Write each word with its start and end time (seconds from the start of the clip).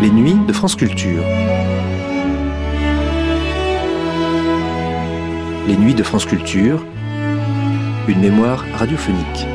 Les 0.00 0.10
nuits 0.10 0.38
de 0.46 0.52
France 0.54 0.76
Culture. 0.76 1.22
Les 5.66 5.76
nuits 5.76 5.94
de 5.94 6.02
France 6.02 6.24
Culture. 6.24 6.82
Une 8.08 8.20
mémoire 8.20 8.64
radiophonique. 8.76 9.46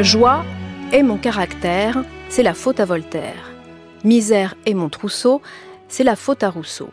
Joie 0.00 0.44
est 0.90 1.04
mon 1.04 1.16
caractère, 1.16 2.02
c'est 2.28 2.42
la 2.42 2.54
faute 2.54 2.80
à 2.80 2.86
Voltaire. 2.86 3.52
Misère 4.02 4.56
est 4.66 4.74
mon 4.74 4.88
trousseau, 4.88 5.40
c'est 5.86 6.02
la 6.02 6.16
faute 6.16 6.42
à 6.42 6.50
Rousseau. 6.50 6.90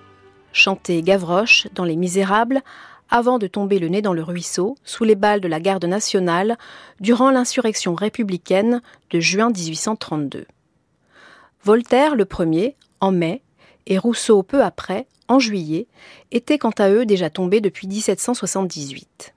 Chanter 0.53 1.01
Gavroche 1.01 1.67
dans 1.73 1.85
Les 1.85 1.95
Misérables 1.95 2.61
avant 3.09 3.39
de 3.39 3.47
tomber 3.47 3.79
le 3.79 3.87
nez 3.87 4.01
dans 4.01 4.13
le 4.13 4.23
ruisseau, 4.23 4.75
sous 4.83 5.03
les 5.03 5.15
balles 5.15 5.41
de 5.41 5.47
la 5.47 5.59
garde 5.59 5.85
nationale, 5.85 6.57
durant 6.99 7.31
l'insurrection 7.31 7.95
républicaine 7.95 8.81
de 9.11 9.19
juin 9.19 9.49
1832. 9.49 10.45
Voltaire, 11.63 12.15
le 12.15 12.25
premier, 12.25 12.75
en 13.01 13.11
mai, 13.11 13.41
et 13.87 13.97
Rousseau, 13.97 14.43
peu 14.43 14.63
après, 14.63 15.07
en 15.27 15.39
juillet, 15.39 15.87
étaient 16.31 16.57
quant 16.57 16.71
à 16.77 16.89
eux 16.89 17.05
déjà 17.05 17.29
tombés 17.29 17.61
depuis 17.61 17.87
1778. 17.87 19.33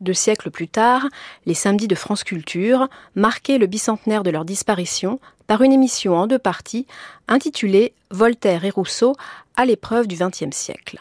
Deux 0.00 0.14
siècles 0.14 0.50
plus 0.50 0.68
tard, 0.68 1.08
les 1.44 1.54
samedis 1.54 1.88
de 1.88 1.94
France 1.94 2.22
Culture 2.22 2.88
marquaient 3.16 3.58
le 3.58 3.66
bicentenaire 3.66 4.22
de 4.22 4.30
leur 4.30 4.44
disparition 4.44 5.18
par 5.46 5.62
une 5.62 5.72
émission 5.72 6.14
en 6.16 6.26
deux 6.26 6.38
parties 6.38 6.86
intitulée 7.26 7.94
Voltaire 8.10 8.64
et 8.64 8.70
Rousseau 8.70 9.16
à 9.56 9.64
l'épreuve 9.64 10.06
du 10.06 10.16
XXe 10.16 10.54
siècle. 10.56 11.00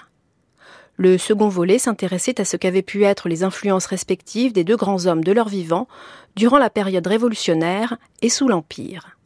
Le 0.98 1.20
second 1.20 1.48
volet 1.48 1.78
s'intéressait 1.78 2.42
à 2.42 2.46
ce 2.46 2.58
qu'avaient 2.58 2.82
pu 2.82 3.04
être 3.04 3.30
les 3.30 3.44
influences 3.44 3.86
respectives 3.86 4.52
des 4.52 4.64
deux 4.64 4.76
grands 4.76 5.06
hommes 5.06 5.23
de 5.23 5.32
leur 5.32 5.48
vivant 5.48 5.88
durant 6.36 6.58
la 6.58 6.72
période 6.72 7.06
révolutionnaire 7.06 7.98
et 8.23 8.30
sous 8.30 8.48
l'Empire. 8.48 9.17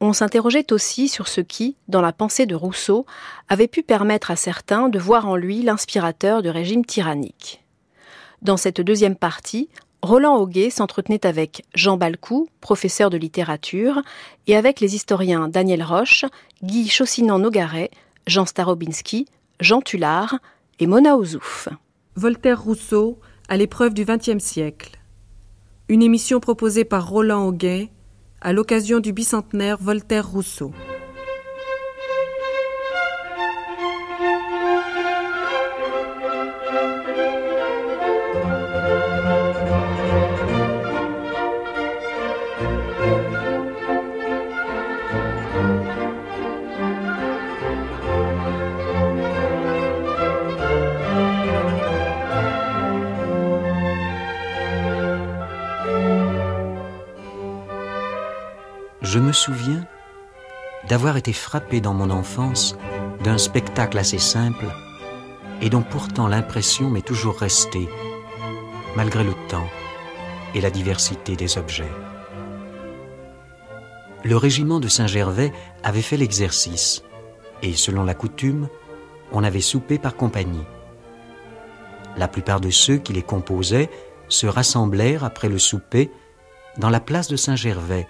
On 0.00 0.12
s'interrogeait 0.12 0.72
aussi 0.72 1.08
sur 1.08 1.28
ce 1.28 1.40
qui, 1.40 1.76
dans 1.86 2.00
la 2.00 2.12
pensée 2.12 2.46
de 2.46 2.54
Rousseau, 2.56 3.06
avait 3.48 3.68
pu 3.68 3.82
permettre 3.84 4.32
à 4.32 4.36
certains 4.36 4.88
de 4.88 4.98
voir 4.98 5.28
en 5.28 5.36
lui 5.36 5.62
l'inspirateur 5.62 6.42
de 6.42 6.48
régimes 6.48 6.84
tyranniques. 6.84 7.62
Dans 8.42 8.56
cette 8.56 8.80
deuxième 8.80 9.16
partie, 9.16 9.68
Roland 10.02 10.36
Auguet 10.36 10.70
s'entretenait 10.70 11.26
avec 11.26 11.64
Jean 11.74 11.96
Balcou, 11.96 12.48
professeur 12.60 13.10
de 13.10 13.16
littérature, 13.16 14.02
et 14.46 14.56
avec 14.56 14.80
les 14.80 14.94
historiens 14.94 15.48
Daniel 15.48 15.82
Roche, 15.82 16.24
Guy 16.62 16.88
Chaussinan-Nogaret, 16.88 17.90
Jean 18.28 18.46
Starobinski, 18.46 19.26
Jean 19.60 19.80
Tullard, 19.80 20.38
et 20.78 20.86
Mona 20.86 21.16
Ouzouf. 21.16 21.68
Voltaire 22.14 22.62
Rousseau 22.62 23.18
à 23.48 23.56
l'épreuve 23.56 23.94
du 23.94 24.04
XXe 24.04 24.42
siècle. 24.42 24.98
Une 25.88 26.02
émission 26.02 26.40
proposée 26.40 26.84
par 26.84 27.08
Roland 27.08 27.46
Auguet 27.46 27.90
à 28.40 28.52
l'occasion 28.52 29.00
du 29.00 29.12
bicentenaire 29.12 29.78
Voltaire 29.80 30.28
Rousseau. 30.28 30.72
D'avoir 60.88 61.16
été 61.16 61.32
frappé 61.32 61.80
dans 61.80 61.94
mon 61.94 62.10
enfance 62.10 62.76
d'un 63.22 63.38
spectacle 63.38 63.98
assez 63.98 64.18
simple 64.18 64.66
et 65.60 65.70
dont 65.70 65.82
pourtant 65.82 66.28
l'impression 66.28 66.88
m'est 66.88 67.06
toujours 67.06 67.38
restée, 67.38 67.88
malgré 68.96 69.24
le 69.24 69.34
temps 69.48 69.68
et 70.54 70.60
la 70.60 70.70
diversité 70.70 71.36
des 71.36 71.58
objets. 71.58 71.90
Le 74.24 74.36
régiment 74.36 74.80
de 74.80 74.88
Saint-Gervais 74.88 75.52
avait 75.82 76.02
fait 76.02 76.16
l'exercice 76.16 77.02
et, 77.62 77.74
selon 77.74 78.04
la 78.04 78.14
coutume, 78.14 78.68
on 79.32 79.44
avait 79.44 79.60
soupé 79.60 79.98
par 79.98 80.16
compagnie. 80.16 80.64
La 82.16 82.28
plupart 82.28 82.60
de 82.60 82.70
ceux 82.70 82.96
qui 82.96 83.12
les 83.12 83.22
composaient 83.22 83.90
se 84.28 84.46
rassemblèrent 84.46 85.24
après 85.24 85.48
le 85.48 85.58
souper 85.58 86.10
dans 86.78 86.90
la 86.90 87.00
place 87.00 87.28
de 87.28 87.36
Saint-Gervais 87.36 88.06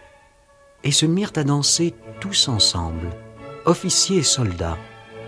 et 0.85 0.93
se 0.93 1.07
mirent 1.07 1.33
à 1.37 1.45
danser 1.45 1.95
tous 2.21 2.49
ensemble, 2.49 3.11
officiers 3.65 4.19
et 4.19 4.23
soldats, 4.23 4.79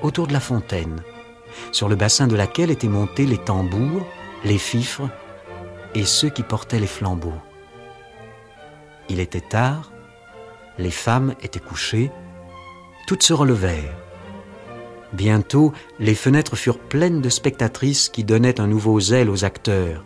autour 0.03 0.27
de 0.27 0.33
la 0.33 0.41
fontaine, 0.41 1.03
sur 1.72 1.88
le 1.88 1.97
bassin 1.97 2.27
de 2.27 2.37
laquelle 2.37 2.71
étaient 2.71 2.88
montés 2.88 3.27
les 3.27 3.38
tambours, 3.38 4.06
les 4.44 4.59
fifres 4.59 5.09
et 5.94 6.05
ceux 6.05 6.31
qui 6.31 6.43
portaient 6.43 6.81
les 6.81 6.87
flambeaux. 6.87 7.41
Il 9.09 9.21
était 9.21 9.41
tard, 9.41 9.93
les 10.78 10.91
femmes 10.91 11.34
étaient 11.43 11.60
couchées, 11.60 12.10
toutes 13.06 13.22
se 13.22 13.33
relevèrent. 13.33 13.97
Bientôt, 15.12 15.72
les 15.99 16.15
fenêtres 16.15 16.55
furent 16.55 16.78
pleines 16.78 17.21
de 17.21 17.28
spectatrices 17.28 18.09
qui 18.09 18.22
donnaient 18.22 18.60
un 18.60 18.69
nouveau 18.69 19.00
zèle 19.00 19.28
aux 19.28 19.44
acteurs. 19.44 20.05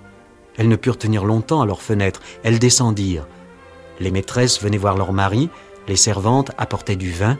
Elles 0.57 0.69
ne 0.69 0.77
purent 0.77 0.97
tenir 0.97 1.25
longtemps 1.25 1.61
à 1.61 1.67
leurs 1.67 1.83
fenêtres, 1.83 2.23
elles 2.43 2.59
descendirent, 2.59 3.27
les 4.01 4.11
maîtresses 4.11 4.63
venaient 4.63 4.79
voir 4.79 4.97
leurs 4.97 5.13
maris, 5.13 5.51
les 5.89 5.97
servantes 5.97 6.51
apportaient 6.59 6.97
du 6.97 7.11
vin, 7.11 7.39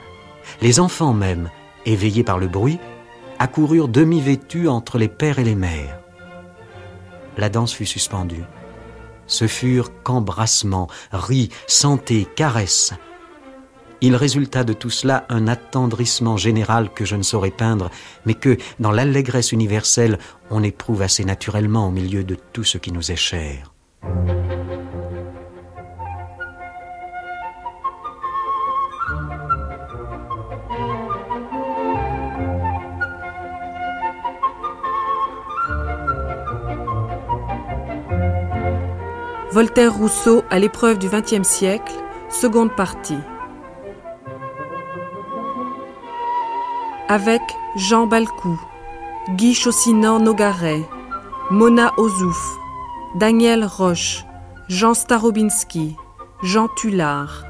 les 0.61 0.81
enfants 0.81 1.15
même, 1.15 1.51
éveillés 1.87 2.25
par 2.25 2.39
le 2.39 2.49
bruit, 2.49 2.79
accoururent 3.39 3.89
demi-vêtus 3.89 4.69
entre 4.69 4.99
les 4.99 5.09
pères 5.09 5.39
et 5.39 5.45
les 5.45 5.55
mères. 5.55 5.99
La 7.37 7.49
danse 7.49 7.73
fut 7.73 7.87
suspendue. 7.87 8.45
Ce 9.27 9.47
furent 9.47 9.91
qu'embrassements, 10.03 10.89
rires, 11.13 11.49
santé, 11.67 12.27
caresses. 12.37 12.93
Il 14.01 14.17
résulta 14.17 14.65
de 14.65 14.75
tout 14.75 14.91
cela 14.91 15.25
un 15.31 15.49
attendrissement 15.49 16.37
général 16.37 16.93
que 16.93 17.07
je 17.07 17.17
ne 17.17 17.23
saurais 17.23 17.51
peindre, 17.51 17.91
mais 18.27 18.35
que, 18.35 18.59
dans 18.79 18.93
l'allégresse 18.93 19.53
universelle, 19.53 20.19
on 20.51 20.63
éprouve 20.63 21.01
assez 21.01 21.25
naturellement 21.25 21.89
au 21.89 21.91
milieu 21.91 22.23
de 22.23 22.37
tout 22.53 22.65
ce 22.65 22.77
qui 22.77 22.93
nous 22.93 23.11
est 23.11 23.17
cher. 23.17 23.73
Voltaire 39.55 39.95
Rousseau 39.95 40.43
à 40.51 40.59
l'épreuve 40.59 40.99
du 40.99 41.09
XXe 41.09 41.47
siècle, 41.47 41.93
seconde 42.29 42.75
partie. 42.75 43.21
Avec 47.09 47.41
Jean 47.77 48.09
Balcou, 48.09 48.61
Guy 49.37 49.55
Chaussinan 49.55 50.19
Nogaret, 50.19 50.83
Mona 51.53 51.93
Ozouf, 51.99 52.59
Daniel 53.15 53.65
Roche, 53.65 54.25
Jean 54.69 54.93
Starobinski, 54.93 55.95
Jean 56.43 56.67
Tullard. 56.75 57.45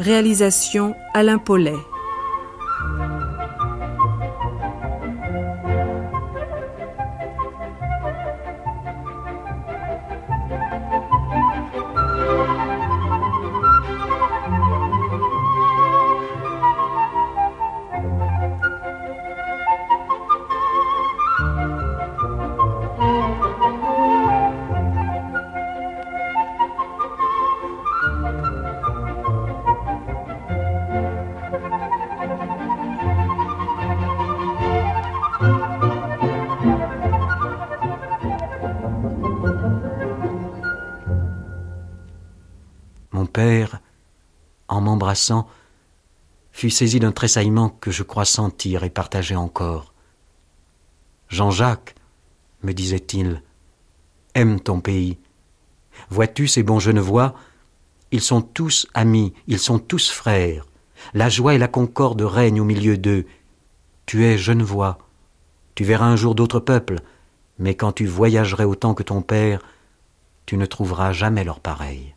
Réalisation 0.00 0.96
Alain 1.14 1.38
Paulet. 1.38 1.78
Fut 46.52 46.70
saisi 46.70 47.00
d'un 47.00 47.12
tressaillement 47.12 47.70
que 47.70 47.90
je 47.90 48.02
crois 48.02 48.24
sentir 48.24 48.84
et 48.84 48.90
partager 48.90 49.36
encore. 49.36 49.92
Jean-Jacques, 51.28 51.94
me 52.62 52.72
disait-il, 52.72 53.42
aime 54.34 54.60
ton 54.60 54.80
pays, 54.80 55.18
Vois-tu 56.10 56.48
ces 56.48 56.62
bons 56.62 56.78
Genevois? 56.78 57.34
Ils 58.10 58.20
sont 58.20 58.42
tous 58.42 58.86
amis, 58.94 59.32
ils 59.46 59.58
sont 59.58 59.78
tous 59.78 60.10
frères. 60.10 60.66
La 61.14 61.28
joie 61.28 61.54
et 61.54 61.58
la 61.58 61.68
concorde 61.68 62.22
règnent 62.22 62.60
au 62.60 62.64
milieu 62.64 62.96
d'eux. 62.98 63.26
Tu 64.06 64.24
es 64.24 64.38
Genevois. 64.38 64.98
Tu 65.74 65.84
verras 65.84 66.06
un 66.06 66.16
jour 66.16 66.34
d'autres 66.34 66.60
peuples, 66.60 67.00
mais 67.58 67.74
quand 67.74 67.92
tu 67.92 68.06
voyagerais 68.06 68.64
autant 68.64 68.94
que 68.94 69.02
ton 69.02 69.22
père, 69.22 69.62
tu 70.44 70.56
ne 70.56 70.66
trouveras 70.66 71.12
jamais 71.12 71.44
leur 71.44 71.60
pareil. 71.60 72.14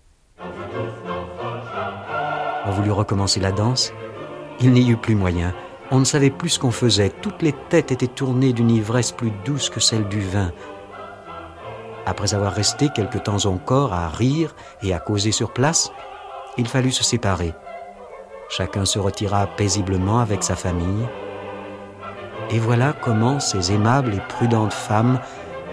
On 2.65 2.71
voulut 2.71 2.91
recommencer 2.91 3.39
la 3.39 3.51
danse. 3.51 3.93
Il 4.59 4.71
n'y 4.71 4.89
eut 4.89 4.97
plus 4.97 5.15
moyen. 5.15 5.53
On 5.91 5.99
ne 5.99 6.05
savait 6.05 6.31
plus 6.31 6.49
ce 6.49 6.59
qu'on 6.59 6.71
faisait. 6.71 7.09
Toutes 7.09 7.43
les 7.43 7.53
têtes 7.53 7.91
étaient 7.91 8.07
tournées 8.07 8.53
d'une 8.53 8.71
ivresse 8.71 9.11
plus 9.11 9.31
douce 9.45 9.69
que 9.69 9.79
celle 9.79 10.07
du 10.07 10.21
vin. 10.21 10.51
Après 12.07 12.33
avoir 12.33 12.53
resté 12.53 12.89
quelque 12.89 13.19
temps 13.19 13.45
encore 13.45 13.93
à 13.93 14.09
rire 14.09 14.55
et 14.81 14.93
à 14.93 14.99
causer 14.99 15.31
sur 15.31 15.53
place, 15.53 15.91
il 16.57 16.67
fallut 16.67 16.91
se 16.91 17.03
séparer. 17.03 17.53
Chacun 18.49 18.85
se 18.85 18.99
retira 18.99 19.45
paisiblement 19.45 20.19
avec 20.19 20.43
sa 20.43 20.55
famille. 20.55 21.07
Et 22.49 22.59
voilà 22.59 22.93
comment 22.93 23.39
ces 23.39 23.71
aimables 23.71 24.13
et 24.13 24.21
prudentes 24.29 24.73
femmes 24.73 25.19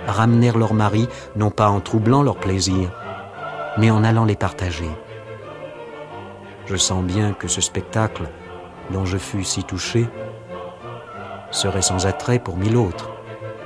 ramenèrent 0.07 0.59
leurs 0.59 0.75
maris, 0.75 1.09
non 1.37 1.51
pas 1.51 1.69
en 1.69 1.81
troublant 1.81 2.23
leur 2.23 2.37
plaisir, 2.37 2.91
mais 3.79 3.91
en 3.91 4.05
allant 4.05 4.25
les 4.25 4.37
partager. 4.37 4.91
Je 6.67 6.77
sens 6.77 7.03
bien 7.05 7.33
que 7.33 7.49
ce 7.49 7.61
spectacle, 7.61 8.29
dont 8.91 9.05
je 9.05 9.19
fus 9.19 9.45
si 9.45 9.65
touché, 9.65 10.09
serait 11.51 11.83
sans 11.83 12.07
attrait 12.07 12.39
pour 12.39 12.57
mille 12.57 12.77
autres. 12.77 13.11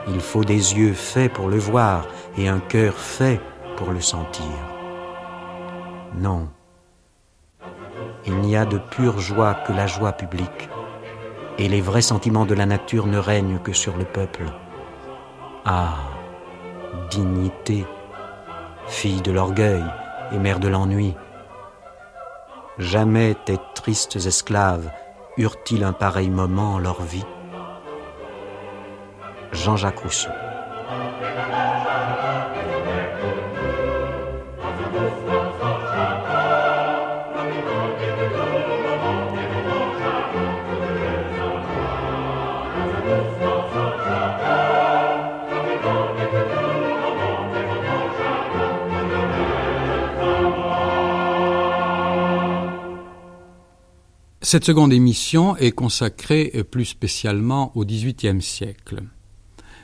Il 0.09 0.21
faut 0.21 0.45
des 0.45 0.77
yeux 0.77 0.95
faits 0.95 1.33
pour 1.33 1.49
le 1.49 1.59
voir 1.59 2.07
et 2.37 2.49
un 2.49 2.61
cœur 2.61 2.95
fait 2.95 3.41
pour 3.77 3.91
le 3.91 4.01
sentir. 4.01 4.45
Non, 6.15 6.49
il 8.27 8.39
n'y 8.39 8.57
a 8.57 8.65
de 8.65 8.79
pure 8.79 9.21
joie 9.21 9.55
que 9.55 9.73
la 9.73 9.87
joie 9.87 10.13
publique, 10.13 10.69
et 11.59 11.69
les 11.69 11.81
vrais 11.81 12.03
sentiments 12.03 12.45
de 12.45 12.55
la 12.55 12.67
nature 12.67 13.07
ne 13.07 13.19
règnent 13.19 13.59
que 13.59 13.73
sur 13.73 13.97
le 13.97 14.05
peuple. 14.05 14.45
Ah, 15.65 15.97
dignité, 17.11 17.87
fille 18.89 19.23
de 19.23 19.31
l'orgueil 19.31 19.85
et 20.33 20.39
mère 20.39 20.59
de 20.59 20.69
l'ennui, 20.69 21.15
Jamais 22.79 23.35
tes 23.47 23.57
tristes 23.75 24.17
esclaves 24.17 24.91
eurent-ils 25.39 25.83
un 25.83 25.95
pareil 25.95 26.29
moment 26.29 26.75
en 26.75 26.79
leur 26.79 27.01
vie? 27.01 27.25
Jean-Jacques 29.53 30.01
Rousseau. 30.01 30.29
Cette 54.49 54.65
seconde 54.65 54.93
émission 54.93 55.57
est 55.57 55.73
consacrée 55.73 56.53
plus 56.71 56.85
spécialement 56.85 57.73
au 57.75 57.85
XVIIIe 57.85 58.41
siècle. 58.41 59.03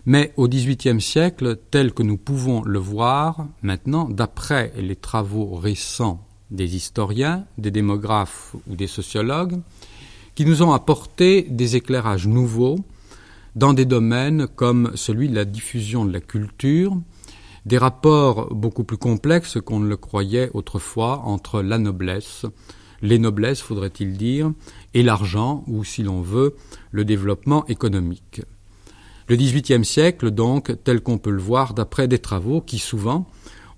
Mais 0.06 0.32
au 0.37 0.47
XVIIIe 0.47 1.00
siècle, 1.00 1.59
tel 1.73 1.93
que 1.93 2.05
nous 2.05 2.17
pouvons 2.17 2.62
le 2.62 2.79
voir 2.79 3.49
maintenant, 3.62 4.09
d'après 4.09 4.73
les 4.76 4.94
travaux 4.94 5.56
récents 5.56 6.25
des 6.53 6.76
historiens, 6.76 7.44
des 7.59 7.73
démographes 7.73 8.55
ou 8.69 8.76
des 8.76 8.87
sociologues, 8.87 9.61
qui 10.37 10.44
nous 10.44 10.62
ont 10.62 10.70
apporté 10.70 11.43
des 11.50 11.75
éclairages 11.75 12.29
nouveaux 12.29 12.79
dans 13.56 13.73
des 13.73 13.85
domaines 13.85 14.47
comme 14.47 14.93
celui 14.94 15.29
de 15.29 15.35
la 15.35 15.44
diffusion 15.44 16.05
de 16.05 16.12
la 16.12 16.20
culture, 16.20 16.97
des 17.67 17.79
rapports 17.79 18.55
beaucoup 18.55 18.85
plus 18.85 18.97
complexes 18.97 19.61
qu'on 19.61 19.81
ne 19.81 19.88
le 19.88 19.97
croyait 19.97 20.53
autrefois 20.55 21.19
entre 21.25 21.62
la 21.62 21.79
noblesse, 21.79 22.47
les 23.03 23.19
noblesses, 23.19 23.61
faudrait-il 23.61 24.17
dire, 24.17 24.53
et 24.95 25.03
l'argent, 25.03 25.65
ou 25.67 25.85
si 25.85 26.03
l'on 26.03 26.23
veut, 26.23 26.55
le 26.91 27.05
développement 27.05 27.67
économique. 27.67 28.43
Le 29.29 29.37
XVIIIe 29.37 29.85
siècle, 29.85 30.31
donc, 30.31 30.73
tel 30.85 31.01
qu'on 31.01 31.19
peut 31.19 31.31
le 31.31 31.41
voir 31.41 31.75
d'après 31.75 32.09
des 32.09 32.19
travaux 32.19 32.61
qui, 32.61 32.79
souvent, 32.79 33.29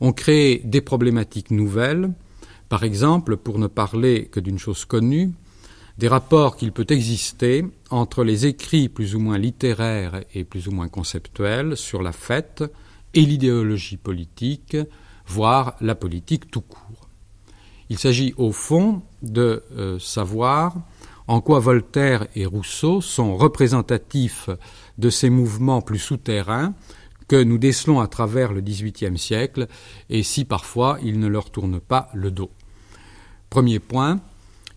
ont 0.01 0.13
créé 0.13 0.61
des 0.65 0.81
problématiques 0.81 1.51
nouvelles, 1.51 2.13
par 2.69 2.85
exemple, 2.85 3.37
pour 3.37 3.59
ne 3.59 3.67
parler 3.67 4.27
que 4.27 4.41
d'une 4.41 4.59
chose 4.59 4.85
connue, 4.85 5.33
des 5.99 6.09
rapports 6.09 6.57
qu'il 6.57 6.73
peut 6.73 6.87
exister 6.89 7.65
entre 7.91 8.25
les 8.25 8.47
écrits 8.47 8.89
plus 8.89 9.15
ou 9.15 9.21
moins 9.21 9.39
littéraires 9.39 10.23
et 10.35 10.45
plus 10.45 10.67
ou 10.67 10.73
moins 10.73 10.89
conceptuels 10.89 11.77
sur 11.77 12.03
la 12.03 12.13
fête 12.13 12.65
et 13.15 13.21
l'idéologie 13.21 13.97
politique, 13.97 14.77
voire 15.27 15.77
la 15.81 15.95
politique 15.95 16.51
tout 16.51 16.63
court. 16.63 17.09
Il 17.91 17.99
s'agit 17.99 18.35
au 18.37 18.51
fond 18.51 19.03
de 19.25 19.63
euh, 19.77 19.99
savoir 19.99 20.77
en 21.27 21.41
quoi 21.41 21.59
Voltaire 21.59 22.27
et 22.35 22.47
Rousseau 22.47 23.01
sont 23.01 23.37
représentatifs 23.37 24.51
de 24.99 25.11
ces 25.11 25.31
mouvements 25.31 25.81
plus 25.81 25.99
souterrains 25.99 26.75
que 27.29 27.43
nous 27.43 27.59
décelons 27.59 28.01
à 28.01 28.09
travers 28.09 28.53
le 28.53 28.61
XVIIIe 28.61 29.19
siècle 29.19 29.67
et 30.11 30.23
si 30.23 30.45
parfois 30.45 30.99
ils 31.03 31.19
ne 31.19 31.27
leur 31.27 31.51
tournent 31.51 31.81
pas 31.81 32.11
le 32.13 32.31
dos. 32.31 32.51
Premier 33.49 33.79
point, 33.79 34.21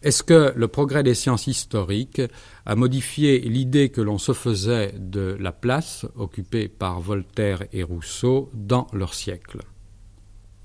est-ce 0.04 0.24
que 0.24 0.54
le 0.56 0.68
progrès 0.68 1.04
des 1.04 1.16
sciences 1.16 1.48
historiques 1.48 2.22
a 2.66 2.76
modifié 2.76 3.40
l'idée 3.40 3.90
que 3.90 4.02
l'on 4.02 4.18
se 4.18 4.32
faisait 4.32 4.94
de 4.98 5.36
la 5.40 5.52
place 5.52 6.06
occupée 6.16 6.68
par 6.68 7.02
Voltaire 7.02 7.64
et 7.74 7.84
Rousseau 7.84 8.50
dans 8.54 8.88
leur 8.94 9.14
siècle? 9.14 9.60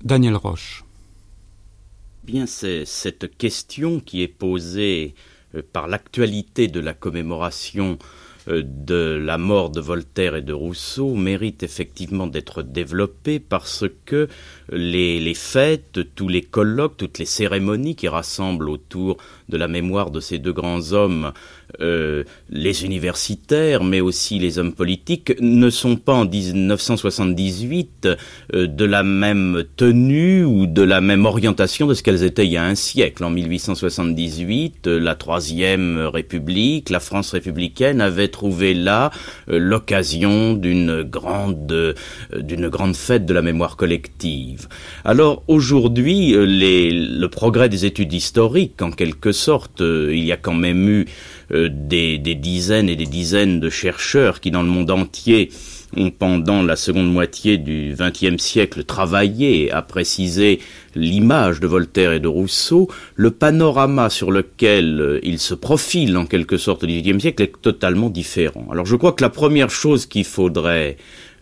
Daniel 0.03 0.35
Roche. 0.35 0.82
Bien, 2.23 2.45
cette 2.45 3.37
question 3.37 3.99
qui 3.99 4.23
est 4.23 4.29
posée 4.29 5.13
euh, 5.55 5.61
par 5.73 5.89
l'actualité 5.89 6.69
de 6.69 6.79
la 6.79 6.93
commémoration 6.93 7.97
euh, 8.47 8.63
de 8.65 9.19
la 9.21 9.37
mort 9.37 9.71
de 9.71 9.81
Voltaire 9.81 10.37
et 10.37 10.41
de 10.41 10.53
Rousseau 10.53 11.15
mérite 11.15 11.63
effectivement 11.63 12.25
d'être 12.25 12.63
développée 12.63 13.41
parce 13.41 13.83
que 14.05 14.29
les, 14.71 15.33
fêtes, 15.33 15.99
tous 16.15 16.29
les 16.29 16.41
colloques, 16.41 16.95
toutes 16.95 17.19
les 17.19 17.25
cérémonies 17.25 17.97
qui 17.97 18.07
rassemblent 18.07 18.69
autour 18.69 19.17
de 19.49 19.57
la 19.57 19.67
mémoire 19.67 20.09
de 20.09 20.21
ces 20.21 20.39
deux 20.39 20.53
grands 20.53 20.93
hommes 20.93 21.33
euh, 21.81 22.23
les 22.49 22.85
universitaires, 22.85 23.83
mais 23.83 23.99
aussi 23.99 24.37
les 24.37 24.59
hommes 24.59 24.73
politiques, 24.73 25.33
ne 25.39 25.71
sont 25.71 25.95
pas 25.95 26.13
en 26.13 26.25
1978 26.25 28.07
euh, 28.53 28.67
de 28.67 28.85
la 28.85 29.01
même 29.01 29.63
tenue 29.75 30.43
ou 30.45 30.67
de 30.67 30.83
la 30.83 31.01
même 31.01 31.25
orientation 31.25 31.87
de 31.87 31.95
ce 31.95 32.03
qu'elles 32.03 32.23
étaient 32.23 32.45
il 32.45 32.51
y 32.51 32.57
a 32.57 32.63
un 32.63 32.75
siècle. 32.75 33.23
En 33.23 33.31
1878, 33.31 34.85
euh, 34.85 34.99
la 34.99 35.15
Troisième 35.15 35.97
République, 35.99 36.91
la 36.91 36.99
France 36.99 37.31
républicaine, 37.31 38.01
avait 38.01 38.27
trouvé 38.27 38.73
là 38.75 39.09
l'occasion 39.47 40.53
d'une 40.53 41.01
grande, 41.01 41.95
d'une 42.35 42.69
grande 42.69 42.95
fête 42.95 43.25
de 43.25 43.33
la 43.33 43.41
mémoire 43.41 43.77
collective. 43.77 44.67
Alors 45.05 45.43
aujourd'hui, 45.47 46.33
le 46.35 47.27
progrès 47.27 47.69
des 47.69 47.85
études 47.85 48.13
historiques, 48.13 48.81
en 48.81 48.91
quelque 48.91 49.31
sorte, 49.31 49.81
il 49.81 50.23
y 50.23 50.31
a 50.31 50.37
quand 50.37 50.53
même 50.53 50.87
eu 50.87 51.05
euh, 51.51 51.69
des, 51.71 52.17
dizaines 52.17 52.89
et 52.89 52.95
des 52.95 53.05
dizaines 53.05 53.59
de 53.59 53.69
chercheurs 53.69 54.39
qui, 54.39 54.51
dans 54.51 54.63
le 54.63 54.69
monde 54.69 54.91
entier, 54.91 55.51
ont 55.95 56.09
pendant 56.09 56.63
la 56.63 56.75
seconde 56.75 57.11
moitié 57.11 57.57
du 57.57 57.95
XXe 57.97 58.41
siècle 58.41 58.83
travaillé 58.83 59.71
à 59.71 59.81
préciser 59.81 60.59
l'image 60.95 61.59
de 61.59 61.67
Voltaire 61.67 62.13
et 62.13 62.19
de 62.19 62.27
Rousseau, 62.27 62.89
le 63.15 63.29
panorama 63.29 64.09
sur 64.09 64.31
lequel 64.31 64.99
euh, 64.99 65.19
ils 65.21 65.39
se 65.39 65.53
profilent 65.53 66.17
en 66.17 66.25
quelque 66.25 66.57
sorte 66.57 66.83
au 66.83 66.87
XVIIIe 66.87 67.21
siècle 67.21 67.43
est 67.43 67.61
totalement 67.61 68.09
différent. 68.09 68.67
Alors 68.71 68.85
je 68.85 68.95
crois 68.95 69.11
que 69.11 69.23
la 69.23 69.29
première 69.29 69.69
chose 69.69 70.05
qu'il 70.05 70.25
faudrait 70.25 70.97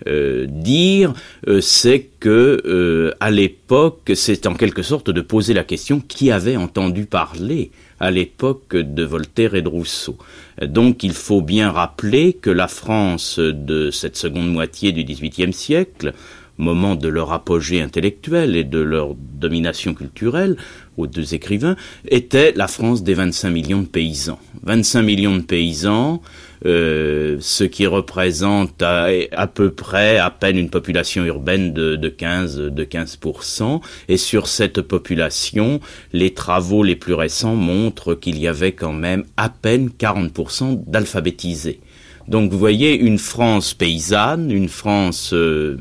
euh, 0.08 0.48
dire, 0.50 1.14
c'est 1.62 2.10
que 2.20 3.14
à 3.20 3.30
l'époque, 3.30 4.12
c'est 4.16 4.48
en 4.48 4.56
quelque 4.56 4.82
sorte 4.82 5.12
de 5.12 5.22
poser 5.22 5.54
la 5.54 5.64
question 5.64 6.02
qui 6.02 6.32
avait 6.32 6.58
entendu 6.58 7.06
parler 7.06 7.72
à 8.02 8.10
l'époque 8.10 8.76
de 8.76 9.04
Voltaire 9.04 9.54
et 9.54 9.62
de 9.62 9.70
Rousseau. 9.70 10.18
Donc 10.62 11.04
il 11.04 11.14
faut 11.14 11.42
bien 11.42 11.72
rappeler 11.72 12.34
que 12.34 12.50
la 12.50 12.68
France 12.68 13.40
de 13.40 13.92
cette 13.92 14.18
seconde 14.18 14.52
moitié 14.52 14.92
du 14.92 15.04
XVIIIe 15.04 15.54
siècle, 15.54 16.14
moment 16.58 16.96
de 16.96 17.08
leur 17.08 17.32
apogée 17.32 17.80
intellectuelle 17.80 18.56
et 18.56 18.64
de 18.64 18.80
leur 18.80 19.14
domination 19.16 19.94
culturelle, 19.94 20.58
aux 20.98 21.06
deux 21.06 21.36
écrivains, 21.36 21.76
était 22.08 22.54
la 22.56 22.68
France 22.68 23.04
des 23.04 23.14
25 23.14 23.50
millions 23.52 23.82
de 23.82 23.88
paysans. 23.88 24.40
25 24.64 25.04
millions 25.04 25.38
de 25.38 25.44
paysans, 25.44 26.22
euh, 26.66 27.38
ce 27.40 27.64
qui 27.64 27.88
représente 27.88 28.82
à, 28.82 29.48
peu 29.48 29.72
près 29.72 30.18
à 30.18 30.30
peine 30.30 30.58
une 30.58 30.70
population 30.70 31.26
urbaine 31.26 31.74
de, 31.74 31.96
de 31.96 32.10
15 32.10 32.58
de 32.58 32.84
15%. 32.84 33.82
Et 34.08 34.18
sur 34.18 34.48
cette 34.48 34.82
population, 34.82 35.80
les 36.14 36.34
travaux 36.34 36.84
les 36.84 36.96
plus 36.96 37.14
récents 37.14 37.56
montrent 37.56 38.14
qu'il 38.14 38.40
y 38.40 38.48
avait 38.48 38.74
quand 38.74 38.94
même 38.94 39.26
à 39.38 39.50
peine 39.50 39.90
40% 39.90 40.84
d'alphabétisés. 40.86 41.80
Donc 42.28 42.52
vous 42.52 42.60
voyez 42.60 42.96
une 42.96 43.18
France 43.18 43.74
paysanne, 43.74 44.52
une 44.52 44.70
France 44.70 45.34
euh, 45.34 45.78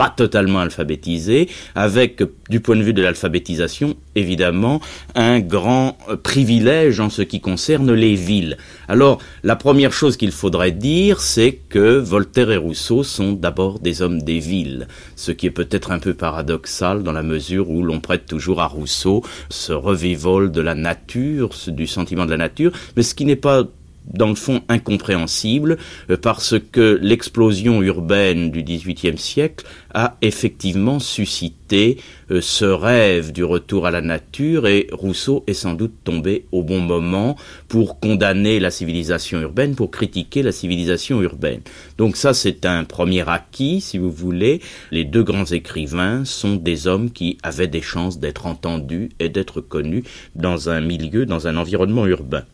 pas 0.00 0.08
totalement 0.08 0.60
alphabétisée, 0.60 1.50
avec, 1.74 2.22
du 2.48 2.60
point 2.60 2.74
de 2.74 2.82
vue 2.82 2.94
de 2.94 3.02
l'alphabétisation, 3.02 3.96
évidemment, 4.14 4.80
un 5.14 5.40
grand 5.40 5.98
euh, 6.08 6.16
privilège 6.16 7.00
en 7.00 7.10
ce 7.10 7.20
qui 7.20 7.42
concerne 7.42 7.92
les 7.92 8.14
villes. 8.14 8.56
Alors, 8.88 9.18
la 9.42 9.56
première 9.56 9.92
chose 9.92 10.16
qu'il 10.16 10.32
faudrait 10.32 10.72
dire, 10.72 11.20
c'est 11.20 11.52
que 11.68 11.98
Voltaire 11.98 12.50
et 12.50 12.56
Rousseau 12.56 13.02
sont 13.02 13.34
d'abord 13.34 13.78
des 13.78 14.00
hommes 14.00 14.22
des 14.22 14.38
villes, 14.38 14.88
ce 15.16 15.32
qui 15.32 15.44
est 15.44 15.50
peut-être 15.50 15.92
un 15.92 15.98
peu 15.98 16.14
paradoxal 16.14 17.02
dans 17.02 17.12
la 17.12 17.22
mesure 17.22 17.68
où 17.68 17.82
l'on 17.82 18.00
prête 18.00 18.24
toujours 18.24 18.62
à 18.62 18.68
Rousseau 18.68 19.22
ce 19.50 19.74
revival 19.74 20.50
de 20.50 20.62
la 20.62 20.74
nature, 20.74 21.50
du 21.66 21.86
sentiment 21.86 22.24
de 22.24 22.30
la 22.30 22.38
nature, 22.38 22.72
mais 22.96 23.02
ce 23.02 23.14
qui 23.14 23.26
n'est 23.26 23.36
pas 23.36 23.64
dans 24.06 24.28
le 24.28 24.34
fond 24.34 24.62
incompréhensible 24.68 25.78
euh, 26.10 26.16
parce 26.16 26.54
que 26.72 26.98
l'explosion 27.00 27.82
urbaine 27.82 28.50
du 28.50 28.62
XVIIIe 28.62 29.18
siècle 29.18 29.66
a 29.94 30.16
effectivement 30.22 30.98
suscité 30.98 31.98
euh, 32.30 32.40
ce 32.40 32.64
rêve 32.64 33.32
du 33.32 33.44
retour 33.44 33.86
à 33.86 33.90
la 33.90 34.00
nature 34.00 34.66
et 34.66 34.88
Rousseau 34.92 35.44
est 35.46 35.54
sans 35.54 35.74
doute 35.74 35.94
tombé 36.04 36.44
au 36.52 36.62
bon 36.62 36.80
moment 36.80 37.36
pour 37.68 38.00
condamner 38.00 38.60
la 38.60 38.70
civilisation 38.70 39.40
urbaine, 39.40 39.74
pour 39.74 39.90
critiquer 39.90 40.42
la 40.42 40.52
civilisation 40.52 41.22
urbaine. 41.22 41.60
Donc 41.98 42.16
ça 42.16 42.34
c'est 42.34 42.66
un 42.66 42.84
premier 42.84 43.28
acquis 43.28 43.80
si 43.80 43.98
vous 43.98 44.10
voulez. 44.10 44.60
Les 44.90 45.04
deux 45.04 45.22
grands 45.22 45.46
écrivains 45.46 46.24
sont 46.24 46.56
des 46.56 46.86
hommes 46.86 47.10
qui 47.10 47.38
avaient 47.42 47.68
des 47.68 47.82
chances 47.82 48.18
d'être 48.18 48.46
entendus 48.46 49.10
et 49.18 49.28
d'être 49.28 49.60
connus 49.60 50.04
dans 50.34 50.70
un 50.70 50.80
milieu, 50.80 51.26
dans 51.26 51.46
un 51.46 51.56
environnement 51.56 52.06
urbain. 52.06 52.44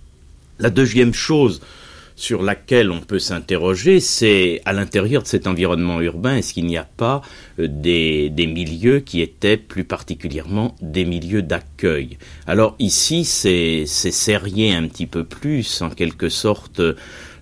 La 0.58 0.70
deuxième 0.70 1.12
chose 1.12 1.60
sur 2.16 2.42
laquelle 2.42 2.90
on 2.90 3.00
peut 3.00 3.18
s'interroger, 3.18 4.00
c'est 4.00 4.62
à 4.64 4.72
l'intérieur 4.72 5.22
de 5.22 5.28
cet 5.28 5.46
environnement 5.46 6.00
urbain, 6.00 6.36
est-ce 6.36 6.54
qu'il 6.54 6.64
n'y 6.64 6.78
a 6.78 6.88
pas 6.96 7.20
euh, 7.58 7.68
des, 7.68 8.30
milieux 8.38 9.00
qui 9.00 9.20
étaient 9.20 9.58
plus 9.58 9.84
particulièrement 9.84 10.74
des 10.80 11.04
milieux 11.04 11.42
d'accueil? 11.42 12.16
Alors 12.46 12.74
ici, 12.78 13.26
c'est 13.26 13.84
serré 13.86 14.72
un 14.72 14.88
petit 14.88 15.06
peu 15.06 15.24
plus, 15.24 15.82
en 15.82 15.90
quelque 15.90 16.30
sorte, 16.30 16.80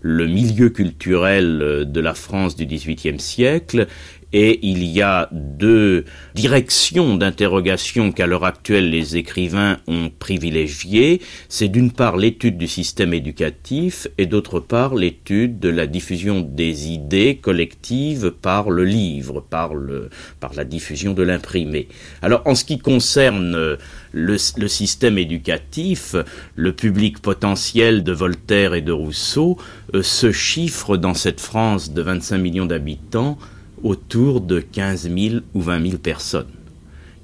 le 0.00 0.26
milieu 0.26 0.70
culturel 0.70 1.62
euh, 1.62 1.84
de 1.84 2.00
la 2.00 2.14
France 2.14 2.56
du 2.56 2.66
XVIIIe 2.66 3.20
siècle 3.20 3.86
et 4.34 4.58
il 4.66 4.82
y 4.84 5.00
a 5.00 5.28
deux 5.30 6.04
directions 6.34 7.16
d'interrogation 7.16 8.10
qu'à 8.10 8.26
l'heure 8.26 8.44
actuelle 8.44 8.90
les 8.90 9.16
écrivains 9.16 9.78
ont 9.86 10.10
privilégiées. 10.18 11.20
C'est 11.48 11.68
d'une 11.68 11.92
part 11.92 12.16
l'étude 12.16 12.58
du 12.58 12.66
système 12.66 13.14
éducatif 13.14 14.08
et 14.18 14.26
d'autre 14.26 14.58
part 14.58 14.96
l'étude 14.96 15.60
de 15.60 15.68
la 15.68 15.86
diffusion 15.86 16.40
des 16.40 16.88
idées 16.88 17.36
collectives 17.36 18.32
par 18.32 18.70
le 18.70 18.84
livre, 18.84 19.40
par, 19.40 19.74
le, 19.74 20.10
par 20.40 20.52
la 20.54 20.64
diffusion 20.64 21.14
de 21.14 21.22
l'imprimé. 21.22 21.86
Alors 22.20 22.42
en 22.44 22.56
ce 22.56 22.64
qui 22.64 22.78
concerne 22.78 23.52
le, 23.52 24.36
le, 24.56 24.68
système 24.68 25.16
éducatif, 25.16 26.16
le 26.56 26.72
public 26.72 27.20
potentiel 27.20 28.02
de 28.02 28.12
Voltaire 28.12 28.74
et 28.74 28.82
de 28.82 28.90
Rousseau 28.90 29.58
euh, 29.94 30.02
se 30.02 30.32
chiffre 30.32 30.96
dans 30.96 31.14
cette 31.14 31.40
France 31.40 31.92
de 31.92 32.02
25 32.02 32.38
millions 32.38 32.66
d'habitants 32.66 33.38
autour 33.84 34.40
de 34.40 34.58
15 34.58 35.08
000 35.16 35.34
ou 35.54 35.60
20 35.62 35.86
000 35.86 35.98
personnes. 35.98 36.50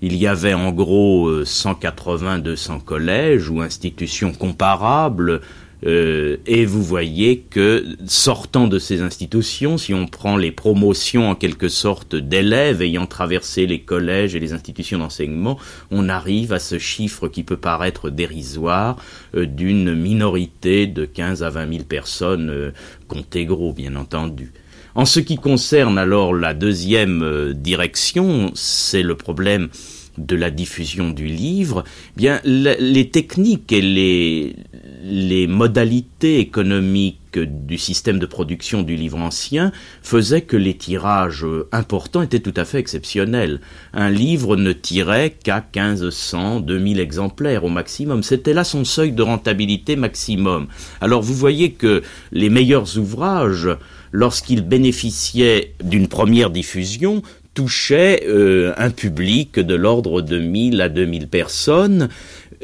Il 0.03 0.17
y 0.17 0.29
avait 0.29 0.55
en 0.55 0.71
gros 0.71 1.43
180-200 1.43 2.77
euh, 2.77 2.79
collèges 2.79 3.51
ou 3.51 3.61
institutions 3.61 4.33
comparables, 4.33 5.41
euh, 5.87 6.37
et 6.47 6.67
vous 6.67 6.83
voyez 6.83 7.39
que 7.39 7.85
sortant 8.07 8.67
de 8.67 8.79
ces 8.79 9.01
institutions, 9.01 9.79
si 9.79 9.95
on 9.95 10.07
prend 10.07 10.37
les 10.37 10.53
promotions 10.53 11.31
en 11.31 11.35
quelque 11.35 11.69
sorte 11.69 12.15
d'élèves 12.15 12.83
ayant 12.83 13.07
traversé 13.07 13.67
les 13.67 13.81
collèges 13.81 14.35
et 14.35 14.41
les 14.41 14.53
institutions 14.53 14.99
d'enseignement, 14.99 15.59
on 15.91 16.09
arrive 16.09 16.53
à 16.53 16.59
ce 16.59 16.79
chiffre 16.79 17.29
qui 17.29 17.45
peut 17.45 17.57
paraître 17.57 18.11
dérisoire 18.11 18.97
euh, 19.35 19.47
d'une 19.47 19.95
minorité 19.95 20.87
de 20.87 21.07
15 21.07 21.43
à 21.43 21.51
20 21.51 21.73
000 21.73 21.85
personnes, 21.85 22.51
euh, 22.51 22.73
comptez 23.09 23.47
gros 23.47 23.73
bien 23.73 23.97
entendu. 23.97 24.53
En 24.95 25.05
ce 25.05 25.21
qui 25.21 25.37
concerne 25.37 25.99
alors 25.99 26.35
la 26.35 26.55
deuxième 26.55 27.23
euh, 27.23 27.53
direction, 27.55 28.51
c'est 28.55 29.03
le 29.03 29.15
problème 29.15 29.69
de 30.19 30.37
la 30.37 30.51
diffusion 30.51 31.11
du 31.11 31.27
livre, 31.27 31.85
eh 32.17 32.21
bien 32.21 32.41
les 32.45 33.09
techniques 33.11 33.73
et 33.73 33.81
les, 33.81 34.57
les 35.03 35.47
modalités 35.47 36.41
économiques 36.41 37.39
du 37.39 37.79
système 37.79 38.19
de 38.19 38.27
production 38.27 38.83
du 38.83 38.97
livre 38.97 39.19
ancien 39.19 39.73
faisaient 40.03 40.43
que 40.43 40.57
les 40.57 40.75
tirages 40.75 41.47
importants 41.73 42.23
étaient 42.23 42.41
tout 42.41 42.55
à 42.57 42.65
fait 42.65 42.79
exceptionnels. 42.79 43.61
Un 43.93 44.11
livre 44.11 44.57
ne 44.57 44.73
tirait 44.73 45.31
qu'à 45.31 45.65
1500, 45.75 46.61
2000 46.61 47.01
exemplaires 47.01 47.65
au 47.65 47.69
maximum. 47.69 48.23
C'était 48.23 48.53
là 48.53 48.65
son 48.65 48.85
seuil 48.85 49.13
de 49.13 49.23
rentabilité 49.23 49.95
maximum. 49.97 50.67
Alors 51.01 51.23
vous 51.23 51.35
voyez 51.35 51.73
que 51.73 52.03
les 52.33 52.51
meilleurs 52.51 52.99
ouvrages 52.99 53.69
lorsqu'il 54.13 54.63
bénéficiait 54.63 55.75
d'une 55.83 56.09
première 56.09 56.51
diffusion, 56.51 57.23
touchait 57.55 58.23
euh, 58.27 58.73
un 58.77 58.91
public 58.91 59.59
de 59.59 59.75
l'ordre 59.75 60.23
de 60.23 60.39
1000 60.39 60.81
à 60.81 60.89
2000 60.89 61.29
personnes. 61.29 62.09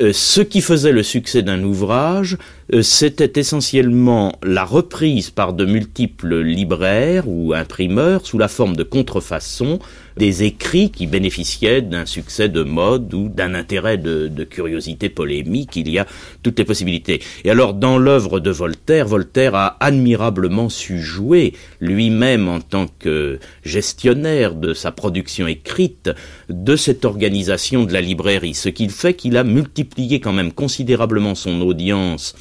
Euh, 0.00 0.12
ce 0.12 0.40
qui 0.40 0.60
faisait 0.60 0.92
le 0.92 1.02
succès 1.02 1.42
d'un 1.42 1.62
ouvrage, 1.62 2.36
euh, 2.72 2.82
c'était 2.82 3.40
essentiellement 3.40 4.38
la 4.42 4.64
reprise 4.64 5.30
par 5.30 5.54
de 5.54 5.64
multiples 5.64 6.40
libraires 6.40 7.24
ou 7.26 7.54
imprimeurs 7.54 8.26
sous 8.26 8.38
la 8.38 8.48
forme 8.48 8.76
de 8.76 8.82
contrefaçons 8.82 9.78
des 10.16 10.44
écrits 10.44 10.90
qui 10.90 11.06
bénéficiaient 11.06 11.82
d'un 11.82 12.06
succès 12.06 12.48
de 12.48 12.62
mode 12.62 13.12
ou 13.12 13.28
d'un 13.28 13.54
intérêt 13.54 13.98
de, 13.98 14.44
curiosité 14.44 15.08
polémique. 15.08 15.76
Il 15.76 15.90
y 15.90 15.98
a 15.98 16.06
toutes 16.42 16.58
les 16.58 16.64
possibilités. 16.64 17.20
Et 17.44 17.50
alors, 17.50 17.74
dans 17.74 17.98
l'œuvre 17.98 18.40
de 18.40 18.50
Voltaire, 18.50 19.06
Voltaire 19.06 19.54
a 19.54 19.76
admirablement 19.80 20.68
su 20.68 21.00
jouer, 21.00 21.52
lui-même 21.80 22.48
en 22.48 22.60
tant 22.60 22.86
que 22.98 23.38
gestionnaire 23.64 24.54
de 24.54 24.72
sa 24.72 24.92
production 24.92 25.46
écrite, 25.46 26.10
de 26.48 26.76
cette 26.76 27.04
organisation 27.04 27.84
de 27.84 27.92
la 27.92 28.00
librairie, 28.00 28.54
ce 28.54 28.68
qui 28.68 28.88
fait 28.88 29.14
qu'il 29.14 29.36
a 29.36 29.44
multiplié 29.44 30.20
quand 30.20 30.32
même 30.32 30.52
considérablement 30.52 31.34
son 31.34 31.60
audience 31.60 32.34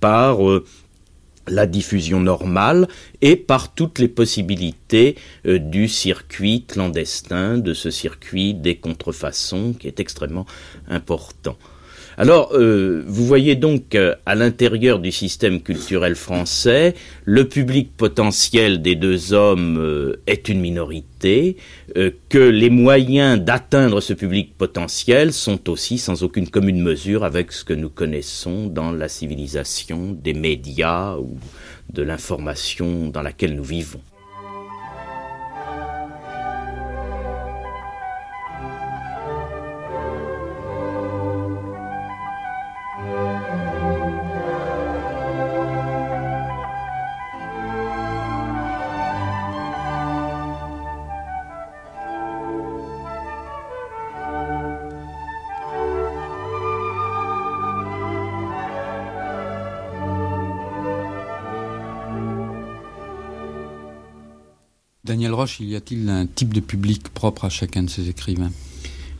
par 0.00 0.48
euh, 0.48 0.64
la 1.48 1.66
diffusion 1.66 2.20
normale 2.20 2.88
et 3.20 3.36
par 3.36 3.74
toutes 3.74 3.98
les 3.98 4.08
possibilités 4.08 5.16
euh, 5.46 5.58
du 5.58 5.88
circuit 5.88 6.64
clandestin, 6.66 7.58
de 7.58 7.74
ce 7.74 7.90
circuit 7.90 8.54
des 8.54 8.76
contrefaçons 8.76 9.74
qui 9.74 9.86
est 9.86 10.00
extrêmement 10.00 10.46
important. 10.88 11.56
Alors, 12.16 12.52
euh, 12.54 13.02
vous 13.06 13.26
voyez 13.26 13.56
donc 13.56 13.96
à 14.24 14.34
l'intérieur 14.34 15.00
du 15.00 15.10
système 15.10 15.60
culturel 15.60 16.14
français, 16.14 16.94
le 17.24 17.48
public 17.48 17.96
potentiel 17.96 18.82
des 18.82 18.94
deux 18.94 19.32
hommes 19.32 19.78
euh, 19.78 20.20
est 20.26 20.48
une 20.48 20.60
minorité, 20.60 21.56
euh, 21.96 22.10
que 22.28 22.38
les 22.38 22.70
moyens 22.70 23.40
d'atteindre 23.40 24.00
ce 24.00 24.12
public 24.12 24.56
potentiel 24.56 25.32
sont 25.32 25.68
aussi 25.68 25.98
sans 25.98 26.22
aucune 26.22 26.48
commune 26.48 26.80
mesure 26.80 27.24
avec 27.24 27.50
ce 27.50 27.64
que 27.64 27.74
nous 27.74 27.90
connaissons 27.90 28.66
dans 28.66 28.92
la 28.92 29.08
civilisation 29.08 30.12
des 30.12 30.34
médias 30.34 31.16
ou 31.16 31.36
de 31.92 32.02
l'information 32.02 33.08
dans 33.08 33.22
laquelle 33.22 33.54
nous 33.56 33.64
vivons. 33.64 34.00
Roche, 65.44 65.60
y 65.60 65.76
a-t-il 65.76 66.08
un 66.08 66.24
type 66.24 66.54
de 66.54 66.60
public 66.60 67.10
propre 67.10 67.44
à 67.44 67.50
chacun 67.50 67.82
de 67.82 67.90
ces 67.90 68.08
écrivains? 68.08 68.50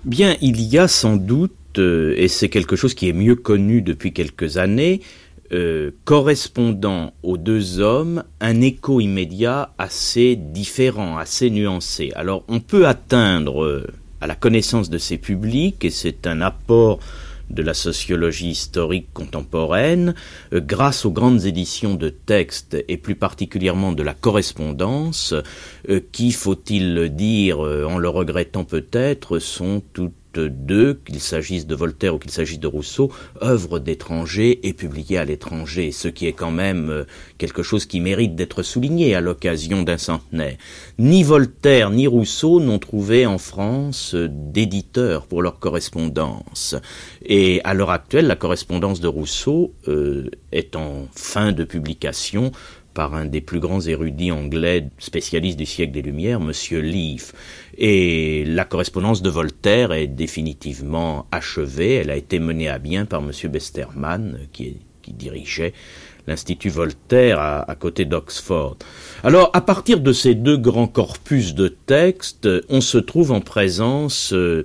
Bien, 0.06 0.36
il 0.40 0.58
y 0.62 0.78
a 0.78 0.88
sans 0.88 1.16
doute, 1.16 1.52
euh, 1.76 2.14
et 2.16 2.28
c'est 2.28 2.48
quelque 2.48 2.76
chose 2.76 2.94
qui 2.94 3.10
est 3.10 3.12
mieux 3.12 3.34
connu 3.34 3.82
depuis 3.82 4.14
quelques 4.14 4.56
années, 4.56 5.02
euh, 5.52 5.90
correspondant 6.06 7.12
aux 7.22 7.36
deux 7.36 7.78
hommes 7.78 8.24
un 8.40 8.62
écho 8.62 9.00
immédiat 9.00 9.74
assez 9.76 10.34
différent, 10.34 11.18
assez 11.18 11.50
nuancé. 11.50 12.10
Alors 12.14 12.42
on 12.48 12.60
peut 12.60 12.86
atteindre 12.86 13.62
euh, 13.62 13.86
à 14.22 14.26
la 14.26 14.34
connaissance 14.34 14.88
de 14.88 14.96
ces 14.96 15.18
publics, 15.18 15.84
et 15.84 15.90
c'est 15.90 16.26
un 16.26 16.40
apport 16.40 17.00
de 17.50 17.62
la 17.62 17.74
sociologie 17.74 18.50
historique 18.50 19.08
contemporaine, 19.12 20.14
euh, 20.52 20.60
grâce 20.60 21.04
aux 21.04 21.10
grandes 21.10 21.44
éditions 21.46 21.94
de 21.94 22.08
textes 22.08 22.76
et 22.88 22.96
plus 22.96 23.14
particulièrement 23.14 23.92
de 23.92 24.02
la 24.02 24.14
correspondance, 24.14 25.34
qui, 26.12 26.32
faut-il 26.32 26.94
le 26.94 27.08
dire, 27.08 27.60
en 27.60 27.98
le 27.98 28.08
regrettant 28.08 28.64
peut-être, 28.64 29.38
sont 29.38 29.82
toutes 29.92 30.14
d'eux, 30.38 31.00
qu'il 31.04 31.20
s'agisse 31.20 31.66
de 31.66 31.74
Voltaire 31.74 32.14
ou 32.14 32.18
qu'il 32.18 32.30
s'agisse 32.30 32.60
de 32.60 32.66
Rousseau, 32.66 33.12
œuvres 33.42 33.78
d'étrangers 33.78 34.60
et 34.66 34.72
publiées 34.72 35.18
à 35.18 35.24
l'étranger, 35.24 35.92
ce 35.92 36.08
qui 36.08 36.26
est 36.26 36.32
quand 36.32 36.50
même 36.50 36.90
euh, 36.90 37.04
quelque 37.38 37.62
chose 37.62 37.86
qui 37.86 38.00
mérite 38.00 38.34
d'être 38.34 38.62
souligné 38.62 39.14
à 39.14 39.20
l'occasion 39.20 39.82
d'un 39.82 39.98
centenaire. 39.98 40.56
Ni 40.98 41.22
Voltaire 41.22 41.90
ni 41.90 42.06
Rousseau 42.06 42.60
n'ont 42.60 42.78
trouvé 42.78 43.26
en 43.26 43.38
France 43.38 44.14
d'éditeurs 44.14 45.26
pour 45.26 45.42
leur 45.42 45.58
correspondance. 45.58 46.76
Et 47.24 47.60
à 47.64 47.74
l'heure 47.74 47.90
actuelle, 47.90 48.26
la 48.26 48.36
correspondance 48.36 49.00
de 49.00 49.08
Rousseau 49.08 49.72
euh, 49.88 50.30
est 50.52 50.76
en 50.76 51.08
fin 51.14 51.52
de 51.52 51.64
publication 51.64 52.52
par 52.94 53.14
un 53.14 53.26
des 53.26 53.40
plus 53.40 53.60
grands 53.60 53.80
érudits 53.80 54.32
anglais 54.32 54.88
spécialistes 54.98 55.58
du 55.58 55.66
siècle 55.66 55.92
des 55.92 56.02
Lumières, 56.02 56.40
M. 56.40 56.52
Leaf. 56.80 57.32
Et 57.76 58.44
la 58.46 58.64
correspondance 58.64 59.20
de 59.20 59.28
Voltaire 59.28 59.92
est 59.92 60.06
définitivement 60.06 61.26
achevée. 61.32 61.94
Elle 61.96 62.10
a 62.10 62.16
été 62.16 62.38
menée 62.38 62.68
à 62.68 62.78
bien 62.78 63.04
par 63.04 63.20
M. 63.20 63.32
Besterman, 63.50 64.38
qui, 64.52 64.78
dirigeait 65.06 65.74
l'Institut 66.26 66.70
Voltaire 66.70 67.38
à, 67.38 67.74
côté 67.78 68.06
d'Oxford. 68.06 68.78
Alors, 69.22 69.50
à 69.52 69.60
partir 69.60 70.00
de 70.00 70.14
ces 70.14 70.34
deux 70.34 70.56
grands 70.56 70.86
corpus 70.86 71.54
de 71.54 71.68
textes, 71.68 72.48
on 72.70 72.80
se 72.80 72.96
trouve 72.96 73.30
en 73.30 73.42
présence 73.42 74.32
euh, 74.32 74.64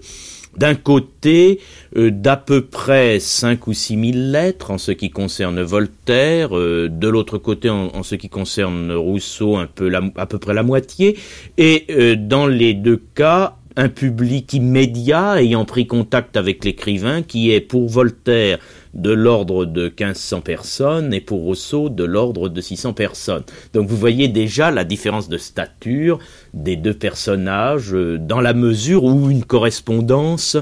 d'un 0.59 0.75
côté 0.75 1.61
euh, 1.95 2.11
d'à 2.11 2.35
peu 2.35 2.65
près 2.65 3.19
cinq 3.19 3.67
ou 3.67 3.73
six 3.73 3.95
mille 3.95 4.31
lettres 4.31 4.71
en 4.71 4.77
ce 4.77 4.91
qui 4.91 5.09
concerne 5.09 5.61
Voltaire, 5.61 6.55
euh, 6.55 6.89
de 6.91 7.07
l'autre 7.07 7.37
côté 7.37 7.69
en, 7.69 8.03
ce 8.03 8.15
qui 8.15 8.27
concerne 8.27 8.91
Rousseau 8.91 9.55
un 9.55 9.67
peu 9.67 9.89
à 10.15 10.25
peu 10.25 10.37
près 10.37 10.53
la 10.53 10.63
moitié, 10.63 11.17
et 11.57 11.85
euh, 11.89 12.15
dans 12.17 12.45
les 12.45 12.73
deux 12.73 13.01
cas 13.15 13.55
un 13.75 13.89
public 13.89 14.53
immédiat 14.53 15.41
ayant 15.41 15.65
pris 15.65 15.87
contact 15.87 16.37
avec 16.37 16.65
l'écrivain 16.65 17.21
qui 17.21 17.51
est 17.51 17.61
pour 17.61 17.87
Voltaire 17.87 18.59
de 18.93 19.11
l'ordre 19.11 19.65
de 19.65 19.85
1500 19.85 20.41
personnes 20.41 21.13
et 21.13 21.21
pour 21.21 21.41
Rousseau 21.41 21.89
de 21.89 22.03
l'ordre 22.03 22.49
de 22.49 22.61
600 22.61 22.93
personnes. 22.93 23.43
Donc 23.73 23.87
vous 23.87 23.97
voyez 23.97 24.27
déjà 24.27 24.71
la 24.71 24.83
différence 24.83 25.29
de 25.29 25.37
stature 25.37 26.19
des 26.53 26.75
deux 26.75 26.93
personnages 26.93 27.93
euh, 27.93 28.17
dans 28.17 28.41
la 28.41 28.53
mesure 28.53 29.03
où 29.03 29.29
une 29.29 29.45
correspondance 29.45 30.57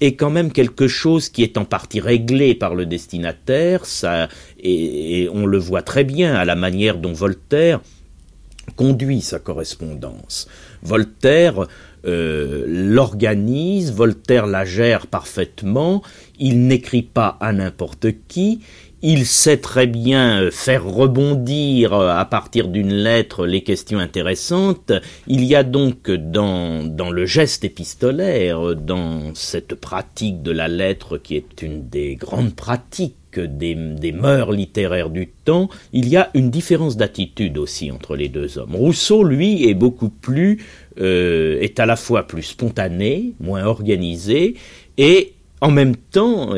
est 0.00 0.14
quand 0.14 0.30
même 0.30 0.52
quelque 0.52 0.88
chose 0.88 1.28
qui 1.28 1.42
est 1.42 1.58
en 1.58 1.64
partie 1.64 2.00
réglé 2.00 2.54
par 2.54 2.74
le 2.74 2.86
destinataire, 2.86 3.84
ça, 3.84 4.28
et 4.60 5.28
on 5.32 5.44
le 5.44 5.58
voit 5.58 5.82
très 5.82 6.04
bien 6.04 6.34
à 6.34 6.44
la 6.44 6.54
manière 6.54 6.98
dont 6.98 7.12
Voltaire 7.12 7.80
conduit 8.76 9.20
sa 9.20 9.38
correspondance. 9.38 10.48
Voltaire 10.82 11.66
euh, 12.06 12.64
l'organise, 12.66 13.92
Voltaire 13.92 14.46
la 14.46 14.64
gère 14.64 15.06
parfaitement, 15.06 16.02
il 16.38 16.66
n'écrit 16.66 17.02
pas 17.02 17.36
à 17.40 17.52
n'importe 17.52 18.06
qui, 18.28 18.60
il 19.00 19.26
sait 19.26 19.58
très 19.58 19.86
bien 19.86 20.50
faire 20.50 20.84
rebondir 20.84 21.92
euh, 21.92 22.10
à 22.10 22.24
partir 22.24 22.68
d'une 22.68 22.92
lettre 22.92 23.46
les 23.46 23.62
questions 23.62 23.98
intéressantes. 23.98 24.92
Il 25.26 25.44
y 25.44 25.54
a 25.54 25.62
donc 25.62 26.10
dans, 26.10 26.84
dans 26.84 27.10
le 27.10 27.24
geste 27.24 27.64
épistolaire, 27.64 28.74
dans 28.74 29.34
cette 29.34 29.74
pratique 29.74 30.42
de 30.42 30.50
la 30.50 30.68
lettre 30.68 31.18
qui 31.18 31.36
est 31.36 31.62
une 31.62 31.88
des 31.88 32.16
grandes 32.16 32.54
pratiques 32.54 33.14
des, 33.36 33.74
des, 33.74 34.12
mœurs 34.12 34.52
littéraires 34.52 35.10
du 35.10 35.28
temps, 35.28 35.68
il 35.92 36.08
y 36.08 36.16
a 36.16 36.30
une 36.34 36.50
différence 36.50 36.96
d'attitude 36.96 37.58
aussi 37.58 37.90
entre 37.90 38.16
les 38.16 38.28
deux 38.28 38.58
hommes. 38.58 38.74
Rousseau, 38.74 39.22
lui, 39.22 39.68
est 39.68 39.74
beaucoup 39.74 40.08
plus, 40.08 40.64
euh, 41.00 41.58
est 41.60 41.80
à 41.80 41.86
la 41.86 41.96
fois 41.96 42.26
plus 42.26 42.42
spontané, 42.42 43.34
moins 43.40 43.64
organisé, 43.64 44.54
et 44.96 45.34
en 45.60 45.72
même 45.72 45.96
temps, 45.96 46.50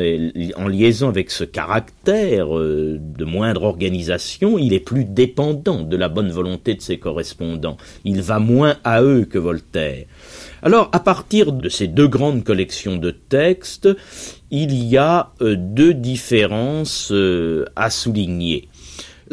en 0.55 0.67
liaison 0.67 1.09
avec 1.09 1.31
ce 1.31 1.43
caractère 1.43 2.55
euh, 2.55 2.99
de 2.99 3.25
moindre 3.25 3.63
organisation, 3.63 4.59
il 4.59 4.73
est 4.73 4.79
plus 4.79 5.05
dépendant 5.05 5.81
de 5.81 5.97
la 5.97 6.07
bonne 6.07 6.29
volonté 6.29 6.75
de 6.75 6.81
ses 6.81 6.99
correspondants. 6.99 7.77
Il 8.05 8.21
va 8.21 8.37
moins 8.37 8.77
à 8.83 9.01
eux 9.01 9.25
que 9.25 9.39
Voltaire. 9.39 10.05
Alors, 10.61 10.89
à 10.93 10.99
partir 10.99 11.51
de 11.51 11.67
ces 11.67 11.87
deux 11.87 12.07
grandes 12.07 12.43
collections 12.43 12.97
de 12.97 13.09
textes, 13.09 13.89
il 14.51 14.71
y 14.71 14.97
a 14.97 15.31
euh, 15.41 15.55
deux 15.57 15.95
différences 15.95 17.11
euh, 17.11 17.65
à 17.75 17.89
souligner. 17.89 18.69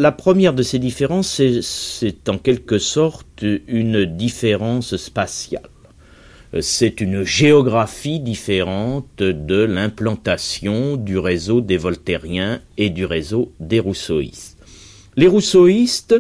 La 0.01 0.13
première 0.13 0.55
de 0.55 0.63
ces 0.63 0.79
différences, 0.79 1.43
c'est 1.61 2.29
en 2.29 2.39
quelque 2.39 2.79
sorte 2.79 3.45
une 3.67 4.05
différence 4.05 4.97
spatiale. 4.97 5.69
Euh, 6.55 6.61
c'est 6.61 7.01
une 7.01 7.25
géographie 7.25 8.21
différente 8.21 9.19
de 9.19 9.65
l'implantation 9.65 10.97
du 10.97 11.19
réseau 11.19 11.61
des 11.61 11.79
voltairiens 11.79 12.61
et 12.77 12.91
du 12.91 13.07
réseau 13.07 13.51
des 13.59 13.81
rousseauistes. 13.81 14.57
Les 15.17 15.27
rousseauistes 15.27 16.15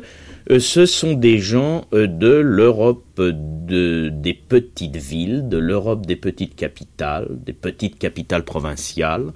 euh, 0.50 0.58
ce 0.58 0.84
sont 0.84 1.12
des 1.12 1.38
gens 1.38 1.84
euh, 1.92 2.08
de 2.08 2.32
l'Europe 2.32 3.20
des 3.20 4.34
petites 4.48 4.96
villes, 4.96 5.48
de 5.48 5.58
l'Europe 5.58 6.04
des 6.04 6.16
petites 6.16 6.56
capitales, 6.56 7.28
des 7.46 7.52
petites 7.52 7.96
capitales 7.96 8.44
provinciales. 8.44 9.32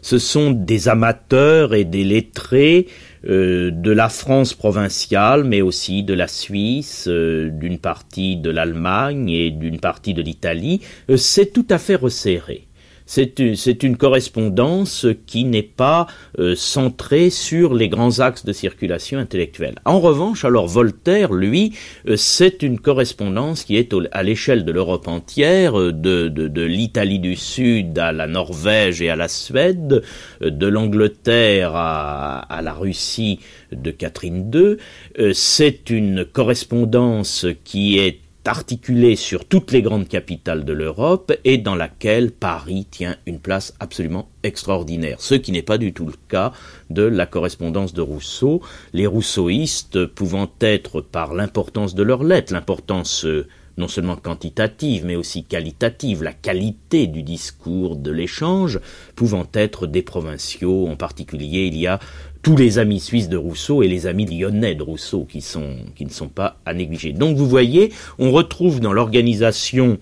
Ce 0.00 0.18
sont 0.18 0.50
des 0.50 0.88
amateurs 0.88 1.74
et 1.74 1.84
des 1.84 2.04
lettrés 2.04 2.86
euh, 3.26 3.70
de 3.70 3.90
la 3.90 4.08
France 4.08 4.54
provinciale, 4.54 5.44
mais 5.44 5.62
aussi 5.62 6.02
de 6.02 6.14
la 6.14 6.28
Suisse, 6.28 7.08
d'une 7.08 7.78
partie 7.78 8.36
de 8.36 8.50
l'Allemagne 8.50 9.30
et 9.30 9.50
d'une 9.50 9.78
partie 9.78 10.14
de 10.14 10.22
l'Italie. 10.22 10.80
C'est 11.16 11.52
tout 11.52 11.66
à 11.70 11.78
fait 11.78 11.96
resserré 11.96 12.66
c'est 13.06 13.82
une 13.82 13.96
correspondance 13.96 15.06
qui 15.26 15.44
n'est 15.44 15.62
pas 15.62 16.06
euh, 16.38 16.54
centrée 16.56 17.30
sur 17.30 17.74
les 17.74 17.88
grands 17.88 18.20
axes 18.20 18.44
de 18.44 18.52
circulation 18.52 19.18
intellectuelle. 19.18 19.74
En 19.84 20.00
revanche, 20.00 20.44
alors 20.44 20.66
Voltaire, 20.66 21.32
lui, 21.32 21.74
euh, 22.08 22.16
c'est 22.16 22.62
une 22.62 22.78
correspondance 22.78 23.64
qui 23.64 23.76
est 23.76 23.94
à 24.12 24.22
l'échelle 24.22 24.64
de 24.64 24.72
l'Europe 24.72 25.08
entière, 25.08 25.78
euh, 25.78 25.92
de, 25.92 26.62
l'Italie 26.62 27.18
du 27.18 27.36
Sud 27.36 27.98
à 27.98 28.12
la 28.12 28.26
Norvège 28.26 29.02
et 29.02 29.10
à 29.10 29.16
la 29.16 29.28
Suède, 29.28 30.02
de 30.40 30.66
l'Angleterre 30.66 31.72
à, 31.74 32.60
la 32.62 32.72
Russie 32.72 33.40
de 33.72 33.90
Catherine 33.90 34.50
II. 34.54 35.32
c'est 35.34 35.90
une 35.90 36.24
correspondance 36.24 37.46
qui 37.64 37.98
est 37.98 38.20
articulée 38.48 39.16
sur 39.16 39.44
toutes 39.44 39.72
les 39.72 39.82
grandes 39.82 40.08
capitales 40.08 40.64
de 40.64 40.72
l'Europe 40.72 41.32
et 41.44 41.58
dans 41.58 41.74
laquelle 41.74 42.32
Paris 42.32 42.86
tient 42.90 43.16
une 43.26 43.38
place 43.38 43.74
absolument 43.80 44.28
extraordinaire, 44.42 45.20
ce 45.20 45.34
qui 45.34 45.52
n'est 45.52 45.62
pas 45.62 45.78
du 45.78 45.92
tout 45.92 46.06
le 46.06 46.14
cas 46.28 46.52
de 46.90 47.02
la 47.02 47.26
correspondance 47.26 47.94
de 47.94 48.02
Rousseau, 48.02 48.60
les 48.92 49.06
rousseauistes 49.06 50.06
pouvant 50.06 50.50
être 50.60 51.00
par 51.00 51.34
l'importance 51.34 51.94
de 51.94 52.02
leurs 52.02 52.24
lettres, 52.24 52.52
l'importance 52.52 53.24
euh, 53.24 53.46
non 53.78 53.88
seulement 53.88 54.16
quantitative, 54.16 55.04
mais 55.06 55.16
aussi 55.16 55.44
qualitative, 55.44 56.22
la 56.22 56.32
qualité 56.32 57.06
du 57.06 57.22
discours, 57.22 57.96
de 57.96 58.10
l'échange, 58.10 58.80
pouvant 59.16 59.46
être 59.54 59.86
des 59.86 60.02
provinciaux. 60.02 60.88
En 60.88 60.96
particulier, 60.96 61.66
il 61.66 61.76
y 61.76 61.86
a 61.86 61.98
tous 62.42 62.56
les 62.56 62.78
amis 62.78 63.00
suisses 63.00 63.28
de 63.28 63.36
Rousseau 63.36 63.82
et 63.82 63.88
les 63.88 64.06
amis 64.06 64.26
lyonnais 64.26 64.74
de 64.74 64.82
Rousseau 64.82 65.24
qui, 65.24 65.40
sont, 65.40 65.76
qui 65.94 66.04
ne 66.04 66.10
sont 66.10 66.28
pas 66.28 66.58
à 66.66 66.74
négliger. 66.74 67.12
Donc 67.12 67.36
vous 67.36 67.48
voyez, 67.48 67.92
on 68.18 68.32
retrouve 68.32 68.80
dans 68.80 68.92
l'organisation 68.92 69.98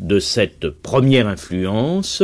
de 0.00 0.18
cette 0.18 0.68
première 0.68 1.28
influence 1.28 2.22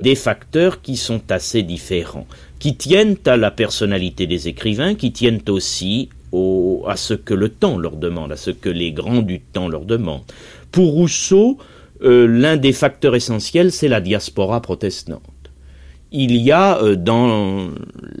des 0.00 0.14
facteurs 0.14 0.80
qui 0.80 0.96
sont 0.96 1.20
assez 1.30 1.62
différents, 1.62 2.26
qui 2.58 2.76
tiennent 2.76 3.16
à 3.26 3.36
la 3.36 3.50
personnalité 3.50 4.26
des 4.26 4.48
écrivains, 4.48 4.94
qui 4.94 5.12
tiennent 5.12 5.42
aussi 5.48 6.08
au, 6.32 6.84
à 6.88 6.96
ce 6.96 7.14
que 7.14 7.34
le 7.34 7.50
temps 7.50 7.78
leur 7.78 7.96
demande, 7.96 8.32
à 8.32 8.36
ce 8.36 8.50
que 8.50 8.70
les 8.70 8.92
grands 8.92 9.22
du 9.22 9.40
temps 9.40 9.68
leur 9.68 9.84
demandent. 9.84 10.24
Pour 10.72 10.92
Rousseau, 10.92 11.58
euh, 12.02 12.26
l'un 12.26 12.56
des 12.56 12.72
facteurs 12.72 13.14
essentiels, 13.14 13.70
c'est 13.70 13.88
la 13.88 14.00
diaspora 14.00 14.60
protestante 14.60 15.22
il 16.16 16.36
y 16.36 16.52
a 16.52 16.80
euh, 16.80 16.94
dans 16.94 17.70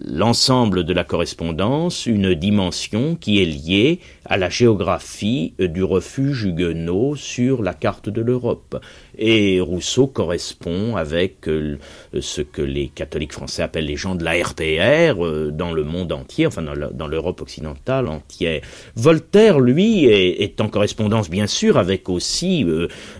l'ensemble 0.04 0.82
de 0.82 0.92
la 0.92 1.04
correspondance 1.04 2.06
une 2.06 2.34
dimension 2.34 3.14
qui 3.14 3.40
est 3.40 3.44
liée 3.44 4.00
à 4.24 4.36
la 4.36 4.50
géographie 4.50 5.54
euh, 5.60 5.68
du 5.68 5.84
refuge 5.84 6.42
huguenot 6.42 7.14
sur 7.14 7.62
la 7.62 7.72
carte 7.72 8.08
de 8.08 8.20
l'Europe. 8.20 8.82
Et 9.18 9.60
Rousseau 9.60 10.06
correspond 10.06 10.96
avec 10.96 11.48
euh, 11.48 11.78
ce 12.20 12.42
que 12.42 12.62
les 12.62 12.88
catholiques 12.88 13.32
français 13.32 13.62
appellent 13.62 13.86
les 13.86 13.96
gens 13.96 14.14
de 14.14 14.24
la 14.24 14.32
RPR 14.32 15.24
euh, 15.24 15.50
dans 15.52 15.72
le 15.72 15.84
monde 15.84 16.12
entier, 16.12 16.46
enfin 16.46 16.62
dans 16.62 17.06
l'Europe 17.06 17.40
occidentale 17.40 18.08
entière. 18.08 18.60
Voltaire, 18.96 19.60
lui, 19.60 20.06
est, 20.06 20.60
en 20.60 20.68
correspondance 20.68 21.30
bien 21.30 21.46
sûr 21.46 21.78
avec 21.78 22.08
aussi 22.08 22.64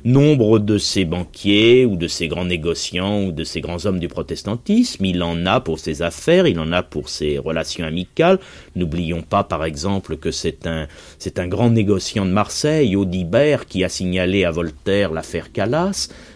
nombre 0.05 0.59
de 0.59 0.79
ses 0.79 1.05
banquiers 1.05 1.85
ou 1.85 1.97
de 1.97 2.07
ses 2.07 2.29
grands 2.29 2.45
négociants 2.45 3.25
ou 3.25 3.33
de 3.33 3.45
ses 3.45 3.61
grands 3.61 3.87
hommes 3.87 3.99
du 3.99 4.09
protestantisme. 4.09 5.05
Il 5.05 5.23
en 5.23 5.47
a 5.47 5.61
pour 5.61 5.79
ses 5.79 6.03
affaires, 6.03 6.47
il 6.47 6.61
en 6.61 6.73
a 6.73 6.83
pour 6.83 7.09
ses 7.09 7.39
relations 7.39 7.85
amicales. 7.85 8.39
N'oublions 8.77 9.23
pas 9.23 9.45
par 9.45 9.65
exemple 9.65 10.17
que 10.17 10.31
c'est 10.31 10.67
un 10.67 10.87
c'est 11.19 11.39
un 11.39 11.49
grand 11.49 11.71
négociant 11.71 12.25
de 12.25 12.31
Marseille, 12.31 12.97
Audibert, 12.97 13.67
qui 13.67 13.85
a 13.85 13.89
signalé 13.89 14.45
à 14.45 14.51
Voltaire 14.51 15.13
l'affaire 15.13 15.53
Calas, 15.53 15.84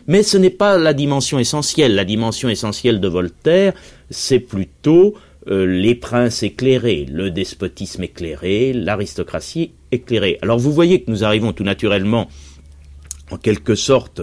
mais 0.07 0.23
ce 0.23 0.37
n'est 0.37 0.51
pas 0.51 0.79
la 0.79 0.95
dimension 0.95 1.39
essentielle. 1.39 1.95
La 1.95 2.05
dimension 2.05 2.49
essentielle 2.49 3.01
de 3.01 3.09
Voltaire, 3.09 3.75
c'est 4.11 4.41
plutôt 4.41 5.15
euh, 5.49 5.67
les 5.67 5.95
princes 5.95 6.43
éclairés, 6.43 7.07
le 7.11 7.31
despotisme 7.31 8.03
éclairé, 8.03 8.73
l'aristocratie 8.73 9.73
éclairée. 9.93 10.39
Alors 10.43 10.59
vous 10.59 10.73
voyez 10.73 11.03
que 11.03 11.11
nous 11.11 11.25
arrivons 11.25 11.53
tout 11.53 11.65
naturellement, 11.65 12.29
en 13.31 13.37
quelque 13.37 13.75
sorte, 13.75 14.21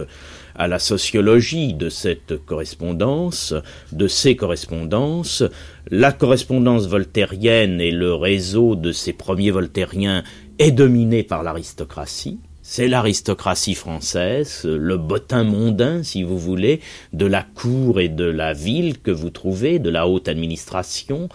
à 0.54 0.68
la 0.68 0.78
sociologie 0.78 1.74
de 1.74 1.88
cette 1.88 2.44
correspondance, 2.44 3.54
de 3.92 4.08
ces 4.08 4.36
correspondances. 4.36 5.42
La 5.90 6.12
correspondance 6.12 6.86
voltairienne 6.86 7.80
et 7.80 7.90
le 7.90 8.14
réseau 8.14 8.74
de 8.74 8.92
ces 8.92 9.12
premiers 9.12 9.50
voltairiens 9.50 10.24
est 10.58 10.72
dominé 10.72 11.22
par 11.22 11.42
l'aristocratie. 11.42 12.38
C'est 12.68 12.88
l'aristocratie 12.88 13.76
française, 13.76 14.64
le 14.64 14.96
bottin 14.96 15.44
mondain, 15.44 16.02
si 16.02 16.24
vous 16.24 16.36
voulez, 16.36 16.80
de 17.12 17.24
la 17.24 17.44
cour 17.44 18.00
et 18.00 18.08
de 18.08 18.24
la 18.24 18.54
ville 18.54 18.98
que 18.98 19.12
vous 19.12 19.30
trouvez, 19.30 19.78
de 19.78 19.88
la 19.88 20.08
haute 20.08 20.26
administration, 20.26 21.28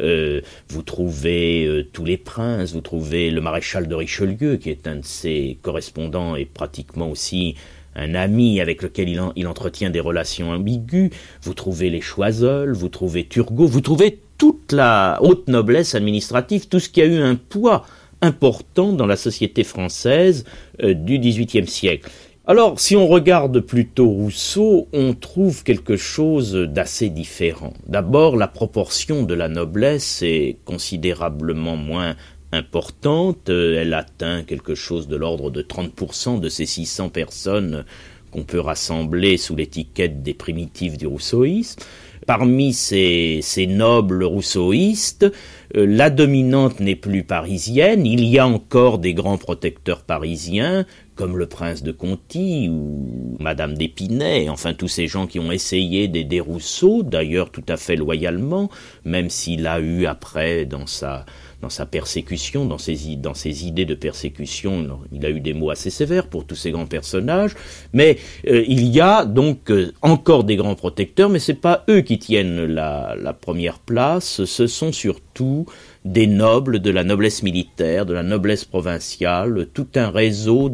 euh, 0.00 0.42
vous 0.68 0.82
trouvez 0.82 1.66
euh, 1.66 1.84
tous 1.92 2.04
les 2.04 2.16
princes, 2.16 2.72
vous 2.72 2.82
trouvez 2.82 3.32
le 3.32 3.40
maréchal 3.40 3.88
de 3.88 3.96
Richelieu, 3.96 4.58
qui 4.58 4.70
est 4.70 4.86
un 4.86 4.94
de 4.96 5.04
ses 5.04 5.58
correspondants 5.60 6.36
et 6.36 6.44
pratiquement 6.44 7.10
aussi 7.10 7.56
un 7.96 8.14
ami 8.14 8.60
avec 8.60 8.80
lequel 8.80 9.08
il, 9.08 9.46
entretient 9.48 9.90
des 9.90 10.00
relations 10.00 10.52
ambiguës, 10.52 11.10
vous 11.42 11.54
trouvez 11.54 11.90
les 11.90 12.00
Choiseul, 12.00 12.72
vous 12.72 12.90
trouvez 12.90 13.24
Turgot, 13.26 13.66
vous 13.66 13.80
trouvez 13.80 14.20
toute 14.38 14.70
la 14.70 15.18
haute 15.20 15.48
noblesse 15.48 15.96
administrative, 15.96 16.68
tout 16.68 16.78
ce 16.78 16.88
qui 16.88 17.02
a 17.02 17.06
eu 17.06 17.18
un 17.18 17.34
poids 17.34 17.84
important 18.22 18.92
dans 18.92 19.06
la 19.06 19.16
société 19.16 19.64
française 19.64 20.44
euh, 20.82 20.94
du 20.94 21.18
XVIIIe 21.18 21.66
siècle. 21.66 22.10
Alors, 22.48 22.78
si 22.78 22.94
on 22.94 23.08
regarde 23.08 23.58
plutôt 23.58 24.08
Rousseau, 24.08 24.86
on 24.92 25.14
trouve 25.14 25.64
quelque 25.64 25.96
chose 25.96 26.54
d'assez 26.54 27.08
différent. 27.08 27.72
D'abord, 27.88 28.36
la 28.36 28.46
proportion 28.46 29.24
de 29.24 29.34
la 29.34 29.48
noblesse 29.48 30.22
est 30.22 30.58
considérablement 30.64 31.76
moins 31.76 32.14
importante. 32.52 33.50
Euh, 33.50 33.80
elle 33.80 33.94
atteint 33.94 34.44
quelque 34.44 34.76
chose 34.76 35.08
de 35.08 35.16
l'ordre 35.16 35.50
de 35.50 35.60
30% 35.60 36.38
de 36.38 36.48
ces 36.48 36.66
600 36.66 37.08
personnes 37.08 37.84
qu'on 38.30 38.44
peut 38.44 38.60
rassembler 38.60 39.38
sous 39.38 39.56
l'étiquette 39.56 40.22
des 40.22 40.34
primitifs 40.34 40.96
du 40.96 41.08
rousseauisme. 41.08 41.80
Parmi 42.26 42.72
ces, 42.72 43.66
nobles 43.68 44.24
rousseauistes, 44.24 45.32
euh, 45.76 45.86
la 45.86 46.10
dominante 46.10 46.80
n'est 46.80 46.96
plus 46.96 47.22
parisienne, 47.22 48.04
il 48.04 48.24
y 48.24 48.40
a 48.40 48.48
encore 48.48 48.98
des 48.98 49.14
grands 49.14 49.38
protecteurs 49.38 50.02
parisiens, 50.02 50.86
comme 51.14 51.38
le 51.38 51.46
prince 51.46 51.84
de 51.84 51.92
Conti 51.92 52.68
ou 52.68 53.36
Madame 53.38 53.74
d'Épinay, 53.74 54.48
enfin 54.48 54.74
tous 54.74 54.88
ces 54.88 55.06
gens 55.06 55.28
qui 55.28 55.38
ont 55.38 55.52
essayé 55.52 56.08
d'aider 56.08 56.40
Rousseau, 56.40 57.04
d'ailleurs 57.04 57.50
tout 57.50 57.64
à 57.68 57.76
fait 57.76 57.96
loyalement, 57.96 58.70
même 59.04 59.30
s'il 59.30 59.66
a 59.68 59.78
eu 59.78 60.06
après 60.06 60.66
dans 60.66 60.86
sa 60.86 61.24
dans 61.66 61.70
sa 61.70 61.84
persécution, 61.84 62.64
dans 62.64 62.78
ses, 62.78 63.16
dans 63.16 63.34
ses 63.34 63.66
idées 63.66 63.86
de 63.86 63.96
persécution, 63.96 65.00
il 65.10 65.26
a 65.26 65.30
eu 65.30 65.40
des 65.40 65.52
mots 65.52 65.70
assez 65.70 65.90
sévères 65.90 66.28
pour 66.28 66.44
tous 66.44 66.54
ces 66.54 66.70
grands 66.70 66.86
personnages, 66.86 67.56
mais 67.92 68.18
euh, 68.46 68.62
il 68.68 68.86
y 68.86 69.00
a 69.00 69.24
donc 69.24 69.72
euh, 69.72 69.92
encore 70.00 70.44
des 70.44 70.54
grands 70.54 70.76
protecteurs, 70.76 71.28
mais 71.28 71.40
ce 71.40 71.50
n'est 71.50 71.58
pas 71.58 71.84
eux 71.90 72.02
qui 72.02 72.20
tiennent 72.20 72.66
la 72.66 73.32
première 73.32 73.80
place, 73.80 74.44
ce 74.44 74.68
sont 74.68 74.92
surtout 74.92 75.66
des 76.06 76.26
nobles, 76.26 76.78
de 76.78 76.90
la 76.90 77.04
noblesse 77.04 77.42
militaire, 77.42 78.06
de 78.06 78.14
la 78.14 78.22
noblesse 78.22 78.64
provinciale, 78.64 79.66
tout 79.74 79.88
un 79.96 80.10
réseau 80.10 80.70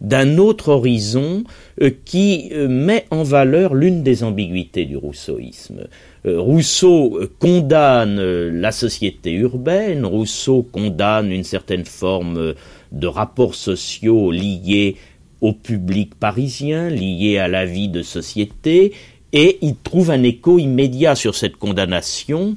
d'un 0.00 0.38
autre 0.38 0.68
horizon 0.68 1.44
euh, 1.82 1.90
qui 2.04 2.50
met 2.68 3.06
en 3.10 3.22
valeur 3.22 3.74
l'une 3.74 4.02
des 4.02 4.24
ambiguïtés 4.24 4.84
du 4.84 4.96
rousseauisme. 4.96 5.86
Euh, 6.26 6.40
Rousseau 6.40 7.20
condamne 7.38 8.18
euh, 8.18 8.50
la 8.52 8.72
société 8.72 9.32
urbaine, 9.32 10.04
Rousseau 10.04 10.62
condamne 10.62 11.30
une 11.30 11.44
certaine 11.44 11.84
forme 11.84 12.38
euh, 12.38 12.54
de 12.90 13.06
rapports 13.06 13.54
sociaux 13.54 14.30
liés 14.30 14.96
au 15.40 15.52
public 15.52 16.14
parisien, 16.16 16.88
liés 16.88 17.38
à 17.38 17.46
la 17.46 17.64
vie 17.64 17.88
de 17.88 18.02
société, 18.02 18.92
et 19.32 19.58
il 19.62 19.76
trouve 19.76 20.10
un 20.10 20.22
écho 20.22 20.58
immédiat 20.58 21.14
sur 21.14 21.34
cette 21.34 21.56
condamnation 21.56 22.56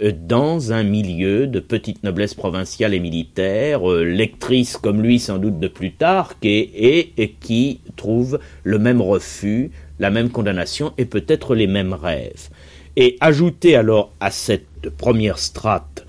dans 0.00 0.72
un 0.72 0.82
milieu 0.82 1.46
de 1.46 1.60
petite 1.60 2.02
noblesse 2.04 2.34
provinciale 2.34 2.94
et 2.94 3.00
militaire, 3.00 3.86
lectrice 3.86 4.76
comme 4.76 5.02
lui 5.02 5.18
sans 5.18 5.38
doute 5.38 5.58
de 5.58 5.68
Plutarque, 5.68 6.44
et, 6.44 7.12
et 7.16 7.30
qui 7.30 7.80
trouve 7.96 8.38
le 8.62 8.78
même 8.78 9.00
refus, 9.00 9.70
la 9.98 10.10
même 10.10 10.30
condamnation 10.30 10.92
et 10.98 11.04
peut-être 11.04 11.54
les 11.54 11.66
mêmes 11.66 11.94
rêves. 11.94 12.50
Et 12.96 13.16
ajouter 13.20 13.76
alors 13.76 14.12
à 14.20 14.30
cette 14.30 14.90
première 14.96 15.38
strate 15.38 16.06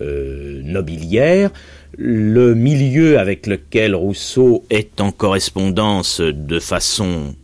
euh, 0.00 0.60
nobiliaire 0.62 1.50
le 1.96 2.54
milieu 2.54 3.18
avec 3.18 3.46
lequel 3.46 3.94
Rousseau 3.94 4.64
est 4.68 5.00
en 5.00 5.12
correspondance 5.12 6.20
de 6.20 6.58
façon 6.58 7.34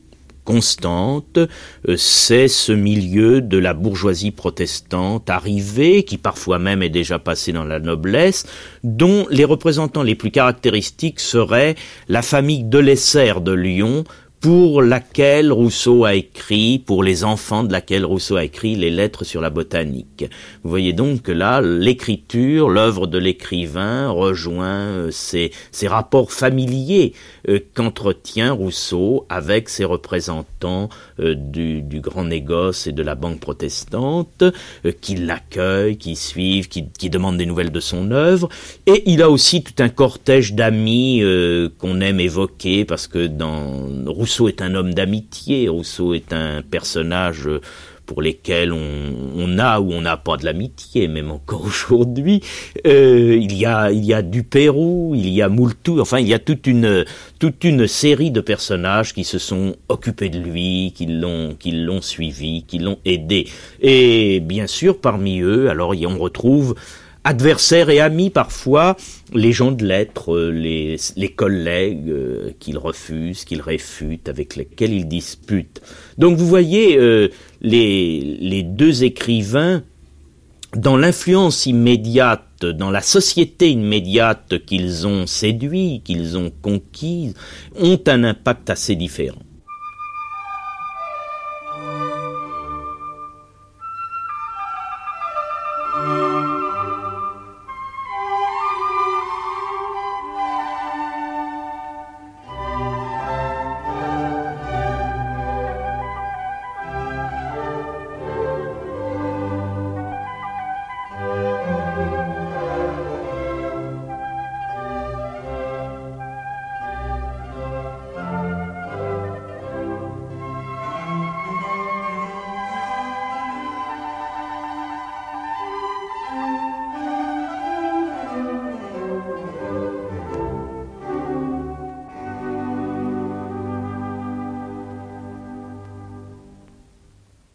constante, 0.45 1.39
euh, 1.39 1.97
c'est 1.97 2.49
ce 2.49 2.73
milieu 2.73 3.41
de 3.41 3.59
la 3.59 3.75
bourgeoisie 3.75 4.31
protestante 4.31 5.31
arrivée, 5.31 6.03
qui 6.03 6.19
parfois 6.19 6.59
même 6.59 6.83
est 6.83 6.89
déjà 6.89 7.19
passée 7.19 7.53
dans 7.53 7.65
la 7.65 7.79
noblesse, 7.79 8.47
dont 8.83 9.27
les 9.31 9.45
représentants 9.45 10.03
les 10.03 10.15
plus 10.15 10.31
caractéristiques 10.31 11.21
seraient 11.21 11.77
la 12.09 12.23
famille 12.23 12.65
de 12.65 12.79
Lesser 12.79 13.35
de 13.41 13.53
Lyon, 13.53 14.05
pour 14.43 14.83
laquelle 14.83 15.53
Rousseau 15.53 16.05
a 16.05 16.15
écrit, 16.15 16.81
pour 16.81 17.05
les 17.05 17.23
enfants 17.23 17.63
de 17.63 17.71
laquelle 17.71 18.05
Rousseau 18.05 18.35
a 18.35 18.45
écrit 18.45 18.75
les 18.75 18.91
lettres 18.91 19.23
sur 19.23 19.41
la 19.41 19.51
botanique. 19.51 20.25
Vous 20.65 20.71
voyez 20.71 20.93
donc 20.93 21.23
que 21.23 21.31
là, 21.31 21.61
l'écriture, 21.61 22.69
l'œuvre 22.69 23.07
de 23.07 23.19
l'écrivain 23.19 24.09
rejoint 24.11 24.81
euh, 24.81 25.11
ces, 25.13 25.53
ces, 25.71 25.87
rapports 25.87 26.33
familiers 26.33 27.13
euh, 27.49 27.61
qu'entretient 27.75 28.53
Rousseau 28.53 29.27
avec 29.29 29.69
ses 29.69 29.85
représentants 29.85 30.89
euh, 31.21 31.37
du, 31.37 31.81
du, 31.81 32.01
grand 32.01 32.25
négoce 32.25 32.89
et 32.89 32.93
de 32.93 33.03
la 33.05 33.15
banque 33.15 33.39
protestante, 33.39 34.43
qui 35.01 35.15
l'accueillent, 35.15 35.99
qui 35.99 36.17
suivent, 36.17 36.69
qui, 36.69 36.89
qui, 36.89 37.11
demandent 37.11 37.39
des 37.39 37.47
nouvelles 37.47 37.71
de 37.71 37.79
son 37.79 38.11
œuvre. 38.11 38.49
Et 38.87 39.05
il 39.07 39.23
a 39.23 39.31
aussi 39.31 39.63
tout 39.63 39.81
un 39.81 39.89
cortège 39.89 40.55
d'amis 40.55 41.23
qu'on 41.79 42.01
aime 42.01 42.19
évoquer 42.19 42.85
parce 42.85 43.07
que 43.07 43.29
dans 43.29 43.87
Rousseau 44.07 44.32
Rousseau 44.33 44.49
est 44.49 44.63
un 44.63 44.75
homme 44.75 44.95
d'amitié, 44.95 45.69
Rousseau 45.69 46.15
est 46.15 46.33
un 46.33 46.63
personnage 46.63 47.51
pour 48.07 48.23
lesquels 48.23 48.73
on, 48.73 49.59
a 49.59 49.79
ou 49.79 49.93
on 49.93 50.01
n'a 50.01 50.17
pas 50.17 50.39
de 50.39 50.47
l'amitié, 50.47 51.07
même 51.07 51.31
encore 51.31 51.65
aujourd'hui. 51.67 52.41
Euh, 52.87 53.37
il 53.39 53.55
y 53.55 53.67
a 53.67 53.93
il 53.93 54.03
y 54.07 54.15
a 54.15 54.23
Dupérou, 54.23 55.13
il 55.15 55.29
y 55.29 55.43
a 55.43 55.51
Moultou, 55.51 56.01
enfin 56.01 56.19
il 56.19 56.29
y 56.29 56.33
a 56.33 56.39
toute 56.39 56.67
une 56.67 57.05
toute 57.41 57.63
une 57.65 57.87
série 57.87 58.31
de 58.31 58.41
personnages 58.41 59.13
qui 59.13 59.25
se 59.25 59.39
sont 59.39 59.77
occupés 59.91 60.31
de 60.31 60.39
lui, 60.39 60.95
qui 60.97 61.05
l'ont 61.05 61.55
qui 61.59 61.73
l'ont 61.73 62.01
suivi, 62.01 62.65
qui 62.67 62.79
l'ont 62.79 63.01
aidé. 63.05 63.49
Et 63.83 64.41
bien 64.41 64.67
sûr 64.67 64.99
parmi 64.99 65.41
eux, 65.41 65.69
alors 65.69 65.95
on 66.09 66.17
retrouve 66.17 66.75
adversaires 67.25 67.91
et 67.91 68.01
amis 68.01 68.31
parfois, 68.31 68.97
les 69.33 69.53
gens 69.53 69.73
de 69.73 69.85
lettres, 69.85 70.35
euh, 70.35 70.51
les, 70.51 70.97
les 71.17 71.29
collègues 71.29 72.11
euh, 72.11 72.51
qu'il 72.59 72.79
refuse, 72.79 73.45
qu'il 73.45 73.61
réfute, 73.61 74.29
avec 74.29 74.57
lesquels 74.57 74.93
il 74.93 75.07
dispute. 75.07 75.81
Donc 76.19 76.37
vous 76.37 76.47
voyez 76.47 76.97
euh, 76.99 77.29
les, 77.61 78.21
les 78.41 78.63
deux 78.63 79.05
écrivains 79.05 79.83
dans 80.77 80.97
l'influence 80.97 81.67
immédiate, 81.67 82.65
dans 82.65 82.91
la 82.91 83.03
société 83.03 83.71
immédiate 83.71 84.65
qu'ils 84.65 85.07
ont 85.07 85.27
séduit, 85.27 86.01
qu'ils 86.05 86.39
ont 86.39 86.51
conquise, 86.63 87.35
ont 87.79 88.01
un 88.07 88.25
impact 88.25 88.71
assez 88.71 88.97
différent. 88.97 89.43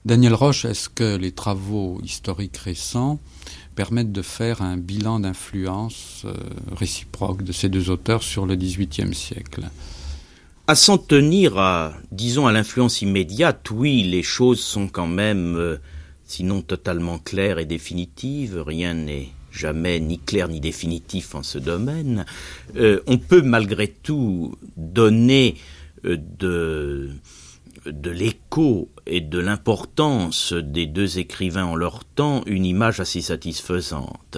Daniel 0.07 0.35
Roche, 0.35 0.63
est-ce 0.63 0.87
que 0.87 1.17
les 1.17 1.33
travaux 1.33 1.99
historiques 2.01 2.55
récents 2.55 3.19
permettent 3.75 4.13
de 4.13 4.21
faire 4.21 4.61
un 4.61 4.77
bilan 4.77 5.19
d'influence 5.19 6.21
euh, 6.23 6.33
réciproque 6.73 7.43
de 7.43 7.51
ces 7.51 7.67
deux 7.67 7.89
auteurs 7.89 8.23
sur 8.23 8.45
le 8.45 8.55
XVIIIe 8.55 9.13
siècle? 9.13 9.65
À 10.65 10.75
s'en 10.75 10.97
tenir 10.97 11.57
à, 11.57 11.93
disons, 12.13 12.47
à 12.47 12.53
l'influence 12.53 13.01
immédiate, 13.01 13.69
oui, 13.69 14.03
les 14.03 14.23
choses 14.23 14.61
sont 14.61 14.87
quand 14.87 15.07
même, 15.07 15.57
euh, 15.57 15.75
sinon 16.25 16.61
totalement 16.61 17.19
claires 17.19 17.59
et 17.59 17.65
définitives, 17.65 18.63
rien 18.65 18.93
n'est 18.93 19.27
jamais 19.51 19.99
ni 19.99 20.19
clair 20.19 20.47
ni 20.47 20.61
définitif 20.61 21.35
en 21.35 21.43
ce 21.43 21.57
domaine. 21.57 22.25
Euh, 22.77 23.01
on 23.07 23.17
peut 23.17 23.41
malgré 23.41 23.89
tout 23.89 24.55
donner 24.77 25.57
de, 26.05 27.09
de 27.91 28.11
l'écho 28.11 28.89
et 29.05 29.21
de 29.21 29.39
l'importance 29.39 30.53
des 30.53 30.85
deux 30.85 31.19
écrivains 31.19 31.65
en 31.65 31.75
leur 31.75 32.05
temps 32.05 32.43
une 32.45 32.65
image 32.65 32.99
assez 32.99 33.21
satisfaisante. 33.21 34.37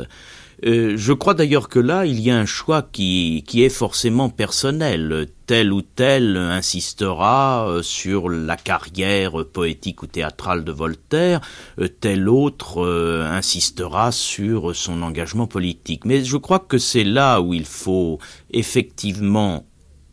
Euh, 0.66 0.94
je 0.98 1.14
crois 1.14 1.34
d'ailleurs 1.34 1.70
que 1.70 1.80
là, 1.80 2.06
il 2.06 2.20
y 2.20 2.32
a 2.32 2.38
un 2.38 2.46
choix 2.46 2.82
qui, 2.82 3.44
qui 3.48 3.64
est 3.64 3.70
forcément 3.70 4.30
personnel. 4.30 5.28
Tel 5.46 5.72
ou 5.72 5.82
tel 5.82 6.38
insistera 6.38 7.68
euh, 7.68 7.82
sur 7.82 8.30
la 8.30 8.58
carrière 8.58 9.46
poétique 9.46 10.04
ou 10.04 10.08
théâtrale 10.08 10.64
de 10.64 10.72
Voltaire, 10.72 11.42
euh, 11.80 11.88
tel 11.88 12.28
autre 12.28 12.86
insistera 13.32 14.12
sur 14.12 14.76
son 14.76 15.02
engagement 15.02 15.48
politique. 15.48 16.06
Mais 16.06 16.24
je 16.24 16.38
crois 16.38 16.60
que 16.60 16.78
c'est 16.78 17.04
là 17.04 17.40
où 17.40 17.54
il 17.54 17.66
faut 17.66 18.20
effectivement 18.52 19.66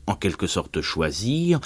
en 0.07 0.15
quelque 0.15 0.47
sorte 0.47 0.81
choisir, 0.81 1.61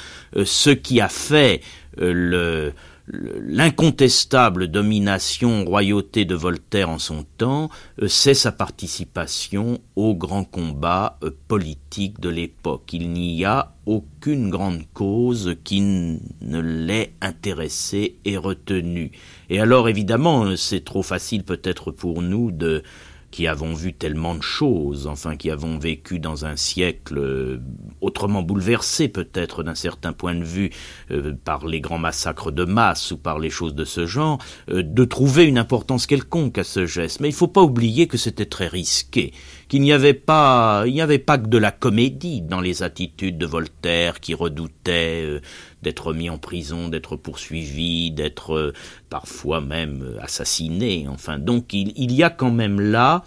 ce 0.44 0.70
qui 0.70 1.00
a 1.00 1.08
fait 1.08 1.60
le, 1.98 2.72
l'incontestable 3.12 4.68
domination 4.68 5.64
royauté 5.64 6.24
de 6.24 6.34
Voltaire 6.34 6.90
en 6.90 6.98
son 6.98 7.24
temps, 7.38 7.70
euh, 8.00 8.08
c'est 8.08 8.34
sa 8.34 8.52
participation 8.52 9.80
au 9.96 10.14
grand 10.14 10.44
combat 10.44 11.18
euh, 11.22 11.30
politique 11.48 12.20
de 12.20 12.28
l'époque. 12.28 12.92
Il 12.92 13.10
n'y 13.10 13.44
a 13.44 13.74
aucune 13.86 14.50
grande 14.50 14.82
cause 14.94 15.56
qui 15.64 15.80
ne 15.80 16.60
l'ait 16.60 17.14
intéressé 17.20 18.16
et 18.24 18.36
retenu. 18.36 19.12
Et 19.48 19.60
alors 19.60 19.88
évidemment, 19.88 20.56
c'est 20.56 20.84
trop 20.84 21.02
facile 21.02 21.42
peut-être 21.42 21.90
pour 21.90 22.22
nous 22.22 22.52
de 22.52 22.82
qui 23.30 23.46
avons 23.46 23.74
vu 23.74 23.92
tellement 23.92 24.34
de 24.34 24.42
choses, 24.42 25.06
enfin 25.06 25.36
qui 25.36 25.50
avons 25.50 25.78
vécu 25.78 26.18
dans 26.18 26.46
un 26.46 26.56
siècle 26.56 27.18
euh, 27.18 27.60
autrement 28.00 28.42
bouleversé 28.42 29.08
peut-être 29.08 29.62
d'un 29.62 29.74
certain 29.74 30.12
point 30.12 30.34
de 30.34 30.44
vue 30.44 30.70
euh, 31.10 31.34
par 31.44 31.66
les 31.66 31.80
grands 31.80 31.98
massacres 31.98 32.50
de 32.50 32.64
masse 32.64 33.12
ou 33.12 33.18
par 33.18 33.38
les 33.38 33.50
choses 33.50 33.74
de 33.74 33.84
ce 33.84 34.06
genre, 34.06 34.38
euh, 34.68 34.82
de 34.82 35.04
trouver 35.04 35.44
une 35.44 35.58
importance 35.58 36.06
quelconque 36.06 36.58
à 36.58 36.64
ce 36.64 36.86
geste. 36.86 37.20
Mais 37.20 37.28
il 37.28 37.32
ne 37.32 37.36
faut 37.36 37.48
pas 37.48 37.62
oublier 37.62 38.08
que 38.08 38.18
c'était 38.18 38.46
très 38.46 38.66
risqué, 38.66 39.32
qu'il 39.70 39.82
n'y 39.82 39.92
avait 39.92 40.14
pas, 40.14 40.82
il 40.84 40.92
n'y 40.92 41.00
avait 41.00 41.20
pas 41.20 41.38
que 41.38 41.46
de 41.46 41.56
la 41.56 41.70
comédie 41.70 42.42
dans 42.42 42.60
les 42.60 42.82
attitudes 42.82 43.38
de 43.38 43.46
Voltaire 43.46 44.18
qui 44.18 44.34
redoutait 44.34 45.40
d'être 45.82 46.12
mis 46.12 46.28
en 46.28 46.38
prison, 46.38 46.88
d'être 46.88 47.14
poursuivi, 47.14 48.10
d'être 48.10 48.54
euh, 48.54 48.72
parfois 49.10 49.60
même 49.60 50.02
euh, 50.02 50.20
assassiné. 50.20 51.06
Enfin, 51.08 51.38
donc 51.38 51.72
il, 51.72 52.12
y 52.12 52.24
a 52.24 52.30
quand 52.30 52.50
même 52.50 52.80
là 52.80 53.22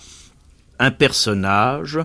un 0.79 0.91
personnage 0.91 1.97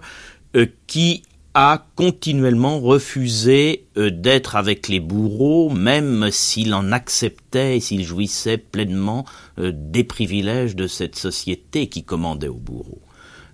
euh, 0.54 0.66
qui 0.86 1.24
a 1.54 1.84
continuellement 1.96 2.78
refusé 2.78 3.86
d'être 3.96 4.54
avec 4.54 4.86
les 4.86 5.00
bourreaux, 5.00 5.70
même 5.70 6.30
s'il 6.30 6.72
en 6.72 6.92
acceptait 6.92 7.78
et 7.78 7.80
s'il 7.80 8.04
jouissait 8.04 8.58
pleinement 8.58 9.24
des 9.56 10.04
privilèges 10.04 10.76
de 10.76 10.86
cette 10.86 11.16
société 11.16 11.88
qui 11.88 12.04
commandait 12.04 12.46
aux 12.46 12.54
bourreaux 12.54 13.02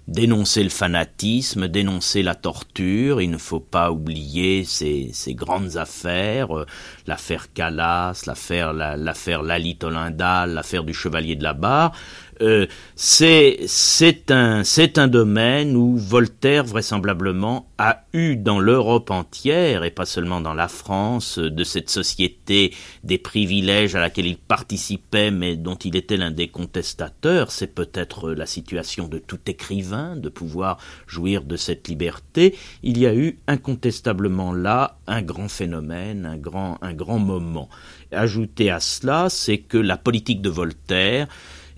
dénoncer 0.06 0.62
le 0.62 0.70
fanatisme, 0.70 1.68
dénoncer 1.68 2.22
la 2.22 2.34
torture. 2.34 3.22
Il 3.22 3.30
ne 3.30 3.38
faut 3.38 3.60
pas 3.60 3.90
oublier 3.90 4.64
ces, 4.64 5.12
grandes 5.28 5.76
affaires, 5.76 6.56
euh, 6.56 6.66
l'affaire 7.06 7.52
Calas, 7.52 8.24
l'affaire 8.26 8.72
l'affaire 8.72 9.42
Lalit 9.42 9.78
l'affaire 9.82 10.84
du 10.84 10.94
Chevalier 10.94 11.36
de 11.36 11.42
la 11.42 11.54
Barre. 11.54 11.92
Euh, 12.40 12.66
c'est 12.96 14.30
un, 14.30 15.08
domaine 15.08 15.76
où 15.76 15.96
Voltaire 15.96 16.64
vraisemblablement 16.64 17.68
a 17.78 18.04
eu 18.12 18.36
dans 18.36 18.58
l'Europe 18.58 19.10
entière, 19.10 19.84
et 19.84 19.90
pas 19.90 20.06
seulement 20.06 20.40
dans 20.40 20.54
la 20.54 20.68
France, 20.68 21.38
de 21.38 21.64
cette 21.64 21.90
société 21.90 22.72
des 23.02 23.18
privilèges 23.18 23.94
à 23.94 24.00
laquelle 24.00 24.26
il 24.26 24.36
participait, 24.36 25.30
mais 25.30 25.56
dont 25.56 25.76
il 25.76 25.96
était 25.96 26.16
l'un 26.16 26.30
des 26.30 26.48
contestateurs. 26.48 27.50
C'est 27.50 27.74
peut-être 27.74 28.30
la 28.30 28.46
situation 28.46 29.08
de 29.08 29.18
tout 29.18 29.40
écrivain 29.46 30.16
de 30.16 30.28
pouvoir 30.28 30.78
jouir 31.06 31.42
de 31.42 31.56
cette 31.56 31.88
liberté. 31.88 32.56
Il 32.82 32.98
y 32.98 33.06
a 33.06 33.14
eu 33.14 33.38
incontestablement 33.46 34.52
là 34.52 34.98
un 35.06 35.22
grand 35.22 35.48
phénomène, 35.48 36.26
un 36.26 36.36
grand, 36.36 36.78
un 36.82 36.94
grand 36.94 37.18
moment. 37.18 37.68
Ajouté 38.12 38.70
à 38.70 38.80
cela, 38.80 39.28
c'est 39.28 39.58
que 39.58 39.78
la 39.78 39.96
politique 39.96 40.40
de 40.40 40.50
Voltaire 40.50 41.28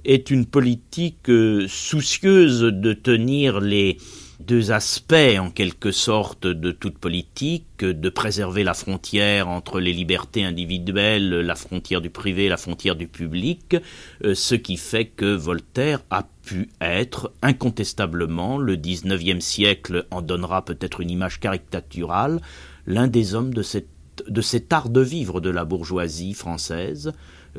est 0.06 0.30
une 0.30 0.46
politique 0.46 1.28
euh, 1.28 1.66
soucieuse 1.68 2.60
de 2.62 2.92
tenir 2.92 3.60
les 3.60 3.98
deux 4.40 4.70
aspects 4.70 5.14
en 5.38 5.50
quelque 5.50 5.90
sorte 5.90 6.46
de 6.46 6.70
toute 6.70 6.98
politique, 6.98 7.78
de 7.80 8.08
préserver 8.08 8.64
la 8.64 8.74
frontière 8.74 9.48
entre 9.48 9.80
les 9.80 9.92
libertés 9.92 10.44
individuelles, 10.44 11.40
la 11.40 11.54
frontière 11.54 12.00
du 12.00 12.10
privé, 12.10 12.48
la 12.48 12.56
frontière 12.56 12.96
du 12.96 13.08
public, 13.08 13.76
euh, 14.24 14.34
ce 14.34 14.54
qui 14.54 14.76
fait 14.76 15.06
que 15.06 15.34
Voltaire 15.34 16.02
a 16.10 16.28
pu 16.44 16.68
être 16.80 17.32
incontestablement, 17.42 18.58
le 18.58 18.76
XIXe 18.76 19.44
siècle 19.44 20.06
en 20.10 20.22
donnera 20.22 20.64
peut-être 20.64 21.00
une 21.00 21.10
image 21.10 21.40
caricaturale, 21.40 22.40
l'un 22.86 23.08
des 23.08 23.34
hommes 23.34 23.52
de, 23.52 23.62
cet 23.62 24.72
art 24.72 24.90
de 24.90 25.00
vivre 25.00 25.40
de 25.40 25.50
la 25.50 25.64
bourgeoisie 25.64 26.34
française, 26.34 27.12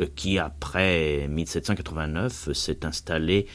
qui, 0.06 0.40
après 0.40 1.28
1789, 1.30 2.54
s'est 2.54 2.86
installé 2.86 3.48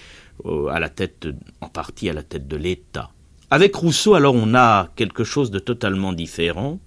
euh, 0.45 0.67
à 0.69 0.81
la 0.81 0.89
tête, 0.89 1.29
en 1.61 1.69
partie 1.69 2.09
à 2.09 2.13
la 2.13 2.23
tête 2.23 2.49
de 2.49 2.57
l'État. 2.57 3.11
Avec 3.51 3.75
Rousseau, 3.77 4.15
alors, 4.15 4.35
on 4.35 4.55
a 4.55 4.91
quelque 4.97 5.25
chose 5.25 5.51
de 5.51 5.59
totalement 5.59 6.13
différent. 6.13 6.81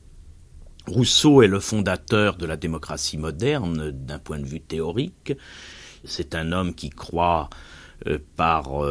Rousseau 0.87 1.41
est 1.41 1.47
le 1.47 1.59
fondateur 1.59 2.37
de 2.37 2.45
la 2.45 2.57
démocratie 2.57 3.17
moderne 3.17 3.91
d'un 3.91 4.19
point 4.19 4.39
de 4.39 4.45
vue 4.45 4.61
théorique. 4.61 5.33
C'est 6.03 6.35
un 6.35 6.51
homme 6.51 6.75
qui 6.75 6.89
croit 6.89 7.49
euh, 8.07 8.19
par 8.35 8.83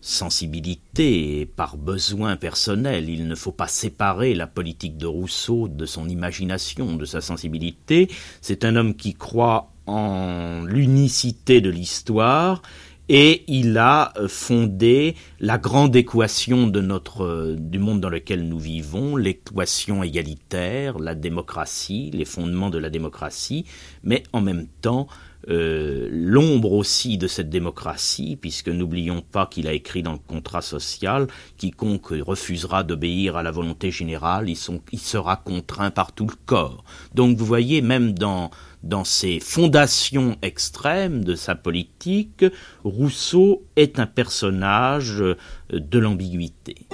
sensibilité 0.00 1.40
et 1.40 1.46
par 1.46 1.76
besoin 1.76 2.36
personnel. 2.36 3.08
Il 3.08 3.26
ne 3.26 3.34
faut 3.34 3.52
pas 3.52 3.66
séparer 3.66 4.34
la 4.34 4.46
politique 4.46 4.96
de 4.96 5.06
Rousseau 5.06 5.68
de 5.68 5.86
son 5.86 6.08
imagination, 6.08 6.96
de 6.96 7.04
sa 7.04 7.20
sensibilité. 7.20 8.08
C'est 8.40 8.64
un 8.64 8.76
homme 8.76 8.94
qui 8.94 9.14
croit 9.14 9.72
en 9.88 10.64
l'unicité 10.64 11.60
de 11.60 11.70
l'histoire 11.70 12.62
et 13.08 13.44
il 13.48 13.78
a 13.78 14.12
fondé 14.28 15.16
la 15.40 15.56
grande 15.56 15.96
équation 15.96 16.66
de 16.66 16.80
notre 16.80 17.56
du 17.58 17.78
monde 17.78 18.00
dans 18.00 18.10
lequel 18.10 18.46
nous 18.46 18.58
vivons, 18.58 19.16
l'équation 19.16 20.02
égalitaire, 20.02 20.98
la 20.98 21.14
démocratie, 21.14 22.10
les 22.12 22.26
fondements 22.26 22.68
de 22.68 22.78
la 22.78 22.90
démocratie, 22.90 23.64
mais 24.02 24.22
en 24.34 24.42
même 24.42 24.66
temps 24.82 25.08
euh, 25.48 26.08
l'ombre 26.10 26.72
aussi 26.72 27.16
de 27.16 27.26
cette 27.26 27.48
démocratie, 27.48 28.36
puisque 28.40 28.68
n'oublions 28.68 29.22
pas 29.22 29.46
qu'il 29.46 29.66
a 29.66 29.72
écrit 29.72 30.02
dans 30.02 30.12
le 30.12 30.18
contrat 30.18 30.62
social, 30.62 31.26
quiconque 31.56 32.08
refusera 32.20 32.82
d'obéir 32.82 33.36
à 33.36 33.42
la 33.42 33.50
volonté 33.50 33.90
générale, 33.90 34.48
il, 34.48 34.56
sera 34.98 35.36
contraint 35.36 35.90
par 35.90 36.12
tout 36.12 36.26
le 36.26 36.36
corps. 36.46 36.84
Donc 37.14 37.38
vous 37.38 37.46
voyez, 37.46 37.80
même 37.80 38.12
dans, 38.12 38.50
dans 38.82 39.04
ces 39.04 39.40
fondations 39.40 40.36
extrêmes 40.42 41.24
de 41.24 41.34
sa 41.34 41.54
politique, 41.54 42.44
Rousseau 42.84 43.62
est 43.76 43.98
un 43.98 44.06
personnage 44.06 45.22
de 45.70 45.98
l'ambiguïté. 45.98 46.86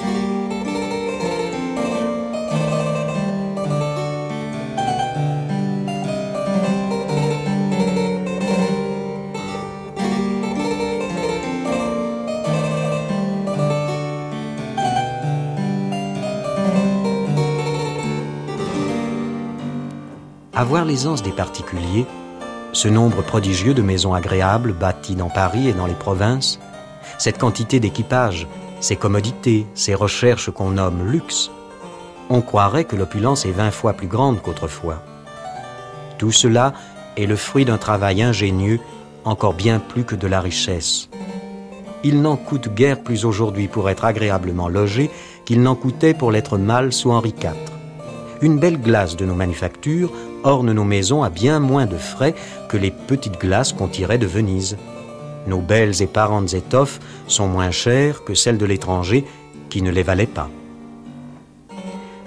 Voir 20.63 20.85
l'aisance 20.85 21.25
des 21.25 21.33
particuliers, 21.33 22.07
ce 22.73 22.87
nombre 22.87 23.23
prodigieux 23.23 23.75
de 23.75 23.83
maisons 23.83 24.15
agréables 24.15 24.73
bâties 24.73 25.17
dans 25.17 25.29
Paris 25.29 25.69
et 25.69 25.73
dans 25.73 25.87
les 25.87 25.95
provinces, 25.95 26.61
cette 27.19 27.39
quantité 27.39 27.81
d'équipages, 27.81 28.47
ces 28.79 28.95
commodités, 28.95 29.67
ces 29.75 29.95
recherches 29.95 30.51
qu'on 30.51 30.71
nomme 30.71 31.11
luxe, 31.11 31.51
on 32.31 32.41
croirait 32.41 32.85
que 32.85 32.97
l'opulence 32.97 33.45
est 33.47 33.51
vingt 33.51 33.71
fois 33.71 33.95
plus 33.95 34.07
grande 34.07 34.41
qu'autrefois. 34.43 35.03
Tout 36.19 36.33
cela 36.33 36.73
est 37.17 37.27
le 37.27 37.37
fruit 37.37 37.65
d'un 37.65 37.79
travail 37.79 38.23
ingénieux, 38.23 38.79
encore 39.25 39.55
bien 39.55 39.81
plus 39.81 40.05
que 40.05 40.15
de 40.15 40.27
la 40.27 40.41
richesse. 40.41 41.09
Il 42.03 42.23
n'en 42.23 42.37
coûte 42.37 42.75
guère 42.75 43.03
plus 43.03 43.25
aujourd'hui 43.25 43.67
pour 43.67 43.89
être 43.89 44.05
agréablement 44.05 44.69
logé 44.69 45.11
qu'il 45.45 45.63
n'en 45.63 45.75
coûtait 45.75 46.15
pour 46.15 46.31
l'être 46.31 46.59
mal 46.59 46.93
sous 46.93 47.11
Henri 47.11 47.35
IV. 47.43 47.55
Une 48.43 48.59
belle 48.59 48.81
glace 48.81 49.17
de 49.17 49.25
nos 49.25 49.35
manufactures 49.35 50.13
orne 50.45 50.73
nos 50.73 50.85
maisons 50.85 51.23
à 51.23 51.31
bien 51.31 51.59
moins 51.59 51.87
de 51.87 51.97
frais 51.97 52.35
que 52.69 52.77
les 52.77 52.91
petites 52.91 53.41
glaces 53.41 53.73
qu'on 53.73 53.89
tirait 53.89 54.19
de 54.19 54.27
Venise. 54.27 54.77
Nos 55.47 55.61
belles 55.61 56.01
et 56.03 56.07
parentes 56.07 56.55
étoffes 56.55 57.01
sont 57.27 57.49
moins 57.49 57.71
chères 57.71 58.25
que 58.25 58.35
celles 58.35 58.59
de 58.59 58.67
l'étranger 58.67 59.25
qui 59.69 59.83
ne 59.83 59.91
les 59.91 60.03
valaient 60.03 60.27
pas. 60.27 60.49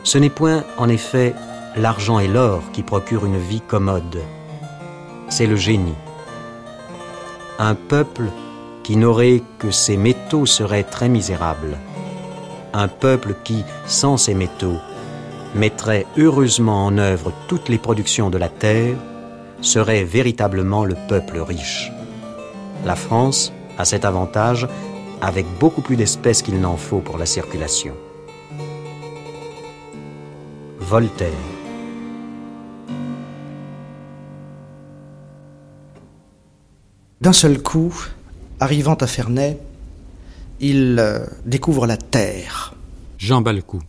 Ce 0.04 0.18
n'est 0.18 0.30
point, 0.30 0.64
en 0.78 0.90
effet, 0.90 1.34
l'argent 1.76 2.20
et 2.20 2.28
l'or 2.28 2.62
qui 2.74 2.84
procurent 2.84 3.26
une 3.26 3.40
vie 3.40 3.62
commode. 3.62 4.20
C'est 5.30 5.48
le 5.48 5.56
génie. 5.56 5.96
Un 7.60 7.76
peuple 7.76 8.26
qui 8.84 8.96
n'aurait 8.96 9.42
que 9.60 9.72
ses 9.72 9.98
métaux 9.98 10.46
serait 10.46 10.84
très 10.84 11.10
misérable. 11.10 11.78
Un 12.74 12.88
peuple 12.88 13.36
qui, 13.44 13.64
sans 13.86 14.18
ces 14.18 14.34
métaux, 14.34 14.78
mettrait 15.58 16.06
heureusement 16.18 16.86
en 16.86 16.98
œuvre 16.98 17.34
toutes 17.48 17.70
les 17.70 17.78
productions 17.78 18.30
de 18.30 18.38
la 18.38 18.50
terre 18.50 18.96
serait 19.62 20.04
véritablement 20.04 20.86
le 20.86 20.96
peuple 21.08 21.40
riche. 21.40 21.92
La 22.86 22.96
France 22.96 23.52
a 23.78 23.86
cet 23.86 24.06
avantage 24.06 24.68
avec 25.22 25.46
beaucoup 25.60 25.82
plus 25.82 25.96
d'espèces 25.96 26.42
qu'il 26.42 26.60
n'en 26.60 26.78
faut 26.78 27.00
pour 27.00 27.18
la 27.18 27.26
circulation. 27.26 27.94
Voltaire. 30.80 31.28
D'un 37.20 37.34
seul 37.34 37.62
coup, 37.62 37.94
arrivant 38.60 38.94
à 38.94 39.08
Ferney, 39.08 39.58
il 40.60 40.98
euh, 41.00 41.26
découvre 41.46 41.88
la 41.88 41.98
terre. 41.98 42.74
Jean 43.18 43.42
Balcou. 43.42 43.82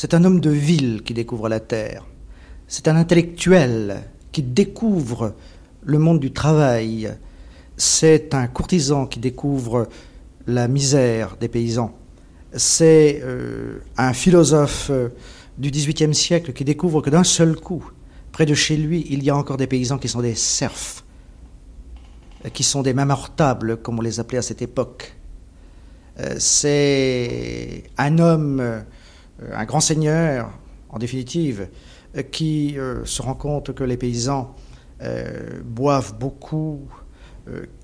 C'est 0.00 0.14
un 0.14 0.22
homme 0.22 0.38
de 0.38 0.50
ville 0.50 1.02
qui 1.02 1.12
découvre 1.12 1.48
la 1.48 1.58
terre. 1.58 2.06
C'est 2.68 2.86
un 2.86 2.94
intellectuel 2.94 4.04
qui 4.30 4.44
découvre 4.44 5.34
le 5.82 5.98
monde 5.98 6.20
du 6.20 6.30
travail. 6.30 7.12
C'est 7.76 8.32
un 8.32 8.46
courtisan 8.46 9.06
qui 9.06 9.18
découvre 9.18 9.88
la 10.46 10.68
misère 10.68 11.36
des 11.40 11.48
paysans. 11.48 11.92
C'est 12.52 13.20
euh, 13.24 13.78
un 13.96 14.12
philosophe 14.12 14.86
euh, 14.90 15.08
du 15.58 15.72
XVIIIe 15.72 16.14
siècle 16.14 16.52
qui 16.52 16.64
découvre 16.64 17.00
que 17.00 17.10
d'un 17.10 17.24
seul 17.24 17.56
coup, 17.56 17.90
près 18.30 18.46
de 18.46 18.54
chez 18.54 18.76
lui, 18.76 19.04
il 19.10 19.24
y 19.24 19.30
a 19.30 19.36
encore 19.36 19.56
des 19.56 19.66
paysans 19.66 19.98
qui 19.98 20.06
sont 20.06 20.22
des 20.22 20.36
serfs, 20.36 21.02
qui 22.52 22.62
sont 22.62 22.82
des 22.82 22.94
mamortables, 22.94 23.78
comme 23.78 23.98
on 23.98 24.02
les 24.02 24.20
appelait 24.20 24.38
à 24.38 24.42
cette 24.42 24.62
époque. 24.62 25.16
Euh, 26.20 26.36
c'est 26.38 27.82
un 27.96 28.18
homme 28.18 28.60
euh, 28.60 28.80
un 29.52 29.64
grand 29.64 29.80
seigneur, 29.80 30.50
en 30.90 30.98
définitive, 30.98 31.68
euh, 32.16 32.22
qui 32.22 32.78
euh, 32.78 33.04
se 33.04 33.22
rend 33.22 33.34
compte 33.34 33.74
que 33.74 33.84
les 33.84 33.96
paysans 33.96 34.54
boivent 35.64 36.18
beaucoup, 36.18 36.88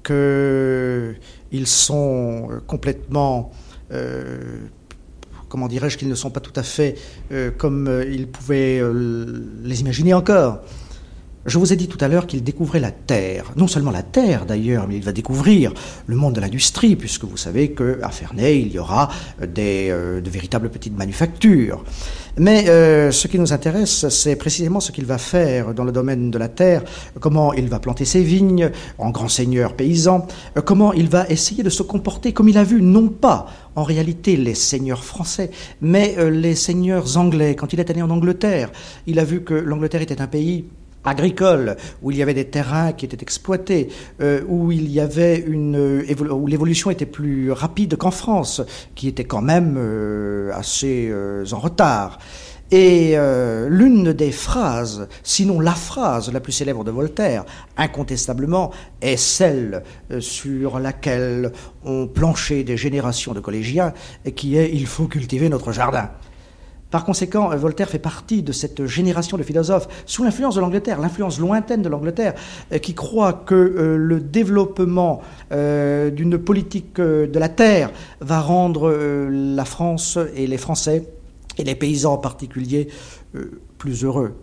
qu'ils 0.03 1.67
sont 1.67 2.49
complètement 2.67 3.53
comment 5.49 5.69
dirais-je, 5.69 5.97
qu'ils 5.97 6.09
ne 6.09 6.17
sont 6.17 6.31
pas 6.31 6.41
tout 6.41 6.53
à 6.57 6.65
fait 6.65 6.97
comme 7.57 8.03
ils 8.11 8.27
pouvaient 8.27 8.83
les 9.63 9.81
imaginer 9.81 10.13
encore. 10.13 10.65
Je 11.47 11.59
vous 11.59 11.75
ai 11.75 11.77
dit 11.77 11.89
tout 11.89 11.99
à 12.01 12.09
l'heure 12.09 12.27
qu'il 12.27 12.43
découvrait 12.43 12.81
la 12.81 12.91
Terre. 12.91 13.53
Non 13.57 13.67
seulement 13.67 13.91
la 13.91 14.03
Terre 14.03 14.47
d'ailleurs, 14.47 14.89
mais 14.89 14.97
il 14.97 15.03
va 15.03 15.13
découvrir 15.13 15.75
le 16.07 16.17
monde 16.17 16.35
de 16.35 16.41
l'industrie, 16.41 16.97
puisque 16.97 17.25
vous 17.25 17.37
savez 17.37 17.73
qu'à 17.73 18.09
Ferney, 18.09 18.61
il 18.61 18.73
y 18.73 18.79
aura 18.79 19.11
des, 19.47 19.89
euh, 19.91 20.23
de 20.23 20.31
véritables 20.31 20.71
petites 20.71 20.97
manufactures. 20.97 21.85
Mais 22.39 22.71
euh, 22.71 23.11
ce 23.11 23.29
qui 23.29 23.39
nous 23.39 23.53
intéresse, 23.53 24.09
c'est 24.09 24.37
précisément 24.37 24.81
ce 24.81 24.91
qu'il 24.91 25.05
va 25.05 25.19
faire 25.19 25.75
dans 25.75 25.85
le 25.85 25.93
domaine 25.93 26.31
de 26.31 26.39
la 26.39 26.49
terre, 26.49 26.83
comment 27.21 27.53
il 27.53 27.69
va 27.69 27.79
planter 27.79 28.07
ses 28.07 28.23
vignes 28.23 28.71
en 28.97 29.11
grand 29.11 29.29
seigneur 29.29 29.75
paysan, 29.75 30.27
euh, 30.57 30.63
comment 30.63 30.95
il 30.95 31.11
va 31.11 31.29
essayer 31.29 31.63
de 31.63 31.69
se 31.69 31.83
comporter 31.83 32.33
comme 32.33 32.49
il 32.49 32.57
a 32.57 32.65
vu, 32.65 32.81
non 32.81 33.09
pas 33.09 33.47
en 33.77 33.83
réalité 33.83 34.39
les 34.39 34.55
seigneurs 34.55 35.05
français, 35.05 35.51
mais 35.83 36.17
les 36.31 36.55
seigneurs 36.55 37.19
anglais. 37.19 37.55
Quand 37.55 37.75
il 37.75 37.81
est 37.81 37.91
allé 37.91 38.01
en 38.01 38.11
Angleterre, 38.11 38.71
il 39.07 39.19
a 39.19 39.25
vu 39.25 39.43
que 39.43 39.53
l'Angleterre 39.53 40.01
était 40.01 40.23
un 40.23 40.27
pays 40.27 40.65
agricole, 41.05 41.77
où 42.03 42.11
il 42.11 42.17
y 42.17 42.23
avait 42.23 42.35
des 42.35 42.47
terrains 42.47 42.93
qui 42.93 43.05
étaient 43.05 43.23
exploités, 43.23 43.89
euh, 44.21 44.43
où 44.49 44.73
il 44.73 44.91
y 44.91 45.01
avait 45.01 45.39
une 45.39 45.77
euh, 45.77 46.33
où 46.33 46.47
l'évolution 46.47 46.91
était 46.91 47.07
plus 47.07 47.53
rapide 47.53 47.97
qu'en 47.97 48.11
France, 48.11 48.63
qui 48.95 49.09
était 49.09 49.25
quand 49.25 49.43
même 49.43 49.77
euh, 49.79 50.53
assez 50.55 51.13
en 51.53 51.59
retard. 51.59 52.19
Et 52.71 53.17
l'une 53.69 54.13
des 54.15 54.33
phrases, 54.33 55.07
sinon 55.23 55.61
la 55.61 55.75
phrase 55.75 56.33
la 56.33 56.41
plus 56.41 56.51
célèbre 56.51 56.83
de 56.83 56.91
Voltaire, 56.91 57.45
incontestablement, 57.77 58.73
est 59.01 59.19
celle 59.19 59.85
sur 60.19 60.81
laquelle 60.81 61.53
ont 61.85 62.09
planché 62.09 62.65
des 62.65 62.77
générations 62.77 63.33
de 63.33 63.39
collégiens, 63.39 63.93
qui 64.35 64.57
est⁇ 64.57 64.67
Il 64.73 64.87
faut 64.87 65.07
cultiver 65.07 65.49
notre 65.49 65.71
jardin⁇ 65.71 66.05
par 66.95 67.05
conséquent, 67.05 67.51
euh, 67.51 67.57
Voltaire 67.57 67.89
fait 67.89 67.99
partie 67.99 68.45
de 68.45 68.53
cette 68.53 68.87
génération 68.87 69.37
de 69.37 69.43
philosophes 69.43 69.89
sous 70.07 70.23
l'influence 70.23 70.55
de 70.55 70.61
l'Angleterre, 70.61 71.01
l'influence 71.01 71.41
lointaine 71.41 71.83
de 71.83 71.89
l'Angleterre, 71.89 72.35
euh, 72.73 72.79
qui 72.79 72.95
croit 72.95 73.33
que 73.33 73.57
euh, 73.57 73.97
le 73.97 74.21
développement 74.21 75.21
d'une 75.51 76.39
politique 76.39 77.01
de 77.01 77.39
la 77.39 77.49
terre 77.49 77.91
va 78.21 78.41
rendre 78.41 78.91
la 79.31 79.65
France 79.65 80.19
et 80.37 80.47
les 80.47 80.57
Français, 80.57 81.09
et 81.59 81.65
les 81.65 81.75
paysans 81.75 82.15
en 82.15 82.19
particulier, 82.19 82.89
plus 83.79 84.05
heureux. 84.05 84.35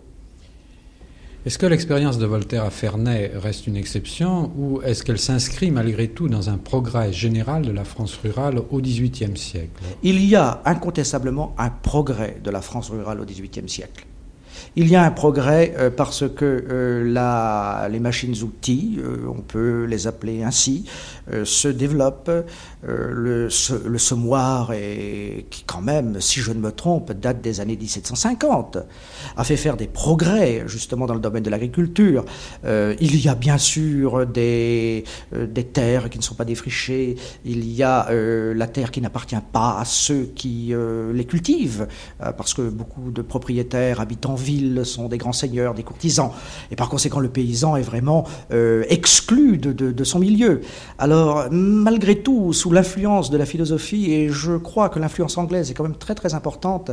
Est-ce 1.44 1.58
que 1.58 1.66
l'expérience 1.66 2.18
de 2.18 2.26
Voltaire 2.26 2.62
à 2.62 2.70
Ferney 2.70 3.32
reste 3.34 3.66
une 3.66 3.76
exception 3.76 4.52
ou 4.56 4.80
est-ce 4.82 5.02
qu'elle 5.02 5.18
s'inscrit 5.18 5.72
malgré 5.72 6.06
tout 6.06 6.28
dans 6.28 6.50
un 6.50 6.56
progrès 6.56 7.12
général 7.12 7.62
de 7.62 7.72
la 7.72 7.82
France 7.82 8.16
rurale 8.22 8.60
au 8.70 8.80
XVIIIe 8.80 9.36
siècle? 9.36 9.82
Il 10.04 10.24
y 10.24 10.36
a 10.36 10.62
incontestablement 10.64 11.52
un 11.58 11.70
progrès 11.70 12.38
de 12.44 12.50
la 12.50 12.60
France 12.60 12.90
rurale 12.90 13.20
au 13.20 13.24
XVIIIe 13.24 13.68
siècle. 13.68 14.06
Il 14.74 14.88
y 14.88 14.96
a 14.96 15.02
un 15.02 15.10
progrès 15.10 15.74
euh, 15.78 15.90
parce 15.90 16.24
que 16.28 16.64
euh, 16.70 17.88
les 17.88 18.00
machines-outils, 18.00 18.98
euh, 18.98 19.26
on 19.28 19.40
peut 19.40 19.84
les 19.84 20.06
appeler 20.06 20.42
ainsi, 20.42 20.84
se 21.44 21.68
développent. 21.68 22.30
Le, 22.84 23.48
semoir, 23.48 24.72
qui 25.50 25.62
quand 25.64 25.80
même, 25.80 26.20
si 26.20 26.40
je 26.40 26.50
ne 26.50 26.58
me 26.58 26.72
trompe, 26.72 27.12
date 27.12 27.40
des 27.40 27.60
années 27.60 27.76
1750, 27.76 28.78
a 29.36 29.44
fait 29.44 29.56
faire 29.56 29.76
des 29.76 29.86
progrès 29.86 30.64
justement 30.66 31.06
dans 31.06 31.14
le 31.14 31.20
domaine 31.20 31.44
de 31.44 31.50
l'agriculture. 31.50 32.24
il 32.64 33.20
y 33.20 33.28
a 33.28 33.36
bien 33.36 33.56
sûr 33.56 34.26
des, 34.26 35.04
des 35.32 35.64
terres 35.64 36.10
qui 36.10 36.18
ne 36.18 36.24
sont 36.24 36.34
pas 36.34 36.44
défrichées, 36.44 37.14
il 37.44 37.70
y 37.70 37.84
a 37.84 38.10
la 38.10 38.66
terre 38.66 38.90
qui 38.90 39.00
n'appartient 39.00 39.36
pas 39.52 39.78
à 39.78 39.84
ceux 39.84 40.32
qui 40.34 40.74
les 41.14 41.24
cultivent, 41.24 41.86
parce 42.18 42.52
que 42.52 42.62
beaucoup 42.62 43.12
de 43.12 43.22
propriétaires 43.22 44.00
habitent 44.00 44.26
en 44.26 44.34
ville 44.34 44.51
sont 44.84 45.08
des 45.08 45.18
grands 45.18 45.32
seigneurs, 45.32 45.74
des 45.74 45.82
courtisans. 45.82 46.30
Et 46.70 46.76
par 46.76 46.88
conséquent, 46.88 47.20
le 47.20 47.28
paysan 47.28 47.76
est 47.76 47.82
vraiment 47.82 48.24
euh, 48.52 48.84
exclu 48.88 49.58
de, 49.58 50.04
son 50.04 50.18
milieu. 50.18 50.60
Alors, 50.98 51.46
malgré 51.50 52.16
tout, 52.16 52.52
sous 52.52 52.72
l'influence 52.72 53.30
de 53.30 53.36
la 53.36 53.46
philosophie, 53.46 54.12
et 54.12 54.28
je 54.28 54.56
crois 54.56 54.88
que 54.88 54.98
l'influence 54.98 55.38
anglaise 55.38 55.70
est 55.70 55.74
quand 55.74 55.84
même 55.84 55.96
très 55.96 56.14
très 56.14 56.34
importante, 56.34 56.90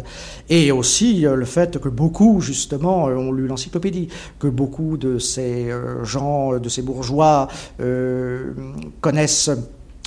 et 0.49 0.71
aussi 0.71 1.25
euh, 1.25 1.35
le 1.35 1.45
fait 1.45 1.79
que 1.79 1.89
beaucoup, 1.89 2.41
justement, 2.41 3.07
euh, 3.07 3.15
ont 3.15 3.31
lu 3.31 3.47
l'encyclopédie, 3.47 4.09
que 4.39 4.47
beaucoup 4.47 4.97
de 4.97 5.17
ces 5.17 5.69
gens, 6.03 6.57
de 6.57 6.69
ces 6.69 6.81
bourgeois 6.81 7.47
connaissent 9.01 9.49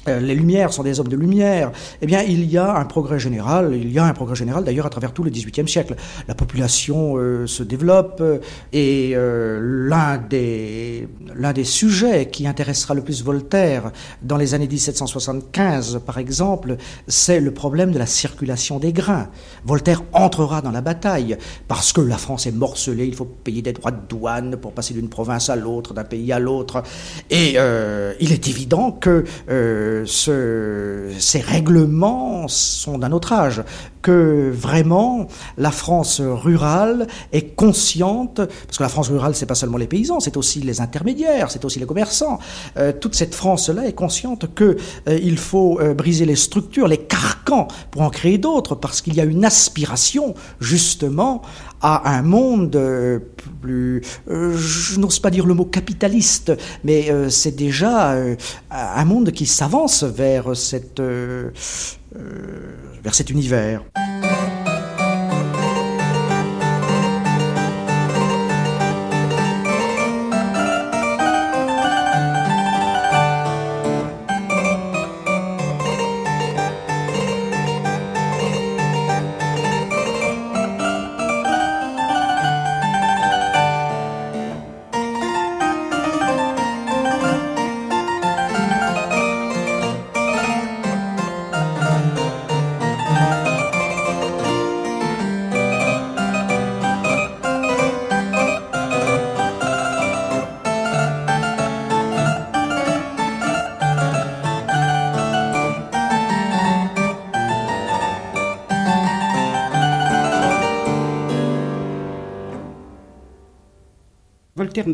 les 0.06 0.34
Lumières 0.34 0.72
sont 0.72 0.82
des 0.82 0.98
hommes 1.00 1.08
de 1.08 1.16
lumière, 1.16 1.70
eh 2.00 2.06
bien, 2.06 2.22
il 2.22 2.50
y 2.50 2.58
a 2.58 2.76
un 2.76 2.84
progrès 2.84 3.18
général. 3.18 3.74
Il 3.74 3.92
y 3.92 3.98
a 3.98 4.04
un 4.04 4.12
progrès 4.12 4.34
général, 4.34 4.64
d'ailleurs, 4.64 4.86
à 4.86 4.90
travers 4.90 5.12
tout 5.12 5.22
le 5.22 5.30
XVIIIe 5.30 5.68
siècle. 5.68 5.94
La 6.28 6.34
population 6.34 7.14
euh, 7.16 7.46
se 7.46 7.62
développe 7.62 8.20
euh, 8.20 8.38
et 8.72 9.14
l'un 9.14 10.18
des, 10.18 11.08
l'un 11.34 11.52
des 11.52 11.64
sujets 11.64 12.28
qui 12.30 12.46
intéressera 12.46 12.94
le 12.94 13.02
plus 13.02 13.22
Voltaire 13.22 13.92
dans 14.22 14.36
les 14.36 14.54
années 14.54 14.66
1775, 14.66 16.00
par 16.04 16.18
exemple, 16.18 16.76
c'est 17.06 17.40
le 17.40 17.52
problème 17.52 17.92
de 17.92 17.98
la 17.98 18.06
circulation 18.06 18.78
des 18.78 18.92
grains. 18.92 19.28
Voltaire 19.64 20.02
entrera 20.12 20.62
dans 20.62 20.70
la 20.70 20.80
bataille 20.80 21.36
parce 21.68 21.92
que 21.92 22.00
la 22.00 22.16
France 22.16 22.46
est 22.46 22.52
morcelée, 22.52 23.06
il 23.06 23.14
faut 23.14 23.24
payer 23.24 23.62
des 23.62 23.72
droits 23.72 23.90
de 23.90 24.00
douane 24.08 24.56
pour 24.56 24.72
passer 24.72 24.94
d'une 24.94 25.08
province 25.08 25.50
à 25.50 25.56
l'autre, 25.56 25.94
d'un 25.94 26.04
pays 26.04 26.32
à 26.32 26.38
l'autre. 26.38 26.82
Et 27.30 27.56
il 28.20 28.32
est 28.32 28.48
évident 28.48 28.92
que 28.92 29.24
ce, 30.06 31.10
ces 31.18 31.40
règlements 31.40 32.48
sont 32.48 32.98
d'un 32.98 33.12
autre 33.12 33.32
âge. 33.32 33.62
que 34.02 34.50
vraiment 34.52 35.28
la 35.56 35.70
France 35.70 36.20
rurale 36.20 37.06
est 37.32 37.54
consciente, 37.54 38.36
parce 38.36 38.76
que 38.76 38.82
la 38.82 38.88
France 38.88 39.08
rurale, 39.08 39.34
c'est 39.34 39.46
pas 39.46 39.54
seulement 39.54 39.78
les 39.78 39.86
paysans, 39.86 40.18
c'est 40.18 40.36
aussi 40.36 40.60
les 40.60 40.80
intermédiaires, 40.80 41.50
c'est 41.50 41.64
aussi 41.64 41.78
les 41.78 41.86
commerçants. 41.86 42.38
Euh, 42.76 42.92
toute 42.92 43.14
cette 43.14 43.34
France-là 43.34 43.86
est 43.86 43.92
consciente 43.92 44.52
que 44.54 44.76
euh, 45.08 45.18
il 45.22 45.38
faut 45.38 45.80
euh, 45.80 45.94
briser 45.94 46.26
les 46.26 46.36
structures, 46.36 46.88
les 46.88 46.98
carcans 46.98 47.68
pour 47.92 48.02
en 48.02 48.10
créer 48.10 48.38
d'autres, 48.38 48.74
parce 48.74 49.00
qu'il 49.00 49.14
y 49.14 49.20
a 49.20 49.24
une 49.24 49.44
aspiration 49.44 50.34
justement 50.60 51.42
à 51.82 52.16
un 52.16 52.22
monde 52.22 53.20
plus, 53.60 54.02
je 54.26 54.98
n'ose 54.98 55.18
pas 55.18 55.30
dire 55.30 55.46
le 55.46 55.54
mot 55.54 55.64
capitaliste, 55.64 56.52
mais 56.84 57.12
c'est 57.28 57.56
déjà 57.56 58.16
un 58.70 59.04
monde 59.04 59.32
qui 59.32 59.46
s'avance 59.46 60.04
vers 60.04 60.54
vers 63.02 63.14
cet 63.14 63.30
univers. 63.30 63.82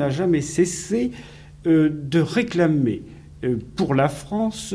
N'a 0.09 0.15
jamais 0.15 0.41
cessé 0.41 1.11
euh, 1.67 1.91
de 1.91 2.21
réclamer 2.21 3.03
euh, 3.45 3.57
pour 3.77 3.95
la 3.95 4.09
France 4.09 4.75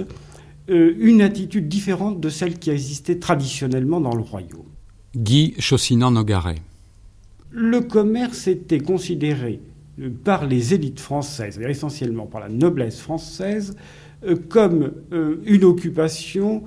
euh, 0.69 0.93
une 0.99 1.21
attitude 1.21 1.67
différente 1.67 2.19
de 2.19 2.29
celle 2.29 2.59
qui 2.59 2.69
existait 2.69 3.19
traditionnellement 3.19 3.99
dans 3.99 4.15
le 4.15 4.21
royaume. 4.21 4.65
Guy 5.15 5.55
Chaussinan-Nogaret. 5.59 6.59
Le 7.51 7.81
commerce 7.81 8.47
était 8.47 8.79
considéré 8.79 9.59
par 10.23 10.47
les 10.47 10.73
élites 10.73 10.99
françaises, 10.99 11.59
essentiellement 11.59 12.25
par 12.25 12.41
la 12.41 12.49
noblesse 12.49 12.99
française, 12.99 13.75
comme 14.49 14.91
une 15.11 15.63
occupation 15.63 16.63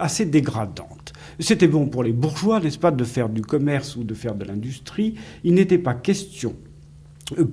assez 0.00 0.26
dégradante. 0.26 1.12
C'était 1.38 1.68
bon 1.68 1.86
pour 1.86 2.02
les 2.02 2.12
bourgeois, 2.12 2.58
n'est-ce 2.58 2.80
pas, 2.80 2.90
de 2.90 3.04
faire 3.04 3.28
du 3.28 3.42
commerce 3.42 3.94
ou 3.94 4.02
de 4.02 4.12
faire 4.12 4.34
de 4.34 4.44
l'industrie. 4.44 5.14
Il 5.44 5.54
n'était 5.54 5.78
pas 5.78 5.94
question 5.94 6.56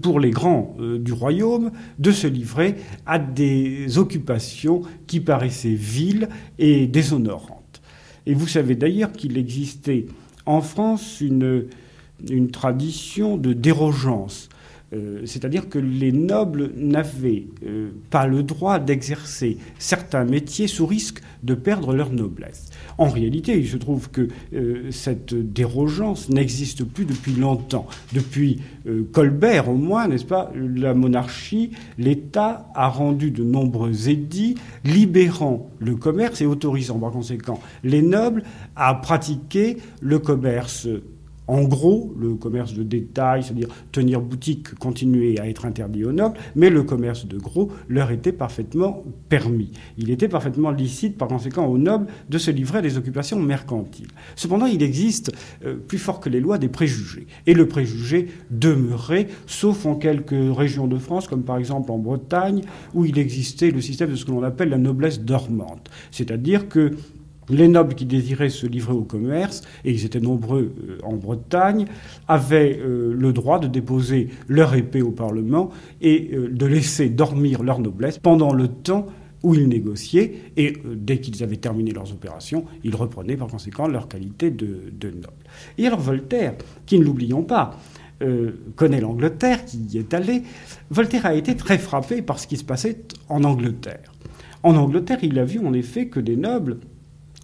pour 0.01 0.19
les 0.19 0.31
grands 0.31 0.75
euh, 0.79 0.99
du 0.99 1.13
royaume 1.13 1.71
de 1.99 2.11
se 2.11 2.27
livrer 2.27 2.75
à 3.05 3.19
des 3.19 3.97
occupations 3.97 4.81
qui 5.07 5.19
paraissaient 5.19 5.69
viles 5.69 6.29
et 6.59 6.87
déshonorantes. 6.87 7.81
Et 8.25 8.33
vous 8.33 8.47
savez 8.47 8.75
d'ailleurs 8.75 9.11
qu'il 9.11 9.37
existait 9.37 10.05
en 10.45 10.61
France 10.61 11.21
une, 11.21 11.67
tradition 12.51 13.37
de 13.37 13.53
dérogeance 13.53 14.49
euh, 14.93 15.21
c'est-à-dire 15.25 15.69
que 15.69 15.79
les 15.79 16.11
nobles 16.11 16.71
n'avaient 16.75 17.45
euh, 17.65 17.91
pas 18.09 18.27
le 18.27 18.43
droit 18.43 18.77
d'exercer 18.77 19.57
certains 19.79 20.25
métiers 20.25 20.67
sous 20.67 20.85
risque 20.85 21.21
de 21.43 21.53
perdre 21.53 21.93
leur 21.93 22.11
noblesse. 22.11 22.69
En 22.97 23.09
réalité, 23.09 23.57
il 23.57 23.67
se 23.67 23.77
trouve 23.77 24.09
que 24.09 24.27
euh, 24.53 24.91
cette 24.91 25.33
dérogeance 25.33 26.29
n'existe 26.29 26.83
plus 26.83 27.05
depuis 27.05 27.33
longtemps. 27.33 27.87
Depuis 28.13 28.59
Colbert, 29.11 29.69
au 29.69 29.75
moins, 29.75 30.07
n'est-ce 30.07 30.25
pas, 30.25 30.51
la 30.55 30.93
monarchie, 30.93 31.71
l'État 31.97 32.67
a 32.73 32.87
rendu 32.87 33.31
de 33.31 33.43
nombreux 33.43 34.09
édits 34.09 34.55
libérant 34.83 35.69
le 35.79 35.95
commerce 35.95 36.41
et 36.41 36.45
autorisant 36.45 36.97
par 36.97 37.11
conséquent 37.11 37.59
les 37.83 38.01
nobles 38.01 38.43
à 38.75 38.95
pratiquer 38.95 39.77
le 40.01 40.19
commerce 40.19 40.87
en 41.47 41.63
gros, 41.63 42.13
le 42.17 42.35
commerce 42.35 42.73
de 42.73 42.83
détail, 42.83 43.43
c'est-à-dire 43.43 43.67
tenir 43.91 44.21
boutique, 44.21 44.73
continuait 44.75 45.39
à 45.39 45.49
être 45.49 45.65
interdit 45.65 46.05
aux 46.05 46.11
nobles, 46.11 46.37
mais 46.55 46.69
le 46.69 46.83
commerce 46.83 47.25
de 47.25 47.37
gros 47.37 47.71
leur 47.89 48.11
était 48.11 48.31
parfaitement 48.31 49.03
permis. 49.27 49.71
Il 49.97 50.11
était 50.11 50.29
parfaitement 50.29 50.71
licite, 50.71 51.17
par 51.17 51.27
conséquent, 51.27 51.65
aux 51.65 51.77
nobles 51.77 52.07
de 52.29 52.37
se 52.37 52.51
livrer 52.51 52.77
à 52.77 52.81
des 52.81 52.97
occupations 52.97 53.39
mercantiles. 53.39 54.07
Cependant, 54.35 54.65
il 54.65 54.81
existe, 54.83 55.31
euh, 55.65 55.75
plus 55.75 55.97
fort 55.97 56.19
que 56.19 56.29
les 56.29 56.39
lois, 56.39 56.57
des 56.57 56.69
préjugés. 56.69 57.27
Et 57.47 57.53
le 57.53 57.67
préjugé 57.67 58.27
demeurait, 58.49 59.27
sauf 59.45 59.85
en 59.85 59.95
quelques 59.95 60.55
régions 60.55 60.87
de 60.87 60.97
France, 60.97 61.27
comme 61.27 61.43
par 61.43 61.57
exemple 61.57 61.91
en 61.91 61.97
Bretagne, 61.97 62.61
où 62.93 63.03
il 63.05 63.17
existait 63.17 63.71
le 63.71 63.81
système 63.81 64.11
de 64.11 64.15
ce 64.15 64.25
que 64.25 64.31
l'on 64.31 64.43
appelle 64.43 64.69
la 64.69 64.77
noblesse 64.77 65.21
dormante. 65.21 65.89
C'est-à-dire 66.11 66.69
que 66.69 66.91
les 67.51 67.67
nobles 67.67 67.95
qui 67.95 68.05
désiraient 68.05 68.49
se 68.49 68.65
livrer 68.65 68.93
au 68.93 69.03
commerce, 69.03 69.61
et 69.85 69.91
ils 69.91 70.05
étaient 70.05 70.19
nombreux 70.19 70.73
euh, 70.89 70.97
en 71.03 71.15
Bretagne, 71.15 71.85
avaient 72.27 72.79
euh, 72.79 73.13
le 73.13 73.33
droit 73.33 73.59
de 73.59 73.67
déposer 73.67 74.29
leur 74.47 74.73
épée 74.75 75.01
au 75.01 75.11
Parlement 75.11 75.69
et 76.01 76.31
euh, 76.33 76.49
de 76.49 76.65
laisser 76.65 77.09
dormir 77.09 77.63
leur 77.63 77.79
noblesse 77.79 78.17
pendant 78.17 78.53
le 78.53 78.67
temps 78.67 79.07
où 79.43 79.55
ils 79.55 79.67
négociaient, 79.67 80.33
et 80.55 80.73
dès 80.95 81.19
qu'ils 81.19 81.41
avaient 81.41 81.57
terminé 81.57 81.91
leurs 81.91 82.11
opérations, 82.11 82.65
ils 82.83 82.95
reprenaient 82.95 83.37
par 83.37 83.47
conséquent 83.47 83.87
leur 83.87 84.07
qualité 84.07 84.51
de, 84.51 84.91
de 84.91 85.09
noble. 85.09 85.33
Et 85.79 85.87
alors 85.87 85.99
Voltaire, 85.99 86.53
qui 86.85 86.99
ne 86.99 87.03
l'oublions 87.03 87.41
pas, 87.41 87.79
connaît 88.75 89.01
l'Angleterre, 89.01 89.65
qui 89.65 89.79
y 89.79 89.97
est 89.97 90.13
allé, 90.13 90.43
Voltaire 90.91 91.25
a 91.25 91.33
été 91.33 91.55
très 91.55 91.79
frappé 91.79 92.21
par 92.21 92.37
ce 92.37 92.45
qui 92.45 92.55
se 92.55 92.63
passait 92.63 93.01
en 93.29 93.43
Angleterre. 93.43 94.11
En 94.61 94.75
Angleterre, 94.75 95.17
il 95.23 95.39
a 95.39 95.43
vu 95.43 95.59
en 95.59 95.73
effet 95.73 96.05
que 96.05 96.19
des 96.19 96.37
nobles 96.37 96.77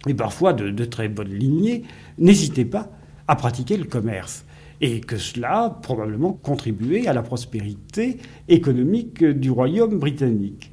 et 0.06 0.14
parfois 0.14 0.52
de, 0.52 0.84
très 0.84 1.08
bonnes 1.08 1.32
lignées, 1.32 1.82
n'hésitaient 2.18 2.64
pas 2.64 2.90
à 3.26 3.36
pratiquer 3.36 3.76
le 3.76 3.84
commerce 3.84 4.44
et 4.80 5.00
que 5.00 5.16
cela 5.16 5.78
probablement 5.82 6.32
contribuait 6.32 7.08
à 7.08 7.12
la 7.12 7.22
prospérité 7.22 8.18
économique 8.48 9.24
du 9.24 9.50
royaume 9.50 9.98
britannique. 9.98 10.70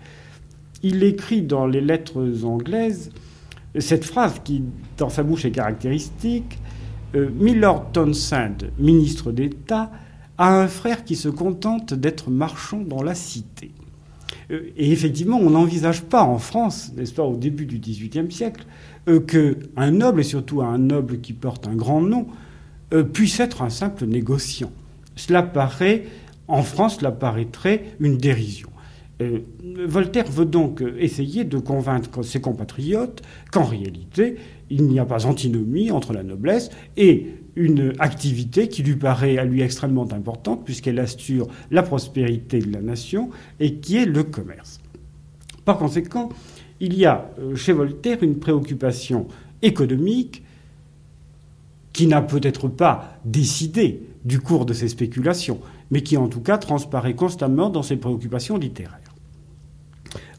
Il 0.83 1.03
écrit 1.03 1.41
dans 1.41 1.65
les 1.65 1.81
lettres 1.81 2.43
anglaises 2.43 3.11
cette 3.79 4.05
phrase 4.05 4.41
qui, 4.43 4.63
dans 4.97 5.09
sa 5.09 5.23
bouche, 5.23 5.45
est 5.45 5.51
caractéristique. 5.51 6.59
Euh, 7.15 7.29
Milord 7.35 7.91
Townsend, 7.91 8.69
ministre 8.77 9.31
d'État, 9.31 9.91
a 10.37 10.61
un 10.61 10.67
frère 10.67 11.03
qui 11.03 11.15
se 11.15 11.29
contente 11.29 11.93
d'être 11.93 12.29
marchand 12.29 12.81
dans 12.81 13.01
la 13.01 13.15
cité. 13.15 13.71
Euh, 14.51 14.71
et 14.77 14.91
effectivement, 14.91 15.37
on 15.37 15.49
n'envisage 15.49 16.03
pas 16.03 16.23
en 16.23 16.37
France, 16.37 16.91
n'est-ce 16.95 17.13
pas, 17.13 17.23
au 17.23 17.35
début 17.35 17.65
du 17.65 17.79
XVIIIe 17.79 18.31
siècle, 18.31 18.65
euh, 19.07 19.19
qu'un 19.19 19.91
noble, 19.91 20.21
et 20.21 20.23
surtout 20.23 20.61
un 20.61 20.77
noble 20.77 21.19
qui 21.19 21.33
porte 21.33 21.67
un 21.67 21.75
grand 21.75 22.01
nom, 22.01 22.27
euh, 22.93 23.03
puisse 23.03 23.39
être 23.39 23.61
un 23.61 23.69
simple 23.69 24.05
négociant. 24.05 24.71
Cela 25.15 25.43
paraît, 25.43 26.05
en 26.47 26.63
France, 26.63 26.97
cela 26.97 27.11
paraîtrait 27.11 27.95
une 27.99 28.17
dérision. 28.17 28.69
Voltaire 29.87 30.29
veut 30.29 30.45
donc 30.45 30.83
essayer 30.99 31.45
de 31.45 31.57
convaincre 31.57 32.21
ses 32.21 32.41
compatriotes 32.41 33.21
qu'en 33.49 33.63
réalité, 33.63 34.35
il 34.69 34.87
n'y 34.87 34.99
a 34.99 35.05
pas 35.05 35.25
antinomie 35.25 35.89
entre 35.89 36.11
la 36.11 36.21
noblesse 36.21 36.69
et 36.97 37.27
une 37.55 37.93
activité 37.99 38.67
qui 38.67 38.83
lui 38.83 38.95
paraît 38.95 39.37
à 39.37 39.45
lui 39.45 39.61
extrêmement 39.61 40.11
importante 40.11 40.65
puisqu'elle 40.65 40.99
assure 40.99 41.47
la 41.71 41.83
prospérité 41.83 42.59
de 42.59 42.71
la 42.73 42.81
nation 42.81 43.29
et 43.59 43.75
qui 43.75 43.97
est 43.97 44.05
le 44.05 44.23
commerce. 44.23 44.79
Par 45.63 45.77
conséquent, 45.77 46.29
il 46.85 46.97
y 46.97 47.05
a 47.05 47.31
euh, 47.39 47.55
chez 47.55 47.73
Voltaire 47.73 48.21
une 48.21 48.39
préoccupation 48.39 49.27
économique 49.61 50.43
qui 51.93 52.07
n'a 52.07 52.21
peut-être 52.21 52.67
pas 52.67 53.19
décidé 53.25 54.01
du 54.23 54.39
cours 54.39 54.65
de 54.65 54.73
ses 54.73 54.87
spéculations, 54.87 55.59
mais 55.89 56.01
qui 56.01 56.17
en 56.17 56.27
tout 56.27 56.41
cas 56.41 56.57
transparaît 56.57 57.15
constamment 57.15 57.69
dans 57.69 57.83
ses 57.83 57.97
préoccupations 57.97 58.57
littéraires. 58.57 58.99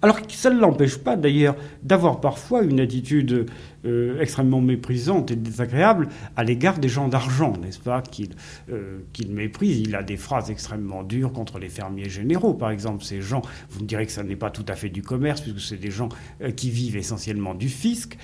Alors 0.02 0.18
ça 0.28 0.50
ne 0.50 0.60
l'empêche 0.60 0.98
pas 0.98 1.16
d'ailleurs 1.16 1.56
d'avoir 1.82 2.20
parfois 2.20 2.62
une 2.62 2.78
attitude 2.78 3.46
euh, 3.86 4.20
extrêmement 4.20 4.60
méprisante 4.60 5.30
et 5.30 5.36
désagréable 5.36 6.08
à 6.36 6.44
l'égard 6.44 6.78
des 6.78 6.88
gens 6.88 7.08
d'argent, 7.08 7.52
n'est-ce 7.60 7.78
pas, 7.78 8.02
euh, 8.70 8.98
qu'il 9.12 9.32
méprise. 9.32 9.80
Il 9.80 9.94
a 9.94 10.02
des 10.02 10.16
phrases 10.16 10.50
extrêmement 10.50 11.02
dures 11.02 11.32
contre 11.32 11.58
les 11.58 11.68
fermiers 11.68 12.08
généraux, 12.08 12.54
par 12.54 12.70
exemple. 12.70 13.04
Ces 13.04 13.20
gens, 13.20 13.42
vous 13.70 13.82
me 13.82 13.86
direz 13.86 14.06
que 14.06 14.12
ça 14.12 14.22
n'est 14.22 14.36
pas 14.36 14.50
tout 14.50 14.64
à 14.68 14.74
fait 14.74 14.88
du 14.88 15.02
commerce, 15.02 15.40
puisque 15.40 15.60
c'est 15.60 15.76
des 15.76 15.90
gens 15.90 16.08
euh, 16.42 16.50
qui 16.50 16.70
vivent 16.70 16.96
essentiellement 16.96 17.54
du 17.54 17.68
fisc, 17.68 18.16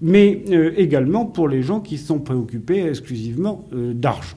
mais 0.00 0.44
également 0.76 1.26
pour 1.26 1.48
les 1.48 1.62
gens 1.62 1.80
qui 1.80 1.98
sont 1.98 2.20
préoccupés 2.20 2.86
exclusivement 2.86 3.68
d'argent. 3.72 4.36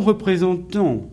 Représentant, 0.00 1.10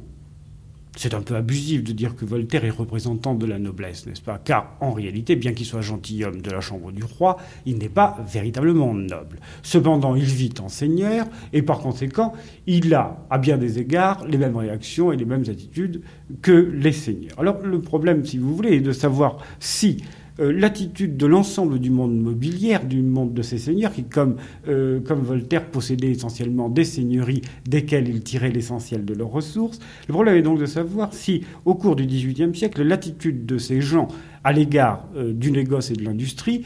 c'est 0.96 1.16
un 1.16 1.22
peu 1.22 1.36
abusif 1.36 1.84
de 1.84 1.92
dire 1.92 2.16
que 2.16 2.24
Voltaire 2.24 2.66
est 2.66 2.70
représentant 2.70 3.34
de 3.34 3.46
la 3.46 3.58
noblesse, 3.58 4.06
n'est-ce 4.06 4.22
pas? 4.22 4.40
Car 4.44 4.78
en 4.80 4.92
réalité, 4.92 5.36
bien 5.36 5.54
qu'il 5.54 5.66
soit 5.66 5.82
gentilhomme 5.82 6.42
de 6.42 6.52
la 6.52 6.62
chambre 6.62 6.92
du 6.92 7.04
roi, 7.04 7.38
il 7.66 7.80
n'est 7.80 7.90
pas 7.90 8.18
véritablement 8.32 8.94
noble. 8.94 9.40
Cependant, 9.64 10.16
il 10.16 10.26
vit 10.26 10.54
en 10.62 10.70
seigneur 10.70 11.26
et 11.52 11.64
par 11.64 11.80
conséquent, 11.80 12.34
il 12.68 12.94
a, 12.94 13.26
à 13.30 13.40
bien 13.40 13.58
des 13.58 13.80
égards, 13.80 14.26
les 14.28 14.38
mêmes 14.38 14.56
réactions 14.56 15.12
et 15.12 15.18
les 15.18 15.26
mêmes 15.26 15.46
attitudes 15.50 16.04
que 16.42 16.52
les 16.52 16.94
seigneurs. 16.94 17.40
Alors 17.40 17.60
le 17.64 17.82
problème, 17.82 18.24
si 18.24 18.38
vous 18.38 18.56
voulez, 18.56 18.76
est 18.76 18.82
de 18.82 18.92
savoir 18.92 19.38
si 19.60 20.04
euh, 20.40 20.52
l'attitude 20.52 21.16
de 21.16 21.28
l'ensemble 21.28 21.80
du 21.80 21.92
monde 21.92 22.20
mobilier, 22.20 22.80
du 22.80 23.04
monde 23.04 23.36
de 23.36 23.44
ces 23.44 23.60
seigneurs, 23.60 23.94
qui, 23.94 24.04
comme, 24.04 24.38
euh, 24.68 25.00
Voltaire, 25.08 25.68
possédait 25.68 26.10
essentiellement 26.10 26.70
des 26.70 26.86
seigneuries 26.86 27.42
desquelles 27.68 28.08
il 28.08 28.24
tirait 28.24 28.50
l'essentiel 28.50 29.06
de 29.06 29.14
leurs 29.14 29.30
ressources. 29.30 29.80
Le 30.08 30.14
problème 30.14 30.36
est 30.36 30.42
donc 30.42 30.60
de 30.60 30.66
savoir 30.66 31.14
si, 31.14 31.44
au 31.66 31.76
cours 31.76 31.96
du 31.96 32.08
XVIIIe 32.08 32.56
siècle, 32.56 32.82
l'attitude 32.82 33.46
de 33.46 33.60
ces 33.60 33.80
gens 33.80 34.08
à 34.44 34.54
l'égard 34.54 35.08
euh, 35.16 35.34
du 35.34 35.52
négoce 35.52 35.92
et 35.92 35.94
de 35.94 36.04
l'industrie 36.04 36.64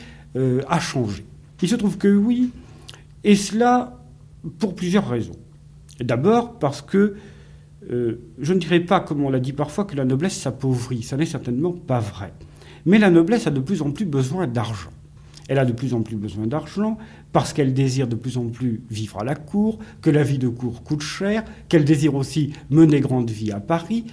a 0.68 0.80
changé. 0.80 1.26
Il 1.64 1.68
se 1.68 1.74
trouve 1.76 1.98
que 1.98 2.08
oui, 2.16 2.52
et 3.24 3.36
cela 3.36 4.04
pour 4.60 4.76
plusieurs 4.76 5.10
raisons. 5.10 5.36
D'abord 6.00 6.60
parce 6.60 6.84
que 6.84 7.16
je 7.90 8.54
ne 8.54 8.60
dirais 8.60 8.82
pas, 8.82 9.00
comme 9.00 9.24
on 9.24 9.32
l'a 9.32 9.40
dit 9.40 9.54
parfois, 9.54 9.86
que 9.86 9.96
la 9.96 10.06
noblesse 10.06 10.38
s'appauvrit. 10.38 11.02
Ça 11.02 11.18
n'est 11.18 11.26
certainement 11.26 11.72
pas 11.72 12.00
vrai. 12.00 12.34
Mais 12.88 13.00
la 13.00 13.10
noblesse 13.10 13.48
a 13.48 13.52
de 13.52 13.60
plus 13.60 13.82
en 13.82 13.92
plus 13.92 14.06
besoin 14.06 14.48
d'argent. 14.48 14.92
Elle 15.50 15.60
a 15.60 15.66
de 15.66 15.74
plus 15.74 15.94
en 15.94 16.04
plus 16.04 16.16
besoin 16.16 16.48
d'argent 16.48 16.98
parce 17.34 17.52
qu'elle 17.52 17.74
désire 17.74 18.08
de 18.08 18.16
plus 18.16 18.38
en 18.38 18.48
plus 18.48 18.82
vivre 18.90 19.20
à 19.20 19.26
la 19.26 19.36
cour, 19.36 19.80
que 20.02 20.10
la 20.10 20.24
vie 20.24 20.38
de 20.38 20.48
cour 20.48 20.84
coûte 20.84 21.02
cher, 21.02 21.44
qu'elle 21.68 21.84
désire 21.84 22.16
aussi 22.16 22.54
mener 22.70 23.02
grande 23.02 23.30
vie 23.30 23.52
à 23.52 23.60
Paris, 23.60 24.06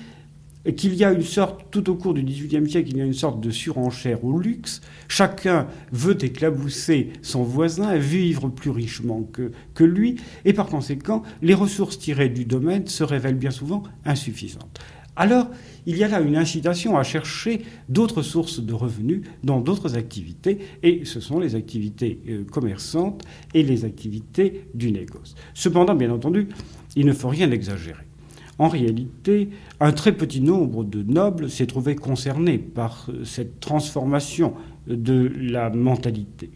qu'il 0.76 0.94
y 0.94 1.04
a 1.04 1.12
une 1.12 1.22
sorte, 1.22 1.66
tout 1.70 1.88
au 1.88 1.94
cours 1.94 2.14
du 2.14 2.24
XVIIIe 2.24 2.68
siècle, 2.68 2.90
il 2.90 2.96
y 2.96 3.00
a 3.00 3.04
une 3.04 3.12
sorte 3.12 3.40
de 3.40 3.50
surenchère 3.50 4.24
au 4.24 4.40
luxe. 4.40 4.80
Chacun 5.06 5.68
veut 5.92 6.22
éclabousser 6.24 7.12
son 7.22 7.44
voisin, 7.44 7.96
vivre 7.96 8.48
plus 8.48 8.70
richement 8.70 9.22
que, 9.22 9.52
que 9.74 9.84
lui, 9.84 10.16
et 10.44 10.52
par 10.52 10.66
conséquent, 10.66 11.22
les 11.42 11.54
ressources 11.54 11.98
tirées 12.00 12.28
du 12.28 12.44
domaine 12.44 12.88
se 12.88 13.04
révèlent 13.04 13.36
bien 13.36 13.52
souvent 13.52 13.84
insuffisantes. 14.04 14.80
Alors, 15.16 15.48
il 15.86 15.96
y 15.96 16.04
a 16.04 16.08
là 16.08 16.20
une 16.20 16.36
incitation 16.36 16.96
à 16.96 17.02
chercher 17.02 17.62
d'autres 17.88 18.22
sources 18.22 18.60
de 18.60 18.72
revenus 18.72 19.22
dans 19.44 19.60
d'autres 19.60 19.96
activités, 19.96 20.58
et 20.82 21.04
ce 21.04 21.20
sont 21.20 21.38
les 21.38 21.54
activités 21.54 22.20
euh, 22.28 22.44
commerçantes 22.44 23.22
et 23.52 23.62
les 23.62 23.84
activités 23.84 24.66
du 24.74 24.90
négoce. 24.90 25.34
Cependant, 25.52 25.94
bien 25.94 26.10
entendu, 26.10 26.48
il 26.96 27.06
ne 27.06 27.12
faut 27.12 27.28
rien 27.28 27.50
exagérer. 27.50 28.04
En 28.58 28.68
réalité, 28.68 29.50
un 29.80 29.92
très 29.92 30.12
petit 30.12 30.40
nombre 30.40 30.84
de 30.84 31.02
nobles 31.02 31.50
s'est 31.50 31.66
trouvé 31.66 31.96
concerné 31.96 32.58
par 32.58 33.06
euh, 33.08 33.24
cette 33.24 33.60
transformation 33.60 34.54
de 34.86 35.30
la 35.38 35.70
mentalité. 35.70 36.50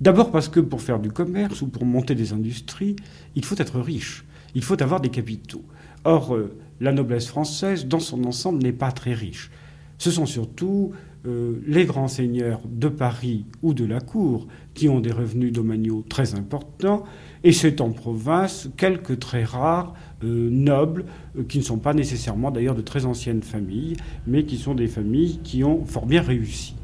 D'abord 0.00 0.30
parce 0.30 0.48
que 0.48 0.60
pour 0.60 0.80
faire 0.80 1.00
du 1.00 1.10
commerce 1.10 1.60
ou 1.62 1.66
pour 1.66 1.84
monter 1.84 2.14
des 2.14 2.32
industries, 2.32 2.94
il 3.34 3.44
faut 3.44 3.56
être 3.58 3.80
riche, 3.80 4.24
il 4.54 4.62
faut 4.62 4.80
avoir 4.80 5.00
des 5.00 5.08
capitaux. 5.08 5.64
Or, 6.04 6.34
euh, 6.34 6.56
la 6.80 6.92
noblesse 6.92 7.26
française, 7.26 7.86
dans 7.86 8.00
son 8.00 8.24
ensemble, 8.24 8.62
n'est 8.62 8.72
pas 8.72 8.92
très 8.92 9.14
riche. 9.14 9.50
Ce 9.98 10.10
sont 10.10 10.26
surtout 10.26 10.92
euh, 11.26 11.60
les 11.66 11.84
grands 11.84 12.06
seigneurs 12.06 12.60
de 12.64 12.88
Paris 12.88 13.44
ou 13.62 13.74
de 13.74 13.84
la 13.84 14.00
cour 14.00 14.46
qui 14.74 14.88
ont 14.88 15.00
des 15.00 15.10
revenus 15.10 15.52
domaniaux 15.52 16.04
très 16.08 16.36
importants, 16.36 17.02
et 17.42 17.50
c'est 17.50 17.80
en 17.80 17.90
province 17.90 18.70
quelques 18.76 19.18
très 19.18 19.42
rares 19.42 19.94
euh, 20.22 20.48
nobles, 20.50 21.04
euh, 21.36 21.42
qui 21.42 21.58
ne 21.58 21.64
sont 21.64 21.78
pas 21.78 21.92
nécessairement 21.92 22.52
d'ailleurs 22.52 22.76
de 22.76 22.82
très 22.82 23.04
anciennes 23.04 23.42
familles, 23.42 23.96
mais 24.28 24.44
qui 24.44 24.56
sont 24.56 24.74
des 24.74 24.86
familles 24.86 25.40
qui 25.42 25.64
ont 25.64 25.84
fort 25.84 26.06
bien 26.06 26.22
réussi. 26.22 26.76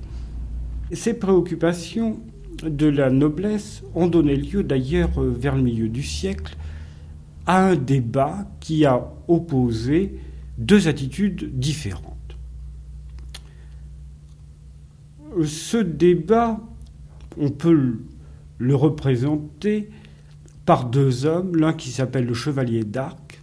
Ces 0.90 1.14
préoccupations 1.14 2.18
de 2.64 2.86
la 2.86 3.10
noblesse 3.10 3.84
ont 3.94 4.08
donné 4.08 4.34
lieu 4.34 4.64
d'ailleurs 4.64 5.20
vers 5.20 5.54
le 5.54 5.62
milieu 5.62 5.88
du 5.88 6.02
siècle 6.02 6.56
à 7.46 7.66
un 7.66 7.76
débat 7.76 8.46
qui 8.60 8.84
a 8.84 9.12
opposé 9.28 10.18
deux 10.58 10.88
attitudes 10.88 11.58
différentes. 11.58 12.12
Ce 15.44 15.76
débat, 15.76 16.60
on 17.38 17.50
peut 17.50 17.98
le 18.58 18.74
représenter 18.74 19.90
par 20.64 20.88
deux 20.88 21.26
hommes, 21.26 21.56
l'un 21.56 21.72
qui 21.72 21.90
s'appelle 21.90 22.24
le 22.24 22.34
chevalier 22.34 22.84
d'Arc, 22.84 23.42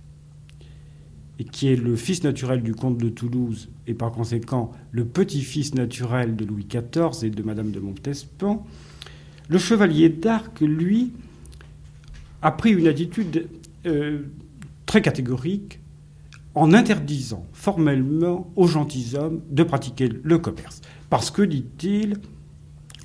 et 1.38 1.44
qui 1.44 1.68
est 1.68 1.76
le 1.76 1.96
fils 1.96 2.24
naturel 2.24 2.62
du 2.62 2.74
comte 2.74 2.98
de 2.98 3.10
Toulouse, 3.10 3.70
et 3.88 3.94
par 3.94 4.12
conséquent 4.12 4.72
le 4.92 5.06
petit-fils 5.06 5.76
naturel 5.76 6.36
de 6.36 6.46
Louis 6.46 6.66
XIV 6.66 7.26
et 7.26 7.30
de 7.30 7.44
Madame 7.44 7.72
de 7.72 7.80
Montespan. 7.80 8.66
Le 9.50 9.58
chevalier 9.58 10.10
d'Arc, 10.10 10.62
lui, 10.62 11.12
a 12.42 12.52
pris 12.52 12.72
une 12.72 12.88
attitude 12.88 13.48
euh, 13.86 14.20
très 14.86 15.02
catégorique 15.02 15.80
en 16.54 16.74
interdisant 16.74 17.46
formellement 17.54 18.52
aux 18.56 18.68
gentilshommes 18.68 19.42
de 19.50 19.64
pratiquer 19.64 20.10
le 20.22 20.38
commerce. 20.38 20.82
Parce 21.10 21.32
que, 21.32 21.42
dit-il, 21.42 22.18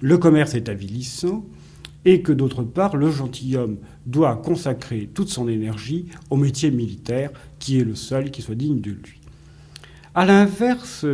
le 0.00 0.18
commerce 0.18 0.54
est 0.54 0.68
avilissant 0.68 1.44
et 2.04 2.22
que 2.22 2.32
d'autre 2.32 2.62
part, 2.62 2.96
le 2.96 3.10
gentilhomme 3.10 3.78
doit 4.06 4.36
consacrer 4.36 5.10
toute 5.12 5.28
son 5.28 5.48
énergie 5.48 6.06
au 6.30 6.36
métier 6.36 6.70
militaire 6.70 7.30
qui 7.58 7.78
est 7.80 7.84
le 7.84 7.94
seul 7.94 8.30
qui 8.30 8.42
soit 8.42 8.54
digne 8.54 8.80
de 8.80 8.90
lui. 8.90 9.20
À 10.14 10.24
l'inverse, 10.24 11.04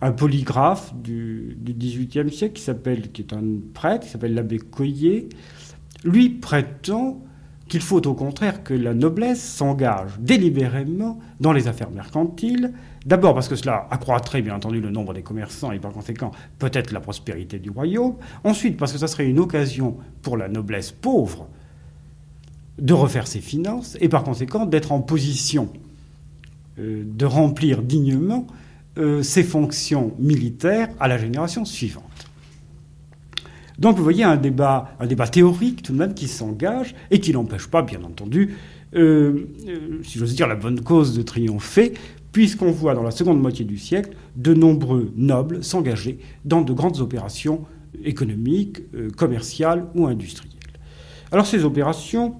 un 0.00 0.12
polygraphe 0.12 0.94
du, 0.94 1.56
XVIIIe 1.60 2.32
siècle 2.32 2.54
qui 2.54 2.62
s'appelle, 2.62 3.10
qui 3.10 3.22
est 3.22 3.32
un 3.32 3.44
prêtre, 3.74 4.06
qui 4.06 4.10
s'appelle 4.10 4.34
l'abbé 4.34 4.58
Coyer, 4.58 5.28
lui 6.04 6.30
prétend 6.30 7.22
qu'il 7.68 7.82
faut 7.82 8.06
au 8.06 8.14
contraire 8.14 8.64
que 8.64 8.74
la 8.74 8.94
noblesse 8.94 9.42
s'engage 9.42 10.12
délibérément 10.18 11.18
dans 11.38 11.52
les 11.52 11.68
affaires 11.68 11.90
mercantiles, 11.90 12.72
d'abord 13.06 13.34
parce 13.34 13.48
que 13.48 13.56
cela 13.56 13.86
accroîtrait 13.90 14.42
bien 14.42 14.54
entendu 14.54 14.80
le 14.80 14.90
nombre 14.90 15.14
des 15.14 15.22
commerçants 15.22 15.70
et 15.72 15.78
par 15.78 15.92
conséquent 15.92 16.30
peut-être 16.58 16.92
la 16.92 17.00
prospérité 17.00 17.58
du 17.58 17.70
royaume, 17.70 18.14
ensuite 18.44 18.76
parce 18.76 18.92
que 18.92 18.98
ça 18.98 19.06
serait 19.06 19.26
une 19.26 19.38
occasion 19.38 19.96
pour 20.22 20.36
la 20.36 20.48
noblesse 20.48 20.90
pauvre 20.90 21.48
de 22.78 22.94
refaire 22.94 23.26
ses 23.26 23.40
finances 23.40 23.96
et 24.00 24.08
par 24.08 24.24
conséquent 24.24 24.64
d'être 24.64 24.92
en 24.92 25.00
position 25.00 25.68
euh, 26.78 27.02
de 27.04 27.26
remplir 27.26 27.82
dignement 27.82 28.46
euh, 28.98 29.22
ses 29.22 29.42
fonctions 29.42 30.12
militaires 30.18 30.88
à 31.00 31.08
la 31.08 31.18
génération 31.18 31.64
suivante. 31.64 32.17
Donc 33.78 33.96
vous 33.96 34.02
voyez 34.02 34.24
un 34.24 34.36
débat, 34.36 34.94
théorique 35.30 35.82
tout 35.82 35.92
de 35.92 35.98
même 35.98 36.14
qui 36.14 36.26
s'engage 36.26 36.94
et 37.10 37.20
qui 37.20 37.32
n'empêche 37.32 37.68
pas, 37.68 37.82
bien 37.82 38.02
entendu, 38.02 38.56
euh, 38.96 39.46
euh, 39.68 40.00
si 40.02 40.18
j'ose 40.18 40.34
dire, 40.34 40.48
la 40.48 40.56
bonne 40.56 40.80
cause 40.80 41.16
de 41.16 41.22
triompher, 41.22 41.94
puisqu'on 42.32 42.72
voit 42.72 42.94
dans 42.94 43.04
la 43.04 43.12
seconde 43.12 43.40
moitié 43.40 43.64
du 43.64 43.78
siècle 43.78 44.10
de 44.36 44.52
nombreux 44.52 45.12
nobles 45.16 45.62
s'engager 45.62 46.18
dans 46.44 46.62
de 46.62 46.72
grandes 46.72 47.00
opérations 47.00 47.64
économiques, 48.04 48.80
euh, 48.94 49.10
commerciales 49.10 49.86
ou 49.94 50.06
industrielles. 50.06 50.54
Alors 51.30 51.46
ces 51.46 51.64
opérations, 51.64 52.34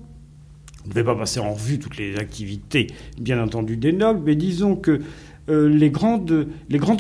on 0.85 0.89
ne 0.89 0.95
vais 0.95 1.05
pas 1.05 1.15
passer 1.15 1.39
en 1.39 1.53
revue 1.53 1.79
toutes 1.79 1.99
les 1.99 2.17
activités, 2.17 2.89
bien 3.21 3.41
entendu, 3.41 3.77
des 3.77 3.93
nobles, 3.93 4.23
mais 4.25 4.35
disons 4.35 4.75
que 4.75 5.01
les 5.51 5.91
grandes 5.91 6.47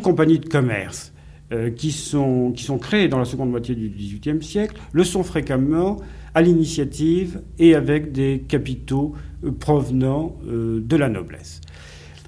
compagnies 0.02 0.38
de 0.38 0.48
commerce, 0.48 1.12
euh, 1.50 1.70
qui, 1.70 1.92
sont, 1.92 2.52
qui 2.52 2.62
sont 2.62 2.78
créés 2.78 3.08
dans 3.08 3.18
la 3.18 3.24
seconde 3.24 3.50
moitié 3.50 3.74
du 3.74 3.88
XVIIIe 3.88 4.42
siècle 4.42 4.78
le 4.92 5.02
sont 5.02 5.22
fréquemment 5.22 5.96
à 6.34 6.42
l'initiative 6.42 7.40
et 7.58 7.74
avec 7.74 8.12
des 8.12 8.44
capitaux 8.46 9.14
euh, 9.44 9.50
provenant 9.50 10.36
euh, 10.46 10.80
de 10.80 10.96
la 10.96 11.08
noblesse. 11.08 11.62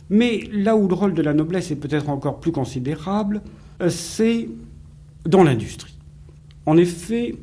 Mais 0.08 0.48
là 0.52 0.74
où 0.74 0.88
le 0.88 0.94
rôle 0.94 1.12
de 1.12 1.20
la 1.20 1.34
noblesse 1.34 1.70
est 1.70 1.76
peut-être 1.76 2.08
encore 2.08 2.40
plus 2.40 2.50
considérable, 2.50 3.42
c'est 3.88 4.48
dans 5.26 5.42
l'industrie. 5.42 5.96
En 6.64 6.78
effet, 6.78 7.34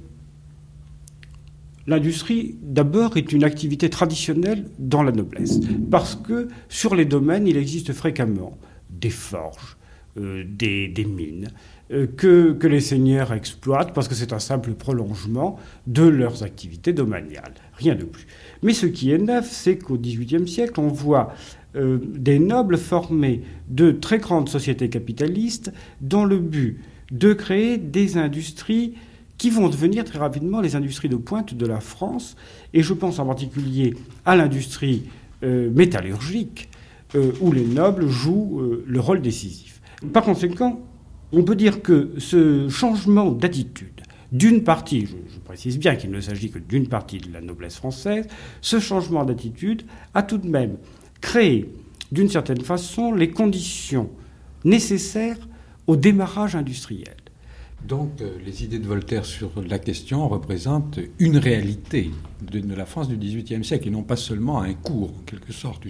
l'industrie, 1.86 2.56
d'abord, 2.62 3.18
est 3.18 3.32
une 3.32 3.44
activité 3.44 3.90
traditionnelle 3.90 4.66
dans 4.80 5.04
la 5.04 5.12
noblesse, 5.12 5.60
parce 5.90 6.16
que 6.16 6.48
sur 6.70 6.96
les 6.96 7.06
domaines, 7.06 7.48
il 7.48 7.56
existe 7.58 7.94
fréquemment 7.94 8.58
des 8.90 9.10
forges, 9.10 9.77
euh, 10.20 10.44
des, 10.48 11.06
mines 11.06 11.50
euh, 11.92 12.08
que, 12.08 12.58
les 12.66 12.80
seigneurs 12.80 13.34
exploitent 13.34 13.94
parce 13.94 14.08
que 14.08 14.16
c'est 14.16 14.34
un 14.34 14.40
simple 14.40 14.74
prolongement 14.74 15.60
de 15.86 16.04
leurs 16.04 16.42
activités 16.42 16.92
domaniales, 16.92 17.54
rien 17.74 17.94
de 17.94 18.04
plus. 18.04 18.26
Mais 18.64 18.74
ce 18.74 18.88
qui 18.88 19.12
est 19.12 19.20
neuf, 19.20 19.48
c'est 19.52 19.78
qu'au 19.78 19.98
XVIIIe 19.98 20.48
siècle, 20.48 20.80
on 20.80 20.88
voit 20.88 21.34
euh, 21.76 22.00
des 22.02 22.40
nobles 22.40 22.78
formés 22.78 23.44
de 23.68 23.92
très 23.92 24.18
grandes 24.18 24.50
sociétés 24.50 24.90
capitalistes 24.90 25.72
dans 26.02 26.26
le 26.26 26.40
but 26.40 26.80
de 27.12 27.34
créer 27.34 27.78
des 27.78 28.18
industries 28.18 28.96
qui 29.38 29.52
vont 29.52 29.70
devenir 29.70 30.04
très 30.04 30.18
rapidement 30.18 30.62
les 30.62 30.76
industries 30.76 31.10
de 31.10 31.16
pointe 31.16 31.54
de 31.54 31.66
la 31.68 31.80
France. 31.80 32.38
Et 32.74 32.82
je 32.82 32.94
pense 32.94 33.20
en 33.20 33.26
particulier 33.28 33.94
à 34.26 34.36
l'industrie 34.36 35.04
métallurgique, 35.44 36.70
où 37.40 37.52
les 37.52 37.64
nobles 37.64 38.08
jouent 38.08 38.64
le 38.86 39.00
rôle 39.00 39.22
décisif. 39.22 39.77
Par 40.14 40.24
conséquent, 40.24 40.82
on 41.32 41.44
peut 41.44 41.56
dire 41.56 41.82
que 41.82 42.14
ce 42.18 42.70
changement 42.70 43.32
d'attitude 43.32 44.02
d'une 44.32 44.64
partie, 44.64 45.06
je, 45.06 45.40
précise 45.46 45.80
bien 45.80 45.96
qu'il 45.96 46.12
ne 46.12 46.20
s'agit 46.20 46.52
que 46.52 46.60
d'une 46.60 46.88
partie 46.88 47.20
de 47.20 47.32
la 47.32 47.42
noblesse 47.42 47.78
française, 47.78 48.28
ce 48.62 48.80
changement 48.80 49.24
d'attitude 49.24 49.84
a 50.14 50.24
tout 50.24 50.38
de 50.38 50.48
même 50.50 50.78
créé, 51.22 51.72
d'une 52.12 52.30
certaine 52.30 52.62
façon, 52.62 53.14
les 53.14 53.32
conditions 53.32 54.10
nécessaires 54.66 55.38
au 55.88 55.96
démarrage 55.96 56.56
industriel. 56.56 57.16
Donc 57.86 58.22
euh, 58.22 58.32
les 58.46 58.64
idées 58.64 58.80
de 58.80 58.88
Voltaire 58.88 59.26
sur 59.26 59.52
la 59.66 59.80
question 59.80 60.28
représentent 60.28 61.00
une 61.20 61.38
réalité 61.38 62.12
de, 62.42 62.76
la 62.76 62.86
France 62.86 63.08
du 63.08 63.18
XVIIIe 63.18 63.64
siècle 63.64 63.88
et 63.88 63.92
non 63.92 64.04
pas 64.04 64.16
seulement 64.16 64.62
un 64.62 64.74
cours, 64.74 65.12
en 65.12 65.24
quelque 65.26 65.54
sorte. 65.54 65.84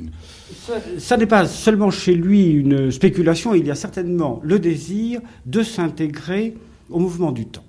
Ça, 0.97 1.17
n'est 1.17 1.25
pas 1.25 1.47
seulement 1.47 1.89
chez 1.89 2.13
lui 2.13 2.51
une 2.51 2.91
spéculation, 2.91 3.55
il 3.55 3.65
y 3.65 3.71
a 3.71 3.75
certainement 3.75 4.39
le 4.43 4.59
désir 4.59 5.21
de 5.45 5.63
s'intégrer 5.63 6.55
au 6.89 6.99
mouvement 6.99 7.31
du 7.31 7.45
temps. 7.47 7.63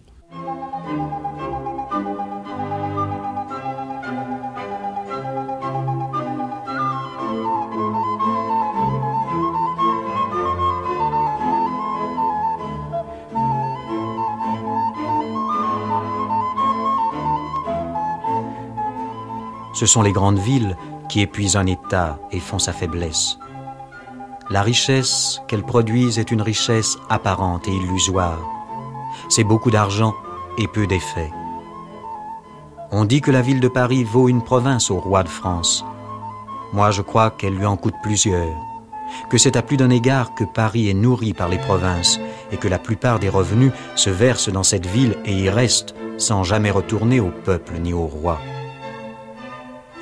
Ce 19.79 19.87
sont 19.87 20.03
les 20.03 20.11
grandes 20.11 20.41
villes 20.41 20.77
qui 21.09 21.21
épuisent 21.21 21.55
un 21.55 21.67
État 21.67 22.19
et 22.33 22.41
font 22.41 22.59
sa 22.59 22.73
faiblesse. 22.73 23.39
La 24.51 24.63
richesse 24.63 25.41
qu'elles 25.47 25.63
produisent 25.63 26.19
est 26.19 26.33
une 26.33 26.43
richesse 26.43 26.99
apparente 27.09 27.69
et 27.69 27.71
illusoire. 27.71 28.41
C'est 29.29 29.45
beaucoup 29.45 29.71
d'argent 29.71 30.15
et 30.59 30.67
peu 30.67 30.89
d'effets. 30.89 31.31
On 32.91 33.05
dit 33.05 33.21
que 33.21 33.31
la 33.31 33.41
ville 33.41 33.61
de 33.61 33.69
Paris 33.69 34.03
vaut 34.03 34.29
une 34.29 34.43
province 34.43 34.91
au 34.91 34.99
roi 34.99 35.23
de 35.23 35.29
France. 35.29 35.85
Moi, 36.73 36.91
je 36.91 37.03
crois 37.03 37.31
qu'elle 37.31 37.55
lui 37.55 37.67
en 37.67 37.77
coûte 37.77 37.95
plusieurs, 38.03 38.57
que 39.31 39.39
c'est 39.39 39.57
à 39.57 39.63
plus 39.63 39.77
d'un 39.77 39.91
égard 39.91 40.35
que 40.35 40.43
Paris 40.43 40.91
est 40.91 40.95
nourri 40.95 41.35
par 41.35 41.49
les 41.49 41.59
provinces 41.59 42.19
et 42.51 42.57
que 42.57 42.67
la 42.67 42.81
plupart 42.81 43.21
des 43.21 43.29
revenus 43.29 43.71
se 43.95 44.11
versent 44.11 44.49
dans 44.49 44.65
cette 44.65 44.87
ville 44.87 45.17
et 45.25 45.35
y 45.35 45.49
restent 45.49 45.95
sans 46.17 46.43
jamais 46.43 46.73
retourner 46.73 47.21
au 47.21 47.31
peuple 47.31 47.75
ni 47.79 47.93
au 47.93 48.07
roi. 48.07 48.41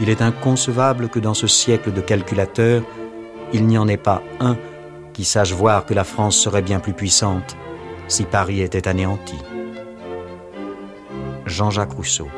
Il 0.00 0.10
est 0.10 0.22
inconcevable 0.22 1.08
que 1.08 1.18
dans 1.18 1.34
ce 1.34 1.46
siècle 1.46 1.92
de 1.92 2.00
calculateurs, 2.00 2.82
il 3.52 3.66
n'y 3.66 3.78
en 3.78 3.88
ait 3.88 3.96
pas 3.96 4.22
un 4.40 4.56
qui 5.12 5.24
sache 5.24 5.52
voir 5.52 5.86
que 5.86 5.94
la 5.94 6.04
France 6.04 6.36
serait 6.36 6.62
bien 6.62 6.80
plus 6.80 6.92
puissante 6.92 7.56
si 8.08 8.24
Paris 8.24 8.60
était 8.60 8.88
anéanti. 8.88 9.36
Jean-Jacques 11.46 11.92
Rousseau. 11.92 12.28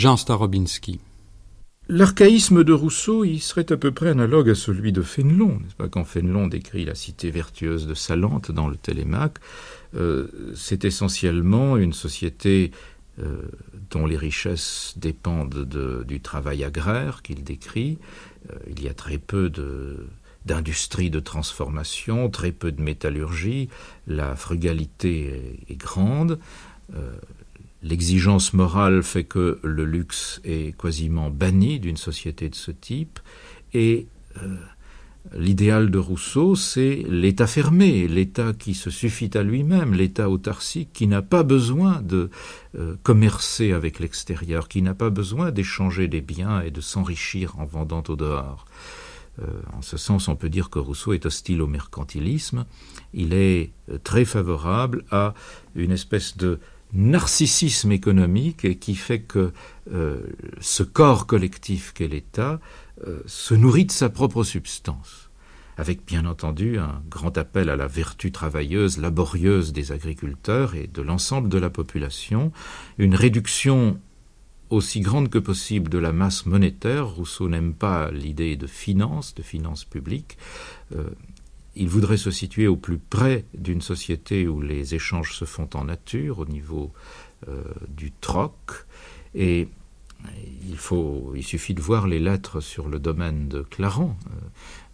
Jean 0.00 0.16
Starobinski. 0.16 0.98
L'archaïsme 1.90 2.64
de 2.64 2.72
Rousseau 2.72 3.22
y 3.22 3.38
serait 3.38 3.70
à 3.70 3.76
peu 3.76 3.92
près 3.92 4.08
analogue 4.08 4.48
à 4.48 4.54
celui 4.54 4.92
de 4.92 5.02
Fénelon, 5.02 5.58
n'est-ce 5.60 5.74
pas 5.74 5.90
Quand 5.90 6.04
Fénelon 6.04 6.46
décrit 6.46 6.86
la 6.86 6.94
cité 6.94 7.30
vertueuse 7.30 7.86
de 7.86 7.92
Salente 7.92 8.50
dans 8.50 8.68
le 8.68 8.76
Télémaque, 8.76 9.40
euh, 9.94 10.28
c'est 10.56 10.86
essentiellement 10.86 11.76
une 11.76 11.92
société 11.92 12.70
euh, 13.18 13.42
dont 13.90 14.06
les 14.06 14.16
richesses 14.16 14.94
dépendent 14.96 15.68
du 16.06 16.20
travail 16.22 16.64
agraire 16.64 17.20
qu'il 17.20 17.44
décrit. 17.44 17.98
Euh, 18.50 18.54
il 18.70 18.82
y 18.82 18.88
a 18.88 18.94
très 18.94 19.18
peu 19.18 19.52
d'industrie 20.46 21.10
de 21.10 21.20
transformation, 21.20 22.30
très 22.30 22.52
peu 22.52 22.72
de 22.72 22.80
métallurgie, 22.80 23.68
la 24.06 24.34
frugalité 24.34 25.58
est, 25.68 25.72
est 25.72 25.76
grande. 25.76 26.38
L'exigence 27.82 28.52
morale 28.52 29.02
fait 29.02 29.24
que 29.24 29.58
le 29.62 29.84
luxe 29.86 30.40
est 30.44 30.78
quasiment 30.78 31.30
banni 31.30 31.80
d'une 31.80 31.96
société 31.96 32.50
de 32.50 32.54
ce 32.54 32.70
type, 32.70 33.20
et 33.72 34.06
euh, 34.42 34.56
l'idéal 35.32 35.90
de 35.90 35.96
Rousseau, 35.96 36.56
c'est 36.56 37.04
l'État 37.08 37.46
fermé, 37.46 38.06
l'État 38.06 38.52
qui 38.52 38.74
se 38.74 38.90
suffit 38.90 39.30
à 39.34 39.42
lui-même, 39.42 39.94
l'État 39.94 40.28
autarcique 40.28 40.90
qui 40.92 41.06
n'a 41.06 41.22
pas 41.22 41.42
besoin 41.42 42.02
de 42.02 42.28
euh, 42.78 42.96
commercer 43.02 43.72
avec 43.72 43.98
l'extérieur, 43.98 44.68
qui 44.68 44.82
n'a 44.82 44.94
pas 44.94 45.10
besoin 45.10 45.50
d'échanger 45.50 46.06
des 46.06 46.20
biens 46.20 46.60
et 46.60 46.70
de 46.70 46.82
s'enrichir 46.82 47.58
en 47.58 47.64
vendant 47.64 48.02
au 48.08 48.16
dehors. 48.16 48.66
Euh, 49.40 49.46
en 49.72 49.80
ce 49.80 49.96
sens, 49.96 50.28
on 50.28 50.36
peut 50.36 50.50
dire 50.50 50.68
que 50.68 50.78
Rousseau 50.78 51.14
est 51.14 51.24
hostile 51.24 51.62
au 51.62 51.66
mercantilisme. 51.66 52.66
Il 53.14 53.32
est 53.32 53.72
très 54.04 54.26
favorable 54.26 55.04
à 55.10 55.32
une 55.74 55.92
espèce 55.92 56.36
de 56.36 56.60
narcissisme 56.92 57.92
économique 57.92 58.78
qui 58.80 58.94
fait 58.94 59.20
que 59.20 59.52
euh, 59.92 60.20
ce 60.60 60.82
corps 60.82 61.26
collectif 61.26 61.92
qu'est 61.92 62.08
l'État 62.08 62.60
euh, 63.06 63.20
se 63.26 63.54
nourrit 63.54 63.86
de 63.86 63.92
sa 63.92 64.08
propre 64.08 64.44
substance. 64.44 65.30
avec 65.76 66.04
bien 66.04 66.26
entendu 66.26 66.78
un 66.78 67.02
grand 67.08 67.38
appel 67.38 67.70
à 67.70 67.76
la 67.76 67.86
vertu 67.86 68.32
travailleuse, 68.32 68.98
laborieuse 68.98 69.72
des 69.72 69.92
agriculteurs 69.92 70.74
et 70.74 70.86
de 70.86 71.00
l'ensemble 71.00 71.48
de 71.48 71.56
la 71.56 71.70
population, 71.70 72.52
une 72.98 73.14
réduction 73.14 73.98
aussi 74.68 75.00
grande 75.00 75.28
que 75.28 75.38
possible 75.38 75.90
de 75.90 75.98
la 75.98 76.12
masse 76.12 76.46
monétaire. 76.46 77.08
Rousseau 77.08 77.48
n'aime 77.48 77.74
pas 77.74 78.10
l'idée 78.10 78.56
de 78.56 78.66
finance, 78.66 79.34
de 79.34 79.42
finance 79.42 79.84
publique. 79.84 80.38
Euh, 80.94 81.10
il 81.76 81.88
voudrait 81.88 82.16
se 82.16 82.30
situer 82.30 82.66
au 82.66 82.76
plus 82.76 82.98
près 82.98 83.44
d'une 83.54 83.80
société 83.80 84.48
où 84.48 84.60
les 84.60 84.94
échanges 84.94 85.34
se 85.34 85.44
font 85.44 85.68
en 85.74 85.84
nature, 85.84 86.40
au 86.40 86.46
niveau 86.46 86.92
euh, 87.48 87.62
du 87.88 88.12
troc, 88.12 88.86
et 89.34 89.68
il, 90.68 90.76
faut, 90.76 91.32
il 91.34 91.42
suffit 91.42 91.74
de 91.74 91.80
voir 91.80 92.06
les 92.06 92.18
lettres 92.18 92.60
sur 92.60 92.88
le 92.88 92.98
domaine 92.98 93.48
de 93.48 93.62
Claren 93.62 94.16
euh, 94.26 94.34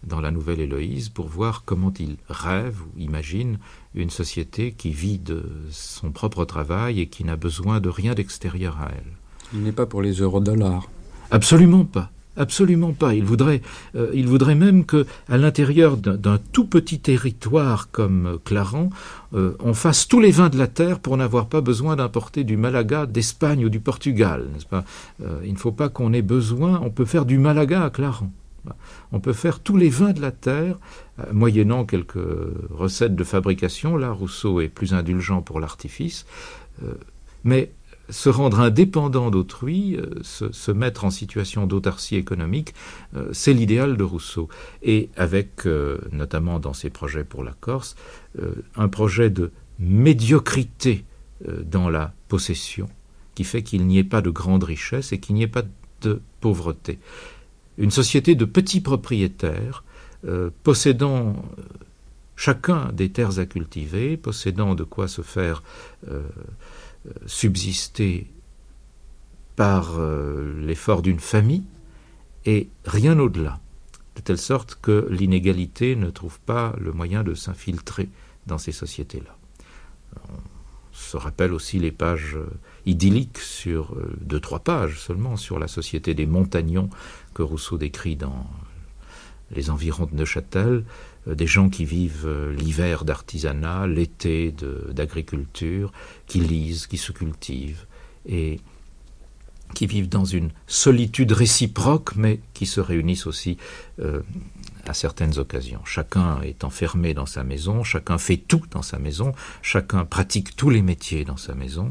dans 0.03 0.21
la 0.21 0.31
Nouvelle 0.31 0.59
Héloïse 0.59 1.09
pour 1.09 1.27
voir 1.27 1.63
comment 1.65 1.93
il 1.99 2.17
rêve 2.29 2.81
ou 2.81 2.99
imagine 2.99 3.57
une 3.93 4.09
société 4.09 4.71
qui 4.71 4.91
vit 4.91 5.19
de 5.19 5.43
son 5.71 6.11
propre 6.11 6.45
travail 6.45 6.99
et 6.99 7.07
qui 7.07 7.23
n'a 7.23 7.35
besoin 7.35 7.79
de 7.79 7.89
rien 7.89 8.13
d'extérieur 8.13 8.79
à 8.79 8.89
elle. 8.91 9.13
Il 9.53 9.63
n'est 9.63 9.71
pas 9.71 9.85
pour 9.85 10.01
les 10.01 10.13
euro-dollars. 10.13 10.89
Absolument 11.31 11.85
pas. 11.85 12.11
Absolument 12.37 12.93
pas. 12.93 13.15
Il 13.15 13.23
voudrait, 13.23 13.61
euh, 13.95 14.11
il 14.13 14.27
voudrait 14.27 14.55
même 14.55 14.85
que, 14.85 15.07
à 15.27 15.37
l'intérieur 15.37 15.97
d'un 15.97 16.37
tout 16.51 16.65
petit 16.65 16.99
territoire 16.99 17.89
comme 17.89 18.37
Claren, 18.45 18.91
euh, 19.33 19.53
on 19.59 19.73
fasse 19.73 20.07
tous 20.07 20.19
les 20.19 20.29
vins 20.29 20.49
de 20.49 20.57
la 20.57 20.67
terre 20.67 20.99
pour 20.99 21.17
n'avoir 21.17 21.47
pas 21.47 21.61
besoin 21.61 21.95
d'importer 21.95 22.43
du 22.43 22.55
Malaga 22.55 23.07
d'Espagne 23.07 23.65
ou 23.65 23.69
du 23.69 23.79
Portugal, 23.79 24.45
euh, 24.71 24.81
Il 25.43 25.53
ne 25.53 25.57
faut 25.57 25.71
pas 25.71 25.89
qu'on 25.89 26.13
ait 26.13 26.21
besoin. 26.21 26.79
On 26.83 26.91
peut 26.91 27.05
faire 27.05 27.25
du 27.25 27.39
Malaga 27.39 27.83
à 27.83 27.89
Claren. 27.89 28.29
On 29.13 29.21
peut 29.21 29.33
faire 29.33 29.61
tous 29.61 29.77
les 29.77 29.87
vins 29.87 30.11
de 30.11 30.21
la 30.21 30.31
terre, 30.31 30.75
moyennant 31.31 31.85
quelques 31.85 32.19
recettes 32.69 33.15
de 33.15 33.23
fabrication. 33.23 33.95
Là, 33.95 34.11
Rousseau 34.11 34.59
est 34.59 34.67
plus 34.67 34.93
indulgent 34.93 35.41
pour 35.41 35.61
l'artifice, 35.61 36.25
mais 37.45 37.71
se 38.09 38.29
rendre 38.29 38.59
indépendant 38.59 39.29
d'autrui, 39.29 39.97
euh, 39.97 40.21
se, 40.21 40.71
mettre 40.71 41.05
en 41.05 41.09
situation 41.09 41.67
d'autarcie 41.67 42.15
économique, 42.15 42.73
euh, 43.15 43.29
c'est 43.33 43.53
l'idéal 43.53 43.97
de 43.97 44.03
Rousseau. 44.03 44.47
Et 44.81 45.09
avec, 45.17 45.65
euh, 45.65 45.97
notamment 46.11 46.59
dans 46.59 46.73
ses 46.73 46.89
projets 46.89 47.23
pour 47.23 47.43
la 47.43 47.53
Corse, 47.59 47.95
un 48.75 48.87
projet 48.87 49.31
de 49.31 49.51
médiocrité 49.79 51.05
dans 51.43 51.89
la 51.89 52.13
possession, 52.27 52.87
qui 53.33 53.43
fait 53.43 53.63
qu'il 53.63 53.87
n'y 53.87 53.97
ait 53.97 54.03
pas 54.03 54.21
de 54.21 54.29
grande 54.29 54.63
richesse 54.63 55.11
et 55.11 55.19
qu'il 55.19 55.33
n'y 55.33 55.41
ait 55.41 55.47
pas 55.47 55.63
de 56.01 56.21
pauvreté. 56.39 56.99
Une 57.79 57.89
société 57.89 58.35
de 58.35 58.45
petits 58.45 58.81
propriétaires, 58.81 59.83
possédant 60.61 61.35
chacun 62.35 62.91
des 62.93 63.09
terres 63.09 63.39
à 63.39 63.47
cultiver, 63.47 64.17
possédant 64.17 64.75
de 64.75 64.83
quoi 64.83 65.07
se 65.07 65.23
faire 65.23 65.63
subsister 67.25 68.27
par 69.57 69.95
euh, 69.97 70.53
l'effort 70.61 71.01
d'une 71.01 71.19
famille 71.19 71.63
et 72.45 72.69
rien 72.85 73.19
au-delà, 73.19 73.59
de 74.15 74.21
telle 74.21 74.37
sorte 74.37 74.77
que 74.81 75.07
l'inégalité 75.09 75.97
ne 75.97 76.09
trouve 76.09 76.39
pas 76.39 76.73
le 76.79 76.93
moyen 76.93 77.23
de 77.23 77.33
s'infiltrer 77.33 78.07
dans 78.45 78.59
ces 78.59 78.71
sociétés-là. 78.71 79.35
On 80.29 80.37
se 80.93 81.17
rappelle 81.17 81.53
aussi 81.53 81.79
les 81.79 81.91
pages 81.91 82.35
euh, 82.35 82.47
idylliques 82.85 83.39
sur 83.39 83.93
euh, 83.95 84.15
deux, 84.21 84.39
trois 84.39 84.59
pages 84.59 84.99
seulement 84.99 85.37
sur 85.37 85.59
la 85.59 85.67
société 85.67 86.13
des 86.13 86.27
montagnons 86.27 86.89
que 87.33 87.41
Rousseau 87.41 87.77
décrit 87.77 88.15
dans 88.15 88.47
les 89.51 89.69
environs 89.69 90.05
de 90.05 90.15
Neuchâtel, 90.15 90.83
des 91.35 91.47
gens 91.47 91.69
qui 91.69 91.85
vivent 91.85 92.25
euh, 92.25 92.53
l'hiver 92.53 93.05
d'artisanat, 93.05 93.87
l'été 93.87 94.53
d'agriculture, 94.91 95.91
qui 96.25 96.39
lisent, 96.39 96.87
qui 96.87 96.97
se 96.97 97.11
cultivent, 97.11 97.85
et 98.25 98.59
qui 99.73 99.85
vivent 99.85 100.09
dans 100.09 100.25
une 100.25 100.49
solitude 100.65 101.31
réciproque, 101.31 102.15
mais 102.15 102.39
qui 102.53 102.65
se 102.65 102.79
réunissent 102.79 103.27
aussi 103.27 103.57
euh, 103.99 104.21
à 104.85 104.93
certaines 104.93 105.37
occasions. 105.37 105.83
Chacun 105.85 106.41
est 106.41 106.63
enfermé 106.63 107.13
dans 107.13 107.25
sa 107.25 107.43
maison, 107.43 107.83
chacun 107.83 108.17
fait 108.17 108.37
tout 108.37 108.63
dans 108.71 108.81
sa 108.81 108.97
maison, 108.97 109.33
chacun 109.61 110.05
pratique 110.05 110.55
tous 110.55 110.69
les 110.69 110.81
métiers 110.81 111.25
dans 111.25 111.37
sa 111.37 111.53
maison, 111.53 111.89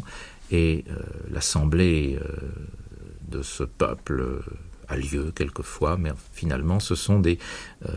et 0.51 0.85
l'assemblée 1.29 2.21
de 3.29 3.43
ce 3.43 3.65
peuple 3.65 4.43
a 4.89 4.97
lieu 4.97 5.33
quelquefois, 5.35 5.97
mais 5.97 6.13
finalement 6.33 6.81
ce 6.81 6.95
sont 6.95 7.19
des, 7.19 7.39
euh, 7.89 7.93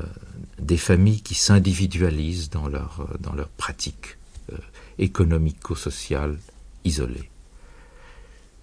des 0.59 0.77
familles 0.77 1.21
qui 1.21 1.35
s'individualisent 1.35 2.49
dans 2.49 2.67
leur, 2.67 3.01
euh, 3.01 3.17
dans 3.19 3.33
leur 3.33 3.49
pratique 3.49 4.17
euh, 4.51 4.57
économico-sociale 4.97 6.37
isolée. 6.83 7.29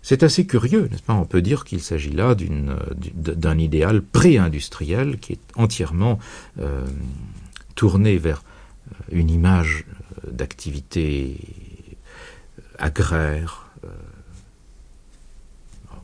C'est 0.03 0.22
assez 0.22 0.47
curieux, 0.47 0.89
n'est-ce 0.91 1.03
pas? 1.03 1.14
On 1.14 1.24
peut 1.24 1.43
dire 1.43 1.64
qu'il 1.64 1.83
s'agit 1.83 2.12
là 2.12 2.37
d'un 2.37 3.59
idéal 3.59 4.03
pré-industriel 4.03 5.18
qui 5.18 5.33
est 5.33 5.41
entièrement 5.57 6.20
tourné 7.74 8.16
vers 8.16 8.45
une 9.11 9.31
image 9.31 9.85
d'activité 10.31 11.41
agraire. 12.79 13.66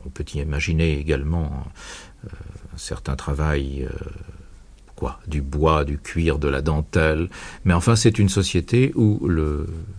on 0.05 0.09
peut 0.09 0.25
y 0.33 0.39
imaginer 0.39 0.99
également 0.99 1.65
un 2.73 2.77
certain 2.77 3.15
travail, 3.15 3.87
euh, 3.89 4.09
quoi, 4.95 5.19
du 5.27 5.41
bois, 5.41 5.85
du 5.85 5.97
cuir, 5.97 6.39
de 6.39 6.47
la 6.47 6.61
dentelle. 6.61 7.29
Mais 7.65 7.73
enfin, 7.73 7.95
c'est 7.95 8.19
une 8.19 8.29
société 8.29 8.91
où 8.95 9.29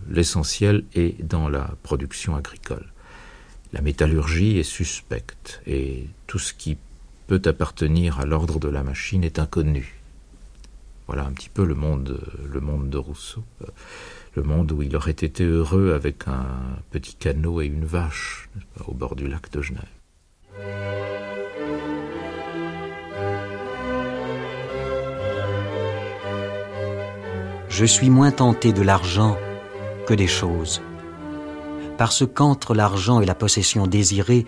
l'essentiel 0.09 0.85
est 0.95 1.23
dans 1.23 1.49
la 1.49 1.75
production 1.83 2.37
agricole. 2.37 2.87
La 3.73 3.81
métallurgie 3.81 4.59
est 4.59 4.63
suspecte 4.63 5.61
et 5.67 6.07
tout 6.27 6.39
ce 6.39 6.55
qui 6.55 6.77
peut 7.27 7.43
appartenir 7.45 8.21
à 8.21 8.25
l'ordre 8.25 8.61
de 8.61 8.69
la 8.69 8.83
machine 8.83 9.25
est 9.25 9.39
inconnu. 9.39 10.01
Voilà 11.07 11.25
un 11.25 11.33
petit 11.33 11.49
peu 11.49 11.65
le 11.65 11.75
monde, 11.75 12.21
le 12.51 12.61
monde 12.61 12.89
de 12.89 12.97
Rousseau, 12.97 13.45
le 14.35 14.43
monde 14.43 14.73
où 14.73 14.83
il 14.83 14.97
aurait 14.97 15.11
été 15.11 15.45
heureux 15.45 15.93
avec 15.93 16.29
un 16.29 16.47
petit 16.91 17.15
canot 17.15 17.61
et 17.61 17.67
une 17.67 17.85
vache 17.85 18.49
au 18.87 18.95
bord 18.95 19.17
du 19.17 19.27
lac 19.29 19.51
de 19.51 19.61
Genève. 19.61 19.83
Je 27.75 27.85
suis 27.85 28.09
moins 28.09 28.31
tenté 28.31 28.73
de 28.73 28.83
l'argent 28.83 29.37
que 30.07 30.15
des 30.15 30.29
choses. 30.29 30.81
Parce 31.99 32.25
qu'entre 32.25 32.73
l'argent 32.73 33.21
et 33.21 33.27
la 33.27 33.35
possession 33.35 33.89
désirée, 33.89 34.47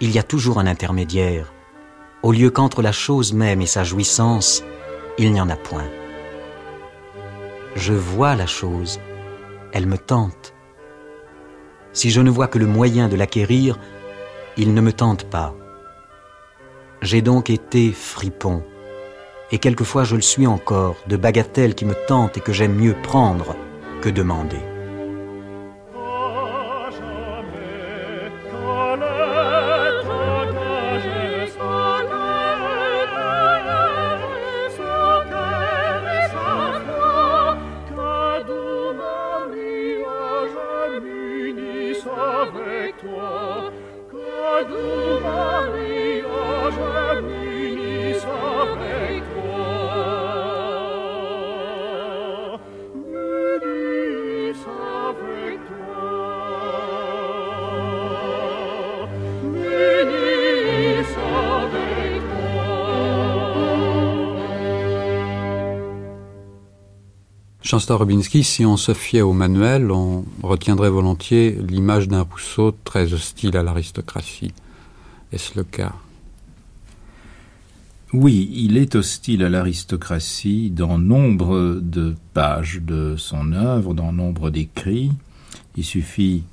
il 0.00 0.10
y 0.10 0.18
a 0.18 0.22
toujours 0.22 0.58
un 0.58 0.66
intermédiaire, 0.66 1.52
au 2.22 2.32
lieu 2.32 2.48
qu'entre 2.48 2.80
la 2.80 2.92
chose 2.92 3.34
même 3.34 3.60
et 3.60 3.66
sa 3.66 3.84
jouissance, 3.84 4.64
il 5.18 5.34
n'y 5.34 5.40
en 5.40 5.50
a 5.50 5.56
point. 5.56 5.84
Je 7.74 7.92
vois 7.92 8.34
la 8.36 8.46
chose, 8.46 9.00
elle 9.74 9.86
me 9.86 9.98
tente. 9.98 10.54
Si 11.92 12.08
je 12.08 12.22
ne 12.22 12.30
vois 12.30 12.48
que 12.48 12.58
le 12.58 12.66
moyen 12.66 13.08
de 13.10 13.16
l'acquérir, 13.16 13.78
il 14.56 14.72
ne 14.72 14.80
me 14.80 14.94
tente 14.94 15.24
pas. 15.24 15.54
J'ai 17.02 17.20
donc 17.20 17.50
été 17.50 17.92
fripon 17.92 18.62
et 19.52 19.58
quelquefois 19.58 20.04
je 20.04 20.16
le 20.16 20.22
suis 20.22 20.46
encore, 20.46 20.96
de 21.06 21.16
bagatelles 21.16 21.74
qui 21.74 21.84
me 21.84 21.94
tentent 22.06 22.36
et 22.36 22.40
que 22.40 22.52
j'aime 22.52 22.74
mieux 22.74 22.96
prendre 23.02 23.56
que 24.00 24.08
demander. 24.08 24.75
Chancellor-Robinski, 67.66 68.44
si 68.44 68.64
on 68.64 68.76
se 68.76 68.94
fiait 68.94 69.22
au 69.22 69.32
manuel, 69.32 69.90
on 69.90 70.24
retiendrait 70.44 70.88
volontiers 70.88 71.50
l'image 71.50 72.06
d'un 72.06 72.22
Rousseau 72.22 72.72
très 72.84 73.12
hostile 73.12 73.56
à 73.56 73.64
l'aristocratie. 73.64 74.52
Est-ce 75.32 75.58
le 75.58 75.64
cas? 75.64 75.92
Oui, 78.12 78.48
il 78.52 78.76
est 78.76 78.94
hostile 78.94 79.42
à 79.42 79.48
l'aristocratie 79.48 80.70
dans 80.70 80.96
nombre 80.96 81.80
de 81.82 82.14
pages 82.34 82.82
de 82.82 83.16
son 83.18 83.50
œuvre, 83.50 83.94
dans 83.94 84.12
nombre 84.12 84.50
d'écrits. 84.50 85.10
Il 85.76 85.84
suffit 85.84 86.44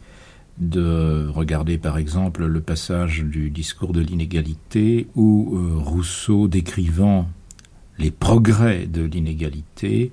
de 0.57 1.28
regarder 1.32 1.78
par 1.78 1.99
exemple 1.99 2.43
le 2.43 2.59
passage 2.59 3.24
du 3.24 3.51
discours 3.51 3.93
de 3.93 4.01
l'inégalité 4.01 5.05
où 5.14 5.59
euh, 5.59 5.78
Rousseau 5.78 6.47
décrivant 6.47 7.30
les 7.99 8.09
progrès 8.09 8.88
de 8.88 9.03
l'inégalité 9.03 10.11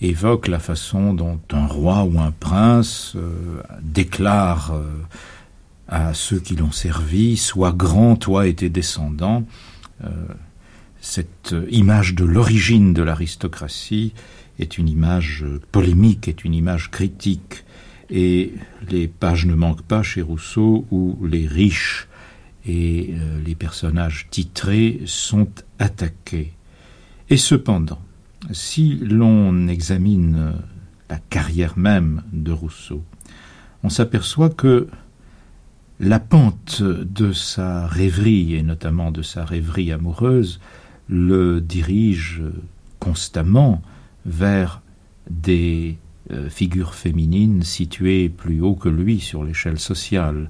évoque 0.00 0.48
la 0.48 0.58
façon 0.58 1.12
dont 1.12 1.40
un 1.52 1.66
roi 1.66 2.04
ou 2.04 2.20
un 2.20 2.32
prince 2.32 3.12
euh, 3.16 3.62
déclare 3.82 4.72
euh, 4.72 4.90
à 5.88 6.14
ceux 6.14 6.38
qui 6.38 6.56
l'ont 6.56 6.72
servi 6.72 7.36
Sois 7.36 7.72
grand, 7.72 8.16
toi 8.16 8.46
et 8.46 8.54
tes 8.54 8.68
descendants. 8.68 9.44
cette 11.00 11.54
image 11.70 12.14
de 12.14 12.24
l'origine 12.24 12.94
de 12.94 13.02
l'aristocratie 13.02 14.14
est 14.58 14.78
une 14.78 14.88
image 14.88 15.44
polémique, 15.72 16.28
est 16.28 16.44
une 16.44 16.54
image 16.54 16.90
critique 16.90 17.64
et 18.10 18.52
les 18.88 19.08
pages 19.08 19.46
ne 19.46 19.54
manquent 19.54 19.82
pas 19.82 20.02
chez 20.02 20.22
Rousseau 20.22 20.86
où 20.90 21.18
les 21.26 21.46
riches 21.46 22.08
et 22.66 23.10
euh, 23.12 23.40
les 23.44 23.54
personnages 23.54 24.26
titrés 24.30 25.00
sont 25.06 25.48
attaqués. 25.78 26.52
Et 27.30 27.36
cependant, 27.36 28.00
si 28.52 28.96
l'on 28.96 29.68
examine 29.68 30.54
la 31.08 31.18
carrière 31.18 31.76
même 31.76 32.22
de 32.32 32.52
Rousseau, 32.52 33.02
on 33.82 33.88
s'aperçoit 33.88 34.50
que 34.50 34.88
la 35.98 36.18
pente 36.18 36.82
de 36.82 37.32
sa 37.32 37.86
rêverie, 37.86 38.54
et 38.54 38.62
notamment 38.62 39.10
de 39.10 39.22
sa 39.22 39.44
rêverie 39.44 39.92
amoureuse, 39.92 40.60
le 41.08 41.60
dirige 41.60 42.42
constamment 42.98 43.82
vers 44.24 44.80
des 45.28 45.98
euh, 46.32 46.48
figure 46.48 46.94
féminine 46.94 47.62
située 47.62 48.28
plus 48.28 48.60
haut 48.60 48.74
que 48.74 48.88
lui 48.88 49.20
sur 49.20 49.42
l'échelle 49.42 49.78
sociale. 49.78 50.48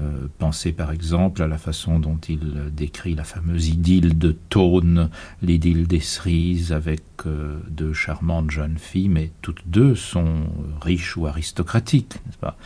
Euh, 0.00 0.26
pensez 0.38 0.72
par 0.72 0.90
exemple 0.90 1.42
à 1.42 1.46
la 1.46 1.58
façon 1.58 1.98
dont 1.98 2.18
il 2.28 2.72
décrit 2.74 3.14
la 3.14 3.24
fameuse 3.24 3.68
idylle 3.68 4.16
de 4.16 4.34
Tône, 4.48 5.10
l'idylle 5.42 5.86
des 5.86 6.00
cerises 6.00 6.72
avec 6.72 7.02
euh, 7.26 7.58
deux 7.68 7.92
charmantes 7.92 8.50
jeunes 8.50 8.78
filles, 8.78 9.10
mais 9.10 9.32
toutes 9.42 9.62
deux 9.66 9.94
sont 9.94 10.46
riches 10.80 11.16
ou 11.16 11.26
aristocratiques, 11.26 12.14
n'est-ce 12.26 12.38
pas? 12.38 12.56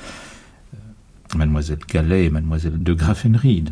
Mademoiselle 1.35 1.85
Calais 1.85 2.27
et 2.27 2.31
Mademoiselle 2.31 2.81
de 2.81 2.93
Graffenried. 2.93 3.71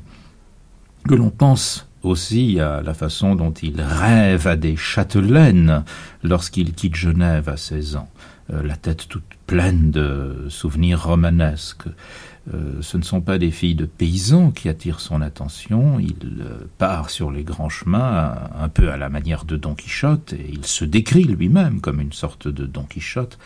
Que 1.09 1.15
l'on 1.15 1.31
pense 1.31 1.89
aussi 2.03 2.59
à 2.59 2.83
la 2.83 2.93
façon 2.93 3.37
dont 3.37 3.53
il 3.53 3.81
rêve 3.81 4.47
à 4.47 4.57
des 4.57 4.77
châtelaines 4.77 5.85
lorsqu'il 6.23 6.73
quitte 6.73 6.97
Genève 6.97 7.49
à 7.49 7.57
16 7.57 7.97
ans. 7.97 8.09
Euh, 8.53 8.63
la 8.63 8.77
tête 8.77 9.09
toute 9.09 9.23
pleine 9.47 9.91
de 9.91 10.47
souvenirs 10.49 11.05
romanesques. 11.05 11.89
Euh, 12.53 12.83
ce 12.83 12.99
ne 12.99 13.03
sont 13.03 13.23
pas 13.23 13.39
des 13.39 13.51
filles 13.51 13.75
de 13.75 13.87
paysans 13.87 14.51
qui 14.51 14.69
attirent 14.69 15.01
son 15.01 15.23
attention, 15.23 15.99
il 15.99 16.43
euh, 16.43 16.67
part 16.77 17.09
sur 17.09 17.31
les 17.31 17.43
grands 17.43 17.71
chemins 17.71 18.35
un 18.59 18.69
peu 18.69 18.91
à 18.91 18.99
la 18.99 19.09
manière 19.09 19.47
de 19.47 19.57
Don 19.57 19.75
Quichotte, 19.75 20.35
et 20.35 20.51
il 20.53 20.67
se 20.67 20.85
décrit 20.85 21.25
lui-même 21.25 21.81
comme 21.81 22.01
une 22.01 22.13
sorte 22.13 22.47
de 22.47 22.67
Don 22.67 22.83
Quichotte, 22.83 23.39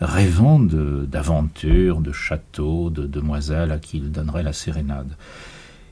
rêvant 0.00 0.60
d'aventures, 0.60 2.00
de, 2.00 2.12
châteaux, 2.12 2.88
de 2.88 3.06
demoiselles 3.06 3.72
à 3.72 3.78
qui 3.78 3.98
il 3.98 4.12
donnerait 4.12 4.44
la 4.44 4.54
sérénade. 4.54 5.16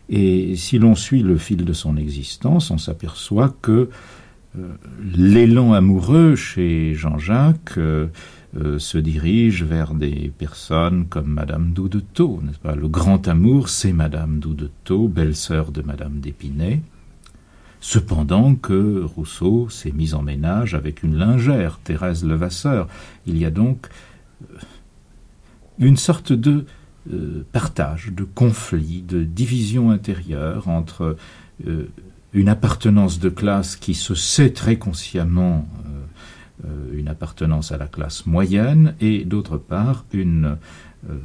Et 0.09 0.57
si 0.57 0.79
l'on 0.79 0.95
suit 0.95 1.23
le 1.23 1.37
fil 1.37 1.65
de 1.65 1.73
son 1.73 1.97
existence, 1.97 2.71
on 2.71 2.79
s'aperçoit 2.79 3.55
que 3.61 3.91
l'élan 5.03 5.73
amoureux 5.73 6.37
chez 6.37 6.95
Jean-Jacques 6.95 7.79
euh, 8.59 8.79
se 8.79 8.97
dirige 8.97 9.65
vers 9.65 9.93
des 9.93 10.33
personnes 10.39 11.07
comme 11.09 11.27
Madame 11.27 11.73
Doudetot, 11.73 12.41
n'est-ce 12.43 12.59
pas? 12.59 12.75
Le 12.75 12.89
grand 12.89 13.29
amour, 13.29 13.69
c'est 13.69 13.93
Madame 13.93 14.39
Doudetot, 14.39 15.09
belle-sœur 15.09 15.73
de 15.73 15.83
Madame 15.83 16.21
d'Épinay. 16.21 16.81
Cependant 17.81 18.55
que 18.55 19.03
Rousseau 19.03 19.69
s'est 19.69 19.93
mis 19.93 20.15
en 20.15 20.23
ménage 20.23 20.75
avec 20.75 21.03
une 21.03 21.17
lingère, 21.17 21.81
Thérèse 21.85 22.25
Levasseur. 22.25 22.89
Il 23.27 23.37
y 23.37 23.45
a 23.45 23.51
donc 23.51 23.89
euh, 24.43 24.59
une 25.79 25.99
sorte 25.99 26.33
de 26.33 26.65
euh, 27.13 27.45
partage, 27.53 28.11
de 28.11 28.25
conflit, 28.25 29.03
de 29.03 29.23
division 29.23 29.91
intérieure 29.91 30.69
entre 30.69 31.17
une 32.33 32.49
appartenance 32.49 33.19
de 33.19 33.31
classe 33.31 33.77
qui 33.77 33.95
se 33.95 34.15
sait 34.15 34.51
très 34.51 34.77
consciemment 34.77 35.67
une 36.93 37.09
appartenance 37.09 37.73
à 37.73 37.77
la 37.77 37.87
classe 37.87 38.27
moyenne 38.27 38.95
et 39.01 39.25
d'autre 39.25 39.57
part 39.57 40.05
une, 40.13 40.57
euh, 41.09 41.19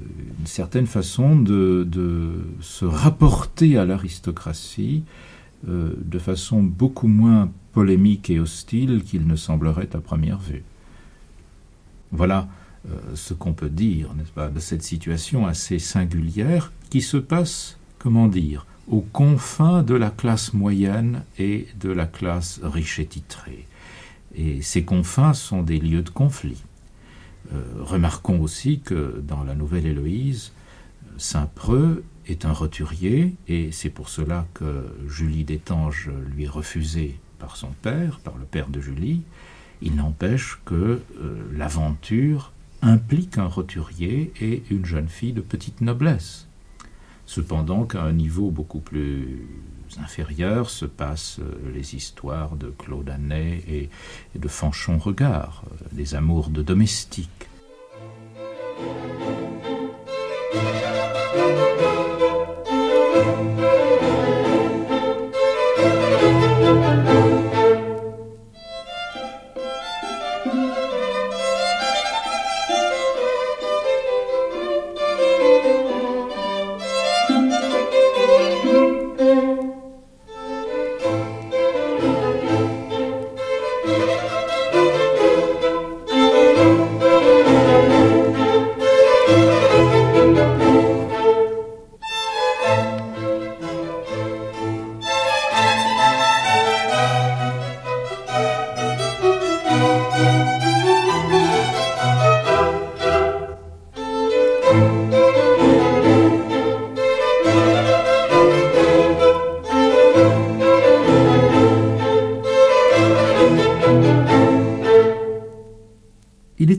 certaine 0.46 0.86
façon 0.86 1.36
de, 1.36 1.88
de, 1.89 2.44
se 2.60 2.86
rapporter 2.86 3.78
à 3.78 3.86
l'aristocratie 3.86 5.04
euh, 5.68 5.94
de 6.04 6.20
façon 6.20 6.62
beaucoup 6.62 7.08
moins 7.08 7.52
polémique 7.74 8.30
et 8.30 8.39
hostile 8.39 9.04
qu'il 9.04 9.26
ne 9.26 9.36
semblerait 9.36 9.89
à 9.94 10.00
première 10.00 10.39
vue. 10.39 10.64
Voilà 12.12 12.48
ce 13.14 13.34
qu'on 13.36 13.54
peut 13.54 13.70
dire, 13.70 14.14
n'est-ce 14.16 14.32
pas, 14.32 14.50
de 14.50 14.60
cette 14.60 14.82
situation 14.82 15.46
assez 15.46 15.78
singulière 15.78 16.72
qui 16.89 17.02
se 17.02 17.18
passe, 17.18 17.78
comment 18.00 18.28
dire, 18.28 18.66
aux 18.88 19.06
confins 19.14 19.84
de 19.84 19.94
la 19.94 20.10
classe 20.10 20.54
moyenne 20.54 21.24
et 21.38 21.68
de 21.80 21.89
la 21.89 22.06
classe 22.06 22.60
riche 22.64 23.00
et 23.00 23.06
titrée. 23.06 23.66
Et 24.36 24.62
ces 24.62 24.84
confins 24.84 25.34
sont 25.34 25.62
des 25.62 25.80
lieux 25.80 26.04
de 26.04 26.10
conflit. 26.10 26.64
Euh, 27.54 27.64
remarquons 27.80 28.42
aussi 28.42 28.80
que 28.80 29.22
dans 29.28 29.44
la 29.44 29.56
Nouvelle 29.56 29.86
Héloïse, 29.86 30.52
Saint-Preux 31.18 32.04
est 32.28 32.46
un 32.46 32.54
roturier, 32.54 33.36
et 33.48 33.72
c'est 33.72 33.90
pour 33.90 34.10
cela 34.10 34.48
que 34.54 34.86
Julie 35.08 35.44
d'Étanges 35.44 36.10
lui 36.34 36.46
est 36.46 36.50
refusée 36.50 37.20
par 37.40 37.58
son 37.58 37.70
père, 37.82 38.20
par 38.20 38.38
le 38.38 38.46
père 38.46 38.70
de 38.70 38.80
Julie. 38.80 39.24
Il 39.82 39.96
n'empêche 39.96 40.60
que 40.64 41.02
euh, 41.20 41.44
l'aventure 41.54 42.54
implique 42.82 43.38
un 43.38 43.48
roturier 43.48 44.32
et 44.40 44.64
une 44.70 44.86
jeune 44.86 45.10
fille 45.10 45.34
de 45.34 45.42
petite 45.42 45.82
noblesse. 45.82 46.48
Cependant 47.26 47.86
qu'à 47.86 48.04
un 48.04 48.14
niveau 48.14 48.52
beaucoup 48.52 48.80
plus 48.80 49.46
inférieures 50.00 50.70
se 50.70 50.86
passent 50.86 51.39
euh, 51.39 51.72
les 51.74 51.96
histoires 51.96 52.56
de 52.56 52.68
Claude 52.68 53.10
Anet 53.10 53.64
et, 53.68 53.89
de 54.36 54.48
Fanchon 54.48 54.98
Regard, 54.98 55.64
euh, 55.72 55.86
des 55.92 56.16
amours 56.16 56.50
de 56.50 56.62
domestiques. 56.62 57.50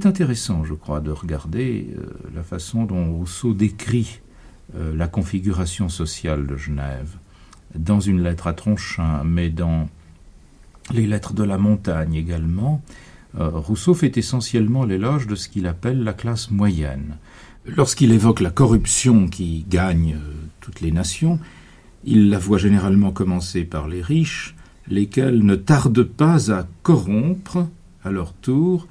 Intéressant, 0.06 0.64
je 0.64 0.74
crois, 0.74 1.00
de 1.00 1.10
regarder 1.10 1.88
euh, 1.96 2.06
la 2.34 2.42
façon 2.42 2.84
dont 2.84 3.12
Rousseau 3.12 3.54
décrit 3.54 4.20
euh, 4.76 4.94
la 4.94 5.08
configuration 5.08 5.88
sociale 5.88 6.46
de 6.46 6.56
Genève, 6.56 7.16
dans 7.74 8.00
une 8.00 8.22
lettre 8.22 8.46
à 8.46 8.52
Tronchin, 8.52 9.22
mais 9.24 9.50
dans 9.50 9.88
les 10.92 11.06
lettres 11.06 11.32
de 11.32 11.44
la 11.44 11.58
montagne 11.58 12.14
également. 12.14 12.82
Euh, 13.38 13.48
Rousseau 13.48 13.94
fait 13.94 14.16
essentiellement 14.16 14.84
l'éloge 14.84 15.26
de 15.26 15.34
ce 15.34 15.48
qu'il 15.48 15.66
appelle 15.66 16.04
la 16.04 16.12
classe 16.12 16.50
moyenne. 16.50 17.16
Lorsqu'il 17.66 18.12
évoque 18.12 18.40
la 18.40 18.50
corruption 18.50 19.28
qui 19.28 19.64
gagne 19.68 20.16
toutes 20.60 20.80
les 20.80 20.92
nations, 20.92 21.38
il 22.04 22.30
la 22.30 22.38
voit 22.38 22.58
généralement 22.58 23.12
commencer 23.12 23.64
par 23.64 23.88
les 23.88 24.02
riches, 24.02 24.56
lesquels 24.88 25.44
ne 25.44 25.54
tardent 25.54 26.02
pas 26.02 26.52
à 26.52 26.66
corrompre, 26.82 27.68
à 28.04 28.10
leur 28.10 28.32
tour, 28.32 28.88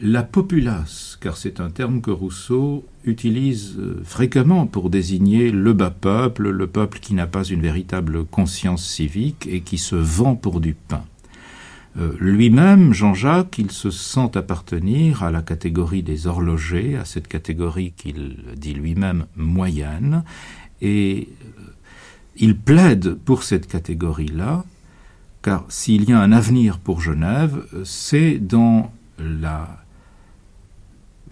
la 0.00 0.22
populace, 0.22 1.18
car 1.20 1.36
c'est 1.36 1.60
un 1.60 1.70
terme 1.70 2.00
que 2.00 2.10
Rousseau 2.10 2.86
utilise 3.04 3.76
euh, 3.78 4.00
fréquemment 4.04 4.66
pour 4.66 4.90
désigner 4.90 5.50
le 5.50 5.72
bas 5.72 5.90
peuple, 5.90 6.50
le 6.50 6.66
peuple 6.66 7.00
qui 7.00 7.14
n'a 7.14 7.26
pas 7.26 7.44
une 7.44 7.62
véritable 7.62 8.24
conscience 8.24 8.86
civique 8.86 9.48
et 9.50 9.62
qui 9.62 9.78
se 9.78 9.96
vend 9.96 10.36
pour 10.36 10.60
du 10.60 10.74
pain. 10.74 11.04
Euh, 11.98 12.12
lui-même, 12.20 12.92
Jean-Jacques, 12.92 13.58
il 13.58 13.72
se 13.72 13.90
sent 13.90 14.30
appartenir 14.36 15.24
à 15.24 15.32
la 15.32 15.42
catégorie 15.42 16.04
des 16.04 16.28
horlogers, 16.28 16.96
à 16.96 17.04
cette 17.04 17.26
catégorie 17.26 17.92
qu'il 17.96 18.36
dit 18.56 18.74
lui-même 18.74 19.26
moyenne, 19.36 20.22
et 20.80 21.28
euh, 21.58 21.62
il 22.36 22.56
plaide 22.56 23.14
pour 23.14 23.42
cette 23.42 23.66
catégorie-là, 23.66 24.64
car 25.42 25.64
s'il 25.68 26.08
y 26.08 26.12
a 26.12 26.20
un 26.20 26.30
avenir 26.30 26.78
pour 26.78 27.00
Genève, 27.00 27.64
c'est 27.84 28.38
dans 28.38 28.92
la 29.18 29.82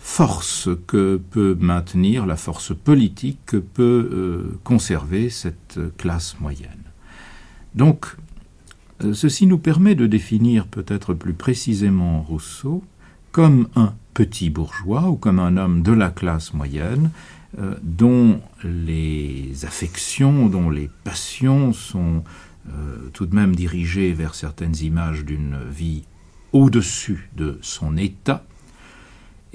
force 0.06 0.68
que 0.86 1.20
peut 1.30 1.56
maintenir, 1.60 2.26
la 2.26 2.36
force 2.36 2.72
politique 2.72 3.40
que 3.44 3.56
peut 3.56 4.08
euh, 4.12 4.58
conserver 4.62 5.30
cette 5.30 5.80
classe 5.98 6.38
moyenne. 6.38 6.84
Donc, 7.74 8.16
euh, 9.02 9.14
ceci 9.14 9.48
nous 9.48 9.58
permet 9.58 9.96
de 9.96 10.06
définir 10.06 10.68
peut-être 10.68 11.12
plus 11.12 11.34
précisément 11.34 12.22
Rousseau 12.22 12.84
comme 13.32 13.68
un 13.74 13.94
petit 14.14 14.48
bourgeois 14.48 15.10
ou 15.10 15.16
comme 15.16 15.40
un 15.40 15.56
homme 15.56 15.82
de 15.82 15.92
la 15.92 16.10
classe 16.10 16.54
moyenne 16.54 17.10
euh, 17.58 17.74
dont 17.82 18.40
les 18.62 19.64
affections, 19.64 20.46
dont 20.46 20.70
les 20.70 20.88
passions 21.02 21.72
sont 21.72 22.22
tout 23.12 23.26
de 23.26 23.34
même 23.34 23.54
dirigées 23.54 24.12
vers 24.12 24.34
certaines 24.34 24.74
images 24.82 25.24
d'une 25.24 25.56
vie 25.70 26.02
au-dessus 26.52 27.30
de 27.36 27.60
son 27.62 27.96
état, 27.96 28.44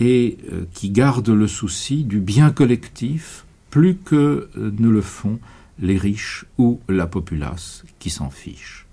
et 0.01 0.39
euh, 0.51 0.65
qui 0.73 0.89
garde 0.89 1.29
le 1.29 1.47
souci 1.47 2.03
du 2.03 2.19
bien 2.19 2.49
collectif 2.49 3.45
plus 3.69 3.95
que 3.95 4.49
euh, 4.57 4.71
ne 4.79 4.89
le 4.89 5.01
font 5.01 5.39
les 5.77 5.95
riches 5.95 6.45
ou 6.57 6.79
la 6.89 7.05
populace 7.05 7.83
qui 7.99 8.09
s'en 8.09 8.31
fiche. 8.31 8.87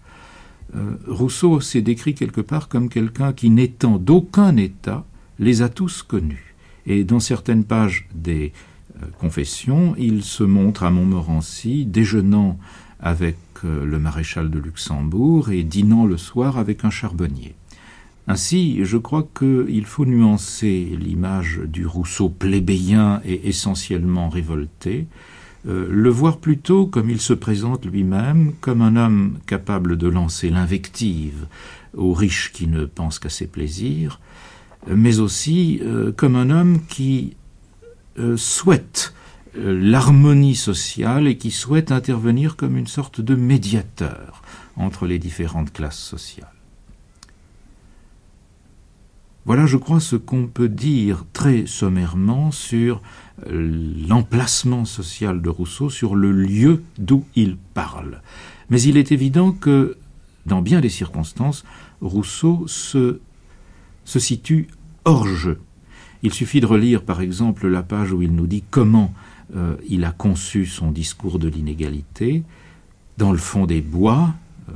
Euh, 0.76 0.96
Rousseau 1.06 1.61
s'est 1.61 1.80
décrit 1.80 2.14
quelque 2.14 2.42
part 2.42 2.68
comme 2.68 2.90
quelqu'un 2.90 3.32
qui, 3.32 3.48
n'étant 3.48 3.96
d'aucun 3.96 4.54
État, 4.59 5.06
les 5.38 5.62
a 5.62 5.70
tous 5.70 6.02
connus. 6.02 6.54
Et 6.84 7.04
dans 7.04 7.20
certaines 7.20 7.64
pages 7.64 8.06
des 8.14 8.52
Confessions, 9.20 9.94
il 9.96 10.24
se 10.24 10.42
montre 10.42 10.82
à 10.82 10.90
Montmorency 10.90 11.86
déjeunant 11.86 12.59
avec 12.98 13.36
le 13.62 13.98
maréchal 14.00 14.50
de 14.50 14.59
Luxembourg 14.59 15.50
et 15.52 15.62
dînant 15.62 16.04
le 16.04 16.16
soir 16.16 16.59
avec 16.59 16.84
un 16.84 16.90
charbonnier. 16.90 17.54
Ainsi, 18.31 18.85
je 18.85 18.99
crois 18.99 19.26
qu'il 19.37 19.87
faut 19.87 20.05
nuancer 20.05 20.97
l'image 21.01 21.61
du 21.64 21.87
Rousseau 21.87 22.29
plébéien 22.29 23.22
et 23.24 23.49
essentiellement 23.49 24.29
révolté, 24.29 25.07
euh, 25.66 25.89
le 25.91 26.11
voir 26.11 26.37
plutôt 26.37 26.87
comme 26.87 27.09
il 27.09 27.22
se 27.22 27.33
présente 27.33 27.87
lui-même, 27.87 28.53
comme 28.61 28.83
un 28.83 28.97
homme 28.97 29.39
capable 29.47 29.97
de 29.97 30.09
lancer 30.09 30.51
l'invective 30.51 31.47
aux 31.97 32.12
riches 32.12 32.53
qui 32.53 32.66
ne 32.66 32.85
pensent 32.85 33.18
qu'à 33.18 33.31
ses 33.31 33.47
plaisirs, 33.47 34.20
mais 34.87 35.20
aussi 35.20 35.81
euh, 35.83 36.12
comme 36.12 36.37
un 36.37 36.51
homme 36.51 36.81
qui 36.87 37.35
euh, 38.18 38.37
souhaite 38.37 39.14
l'harmonie 39.55 40.55
sociale 40.55 41.26
et 41.26 41.39
qui 41.39 41.51
souhaite 41.51 41.93
intervenir 41.93 42.57
comme 42.57 42.76
une 42.76 42.87
sorte 42.87 43.22
de 43.22 43.35
médiateur 43.35 44.43
entre 44.76 45.07
les 45.07 45.18
différentes 45.18 45.72
classes 45.72 45.99
sociales. 45.99 46.57
Voilà, 49.49 49.64
je 49.64 49.78
crois, 49.78 49.99
ce 49.99 50.14
qu'on 50.14 50.46
peut 50.46 50.68
dire 50.68 51.24
très 51.32 51.64
sommairement 51.64 52.51
sur 52.51 53.01
euh, 53.46 53.94
l'emplacement 54.07 54.84
social 54.84 55.40
de 55.40 55.49
Rousseau, 55.49 55.88
sur 55.88 56.14
le 56.14 56.32
lieu 56.32 56.82
d'où 56.99 57.24
il 57.34 57.57
parle. 57.72 58.20
Mais 58.68 58.82
il 58.82 58.99
est 58.99 59.11
évident 59.11 59.53
que, 59.53 59.96
dans 60.44 60.61
bien 60.61 60.82
des 60.82 60.90
circonstances, 60.90 61.64
Rousseau 62.03 62.66
se, 62.66 63.20
situe 64.05 64.68
hors 65.07 65.26
jeu. 65.26 65.59
Il 66.22 66.34
suffit 66.34 66.61
de 66.61 66.66
relire, 66.66 67.03
par 67.03 67.22
exemple, 67.22 67.68
la 67.68 67.82
page 67.82 68.12
où 68.12 68.20
il 68.20 68.34
nous 68.34 68.46
dit 68.46 68.64
comment 68.70 69.14
euh, 69.57 69.76
il 69.88 70.05
a 70.05 70.12
conçu 70.12 70.66
son 70.66 70.90
discours 70.90 71.38
de 71.38 71.49
l'inégalité. 71.49 72.42
Dans 73.16 73.32
le 73.32 73.38
fond 73.38 73.64
des 73.64 73.80
bois, 73.80 74.34
euh, 74.68 74.72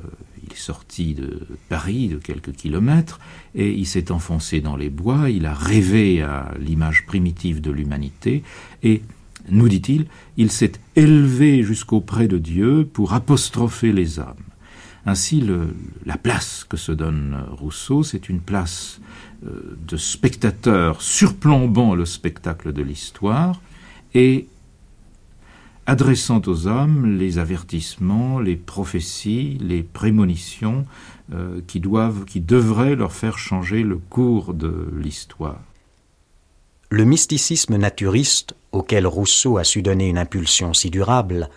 est 0.53 0.57
sorti 0.57 1.15
de 1.15 1.47
Paris 1.69 2.09
de 2.09 2.17
quelques 2.17 2.53
kilomètres 2.53 3.21
et 3.55 3.71
il 3.71 3.87
s'est 3.87 4.11
enfoncé 4.11 4.61
dans 4.61 4.77
les 4.77 4.91
bois, 4.91 5.31
il 5.31 5.47
a 5.47 5.55
rêvé 5.55 6.23
à 6.23 6.53
l'image 6.59 7.07
primitive 7.07 7.61
de 7.61 7.71
l'humanité 7.71 8.43
et, 8.83 9.03
nous 9.49 9.69
dit-il, 9.69 10.07
il, 10.37 10.51
s'est 10.51 10.73
élevé 10.95 11.63
jusqu'auprès 11.63 12.29
de 12.29 12.39
Dieu 12.39 12.89
pour 12.91 13.13
apostropher 13.13 13.93
les 13.93 14.19
hommes. 14.19 14.37
Ainsi, 15.05 15.45
la 16.07 16.17
place 16.17 16.65
que 16.69 16.77
se 16.77 16.93
donne 16.93 17.37
Rousseau, 17.51 18.05
c'est 18.05 18.29
une 18.29 18.41
place 18.41 19.01
euh, 19.45 19.77
de 19.89 19.97
spectateur 19.97 21.03
surplombant 21.03 21.97
le 21.97 22.05
spectacle 22.05 22.73
de 22.73 22.83
l'histoire 22.83 23.61
et 24.15 24.47
adressant 25.87 26.41
aux 26.47 26.67
hommes 26.67 27.19
les 27.19 27.39
avertissements, 27.39 28.39
les 28.39 28.57
prophéties, 28.57 29.59
les 29.61 29.83
prémonitions 29.83 30.87
euh, 31.33 31.61
qui 31.67 31.81
doivent, 31.81 32.25
qui 32.25 32.41
devraient 32.41 32.97
leur 32.97 33.13
faire 33.13 33.39
changer 33.39 33.83
le 33.83 33.99
cours 33.99 34.55
de 34.55 34.93
l'histoire. 34.97 35.61
Le 36.91 37.05
mysticisme 37.05 37.77
naturiste, 37.77 38.55
auquel 38.71 39.07
Rousseau 39.07 39.57
a 39.57 39.65
su 39.65 39.83
donner 39.83 40.09
une 40.09 40.19
impulsion 40.19 40.75
si 40.75 40.91
durable, 40.91 41.49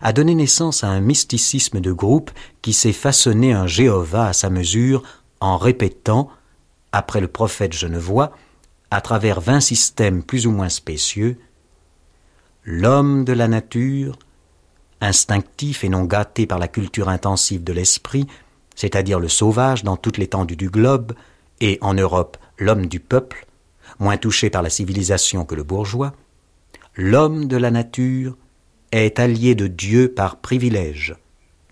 a 0.00 0.12
donné 0.12 0.34
naissance 0.34 0.84
à 0.84 0.88
un 0.88 1.00
mysticisme 1.00 1.80
de 1.80 1.92
groupe 1.92 2.30
qui 2.60 2.72
s'est 2.72 2.92
façonné 2.92 3.52
un 3.52 3.66
Jéhovah 3.66 4.28
à 4.28 4.32
sa 4.32 4.50
mesure 4.50 5.02
en 5.40 5.56
répétant, 5.56 6.30
après 6.92 7.20
le 7.20 7.28
prophète 7.28 7.72
genevois, 7.72 8.32
à 8.90 9.00
travers 9.00 9.40
vingt 9.40 9.60
systèmes 9.60 10.22
plus 10.22 10.46
ou 10.46 10.52
moins 10.52 10.68
spécieux, 10.68 11.38
L'homme 12.64 13.24
de 13.24 13.32
la 13.32 13.48
nature, 13.48 14.16
instinctif 15.00 15.82
et 15.82 15.88
non 15.88 16.04
gâté 16.04 16.46
par 16.46 16.60
la 16.60 16.68
culture 16.68 17.08
intensive 17.08 17.64
de 17.64 17.72
l'esprit, 17.72 18.28
c'est-à-dire 18.76 19.18
le 19.18 19.28
sauvage 19.28 19.82
dans 19.82 19.96
toute 19.96 20.16
l'étendue 20.16 20.54
du 20.54 20.70
globe, 20.70 21.12
et 21.60 21.78
en 21.80 21.94
Europe 21.94 22.36
l'homme 22.58 22.86
du 22.86 23.00
peuple, 23.00 23.46
moins 23.98 24.16
touché 24.16 24.48
par 24.48 24.62
la 24.62 24.70
civilisation 24.70 25.44
que 25.44 25.56
le 25.56 25.64
bourgeois, 25.64 26.14
l'homme 26.94 27.46
de 27.46 27.56
la 27.56 27.72
nature 27.72 28.36
est 28.92 29.18
allié 29.18 29.56
de 29.56 29.66
Dieu 29.66 30.12
par 30.12 30.36
privilège, 30.36 31.16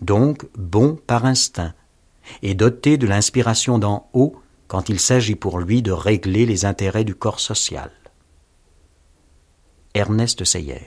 donc 0.01 0.45
bon 0.57 0.99
par 1.07 1.25
instinct, 1.25 1.73
et 2.41 2.53
doté 2.53 2.97
de 2.97 3.07
l'inspiration 3.07 3.79
d'en 3.79 4.09
haut 4.11 4.35
quand 4.67 4.89
il 4.89 4.99
s'agit 4.99 5.35
pour 5.35 5.59
lui 5.59 5.81
de 5.81 5.91
régler 5.91 6.45
les 6.45 6.65
intérêts 6.65 7.05
du 7.05 7.15
corps 7.15 7.39
social. 7.39 7.91
Ernest 9.93 10.45
Seyer. 10.45 10.79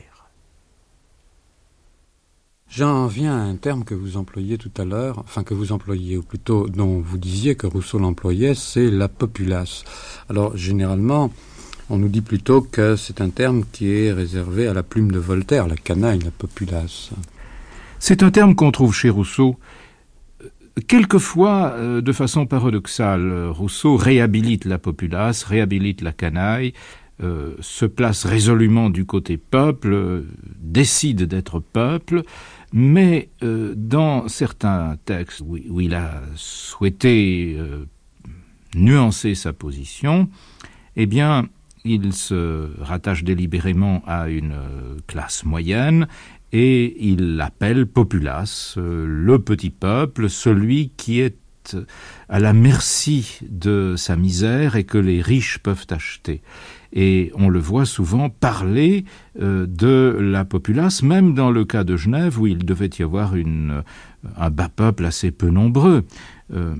J'en 2.71 3.07
viens 3.07 3.35
à 3.35 3.43
un 3.43 3.57
terme 3.57 3.85
que 3.85 3.95
vous 3.95 4.17
employiez 4.17 4.57
tout 4.57 4.71
à 4.79 4.85
l'heure, 4.85 5.19
enfin 5.19 5.45
que 5.45 5.53
vous 5.53 5.73
employiez, 5.73 6.17
ou 6.17 6.23
plutôt 6.23 6.69
dont 6.69 7.01
vous 7.01 7.19
disiez 7.19 7.55
que 7.55 7.67
Rousseau 7.67 7.99
l'employait, 7.99 8.55
c'est 8.55 8.91
la 8.91 9.09
populace. 9.09 9.85
Alors 10.31 10.57
généralement, 10.57 11.31
on 11.91 11.99
nous 11.99 12.09
dit 12.09 12.23
plutôt 12.23 12.63
que 12.63 12.97
c'est 12.97 13.21
un 13.21 13.29
terme 13.29 13.65
qui 13.71 13.93
est 13.93 14.13
réservé 14.13 14.67
à 14.67 14.73
la 14.73 14.83
plume 14.83 15.13
de 15.13 15.19
Voltaire, 15.19 15.69
la 15.69 15.77
canaille, 15.77 16.21
la 16.21 16.31
populace. 16.31 17.11
C'est 17.99 18.23
un 18.23 18.31
terme 18.31 18.55
qu'on 18.55 18.73
trouve 18.73 18.95
chez 18.95 19.11
Rousseau. 19.11 19.59
Quelquefois, 20.89 21.75
euh, 21.77 22.01
de 22.01 22.13
façon 22.13 22.47
paradoxale, 22.47 23.49
Rousseau 23.51 23.97
réhabilite 23.97 24.65
la 24.65 24.79
populace, 24.79 25.45
réhabilite 25.45 26.01
la 26.01 26.13
canaille, 26.13 26.73
euh, 27.23 27.55
se 27.61 27.87
place 27.87 28.27
résolument 28.27 28.91
du 28.91 29.05
côté 29.05 29.37
peuple, 29.37 30.25
décide 30.59 31.23
d'être 31.23 31.61
peuple, 31.61 32.23
mais 32.73 33.29
euh, 33.45 33.73
dans 33.77 34.27
certains 34.27 34.97
textes 35.05 35.41
où, 35.41 35.81
il 35.81 35.95
a 35.95 36.23
souhaité 36.35 37.55
euh, 37.57 37.85
nuancer 38.75 39.37
sa 39.37 39.53
position, 39.53 40.29
eh 40.97 41.07
bien, 41.07 41.47
il 41.85 42.13
se 42.15 42.71
rattache 42.81 43.23
délibérément 43.23 44.03
à 44.09 44.29
une 44.29 44.57
classe 45.07 45.45
moyenne 45.45 46.09
et 46.51 46.97
il 46.99 47.37
l'appelle 47.37 47.87
populace, 47.87 48.75
le 48.77 49.39
petit 49.39 49.71
peuple, 49.71 50.29
celui 50.29 50.91
qui 50.97 51.21
est 51.21 51.37
à 52.29 52.41
la 52.41 52.53
merci 52.53 53.39
de 53.49 53.95
sa 53.97 54.17
misère 54.17 54.77
et 54.77 54.85
que 54.85 54.99
les 54.99 55.23
riches 55.23 55.59
peuvent 55.59 55.87
acheter. 55.91 56.43
Et 56.95 57.33
on 57.35 57.49
le 57.49 57.59
voit 57.59 57.87
souvent 57.87 58.31
parler 58.31 59.05
euh, 59.41 59.67
de 59.67 60.17
la 60.21 60.45
populace, 60.45 61.03
même 61.03 61.35
dans 61.35 61.51
le 61.51 61.65
cas 61.65 61.83
de 61.83 61.97
Genève, 61.97 62.41
où 62.41 62.47
il 62.47 62.65
devait 62.65 62.91
y 62.99 63.03
avoir 63.03 63.35
une, 63.35 63.83
un 64.37 64.51
bas 64.51 64.69
peuple 64.69 65.05
assez 65.05 65.31
peu 65.31 65.51
nombreux. 65.51 66.05
Euh, 66.53 66.75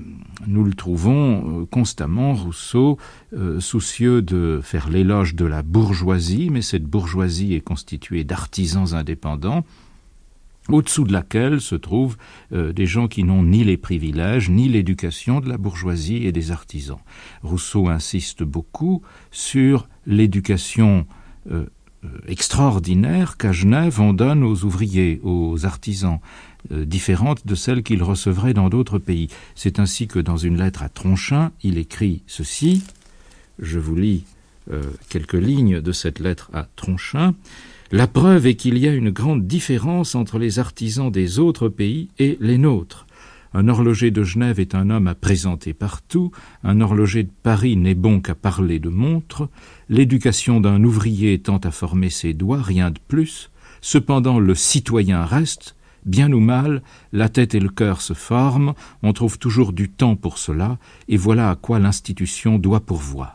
nous 0.47 0.63
le 0.63 0.73
trouvons 0.73 1.61
euh, 1.61 1.65
constamment, 1.65 2.33
Rousseau, 2.33 2.97
euh, 3.33 3.59
soucieux 3.59 4.21
de 4.21 4.59
faire 4.63 4.89
l'éloge 4.89 5.35
de 5.35 5.45
la 5.45 5.63
bourgeoisie, 5.63 6.49
mais 6.51 6.61
cette 6.61 6.85
bourgeoisie 6.85 7.53
est 7.53 7.61
constituée 7.61 8.23
d'artisans 8.23 8.93
indépendants, 8.93 9.65
au-dessous 10.69 11.03
de 11.03 11.13
laquelle 11.13 11.61
se 11.61 11.75
trouvent 11.75 12.17
euh, 12.53 12.73
des 12.73 12.85
gens 12.85 13.07
qui 13.07 13.23
n'ont 13.23 13.43
ni 13.43 13.63
les 13.63 13.77
privilèges 13.77 14.49
ni 14.49 14.67
l'éducation 14.67 15.39
de 15.39 15.49
la 15.49 15.57
bourgeoisie 15.57 16.25
et 16.25 16.31
des 16.31 16.51
artisans. 16.51 16.99
Rousseau 17.43 17.87
insiste 17.87 18.43
beaucoup 18.43 19.01
sur 19.31 19.87
l'éducation 20.07 21.05
euh, 21.51 21.65
euh, 22.03 22.07
extraordinaire 22.27 23.37
qu'à 23.37 23.51
Genève 23.51 23.99
on 23.99 24.13
donne 24.13 24.43
aux 24.43 24.63
ouvriers, 24.63 25.19
aux 25.23 25.65
artisans, 25.65 26.19
différente 26.71 27.45
de 27.45 27.53
celle 27.53 27.83
qu'il 27.83 28.01
recevrait 28.01 28.55
dans 28.55 28.69
d'autres 28.69 28.97
pays. 28.97 29.27
C'est 29.53 29.77
ainsi 29.77 30.07
que 30.07 30.17
dans 30.17 30.37
une 30.37 30.57
lettre 30.57 30.81
à 30.81 30.89
Tronchin, 30.89 31.51
il 31.61 31.77
écrit 31.77 32.23
ceci. 32.25 32.83
Je 33.59 33.77
vous 33.77 33.95
lis 33.95 34.23
quelques 35.09 35.35
lignes 35.35 35.79
de 35.79 35.91
cette 35.91 36.17
lettre 36.17 36.49
à 36.55 36.67
Tronchin. 36.75 37.35
La 37.91 38.07
preuve 38.07 38.47
est 38.47 38.55
qu'il 38.55 38.79
y 38.79 38.87
a 38.87 38.93
une 38.93 39.11
grande 39.11 39.45
différence 39.45 40.15
entre 40.15 40.39
les 40.39 40.57
artisans 40.57 41.11
des 41.11 41.37
autres 41.37 41.69
pays 41.69 42.09
et 42.17 42.35
les 42.41 42.57
nôtres. 42.57 43.05
Un 43.53 43.67
horloger 43.67 44.09
de 44.09 44.23
Genève 44.23 44.59
est 44.59 44.73
un 44.73 44.89
homme 44.89 45.07
à 45.07 45.13
présenter 45.13 45.73
partout, 45.73 46.31
un 46.63 46.81
horloger 46.81 47.23
de 47.23 47.31
Paris 47.43 47.77
n'est 47.77 47.93
bon 47.93 48.21
qu'à 48.21 48.33
parler 48.33 48.79
de 48.79 48.89
montre, 48.89 49.49
l'éducation 49.87 50.59
d'un 50.59 50.83
ouvrier 50.83 51.37
tend 51.39 51.59
à 51.59 51.69
former 51.69 52.09
ses 52.09 52.33
doigts, 52.33 52.61
rien 52.61 52.89
de 52.89 52.99
plus, 53.07 53.51
cependant 53.81 54.39
le 54.39 54.55
citoyen 54.55 55.23
reste, 55.23 55.75
bien 56.05 56.33
ou 56.33 56.39
mal, 56.39 56.81
la 57.13 57.29
tête 57.29 57.53
et 57.53 57.59
le 57.59 57.69
cœur 57.69 58.01
se 58.01 58.13
forment, 58.13 58.73
on 59.03 59.13
trouve 59.13 59.37
toujours 59.37 59.73
du 59.73 59.89
temps 59.89 60.15
pour 60.15 60.39
cela, 60.39 60.79
et 61.07 61.17
voilà 61.17 61.51
à 61.51 61.55
quoi 61.55 61.77
l'institution 61.77 62.57
doit 62.57 62.81
pourvoir. 62.81 63.34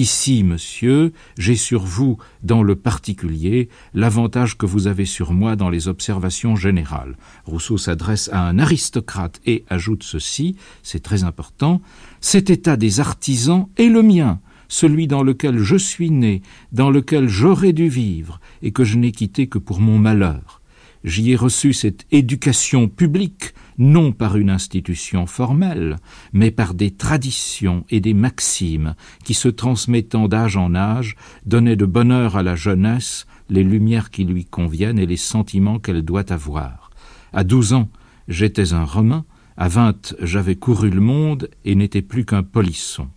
Ici, 0.00 0.44
monsieur, 0.44 1.12
j'ai 1.36 1.56
sur 1.56 1.82
vous, 1.82 2.16
dans 2.42 2.62
le 2.62 2.74
particulier, 2.74 3.68
l'avantage 3.92 4.56
que 4.56 4.64
vous 4.64 4.86
avez 4.86 5.04
sur 5.04 5.34
moi 5.34 5.56
dans 5.56 5.68
les 5.68 5.88
observations 5.88 6.56
générales. 6.56 7.18
Rousseau 7.44 7.76
s'adresse 7.76 8.30
à 8.32 8.48
un 8.48 8.58
aristocrate 8.58 9.42
et 9.44 9.62
ajoute 9.68 10.02
ceci, 10.02 10.56
c'est 10.82 11.02
très 11.02 11.22
important, 11.22 11.82
cet 12.22 12.48
état 12.48 12.78
des 12.78 12.98
artisans 12.98 13.68
est 13.76 13.90
le 13.90 14.02
mien, 14.02 14.40
celui 14.68 15.06
dans 15.06 15.22
lequel 15.22 15.58
je 15.58 15.76
suis 15.76 16.10
né, 16.10 16.40
dans 16.72 16.88
lequel 16.88 17.28
j'aurais 17.28 17.74
dû 17.74 17.90
vivre, 17.90 18.40
et 18.62 18.72
que 18.72 18.84
je 18.84 18.96
n'ai 18.96 19.12
quitté 19.12 19.48
que 19.48 19.58
pour 19.58 19.80
mon 19.80 19.98
malheur. 19.98 20.62
J'y 21.04 21.32
ai 21.32 21.36
reçu 21.36 21.74
cette 21.74 22.06
éducation 22.10 22.88
publique, 22.88 23.52
non 23.80 24.12
par 24.12 24.36
une 24.36 24.50
institution 24.50 25.26
formelle, 25.26 25.96
mais 26.34 26.50
par 26.50 26.74
des 26.74 26.90
traditions 26.90 27.84
et 27.88 28.00
des 28.00 28.12
maximes 28.12 28.94
qui, 29.24 29.32
se 29.32 29.48
transmettant 29.48 30.28
d'âge 30.28 30.58
en 30.58 30.74
âge, 30.74 31.16
donnaient 31.46 31.76
de 31.76 31.86
bonheur 31.86 32.36
à 32.36 32.42
la 32.42 32.54
jeunesse 32.54 33.26
les 33.48 33.64
lumières 33.64 34.10
qui 34.10 34.24
lui 34.24 34.44
conviennent 34.44 34.98
et 34.98 35.06
les 35.06 35.16
sentiments 35.16 35.78
qu'elle 35.78 36.02
doit 36.02 36.30
avoir. 36.30 36.90
À 37.32 37.42
douze 37.42 37.72
ans, 37.72 37.88
j'étais 38.28 38.74
un 38.74 38.84
Romain, 38.84 39.24
à 39.56 39.68
vingt, 39.68 40.14
j'avais 40.20 40.56
couru 40.56 40.90
le 40.90 41.00
monde 41.00 41.48
et 41.64 41.74
n'étais 41.74 42.02
plus 42.02 42.26
qu'un 42.26 42.42
polisson. 42.42 43.08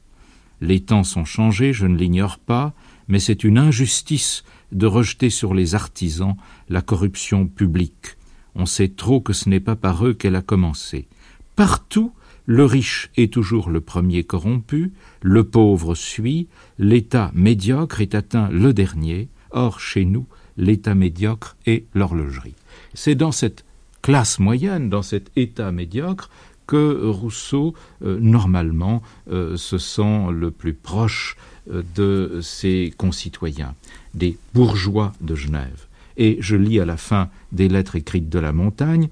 Les 0.62 0.80
temps 0.80 1.04
sont 1.04 1.26
changés, 1.26 1.74
je 1.74 1.86
ne 1.86 1.98
l'ignore 1.98 2.40
pas, 2.40 2.74
mais 3.10 3.20
c'est 3.20 3.44
une 3.44 3.58
injustice 3.58 4.46
de 4.72 4.86
rejeter 4.86 5.30
sur 5.30 5.54
les 5.54 5.76
artisans 5.76 6.38
la 6.70 6.82
corruption 6.82 7.48
publique. 7.48 8.16
On 8.56 8.66
sait 8.66 8.90
trop 8.90 9.22
que 9.22 9.34
ce 9.34 9.50
n'est 9.50 9.60
pas 9.60 9.76
par 9.76 10.06
eux 10.06 10.14
qu'elle 10.14 10.36
a 10.36 10.42
commencé. 10.42 11.08
Partout, 11.56 12.14
le 12.46 12.66
riche 12.66 13.10
est 13.16 13.32
toujours 13.32 13.70
le 13.70 13.82
premier 13.82 14.24
corrompu, 14.24 14.92
le 15.22 15.44
pauvre 15.44 15.96
suit, 15.96 16.48
l'état 16.78 17.32
médiocre 17.34 18.02
est 18.02 18.16
atteint 18.16 18.50
le 18.50 18.74
dernier, 18.74 19.30
or 19.52 19.80
chez 19.80 20.04
nous, 20.06 20.28
l'état 20.58 20.96
médiocre 20.96 21.56
est 21.66 21.86
l'horlogerie. 21.94 22.56
C'est 22.94 23.16
dans 23.16 23.32
cette 23.32 23.64
classe 24.02 24.40
moyenne, 24.40 24.90
dans 24.90 25.02
cet 25.02 25.32
état 25.36 25.72
médiocre, 25.72 26.30
que 26.68 27.08
Rousseau, 27.08 27.74
euh, 28.04 28.20
normalement, 28.20 29.02
euh, 29.32 29.58
se 29.58 29.78
sent 29.78 30.28
le 30.32 30.52
plus 30.52 30.74
proche 30.74 31.36
euh, 31.72 31.84
de 31.96 32.40
ses 32.42 32.94
concitoyens, 32.98 33.76
des 34.14 34.38
bourgeois 34.54 35.14
de 35.22 35.36
Genève. 35.36 35.88
Et 36.18 36.38
je 36.40 36.56
lis 36.56 36.80
à 36.80 36.86
la 36.86 36.98
fin 36.98 37.30
des 37.52 37.68
lettres 37.68 37.96
écrites 37.96 38.30
de 38.30 38.40
la 38.40 38.54
montagne, 38.54 39.10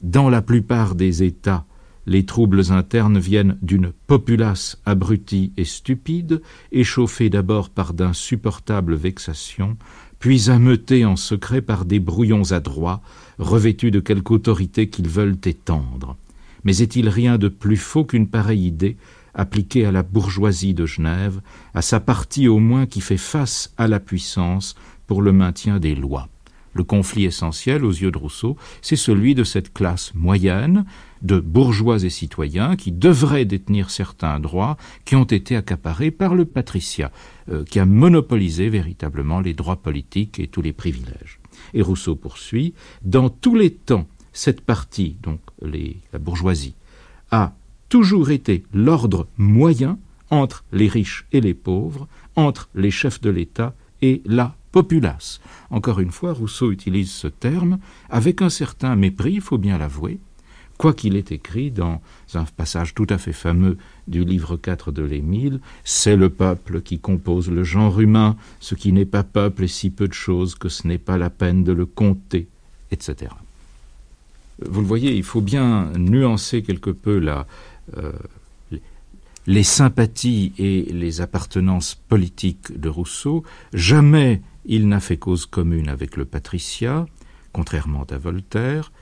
dans 0.00 0.28
la 0.28 0.42
plupart 0.42 0.94
des 0.94 1.24
États, 1.24 1.64
les 2.06 2.24
troubles 2.24 2.72
internes 2.72 3.18
viennent 3.18 3.58
d'une 3.60 3.92
populace 4.06 4.80
abrutie 4.86 5.52
et 5.58 5.64
stupide, 5.64 6.40
échauffée 6.72 7.28
d'abord 7.28 7.68
par 7.68 7.92
d'insupportables 7.92 8.94
vexations, 8.94 9.76
puis 10.18 10.50
ameutée 10.50 11.04
en 11.04 11.16
secret 11.16 11.60
par 11.60 11.84
des 11.84 12.00
brouillons 12.00 12.52
adroits, 12.52 13.02
revêtus 13.38 13.90
de 13.90 14.00
quelque 14.00 14.30
autorité 14.30 14.88
qu'ils 14.88 15.08
veulent 15.08 15.36
étendre. 15.44 16.16
Mais 16.64 16.78
est-il 16.78 17.08
rien 17.08 17.36
de 17.36 17.48
plus 17.48 17.76
faux 17.76 18.04
qu'une 18.04 18.28
pareille 18.28 18.66
idée 18.66 18.96
appliquée 19.34 19.84
à 19.84 19.92
la 19.92 20.02
bourgeoisie 20.02 20.74
de 20.74 20.86
Genève, 20.86 21.40
à 21.74 21.82
sa 21.82 22.00
partie 22.00 22.48
au 22.48 22.58
moins 22.58 22.86
qui 22.86 23.00
fait 23.00 23.18
face 23.18 23.72
à 23.76 23.86
la 23.86 24.00
puissance 24.00 24.74
pour 25.08 25.20
le 25.20 25.32
maintien 25.32 25.80
des 25.80 25.96
lois 25.96 26.28
le 26.78 26.84
conflit 26.84 27.24
essentiel 27.24 27.84
aux 27.84 27.90
yeux 27.90 28.12
de 28.12 28.18
Rousseau, 28.18 28.56
c'est 28.82 28.96
celui 28.96 29.34
de 29.34 29.42
cette 29.42 29.72
classe 29.72 30.14
moyenne 30.14 30.84
de 31.22 31.40
bourgeois 31.40 32.04
et 32.04 32.10
citoyens 32.10 32.76
qui 32.76 32.92
devraient 32.92 33.44
détenir 33.44 33.90
certains 33.90 34.38
droits 34.38 34.76
qui 35.04 35.16
ont 35.16 35.24
été 35.24 35.56
accaparés 35.56 36.12
par 36.12 36.36
le 36.36 36.44
patriciat, 36.44 37.10
euh, 37.50 37.64
qui 37.64 37.80
a 37.80 37.84
monopolisé 37.84 38.68
véritablement 38.68 39.40
les 39.40 39.54
droits 39.54 39.82
politiques 39.82 40.38
et 40.38 40.46
tous 40.46 40.62
les 40.62 40.72
privilèges. 40.72 41.40
Et 41.74 41.82
Rousseau 41.82 42.14
poursuit, 42.14 42.74
dans 43.02 43.28
tous 43.28 43.56
les 43.56 43.72
temps, 43.72 44.06
cette 44.32 44.60
partie, 44.60 45.16
donc 45.20 45.40
la 45.60 46.18
bourgeoisie, 46.20 46.76
a 47.32 47.54
toujours 47.88 48.30
été 48.30 48.62
l'ordre 48.72 49.26
moyen 49.36 49.98
entre 50.30 50.64
les 50.70 50.86
riches 50.86 51.26
et 51.32 51.40
les 51.40 51.54
pauvres, 51.54 52.06
entre 52.36 52.68
les 52.76 52.92
chefs 52.92 53.20
de 53.20 53.30
l'État 53.30 53.74
et 54.00 54.22
la 54.24 54.54
populace. 54.78 55.40
Encore 55.70 55.98
une 55.98 56.12
fois, 56.12 56.32
Rousseau 56.32 56.70
utilise 56.70 57.10
ce 57.10 57.26
terme 57.26 57.80
avec 58.10 58.42
un 58.42 58.48
certain 58.48 58.94
mépris, 58.94 59.32
il 59.32 59.40
faut 59.40 59.58
bien 59.58 59.76
l'avouer, 59.76 60.20
quoiqu'il 60.76 61.16
est 61.16 61.32
écrit 61.32 61.72
dans 61.72 62.00
un 62.34 62.44
passage 62.44 62.94
tout 62.94 63.08
à 63.10 63.18
fait 63.18 63.32
fameux 63.32 63.76
du 64.06 64.24
livre 64.24 64.56
4 64.56 64.92
de 64.92 65.02
l'Émile, 65.02 65.58
c'est 65.82 66.14
le 66.14 66.28
peuple 66.28 66.80
qui 66.80 67.00
compose 67.00 67.50
le 67.50 67.64
genre 67.64 67.98
humain, 67.98 68.36
ce 68.60 68.76
qui 68.76 68.92
n'est 68.92 69.04
pas 69.04 69.24
peuple 69.24 69.64
est 69.64 69.74
si 69.80 69.90
peu 69.90 70.06
de 70.06 70.12
choses 70.12 70.54
que 70.54 70.68
ce 70.68 70.86
n'est 70.86 71.04
pas 71.08 71.18
la 71.18 71.28
peine 71.28 71.64
de 71.64 71.72
le 71.72 71.84
compter, 71.84 72.46
etc. 72.92 73.32
Vous 74.64 74.80
le 74.80 74.86
voyez, 74.86 75.12
il 75.16 75.24
faut 75.24 75.40
bien 75.40 75.90
nuancer 75.96 76.62
quelque 76.62 76.90
peu 76.90 77.18
la, 77.18 77.48
euh, 77.96 78.12
les 79.48 79.62
sympathies 79.62 80.52
et 80.58 80.82
les 80.92 81.22
appartenances 81.22 81.94
politiques 81.94 82.78
de 82.78 82.90
Rousseau. 82.90 83.44
Jamais 83.72 84.42
il 84.66 84.88
n'a 84.88 85.00
fait 85.00 85.16
cause 85.16 85.46
commune 85.46 85.88
avec 85.88 86.18
le 86.18 86.26
patriciat, 86.26 87.06
contrairement 87.54 88.04
à 88.10 88.18
Voltaire, 88.18 88.92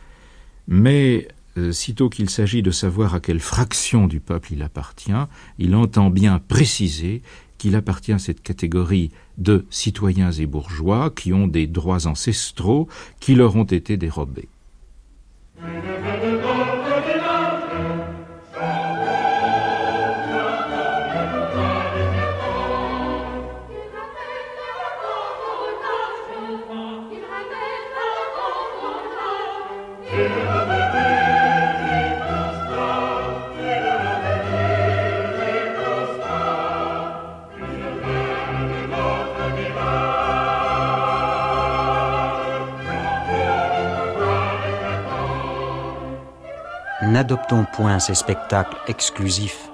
mais 0.69 1.27
euh, 1.59 1.73
sitôt 1.73 2.09
qu'il 2.09 2.31
s'agit 2.31 2.63
de 2.63 2.71
savoir 2.71 3.17
à 3.17 3.21
quelle 3.21 3.41
fraction 3.41 4.07
du 4.07 4.21
peuple 4.21 4.53
il 4.53 4.63
appartient, 4.63 5.11
il 5.59 5.75
entend 5.75 6.11
bien 6.11 6.39
préciser 6.39 7.23
qu'il 7.59 7.75
appartient 7.75 8.13
à 8.13 8.21
cette 8.21 8.43
catégorie 8.43 9.11
de 9.39 9.67
citoyens 9.69 10.31
et 10.31 10.47
bourgeois 10.47 11.11
qui 11.11 11.33
ont 11.33 11.49
des 11.49 11.67
droits 11.67 12.07
ancestraux 12.07 12.87
qui 13.19 13.35
leur 13.35 13.57
ont 13.57 13.65
été 13.65 13.97
dérobés. 13.97 14.49
N'adoptons 47.17 47.65
point 47.65 47.99
ces 47.99 48.15
spectacles 48.15 48.77
exclusifs 48.89 49.71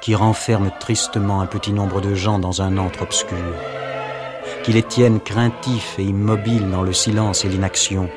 qui 0.00 0.14
renferment 0.14 0.70
tristement 0.80 1.42
un 1.42 1.46
petit 1.46 1.74
nombre 1.74 2.00
de 2.00 2.14
gens 2.14 2.38
dans 2.38 2.62
un 2.62 2.78
antre 2.78 3.02
obscur, 3.02 3.36
qui 4.62 4.72
les 4.72 4.82
tiennent 4.82 5.20
craintifs 5.20 5.98
et 5.98 6.04
immobiles 6.04 6.70
dans 6.70 6.82
le 6.82 6.94
silence 6.94 7.44
et 7.44 7.50
l'inaction, 7.50 8.08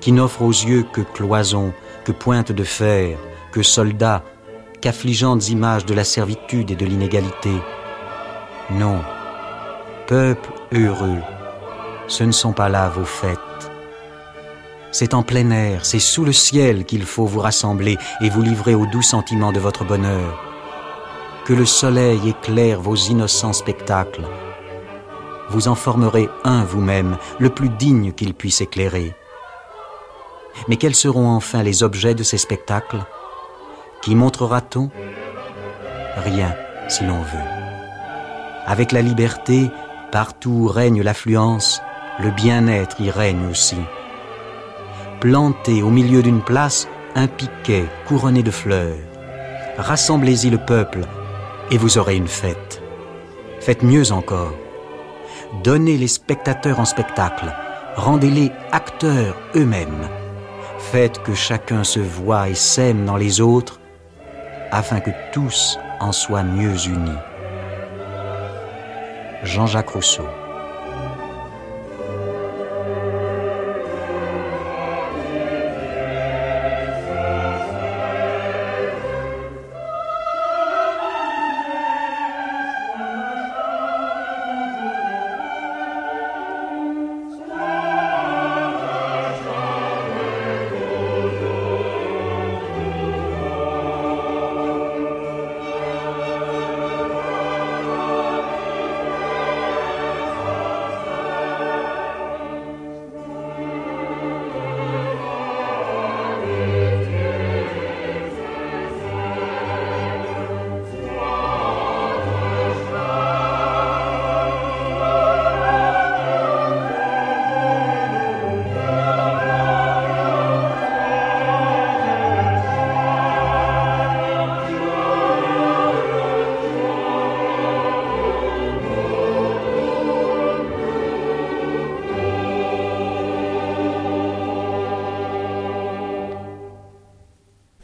qui 0.00 0.12
n'offrent 0.12 0.40
aux 0.40 0.52
yeux 0.52 0.86
que 0.90 1.02
cloisons, 1.02 1.74
que 2.06 2.12
pointes 2.12 2.50
de 2.50 2.64
fer, 2.64 3.18
que 3.52 3.62
soldats, 3.62 4.22
qu'affligeantes 4.80 5.50
images 5.50 5.84
de 5.84 5.92
la 5.92 6.04
servitude 6.04 6.70
et 6.70 6.76
de 6.76 6.86
l'inégalité. 6.86 7.52
Non, 8.70 9.02
peuple 10.06 10.48
heureux, 10.72 11.20
ce 12.06 12.24
ne 12.24 12.32
sont 12.32 12.54
pas 12.54 12.70
là 12.70 12.88
vos 12.88 13.04
fêtes. 13.04 13.38
C'est 14.90 15.12
en 15.14 15.22
plein 15.22 15.50
air, 15.50 15.84
c'est 15.84 15.98
sous 15.98 16.24
le 16.24 16.32
ciel 16.32 16.84
qu'il 16.84 17.04
faut 17.04 17.26
vous 17.26 17.40
rassembler 17.40 17.98
et 18.20 18.30
vous 18.30 18.42
livrer 18.42 18.74
aux 18.74 18.86
doux 18.86 19.02
sentiments 19.02 19.52
de 19.52 19.60
votre 19.60 19.84
bonheur. 19.84 20.42
Que 21.44 21.52
le 21.52 21.66
soleil 21.66 22.28
éclaire 22.28 22.80
vos 22.80 22.96
innocents 22.96 23.52
spectacles. 23.52 24.26
Vous 25.50 25.68
en 25.68 25.74
formerez 25.74 26.28
un 26.44 26.64
vous-même, 26.64 27.18
le 27.38 27.50
plus 27.50 27.68
digne 27.68 28.12
qu'il 28.12 28.34
puisse 28.34 28.60
éclairer. 28.60 29.14
Mais 30.68 30.76
quels 30.76 30.94
seront 30.94 31.28
enfin 31.30 31.62
les 31.62 31.82
objets 31.82 32.14
de 32.14 32.22
ces 32.22 32.38
spectacles? 32.38 33.04
Qui 34.02 34.14
montrera-t-on? 34.14 34.90
Rien, 36.16 36.54
si 36.88 37.04
l'on 37.04 37.20
veut. 37.20 37.48
Avec 38.66 38.92
la 38.92 39.02
liberté, 39.02 39.70
partout 40.12 40.50
où 40.50 40.66
règne 40.66 41.02
l'affluence, 41.02 41.80
le 42.18 42.30
bien-être 42.30 43.00
y 43.00 43.10
règne 43.10 43.48
aussi. 43.50 43.76
Plantez 45.20 45.82
au 45.82 45.90
milieu 45.90 46.22
d'une 46.22 46.42
place 46.42 46.86
un 47.16 47.26
piquet 47.26 47.86
couronné 48.06 48.44
de 48.44 48.52
fleurs. 48.52 48.94
Rassemblez-y 49.76 50.48
le 50.48 50.58
peuple 50.58 51.00
et 51.72 51.76
vous 51.76 51.98
aurez 51.98 52.14
une 52.14 52.28
fête. 52.28 52.80
Faites 53.58 53.82
mieux 53.82 54.12
encore. 54.12 54.54
Donnez 55.64 55.96
les 55.96 56.06
spectateurs 56.06 56.78
en 56.78 56.84
spectacle. 56.84 57.52
Rendez-les 57.96 58.52
acteurs 58.70 59.34
eux-mêmes. 59.56 60.08
Faites 60.78 61.20
que 61.24 61.34
chacun 61.34 61.82
se 61.82 61.98
voie 61.98 62.48
et 62.48 62.54
s'aime 62.54 63.04
dans 63.04 63.16
les 63.16 63.40
autres 63.40 63.80
afin 64.70 65.00
que 65.00 65.10
tous 65.32 65.80
en 65.98 66.12
soient 66.12 66.44
mieux 66.44 66.86
unis. 66.86 67.10
Jean-Jacques 69.42 69.90
Rousseau 69.90 70.28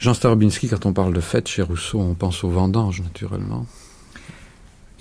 Jean 0.05 0.13
Starobinski, 0.13 0.69
quand 0.69 0.85
on 0.85 0.93
parle 0.93 1.15
de 1.15 1.21
fête 1.23 1.49
chez 1.49 1.63
Rousseau, 1.63 1.99
on 1.99 2.13
pense 2.13 2.45
aux 2.45 2.51
vendanges, 2.51 3.01
naturellement. 3.01 3.65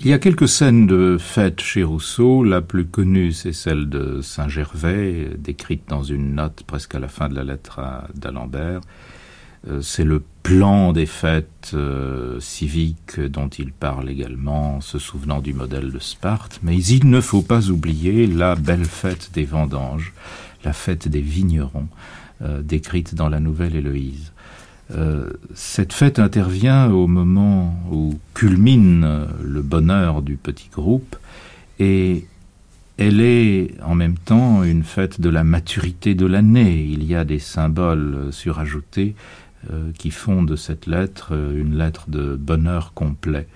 Il 0.00 0.06
y 0.06 0.14
a 0.14 0.18
quelques 0.18 0.48
scènes 0.48 0.86
de 0.86 1.18
fête 1.18 1.60
chez 1.60 1.82
Rousseau. 1.82 2.42
La 2.42 2.62
plus 2.62 2.86
connue, 2.86 3.32
c'est 3.32 3.52
celle 3.52 3.90
de 3.90 4.22
Saint-Gervais, 4.22 5.32
décrite 5.36 5.82
dans 5.88 6.02
une 6.02 6.36
note 6.36 6.62
presque 6.66 6.94
à 6.94 7.00
la 7.00 7.08
fin 7.08 7.28
de 7.28 7.34
la 7.34 7.44
lettre 7.44 7.82
d'Alembert. 8.14 8.80
Euh, 9.68 9.82
c'est 9.82 10.04
le 10.04 10.22
plan 10.42 10.94
des 10.94 11.04
fêtes 11.04 11.72
euh, 11.74 12.40
civiques 12.40 13.20
dont 13.20 13.48
il 13.48 13.72
parle 13.72 14.08
également, 14.08 14.80
se 14.80 14.98
souvenant 14.98 15.42
du 15.42 15.52
modèle 15.52 15.92
de 15.92 15.98
Sparte. 15.98 16.60
Mais 16.62 16.82
il 16.82 17.10
ne 17.10 17.20
faut 17.20 17.42
pas 17.42 17.68
oublier 17.68 18.26
la 18.26 18.54
belle 18.54 18.86
fête 18.86 19.32
des 19.34 19.44
vendanges, 19.44 20.14
la 20.64 20.72
fête 20.72 21.08
des 21.08 21.20
vignerons, 21.20 21.88
euh, 22.40 22.62
décrite 22.62 23.14
dans 23.14 23.28
la 23.28 23.38
Nouvelle 23.38 23.76
Héloïse. 23.76 24.32
Euh, 24.90 25.30
cette 25.54 25.92
fête 25.92 26.18
intervient 26.18 26.90
au 26.90 27.06
moment 27.06 27.74
où 27.90 28.18
culmine 28.34 29.26
le 29.42 29.62
bonheur 29.62 30.20
du 30.20 30.36
petit 30.36 30.68
groupe 30.72 31.16
et 31.78 32.26
elle 32.98 33.20
est 33.20 33.74
en 33.82 33.94
même 33.94 34.18
temps 34.18 34.62
une 34.62 34.84
fête 34.84 35.20
de 35.20 35.30
la 35.30 35.42
maturité 35.42 36.14
de 36.14 36.26
l'année. 36.26 36.84
Il 36.84 37.02
y 37.04 37.14
a 37.14 37.24
des 37.24 37.38
symboles 37.38 38.28
surajoutés 38.30 39.14
euh, 39.72 39.90
qui 39.98 40.10
font 40.10 40.42
de 40.42 40.54
cette 40.54 40.86
lettre 40.86 41.30
euh, 41.32 41.60
une 41.60 41.76
lettre 41.76 42.04
de 42.08 42.36
bonheur 42.36 42.92
complet. 42.94 43.48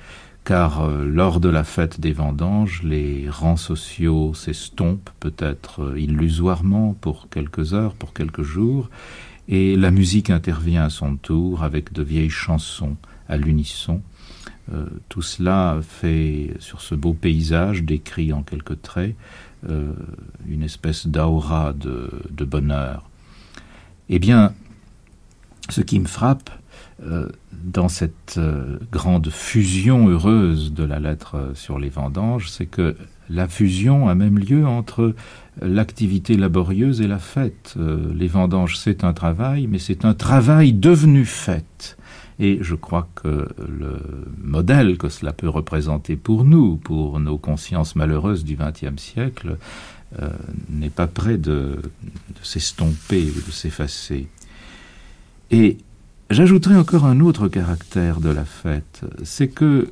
Car 0.44 0.88
lors 0.88 1.40
de 1.40 1.50
la 1.50 1.62
fête 1.62 2.00
des 2.00 2.14
vendanges, 2.14 2.80
les 2.82 3.28
rangs 3.28 3.58
sociaux 3.58 4.32
s'estompent 4.32 5.10
peut-être 5.20 5.92
illusoirement 5.98 6.96
pour 7.02 7.28
quelques 7.28 7.74
heures, 7.74 7.92
pour 7.92 8.14
quelques 8.14 8.40
jours, 8.40 8.88
et 9.48 9.76
la 9.76 9.90
musique 9.90 10.30
intervient 10.30 10.84
à 10.84 10.90
son 10.90 11.16
tour 11.16 11.62
avec 11.62 11.92
de 11.92 12.02
vieilles 12.02 12.30
chansons 12.30 12.96
à 13.28 13.36
l'unisson. 13.36 14.02
Euh, 14.72 14.84
tout 15.08 15.22
cela 15.22 15.80
fait 15.82 16.54
sur 16.58 16.82
ce 16.82 16.94
beau 16.94 17.14
paysage 17.14 17.82
décrit 17.82 18.34
en 18.34 18.42
quelques 18.42 18.82
traits 18.82 19.16
euh, 19.68 19.92
une 20.46 20.62
espèce 20.62 21.06
d'aura 21.06 21.72
de, 21.72 22.10
bonheur. 22.44 23.08
Eh 24.10 24.18
bien, 24.18 24.52
ce 25.70 25.80
qui 25.80 25.98
me 25.98 26.06
frappe 26.06 26.50
euh, 27.02 27.30
dans 27.52 27.88
cette 27.88 28.38
grande 28.92 29.30
fusion 29.30 30.08
heureuse 30.08 30.74
de 30.74 30.84
la 30.84 31.00
lettre 31.00 31.52
sur 31.54 31.78
les 31.78 31.88
vendanges, 31.88 32.50
c'est 32.50 32.66
que 32.66 32.96
la 33.30 33.48
fusion 33.48 34.08
a 34.08 34.14
même 34.14 34.38
lieu 34.38 34.66
entre 34.66 35.14
l'activité 35.62 36.36
laborieuse 36.36 37.00
et 37.00 37.06
la 37.06 37.18
fête. 37.18 37.74
Euh, 37.76 38.12
les 38.14 38.28
vendanges, 38.28 38.76
c'est 38.76 39.04
un 39.04 39.12
travail, 39.12 39.66
mais 39.66 39.78
c'est 39.78 40.04
un 40.04 40.14
travail 40.14 40.72
devenu 40.72 41.24
fête. 41.24 41.96
Et 42.40 42.58
je 42.60 42.74
crois 42.74 43.08
que 43.16 43.48
le 43.68 43.98
modèle 44.40 44.96
que 44.96 45.08
cela 45.08 45.32
peut 45.32 45.48
représenter 45.48 46.16
pour 46.16 46.44
nous, 46.44 46.76
pour 46.76 47.18
nos 47.18 47.36
consciences 47.36 47.96
malheureuses 47.96 48.44
du 48.44 48.56
XXe 48.56 49.00
siècle, 49.02 49.56
euh, 50.20 50.30
n'est 50.70 50.90
pas 50.90 51.08
près 51.08 51.36
de, 51.36 51.80
de 51.82 52.42
s'estomper 52.42 53.24
ou 53.36 53.46
de 53.46 53.50
s'effacer. 53.50 54.28
Et 55.50 55.78
j'ajouterai 56.30 56.76
encore 56.76 57.04
un 57.04 57.20
autre 57.20 57.48
caractère 57.48 58.20
de 58.20 58.30
la 58.30 58.44
fête, 58.44 59.02
c'est 59.24 59.48
que 59.48 59.90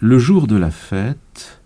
le 0.00 0.18
jour 0.18 0.46
de 0.46 0.56
la 0.56 0.70
fête, 0.70 1.59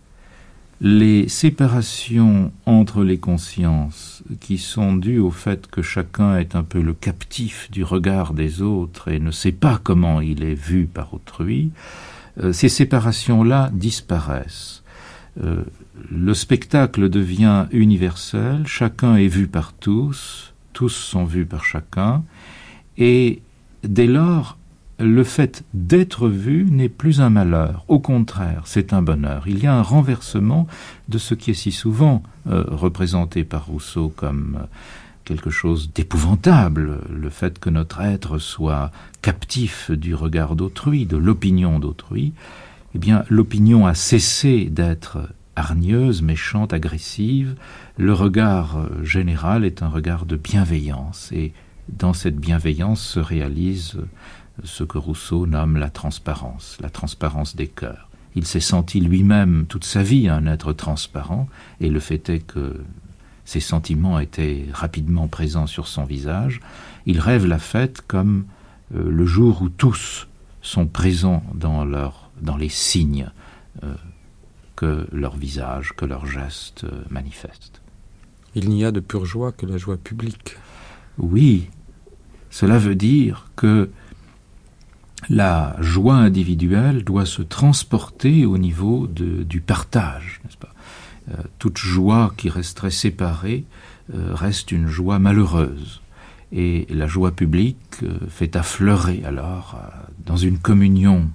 les 0.81 1.29
séparations 1.29 2.53
entre 2.67 3.05
les 3.05 3.19
consciences 3.19 4.23
qui 4.41 4.59
sont 4.59 4.97
dues 4.97 5.19
au 5.19 5.31
fait 5.31 5.67
que 5.69 5.83
chacun 5.83 6.37
est 6.37 6.57
un 6.57 6.63
peu 6.63 6.81
le 6.81 6.95
captif 6.95 7.71
du 7.71 7.85
regard 7.85 8.35
des 8.35 8.61
autres 8.61 9.09
et 9.09 9.21
ne 9.21 9.31
sait 9.31 9.53
pas 9.53 9.81
comment 9.83 10.21
il 10.21 10.43
est 10.43 10.55
vu 10.55 10.87
par 10.87 11.15
autrui, 11.15 11.71
euh, 12.43 12.53
ces 12.53 12.69
séparations-là 12.69 13.71
disparaissent. 13.73 14.83
Euh, 15.43 15.63
le 16.11 16.35
spectacle 16.35 17.09
devient 17.09 17.67
universel, 17.71 18.67
chacun 18.67 19.17
est 19.17 19.29
vu 19.29 19.47
par 19.47 19.73
tous, 19.73 20.53
tous 20.73 20.91
sont 20.91 21.25
vus 21.25 21.47
par 21.47 21.65
chacun, 21.65 22.25
et 22.99 23.43
dès 23.85 24.07
lors, 24.07 24.59
le 24.99 25.25
fait 25.25 25.65
d'être 25.75 26.29
vu 26.29 26.67
n'est 26.71 26.89
plus 26.89 27.21
un 27.21 27.31
malheur, 27.31 27.85
au 27.89 27.99
contraire, 27.99 28.63
c'est 28.65 28.93
un 28.93 29.03
bonheur. 29.03 29.45
Il 29.47 29.63
y 29.63 29.67
a 29.67 29.75
un 29.75 29.83
renversement 29.83 30.67
de 31.09 31.19
ce 31.19 31.35
qui 31.35 31.51
est 31.51 31.55
si 31.55 31.73
souvent 31.73 32.23
euh, 32.49 32.65
représenté 32.69 33.45
par 33.45 33.67
Rousseau 33.67 34.13
comme 34.15 34.67
quelque 35.25 35.51
chose 35.51 35.91
d'épouvantable, 35.95 37.01
le 37.11 37.31
fait 37.31 37.59
que 37.59 37.71
notre 37.71 38.01
être 38.03 38.39
soit 38.39 38.91
captif 39.23 39.91
du 39.91 40.15
regard 40.15 40.55
d'autrui, 40.55 41.07
de 41.07 41.17
l'opinion 41.17 41.79
d'autrui, 41.79 42.35
eh 42.95 42.99
bien 42.99 43.25
l'opinion 43.29 43.87
a 43.87 43.95
cessé 43.95 44.67
d'être 44.67 45.19
hargneuse, 45.57 46.23
méchante, 46.23 46.73
agressive, 46.73 47.55
le 47.97 48.13
regard 48.13 48.77
euh, 48.77 49.05
général 49.05 49.65
est 49.65 49.83
un 49.83 49.89
regard 49.89 50.27
de 50.27 50.37
bienveillance, 50.37 51.31
et 51.33 51.53
dans 51.89 52.13
cette 52.13 52.37
bienveillance 52.37 53.01
se 53.01 53.21
réalise 53.21 53.95
euh, 53.97 54.07
ce 54.63 54.85
que 54.85 54.99
Rousseau 54.99 55.47
nomme 55.47 55.77
la 55.77 55.91
transparence, 55.91 56.79
la 56.81 56.91
transparence 56.91 57.57
des 57.57 57.67
cœurs. 57.67 58.09
Il 58.37 58.47
s'est 58.47 58.61
senti 58.61 59.01
lui-même 59.01 59.67
toute 59.69 59.85
sa 59.85 60.03
vie 60.03 60.29
un 60.29 60.47
être 60.47 60.73
transparent, 60.73 61.49
et 61.81 61.89
le 61.89 62.01
fait 62.01 62.29
est 62.29 62.41
que 62.41 62.81
ses 63.45 63.61
sentiments 63.61 64.19
étaient 64.19 64.67
rapidement 64.73 65.29
présents 65.29 65.67
sur 65.67 65.87
son 65.87 66.05
visage. 66.05 66.61
Il 67.07 67.21
rêve 67.21 67.47
la 67.47 67.59
fête 67.59 68.03
comme 68.07 68.45
euh, 68.95 69.11
le 69.11 69.27
jour 69.27 69.63
où 69.63 69.69
tous 69.69 70.27
sont 70.63 70.87
présents 70.87 71.43
dans, 71.55 71.85
leur, 71.85 72.31
dans 72.41 72.57
les 72.57 72.71
signes 72.71 73.31
euh, 73.83 73.95
que 74.77 75.07
leur 75.13 75.37
visage, 75.37 75.93
que 75.97 76.05
leurs 76.05 76.27
gestes 76.27 76.85
euh, 76.85 77.05
manifestent. 77.11 77.83
Il 78.55 78.71
n'y 78.71 78.85
a 78.85 78.93
de 78.93 79.01
pure 79.01 79.27
joie 79.27 79.53
que 79.53 79.67
la 79.67 79.77
joie 79.77 79.97
publique. 79.97 80.57
Oui, 81.19 81.69
cela 82.51 82.79
veut 82.79 82.95
dire 82.95 83.51
que 83.57 83.91
la 85.29 85.77
joie 85.81 86.17
individuelle 86.17 87.05
doit 87.05 87.27
se 87.27 87.43
transporter 87.43 88.47
au 88.47 88.59
niveau 88.59 89.07
du 89.07 89.61
partage, 89.61 90.41
n'est-ce 90.45 90.57
pas? 90.57 90.75
Euh, 91.31 91.37
Toute 91.59 91.79
joie 91.79 92.35
qui 92.37 92.51
resterait 92.51 92.91
séparée 92.91 93.65
euh, 94.15 94.35
reste 94.35 94.73
une 94.73 94.87
joie 94.87 95.19
malheureuse. 95.19 96.03
Et 96.53 96.87
la 96.91 97.07
joie 97.07 97.33
publique 97.33 97.79
euh, 98.03 98.19
fait 98.29 98.57
affleurer 98.57 99.23
alors, 99.25 99.81
dans 100.27 100.37
une 100.37 100.59
communion 100.59 101.31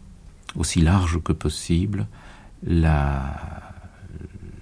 aussi 0.56 0.82
large 0.82 1.20
que 1.24 1.34
possible, 1.34 2.08
la, 2.66 3.36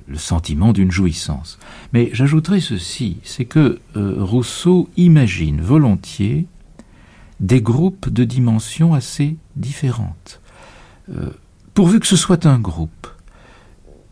le 0.07 0.17
sentiment 0.17 0.71
d'une 0.71 0.91
jouissance. 0.91 1.59
Mais 1.91 2.09
j'ajouterai 2.13 2.61
ceci, 2.61 3.17
c'est 3.23 3.45
que 3.45 3.79
Rousseau 3.95 4.89
imagine 4.97 5.61
volontiers 5.61 6.47
des 7.39 7.61
groupes 7.61 8.09
de 8.09 8.23
dimensions 8.23 8.93
assez 8.93 9.37
différentes. 9.55 10.41
Euh, 11.09 11.29
pourvu 11.73 11.99
que 11.99 12.07
ce 12.07 12.15
soit 12.15 12.45
un 12.45 12.59
groupe. 12.59 13.07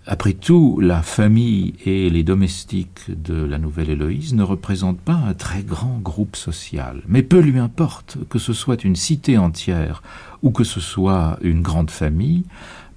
Après 0.07 0.33
tout, 0.33 0.79
la 0.79 1.01
famille 1.01 1.73
et 1.83 2.11
les 2.11 2.23
domestiques 2.23 3.09
de 3.09 3.33
la 3.33 3.57
nouvelle 3.57 3.89
Héloïse 3.89 4.35
ne 4.35 4.43
représentent 4.43 5.01
pas 5.01 5.15
un 5.15 5.33
très 5.33 5.63
grand 5.63 5.97
groupe 5.97 6.35
social, 6.35 7.01
mais 7.07 7.23
peu 7.23 7.39
lui 7.39 7.57
importe 7.57 8.19
que 8.29 8.37
ce 8.37 8.53
soit 8.53 8.83
une 8.83 8.95
cité 8.95 9.39
entière 9.39 10.03
ou 10.43 10.51
que 10.51 10.63
ce 10.63 10.79
soit 10.79 11.39
une 11.41 11.63
grande 11.63 11.89
famille, 11.89 12.43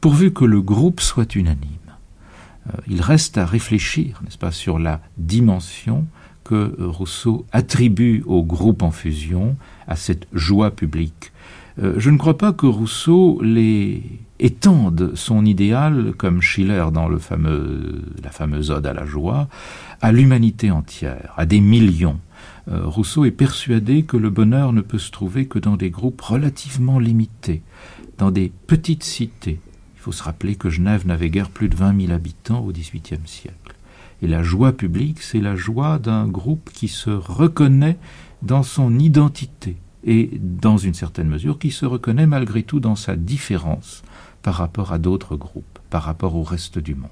pourvu 0.02 0.34
que 0.34 0.44
le 0.44 0.60
groupe 0.60 1.00
soit 1.00 1.34
unanime. 1.34 1.78
Euh, 2.68 2.72
il 2.86 3.00
reste 3.00 3.38
à 3.38 3.46
réfléchir, 3.46 4.20
n'est-ce 4.22 4.36
pas, 4.36 4.52
sur 4.52 4.78
la 4.78 5.00
dimension 5.16 6.06
que 6.48 6.74
Rousseau 6.80 7.44
attribue 7.52 8.22
au 8.26 8.42
groupe 8.42 8.82
en 8.82 8.90
fusion, 8.90 9.56
à 9.86 9.96
cette 9.96 10.26
joie 10.32 10.70
publique. 10.70 11.32
Euh, 11.82 11.94
je 11.98 12.08
ne 12.08 12.16
crois 12.16 12.38
pas 12.38 12.54
que 12.54 12.64
Rousseau 12.64 13.38
les 13.42 14.02
étende 14.40 15.12
son 15.14 15.44
idéal, 15.44 16.14
comme 16.16 16.40
Schiller 16.40 16.86
dans 16.90 17.06
le 17.06 17.18
fameux, 17.18 18.02
la 18.22 18.30
fameuse 18.30 18.70
ode 18.70 18.86
à 18.86 18.94
la 18.94 19.04
joie, 19.04 19.48
à 20.00 20.10
l'humanité 20.10 20.70
entière, 20.70 21.34
à 21.36 21.44
des 21.44 21.60
millions. 21.60 22.18
Euh, 22.68 22.86
Rousseau 22.86 23.26
est 23.26 23.30
persuadé 23.30 24.04
que 24.04 24.16
le 24.16 24.30
bonheur 24.30 24.72
ne 24.72 24.80
peut 24.80 24.98
se 24.98 25.10
trouver 25.10 25.46
que 25.46 25.58
dans 25.58 25.76
des 25.76 25.90
groupes 25.90 26.22
relativement 26.22 26.98
limités, 26.98 27.60
dans 28.16 28.30
des 28.30 28.50
petites 28.66 29.04
cités. 29.04 29.60
Il 29.96 30.00
faut 30.00 30.12
se 30.12 30.22
rappeler 30.22 30.54
que 30.54 30.70
Genève 30.70 31.06
n'avait 31.06 31.28
guère 31.28 31.50
plus 31.50 31.68
de 31.68 31.76
20 31.76 32.00
000 32.06 32.12
habitants 32.12 32.64
au 32.64 32.72
XVIIIe 32.72 33.26
siècle. 33.26 33.67
Et 34.22 34.26
la 34.26 34.42
joie 34.42 34.72
publique, 34.72 35.22
c'est 35.22 35.40
la 35.40 35.56
joie 35.56 35.98
d'un 35.98 36.26
groupe 36.26 36.70
qui 36.72 36.88
se 36.88 37.10
reconnaît 37.10 37.98
dans 38.42 38.62
son 38.62 38.98
identité 38.98 39.76
et, 40.04 40.30
dans 40.40 40.76
une 40.76 40.94
certaine 40.94 41.28
mesure, 41.28 41.58
qui 41.58 41.70
se 41.70 41.86
reconnaît 41.86 42.26
malgré 42.26 42.62
tout 42.62 42.80
dans 42.80 42.96
sa 42.96 43.16
différence 43.16 44.02
par 44.42 44.54
rapport 44.54 44.92
à 44.92 44.98
d'autres 44.98 45.36
groupes, 45.36 45.78
par 45.90 46.02
rapport 46.02 46.34
au 46.36 46.42
reste 46.42 46.78
du 46.78 46.94
monde. 46.94 47.10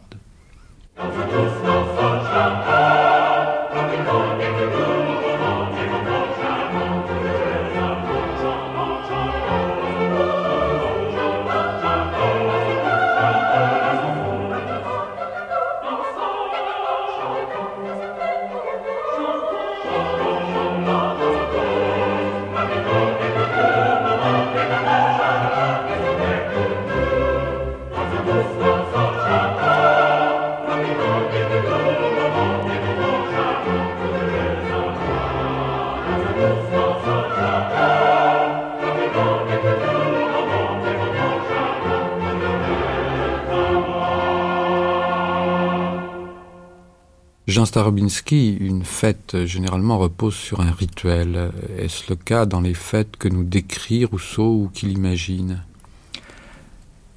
Starobinski, 47.66 48.56
une 48.60 48.84
fête 48.84 49.44
généralement 49.44 49.98
repose 49.98 50.34
sur 50.34 50.60
un 50.60 50.70
rituel. 50.70 51.50
Est-ce 51.78 52.04
le 52.08 52.16
cas 52.16 52.46
dans 52.46 52.60
les 52.60 52.74
fêtes 52.74 53.16
que 53.18 53.28
nous 53.28 53.44
décrit 53.44 54.04
Rousseau 54.04 54.62
ou 54.62 54.70
qu'il 54.72 54.90
imagine? 54.90 55.62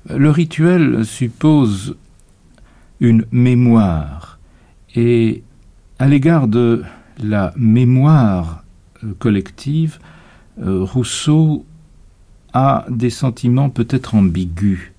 Le 0.09 0.29
rituel 0.29 1.05
suppose 1.05 1.95
une 2.99 3.25
mémoire 3.31 4.39
et 4.95 5.43
à 5.99 6.07
l'égard 6.07 6.47
de 6.47 6.83
la 7.19 7.53
mémoire 7.55 8.63
collective, 9.19 9.99
euh, 10.61 10.83
Rousseau 10.83 11.65
a 12.53 12.85
des 12.89 13.09
sentiments 13.09 13.69
peut-être 13.69 14.15
ambigus. 14.15 14.91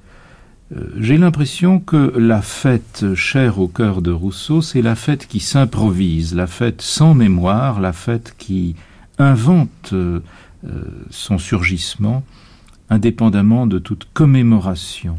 Euh, 0.72 0.88
J'ai 0.98 1.18
l'impression 1.18 1.80
que 1.80 2.12
la 2.16 2.42
fête 2.42 3.14
chère 3.14 3.58
au 3.58 3.68
cœur 3.68 4.02
de 4.02 4.10
Rousseau, 4.10 4.62
c'est 4.62 4.82
la 4.82 4.94
fête 4.94 5.26
qui 5.26 5.40
s'improvise, 5.40 6.34
la 6.34 6.46
fête 6.46 6.82
sans 6.82 7.14
mémoire, 7.14 7.80
la 7.80 7.92
fête 7.92 8.34
qui 8.38 8.76
invente 9.18 9.92
euh, 9.92 10.20
euh, 10.64 10.82
son 11.10 11.38
surgissement 11.38 12.22
indépendamment 12.88 13.68
de 13.68 13.78
toute 13.78 14.08
commémoration. 14.12 15.16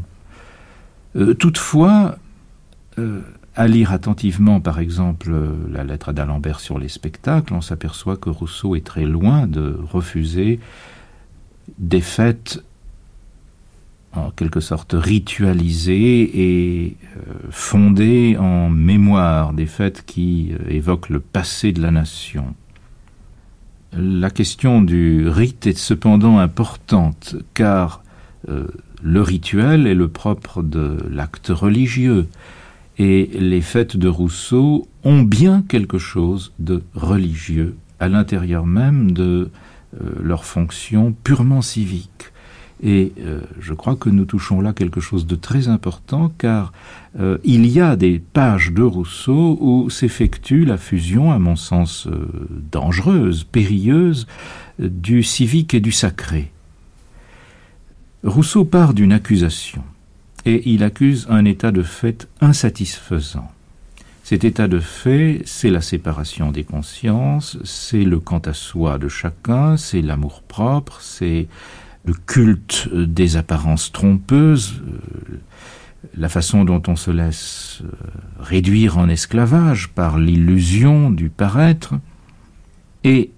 Toutefois, 1.38 2.18
à 3.56 3.66
lire 3.66 3.92
attentivement, 3.92 4.60
par 4.60 4.78
exemple, 4.78 5.34
la 5.70 5.82
lettre 5.82 6.12
d'Alembert 6.12 6.60
sur 6.60 6.78
les 6.78 6.88
spectacles, 6.88 7.54
on 7.54 7.62
s'aperçoit 7.62 8.18
que 8.18 8.28
Rousseau 8.28 8.76
est 8.76 8.84
très 8.84 9.06
loin 9.06 9.46
de 9.46 9.74
refuser 9.90 10.60
des 11.78 12.02
fêtes 12.02 12.62
en 14.14 14.30
quelque 14.30 14.60
sorte 14.60 14.94
ritualisées 14.96 16.30
et 16.34 16.96
euh, 17.16 17.32
fondées 17.50 18.36
en 18.38 18.68
mémoire, 18.68 19.52
des 19.52 19.66
fêtes 19.66 20.04
qui 20.06 20.52
euh, 20.52 20.70
évoquent 20.70 21.08
le 21.08 21.20
passé 21.20 21.72
de 21.72 21.80
la 21.80 21.90
nation. 21.90 22.54
La 23.94 24.30
question 24.30 24.80
du 24.80 25.28
rite 25.28 25.66
est 25.66 25.76
cependant 25.76 26.38
importante, 26.38 27.36
car 27.52 28.02
euh, 28.48 28.66
le 29.02 29.20
rituel 29.20 29.86
est 29.86 29.94
le 29.94 30.08
propre 30.08 30.62
de 30.62 30.96
l'acte 31.10 31.48
religieux, 31.48 32.28
et 32.98 33.30
les 33.34 33.60
fêtes 33.60 33.96
de 33.96 34.08
Rousseau 34.08 34.88
ont 35.04 35.22
bien 35.22 35.62
quelque 35.66 35.98
chose 35.98 36.52
de 36.58 36.82
religieux 36.94 37.76
à 38.00 38.08
l'intérieur 38.08 38.66
même 38.66 39.12
de 39.12 39.50
euh, 40.00 40.10
leur 40.22 40.44
fonction 40.44 41.14
purement 41.24 41.62
civique. 41.62 42.31
Et 42.82 43.12
euh, 43.20 43.40
je 43.60 43.74
crois 43.74 43.94
que 43.94 44.08
nous 44.08 44.24
touchons 44.24 44.60
là 44.60 44.72
quelque 44.72 45.00
chose 45.00 45.26
de 45.26 45.36
très 45.36 45.68
important, 45.68 46.32
car 46.36 46.72
euh, 47.18 47.38
il 47.44 47.66
y 47.66 47.80
a 47.80 47.94
des 47.94 48.18
pages 48.18 48.72
de 48.72 48.82
Rousseau 48.82 49.56
où 49.60 49.88
s'effectue 49.88 50.64
la 50.64 50.76
fusion, 50.76 51.30
à 51.30 51.38
mon 51.38 51.54
sens 51.54 52.08
euh, 52.08 52.28
dangereuse, 52.72 53.44
périlleuse, 53.44 54.26
du 54.80 55.22
civique 55.22 55.74
et 55.74 55.80
du 55.80 55.92
sacré. 55.92 56.50
Rousseau 58.24 58.64
part 58.64 58.94
d'une 58.94 59.12
accusation, 59.12 59.84
et 60.44 60.68
il 60.72 60.82
accuse 60.82 61.26
un 61.30 61.44
état 61.44 61.70
de 61.70 61.82
fait 61.82 62.28
insatisfaisant. 62.40 63.50
Cet 64.24 64.44
état 64.44 64.66
de 64.66 64.78
fait, 64.78 65.42
c'est 65.44 65.70
la 65.70 65.80
séparation 65.80 66.52
des 66.52 66.64
consciences, 66.64 67.58
c'est 67.64 68.04
le 68.04 68.18
quant 68.18 68.38
à 68.38 68.54
soi 68.54 68.98
de 68.98 69.08
chacun, 69.08 69.76
c'est 69.76 70.00
l'amour 70.00 70.42
propre, 70.42 70.98
c'est 71.00 71.48
le 72.04 72.14
culte 72.14 72.88
des 72.92 73.36
apparences 73.36 73.92
trompeuses, 73.92 74.82
euh, 74.86 75.40
la 76.16 76.28
façon 76.28 76.64
dont 76.64 76.82
on 76.88 76.96
se 76.96 77.10
laisse 77.10 77.82
euh, 77.84 77.90
réduire 78.40 78.98
en 78.98 79.08
esclavage 79.08 79.88
par 79.88 80.18
l'illusion 80.18 81.10
du 81.10 81.30
paraître. 81.30 81.94
Et 83.04 83.30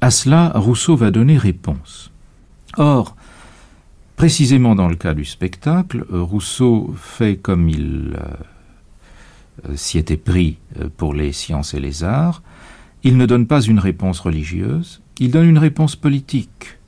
à 0.00 0.10
cela, 0.10 0.52
Rousseau 0.54 0.96
va 0.96 1.10
donner 1.10 1.38
réponse. 1.38 2.10
Or, 2.76 3.16
précisément 4.16 4.74
dans 4.74 4.88
le 4.88 4.96
cas 4.96 5.14
du 5.14 5.24
spectacle, 5.24 6.04
Rousseau 6.10 6.94
fait 6.96 7.36
comme 7.36 7.68
il 7.68 8.16
euh, 9.68 9.76
s'y 9.76 9.98
était 9.98 10.16
pris 10.16 10.58
euh, 10.80 10.88
pour 10.96 11.14
les 11.14 11.32
sciences 11.32 11.74
et 11.74 11.80
les 11.80 12.04
arts, 12.04 12.42
il 13.04 13.16
ne 13.16 13.26
donne 13.26 13.46
pas 13.46 13.60
une 13.60 13.78
réponse 13.78 14.18
religieuse, 14.20 15.02
il 15.18 15.30
donne 15.30 15.48
une 15.48 15.58
réponse 15.58 15.94
politique. 15.94 16.78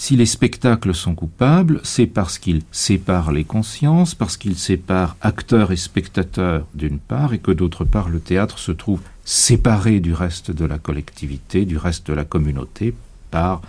Si 0.00 0.16
les 0.16 0.24
spectacles 0.24 0.94
sont 0.94 1.14
coupables, 1.14 1.78
c'est 1.84 2.06
parce 2.06 2.38
qu'ils 2.38 2.62
séparent 2.72 3.32
les 3.32 3.44
consciences, 3.44 4.14
parce 4.14 4.38
qu'ils 4.38 4.56
séparent 4.56 5.14
acteurs 5.20 5.72
et 5.72 5.76
spectateurs 5.76 6.66
d'une 6.72 6.98
part, 6.98 7.34
et 7.34 7.38
que 7.38 7.50
d'autre 7.50 7.84
part 7.84 8.08
le 8.08 8.18
théâtre 8.18 8.58
se 8.58 8.72
trouve 8.72 9.02
séparé 9.26 10.00
du 10.00 10.14
reste 10.14 10.52
de 10.52 10.64
la 10.64 10.78
collectivité, 10.78 11.66
du 11.66 11.76
reste 11.76 12.06
de 12.06 12.14
la 12.14 12.24
communauté, 12.24 12.94
par 13.30 13.60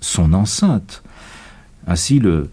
son 0.00 0.32
enceinte. 0.32 1.02
Ainsi 1.86 2.18
le 2.18 2.48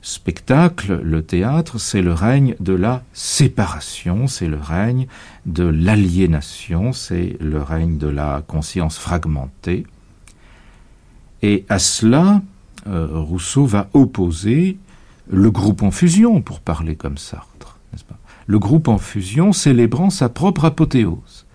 spectacle, 0.00 0.98
le 1.02 1.22
théâtre, 1.22 1.78
c'est 1.78 2.00
le 2.00 2.14
règne 2.14 2.56
de 2.58 2.72
la 2.72 3.02
séparation, 3.12 4.28
c'est 4.28 4.48
le 4.48 4.56
règne 4.56 5.08
de 5.44 5.64
l'aliénation, 5.64 6.94
c'est 6.94 7.36
le 7.38 7.60
règne 7.60 7.98
de 7.98 8.08
la 8.08 8.42
conscience 8.46 8.96
fragmentée. 8.96 9.84
Et 11.42 11.66
à 11.68 11.78
cela, 11.78 12.40
Rousseau 12.86 13.66
va 13.66 13.88
opposer 13.92 14.78
le 15.28 15.50
groupe 15.50 15.82
en 15.82 15.90
fusion, 15.90 16.42
pour 16.42 16.60
parler 16.60 16.96
comme 16.96 17.18
Sartre. 17.18 17.78
Pas? 18.08 18.18
Le 18.46 18.58
groupe 18.58 18.88
en 18.88 18.98
fusion 18.98 19.52
célébrant 19.52 20.10
sa 20.10 20.28
propre 20.28 20.64
apothéose. 20.64 21.46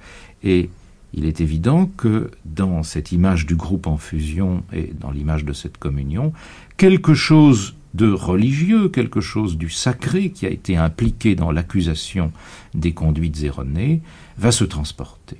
Et 0.43 0.69
il 1.13 1.25
est 1.25 1.41
évident 1.41 1.89
que 1.97 2.31
dans 2.45 2.83
cette 2.83 3.11
image 3.11 3.45
du 3.45 3.55
groupe 3.55 3.87
en 3.87 3.97
fusion 3.97 4.63
et 4.71 4.93
dans 4.99 5.11
l'image 5.11 5.45
de 5.45 5.53
cette 5.53 5.77
communion, 5.77 6.31
quelque 6.77 7.13
chose 7.13 7.75
de 7.93 8.11
religieux, 8.11 8.89
quelque 8.89 9.21
chose 9.21 9.57
du 9.57 9.69
sacré 9.69 10.29
qui 10.29 10.45
a 10.45 10.49
été 10.49 10.77
impliqué 10.77 11.35
dans 11.35 11.51
l'accusation 11.51 12.31
des 12.73 12.93
conduites 12.93 13.41
erronées, 13.43 14.01
va 14.37 14.51
se 14.51 14.63
transporter. 14.63 15.37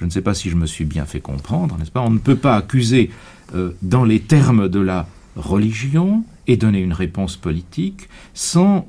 Je 0.00 0.06
ne 0.06 0.10
sais 0.10 0.22
pas 0.22 0.32
si 0.32 0.48
je 0.48 0.56
me 0.56 0.66
suis 0.66 0.86
bien 0.86 1.04
fait 1.04 1.20
comprendre, 1.20 1.76
n'est-ce 1.76 1.90
pas? 1.90 2.00
On 2.00 2.10
ne 2.10 2.18
peut 2.18 2.36
pas 2.36 2.56
accuser 2.56 3.10
euh, 3.54 3.72
dans 3.82 4.04
les 4.04 4.20
termes 4.20 4.68
de 4.68 4.80
la 4.80 5.06
religion 5.36 6.24
et 6.46 6.56
donner 6.56 6.80
une 6.80 6.92
réponse 6.92 7.36
politique 7.36 8.08
sans 8.34 8.88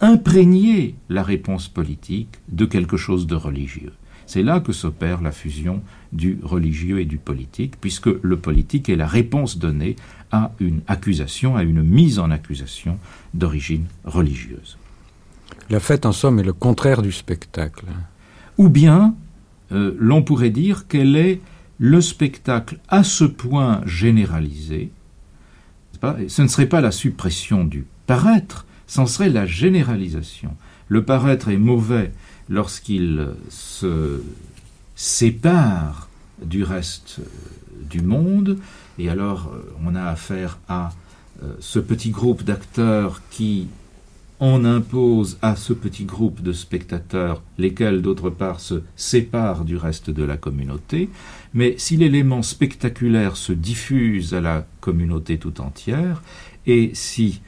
imprégner 0.00 0.94
la 1.08 1.22
réponse 1.22 1.68
politique 1.68 2.36
de 2.48 2.64
quelque 2.64 2.96
chose 2.96 3.26
de 3.26 3.34
religieux. 3.34 3.92
C'est 4.26 4.42
là 4.42 4.60
que 4.60 4.72
s'opère 4.72 5.22
la 5.22 5.30
fusion 5.30 5.82
du 6.12 6.38
religieux 6.42 7.00
et 7.00 7.04
du 7.04 7.16
politique, 7.16 7.74
puisque 7.80 8.08
le 8.08 8.36
politique 8.36 8.88
est 8.88 8.96
la 8.96 9.06
réponse 9.06 9.58
donnée 9.58 9.96
à 10.32 10.50
une 10.58 10.80
accusation, 10.88 11.56
à 11.56 11.62
une 11.62 11.82
mise 11.82 12.18
en 12.18 12.30
accusation 12.30 12.98
d'origine 13.34 13.84
religieuse. 14.04 14.78
La 15.70 15.80
fête, 15.80 16.06
en 16.06 16.12
somme, 16.12 16.40
est 16.40 16.44
le 16.44 16.52
contraire 16.52 17.02
du 17.02 17.12
spectacle. 17.12 17.86
Ou 18.58 18.68
bien, 18.68 19.14
euh, 19.72 19.94
l'on 19.98 20.22
pourrait 20.22 20.50
dire 20.50 20.88
qu'elle 20.88 21.16
est 21.16 21.40
le 21.78 22.00
spectacle 22.00 22.78
à 22.88 23.04
ce 23.04 23.24
point 23.24 23.82
généralisé, 23.86 24.90
ce 26.28 26.42
ne 26.42 26.48
serait 26.48 26.66
pas 26.66 26.80
la 26.80 26.92
suppression 26.92 27.64
du 27.64 27.86
paraître, 28.06 28.66
c'en 28.86 29.06
serait 29.06 29.30
la 29.30 29.46
généralisation. 29.46 30.54
Le 30.88 31.04
paraître 31.04 31.48
est 31.48 31.56
mauvais 31.56 32.12
lorsqu'il 32.48 33.28
se 33.48 34.22
sépare 34.94 36.08
du 36.42 36.62
reste 36.62 37.20
du 37.90 38.00
monde, 38.02 38.58
et 38.98 39.08
alors 39.08 39.52
euh, 39.52 39.72
on 39.84 39.94
a 39.94 40.04
affaire 40.04 40.58
à 40.68 40.92
euh, 41.42 41.52
ce 41.60 41.78
petit 41.78 42.10
groupe 42.10 42.44
d'acteurs 42.44 43.20
qui 43.30 43.68
on 44.38 44.64
impose 44.64 45.38
à 45.40 45.56
ce 45.56 45.72
petit 45.72 46.04
groupe 46.04 46.42
de 46.42 46.52
spectateurs, 46.52 47.42
lesquels 47.58 48.02
d'autre 48.02 48.28
part 48.28 48.60
se 48.60 48.82
séparent 48.94 49.64
du 49.64 49.76
reste 49.76 50.10
de 50.10 50.24
la 50.24 50.36
communauté, 50.36 51.08
mais 51.56 51.74
si 51.78 51.96
l'élément 51.96 52.42
spectaculaire 52.42 53.38
se 53.38 53.52
diffuse 53.52 54.34
à 54.34 54.42
la 54.42 54.66
communauté 54.82 55.38
tout 55.38 55.62
entière, 55.62 56.22
et 56.66 56.90
si 56.92 57.40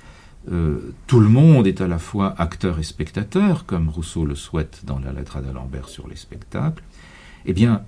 euh, 0.50 0.94
tout 1.06 1.20
le 1.20 1.28
monde 1.28 1.66
est 1.66 1.82
à 1.82 1.88
la 1.88 1.98
fois 1.98 2.34
acteur 2.38 2.78
et 2.78 2.84
spectateur, 2.84 3.66
comme 3.66 3.90
Rousseau 3.90 4.24
le 4.24 4.34
souhaite 4.34 4.80
dans 4.84 4.98
la 4.98 5.12
lettre 5.12 5.36
à 5.36 5.42
d'Alembert 5.42 5.90
sur 5.90 6.08
les 6.08 6.16
spectacles, 6.16 6.82
eh 7.44 7.52
bien, 7.52 7.82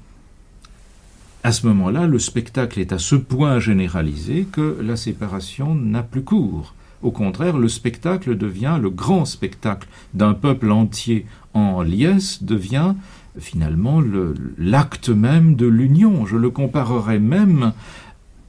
à 1.42 1.52
ce 1.52 1.66
moment-là, 1.68 2.06
le 2.06 2.18
spectacle 2.18 2.80
est 2.80 2.92
à 2.92 2.98
ce 2.98 3.16
point 3.16 3.58
généralisé 3.58 4.46
que 4.52 4.78
la 4.82 4.96
séparation 4.96 5.74
n'a 5.74 6.02
plus 6.02 6.22
cours. 6.22 6.74
Au 7.00 7.12
contraire, 7.12 7.56
le 7.56 7.68
spectacle 7.68 8.36
devient 8.36 8.78
le 8.78 8.90
grand 8.90 9.24
spectacle 9.24 9.88
d'un 10.12 10.34
peuple 10.34 10.70
entier 10.70 11.24
en 11.54 11.80
liesse, 11.80 12.42
devient 12.42 12.94
finalement 13.38 14.02
l'acte 14.58 15.08
même 15.08 15.54
de 15.56 15.66
l'union. 15.66 16.26
Je 16.26 16.36
le 16.36 16.50
comparerai 16.50 17.18
même 17.18 17.72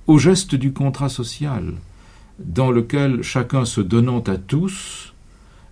au 0.08 0.18
geste 0.18 0.56
du 0.56 0.74
contrat 0.74 1.10
social, 1.10 1.74
dans 2.40 2.72
lequel 2.72 3.22
chacun 3.22 3.66
se 3.66 3.82
donnant 3.82 4.22
à 4.22 4.38
tous 4.38 5.14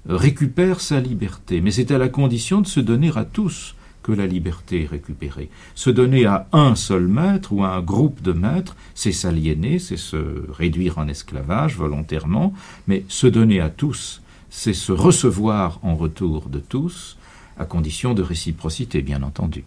récupère 0.08 0.80
sa 0.80 1.00
liberté. 1.00 1.62
Mais 1.62 1.72
c'est 1.72 1.92
à 1.92 1.98
la 1.98 2.10
condition 2.10 2.62
de 2.62 2.68
se 2.68 2.80
donner 2.80 3.12
à 3.16 3.26
tous 3.26 3.76
que 4.02 4.12
la 4.12 4.28
liberté 4.28 4.84
est 4.84 4.88
récupérée. 4.88 5.50
Se 5.76 5.90
donner 5.90 6.26
à 6.26 6.48
un 6.54 6.76
seul 6.76 7.08
maître 7.08 7.52
ou 7.52 7.64
à 7.64 7.76
un 7.76 7.82
groupe 7.82 8.22
de 8.22 8.32
maîtres, 8.32 8.76
c'est 8.96 9.12
s'aliéner, 9.12 9.78
c'est 9.78 9.98
se 9.98 10.46
réduire 10.52 10.98
en 10.98 11.08
esclavage 11.08 11.76
volontairement, 11.76 12.54
mais 12.88 13.04
se 13.08 13.28
donner 13.28 13.60
à 13.60 13.70
tous, 13.70 14.22
c'est 14.50 14.74
se 14.74 14.92
recevoir 14.92 15.80
en 15.84 15.96
retour 15.96 16.50
de 16.50 16.60
tous, 16.60 17.18
à 17.60 17.66
condition 17.66 18.14
de 18.14 18.24
réciprocité, 18.24 19.02
bien 19.02 19.22
entendu. 19.22 19.64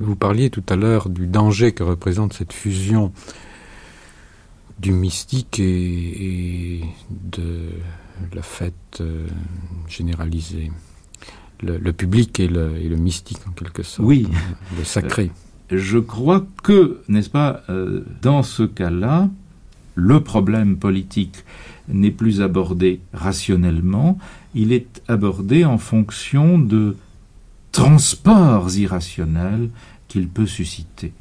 Vous 0.00 0.16
parliez 0.16 0.48
tout 0.48 0.62
à 0.68 0.76
l'heure 0.76 1.08
du 1.08 1.26
danger 1.26 1.72
que 1.72 1.82
représente 1.82 2.32
cette 2.32 2.52
fusion 2.52 3.12
du 4.78 4.92
mystique 4.92 5.58
et, 5.58 6.80
de 7.10 7.70
la 8.32 8.42
fête 8.42 9.00
euh, 9.00 9.26
généralisée 9.88 10.70
le, 11.60 11.92
public 11.92 12.38
et 12.38 12.46
le, 12.46 12.78
le, 12.78 12.96
mystique 12.96 13.40
en 13.48 13.50
quelque 13.50 13.82
sorte. 13.82 14.06
Oui. 14.06 14.28
Le 14.76 14.84
sacré. 14.84 15.32
Euh, 15.72 15.78
je 15.78 15.98
crois 15.98 16.46
que, 16.62 17.00
n'est-ce 17.08 17.30
pas, 17.30 17.62
euh, 17.68 18.04
dans 18.22 18.44
ce 18.44 18.62
cas-là, 18.62 19.28
le 19.96 20.20
problème 20.20 20.76
politique 20.76 21.44
n'est 21.88 22.12
plus 22.12 22.40
abordé 22.40 23.00
rationnellement, 23.12 24.18
il 24.54 24.72
est 24.72 25.02
abordé 25.08 25.64
en 25.64 25.78
fonction 25.78 26.58
de 26.58 26.96
transports 27.72 28.74
irrationnels 28.76 29.70
qu'il 30.08 30.28
peut 30.28 30.46
susciter. 30.46 31.12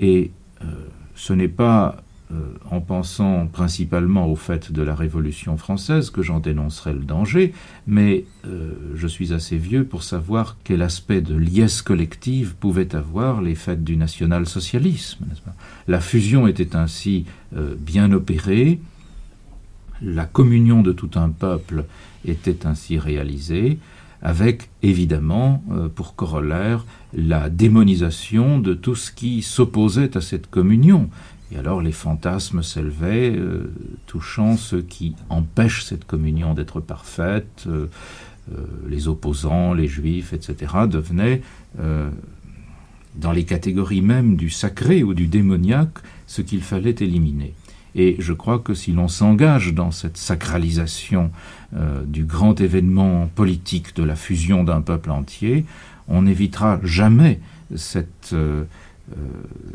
Et 0.00 0.30
euh, 0.62 0.66
ce 1.14 1.32
n'est 1.32 1.48
pas 1.48 2.02
euh, 2.30 2.52
en 2.70 2.80
pensant 2.80 3.46
principalement 3.46 4.30
au 4.30 4.36
fait 4.36 4.70
de 4.70 4.82
la 4.82 4.94
Révolution 4.94 5.56
française 5.56 6.10
que 6.10 6.22
j'en 6.22 6.40
dénoncerai 6.40 6.92
le 6.92 7.00
danger, 7.00 7.54
mais 7.86 8.24
euh, 8.46 8.72
je 8.94 9.06
suis 9.06 9.32
assez 9.32 9.56
vieux 9.56 9.84
pour 9.84 10.02
savoir 10.02 10.56
quel 10.62 10.82
aspect 10.82 11.22
de 11.22 11.34
liesse 11.34 11.80
collective 11.80 12.54
pouvaient 12.54 12.94
avoir 12.94 13.40
les 13.40 13.54
fêtes 13.54 13.84
du 13.84 13.96
national-socialisme. 13.96 15.26
La 15.86 16.00
fusion 16.00 16.46
était 16.46 16.76
ainsi 16.76 17.24
bien 17.52 18.12
opérée, 18.12 18.78
la 20.02 20.26
communion 20.26 20.82
de 20.82 20.92
tout 20.92 21.10
un 21.14 21.30
peuple 21.30 21.84
était 22.24 22.66
ainsi 22.66 22.98
réalisée, 22.98 23.78
avec 24.22 24.70
évidemment 24.82 25.62
pour 25.94 26.16
corollaire 26.16 26.84
la 27.14 27.48
démonisation 27.48 28.58
de 28.58 28.74
tout 28.74 28.94
ce 28.94 29.12
qui 29.12 29.42
s'opposait 29.42 30.16
à 30.16 30.20
cette 30.20 30.50
communion, 30.50 31.08
et 31.50 31.56
alors 31.56 31.80
les 31.80 31.92
fantasmes 31.92 32.62
s'élevaient, 32.62 33.34
euh, 33.34 33.72
touchant 34.06 34.56
ceux 34.56 34.82
qui 34.82 35.14
empêchent 35.30 35.84
cette 35.84 36.04
communion 36.04 36.52
d'être 36.54 36.80
parfaite, 36.80 37.64
euh, 37.66 37.86
euh, 38.52 38.64
les 38.88 39.08
opposants, 39.08 39.72
les 39.72 39.88
juifs, 39.88 40.32
etc., 40.32 40.72
devenaient, 40.88 41.42
dans 43.14 43.32
les 43.32 43.44
catégories 43.44 44.00
même 44.00 44.36
du 44.36 44.48
sacré 44.48 45.02
ou 45.02 45.12
du 45.12 45.26
démoniaque, 45.26 45.98
ce 46.26 46.40
qu'il 46.40 46.62
fallait 46.62 46.94
éliminer. 47.00 47.54
Et 47.94 48.16
je 48.18 48.32
crois 48.32 48.58
que 48.58 48.74
si 48.74 48.92
l'on 48.92 49.08
s'engage 49.08 49.74
dans 49.74 49.90
cette 49.90 50.16
sacralisation 50.16 51.30
euh, 51.76 52.02
du 52.04 52.24
grand 52.24 52.60
événement 52.60 53.28
politique 53.34 53.94
de 53.96 54.02
la 54.02 54.16
fusion 54.16 54.64
d'un 54.64 54.80
peuple 54.80 55.10
entier, 55.10 55.64
on 56.08 56.22
n'évitera 56.22 56.80
jamais 56.82 57.40
cette, 57.74 58.32
euh, 58.32 58.64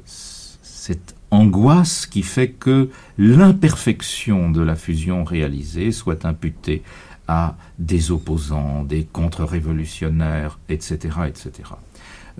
cette 0.03 1.15
angoisse 1.31 2.05
qui 2.05 2.23
fait 2.23 2.49
que 2.49 2.89
l'imperfection 3.17 4.51
de 4.51 4.61
la 4.61 4.75
fusion 4.75 5.23
réalisée 5.23 5.91
soit 5.91 6.25
imputée 6.25 6.83
à 7.27 7.55
des 7.79 8.11
opposants, 8.11 8.83
des 8.83 9.05
contre-révolutionnaires, 9.05 10.59
etc. 10.69 10.97
etc. 11.27 11.51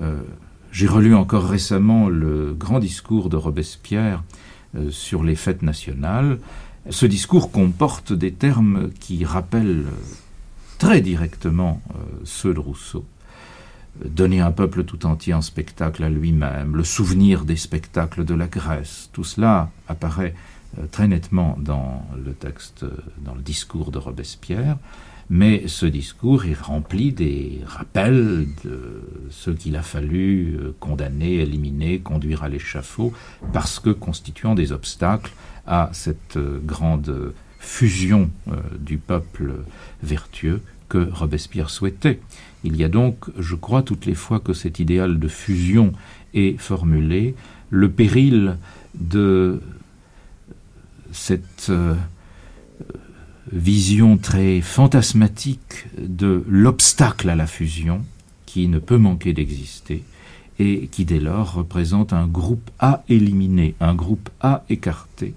Euh, 0.01 0.21
j'ai 0.71 0.88
relu 0.88 1.15
encore 1.15 1.47
récemment 1.47 2.09
le 2.09 2.53
grand 2.53 2.80
discours 2.80 3.30
de 3.30 3.38
Robespierre 3.38 4.23
euh, 4.75 4.89
sur 4.89 5.23
les 5.23 5.35
fêtes 5.35 5.61
nationales. 5.61 6.39
Ce 6.89 7.05
discours 7.05 7.51
comporte 7.51 8.11
des 8.11 8.34
termes 8.34 8.89
qui 8.99 9.23
rappellent 9.23 9.85
très 10.77 11.01
directement 11.01 11.81
euh, 11.91 11.99
ceux 12.26 12.53
de 12.53 12.60
Rousseau. 12.60 13.05
Donner 14.03 14.41
un 14.41 14.51
peuple 14.51 14.84
tout 14.84 15.05
entier 15.05 15.34
en 15.34 15.41
spectacle 15.41 16.03
à 16.03 16.10
lui-même, 16.10 16.76
le 16.76 16.84
souvenir 16.84 17.45
des 17.45 17.55
spectacles 17.55 18.26
de 18.26 18.34
la 18.34 18.47
Grèce, 18.47 19.10
tout 19.14 19.23
cela 19.23 19.69
apparaît 19.88 20.34
très 20.91 21.07
nettement 21.07 21.55
dans 21.60 22.03
le 22.18 22.34
texte, 22.34 22.85
dans 23.23 23.35
le 23.35 23.41
discours 23.41 23.91
de 23.91 23.99
Robespierre. 23.99 24.77
Mais 25.30 25.68
ce 25.68 25.85
discours 25.85 26.45
est 26.45 26.60
rempli 26.60 27.11
des 27.14 27.61
rappels 27.65 28.47
de 28.65 29.01
ce 29.30 29.51
qu'il 29.51 29.76
a 29.77 29.81
fallu 29.81 30.57
euh, 30.60 30.76
condamner, 30.80 31.35
éliminer, 31.35 31.99
conduire 31.99 32.43
à 32.43 32.49
l'échafaud, 32.49 33.14
parce 33.53 33.80
que 33.80 33.89
constituant 33.89 34.53
des 34.53 34.73
obstacles 34.73 35.31
à 35.65 35.90
cette 35.94 36.38
euh, 36.38 36.60
grande 36.64 37.34
fusion 37.60 38.30
euh, 38.49 38.56
du 38.80 38.98
peuple 38.98 39.53
vertueux 40.02 40.61
que 40.90 41.10
Robespierre 41.11 41.69
souhaitait. 41.69 42.19
Il 42.64 42.76
y 42.76 42.84
a 42.84 42.90
donc, 42.90 43.26
je 43.40 43.56
crois, 43.56 43.84
toutes 43.84 44.06
les 44.06 44.15
fois 44.15 44.40
que 44.40 44.53
cet 44.53 44.80
idéal 44.80 45.19
de 45.19 45.27
fusion 45.27 45.94
est 46.34 46.57
formulé, 46.57 47.35
le 47.69 47.90
péril 47.90 48.57
de 48.95 49.61
cette 51.11 51.72
vision 53.52 54.18
très 54.18 54.61
fantasmatique 54.61 55.85
de 55.98 56.44
l'obstacle 56.48 57.30
à 57.30 57.35
la 57.35 57.48
fusion 57.48 58.03
qui 58.45 58.68
ne 58.68 58.80
peut 58.80 58.98
manquer 58.98 59.34
d'exister 59.34 60.03
et 60.60 60.88
qui 60.88 61.06
dès 61.06 61.19
lors 61.19 61.53
représente 61.53 62.14
un 62.14 62.27
groupe 62.27 62.69
à 62.80 63.03
éliminer, 63.10 63.76
un 63.80 63.95
groupe 63.95 64.30
à 64.40 64.64
écarter, 64.69 65.34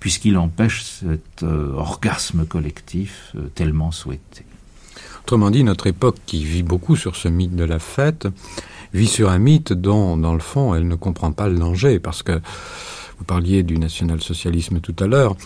puisqu'il 0.00 0.38
empêche 0.38 0.82
cet 0.82 1.42
euh, 1.42 1.72
orgasme 1.74 2.46
collectif 2.46 3.32
euh, 3.36 3.48
tellement 3.54 3.92
souhaité. 3.92 4.44
Autrement 5.22 5.50
dit, 5.50 5.62
notre 5.62 5.86
époque 5.86 6.16
qui 6.26 6.44
vit 6.44 6.62
beaucoup 6.62 6.96
sur 6.96 7.14
ce 7.14 7.28
mythe 7.28 7.54
de 7.54 7.64
la 7.64 7.78
fête, 7.78 8.26
vit 8.94 9.06
sur 9.06 9.30
un 9.30 9.38
mythe 9.38 9.72
dont, 9.72 10.16
dans 10.16 10.34
le 10.34 10.40
fond, 10.40 10.74
elle 10.74 10.88
ne 10.88 10.96
comprend 10.96 11.32
pas 11.32 11.48
le 11.48 11.58
danger, 11.58 12.00
parce 12.00 12.22
que 12.22 12.40
vous 13.18 13.24
parliez 13.24 13.62
du 13.62 13.78
national-socialisme 13.78 14.80
tout 14.80 14.96
à 14.98 15.06
l'heure, 15.06 15.36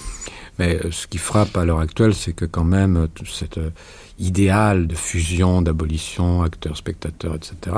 mais 0.59 0.77
euh, 0.77 0.91
ce 0.93 1.07
qui 1.07 1.19
frappe 1.19 1.57
à 1.57 1.65
l'heure 1.65 1.81
actuelle, 1.81 2.15
c'est 2.15 2.33
que 2.33 2.45
quand 2.45 2.65
même 2.65 3.09
cet 3.27 3.59
euh, 3.59 3.71
idéal 4.19 4.87
de 4.87 4.95
fusion, 4.95 5.63
d'abolition, 5.63 6.43
acteurs, 6.43 6.77
spectateurs, 6.77 7.35
etc., 7.35 7.77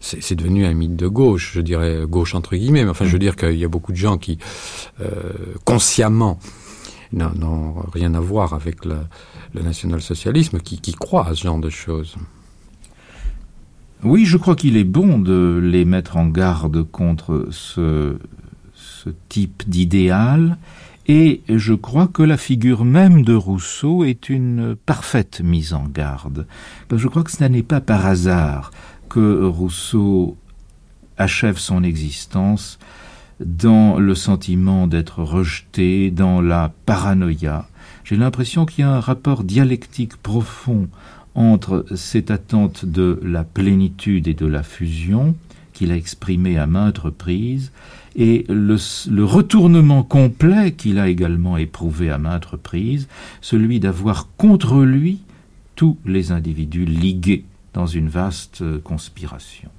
c'est 0.00 0.34
devenu 0.34 0.66
un 0.66 0.74
mythe 0.74 0.96
de 0.96 1.08
gauche, 1.08 1.52
je 1.54 1.60
dirais 1.60 2.04
gauche 2.06 2.34
entre 2.34 2.56
guillemets, 2.56 2.84
mais 2.84 2.90
enfin 2.90 3.06
je 3.06 3.12
veux 3.12 3.18
dire 3.18 3.36
qu'il 3.36 3.56
y 3.56 3.64
a 3.64 3.68
beaucoup 3.68 3.92
de 3.92 3.96
gens 3.96 4.18
qui, 4.18 4.38
euh, 5.00 5.32
consciemment, 5.64 6.38
n'ont 7.12 7.74
rien 7.92 8.14
à 8.14 8.20
voir 8.20 8.52
avec 8.54 8.84
le, 8.84 8.98
le 9.54 9.62
national-socialisme, 9.62 10.60
qui, 10.60 10.80
qui 10.80 10.92
croient 10.92 11.26
à 11.26 11.34
ce 11.34 11.44
genre 11.44 11.58
de 11.58 11.70
choses. 11.70 12.16
Oui, 14.02 14.24
je 14.24 14.36
crois 14.36 14.56
qu'il 14.56 14.76
est 14.76 14.84
bon 14.84 15.18
de 15.18 15.60
les 15.62 15.84
mettre 15.84 16.16
en 16.16 16.26
garde 16.26 16.82
contre 16.84 17.48
ce, 17.50 18.16
ce 18.74 19.10
type 19.28 19.68
d'idéal 19.68 20.56
et 21.12 21.42
je 21.48 21.74
crois 21.74 22.06
que 22.06 22.22
la 22.22 22.36
figure 22.36 22.84
même 22.84 23.24
de 23.24 23.34
Rousseau 23.34 24.04
est 24.04 24.28
une 24.28 24.76
parfaite 24.76 25.40
mise 25.42 25.72
en 25.72 25.82
garde. 25.82 26.46
Je 26.94 27.08
crois 27.08 27.24
que 27.24 27.32
ce 27.32 27.42
n'est 27.42 27.64
pas 27.64 27.80
par 27.80 28.06
hasard 28.06 28.70
que 29.08 29.42
Rousseau 29.42 30.36
achève 31.18 31.58
son 31.58 31.82
existence 31.82 32.78
dans 33.44 33.98
le 33.98 34.14
sentiment 34.14 34.86
d'être 34.86 35.24
rejeté, 35.24 36.12
dans 36.12 36.40
la 36.40 36.72
paranoïa. 36.86 37.66
J'ai 38.04 38.16
l'impression 38.16 38.64
qu'il 38.64 38.84
y 38.84 38.86
a 38.86 38.92
un 38.92 39.00
rapport 39.00 39.42
dialectique 39.42 40.16
profond 40.16 40.88
entre 41.34 41.86
cette 41.96 42.30
attente 42.30 42.84
de 42.84 43.18
la 43.24 43.42
plénitude 43.42 44.28
et 44.28 44.34
de 44.34 44.46
la 44.46 44.62
fusion, 44.62 45.34
qu'il 45.72 45.90
a 45.90 45.96
exprimée 45.96 46.56
à 46.56 46.68
maintes 46.68 46.98
reprises, 46.98 47.72
et 48.20 48.44
le, 48.50 49.24
retournement 49.24 50.02
complet 50.02 50.72
qu'il 50.72 50.98
a 50.98 51.08
également 51.08 51.56
éprouvé 51.56 52.10
à 52.10 52.18
maintes 52.18 52.44
reprises, 52.44 53.08
celui 53.40 53.80
d'avoir 53.80 54.28
contre 54.36 54.82
lui 54.82 55.20
tous 55.74 55.96
les 56.04 56.30
individus 56.30 56.84
ligués 56.84 57.44
dans 57.72 57.86
une 57.86 58.10
vaste 58.10 58.60
euh, 58.60 58.78
conspiration. 58.78 59.70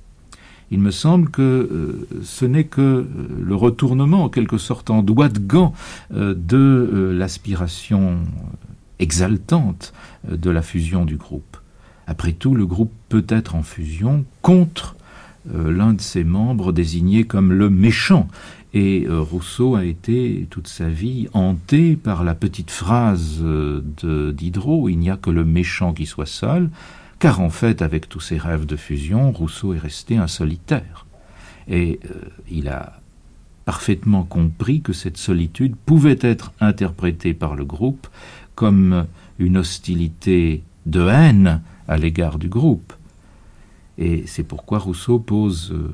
Il 0.72 0.80
me 0.80 0.90
semble 0.90 1.30
que 1.30 1.42
euh, 1.42 2.08
ce 2.24 2.46
n'est 2.46 2.64
que 2.64 2.82
euh, 2.82 3.06
le 3.40 3.54
retournement, 3.54 4.24
en 4.24 4.30
quelque 4.30 4.58
sorte 4.58 4.90
en 4.90 5.04
doigt 5.04 5.30
de 5.30 5.38
gant, 5.38 5.74
de 6.10 7.14
l'aspiration 7.16 8.18
exaltante 8.98 9.94
de 10.28 10.50
la 10.50 10.64
fusion 10.64 11.06
du 11.06 11.18
groupe. 11.18 11.58
Après 12.08 12.34
tout, 12.34 12.56
le 12.56 12.66
groupe 12.66 12.92
peut 13.08 13.26
être 13.30 13.54
en 13.54 13.62
fusion 13.62 14.26
contre 14.42 14.96
l'un 15.46 15.94
de 15.94 16.02
ses 16.02 16.24
membres 16.24 16.72
désigné 16.72 17.24
comme 17.24 17.52
le 17.52 17.70
méchant. 17.70 18.28
Et 18.74 19.06
euh, 19.08 19.20
Rousseau 19.20 19.76
a 19.76 19.84
été 19.84 20.48
toute 20.50 20.68
sa 20.68 20.88
vie 20.88 21.28
hanté 21.34 21.98
par 21.98 22.24
la 22.24 22.36
petite 22.36 22.72
phrase 22.72 23.40
euh, 23.42 23.84
de 24.02 24.32
Diderot 24.32 24.88
Il 24.88 24.98
n'y 24.98 25.10
a 25.10 25.18
que 25.18 25.30
le 25.30 25.44
méchant 25.44 25.94
qui 25.94 26.06
soit 26.06 26.26
seul, 26.26 26.70
car 27.20 27.42
en 27.42 27.50
fait, 27.50 27.82
avec 27.82 28.08
tous 28.08 28.22
ses 28.22 28.38
rêves 28.38 28.66
de 28.66 28.78
fusion, 28.78 29.32
Rousseau 29.32 29.74
est 29.74 29.80
resté 29.80 30.16
un 30.16 30.28
solitaire. 30.28 31.06
Et 31.68 32.00
euh, 32.06 32.30
il 32.50 32.70
a 32.70 33.02
parfaitement 33.66 34.24
compris 34.24 34.82
que 34.82 34.94
cette 34.94 35.18
solitude 35.18 35.76
pouvait 35.76 36.20
être 36.22 36.54
interprétée 36.62 37.34
par 37.34 37.56
le 37.56 37.66
groupe 37.66 38.08
comme 38.56 39.06
une 39.38 39.58
hostilité 39.58 40.64
de 40.86 41.08
haine 41.08 41.62
à 41.88 41.98
l'égard 41.98 42.40
du 42.40 42.48
groupe. 42.48 42.94
Et 44.02 44.24
c'est 44.26 44.44
pourquoi 44.44 44.80
Rousseau 44.80 45.20
pose 45.20 45.72
euh, 45.72 45.94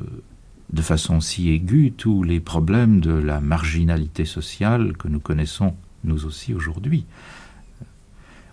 de 0.71 0.81
façon 0.81 1.19
si 1.19 1.49
aiguë 1.49 1.91
tous 1.91 2.23
les 2.23 2.39
problèmes 2.39 3.01
de 3.01 3.11
la 3.11 3.41
marginalité 3.41 4.23
sociale 4.23 4.95
que 4.95 5.09
nous 5.09 5.19
connaissons 5.19 5.75
nous 6.05 6.25
aussi 6.25 6.53
aujourd'hui. 6.53 7.05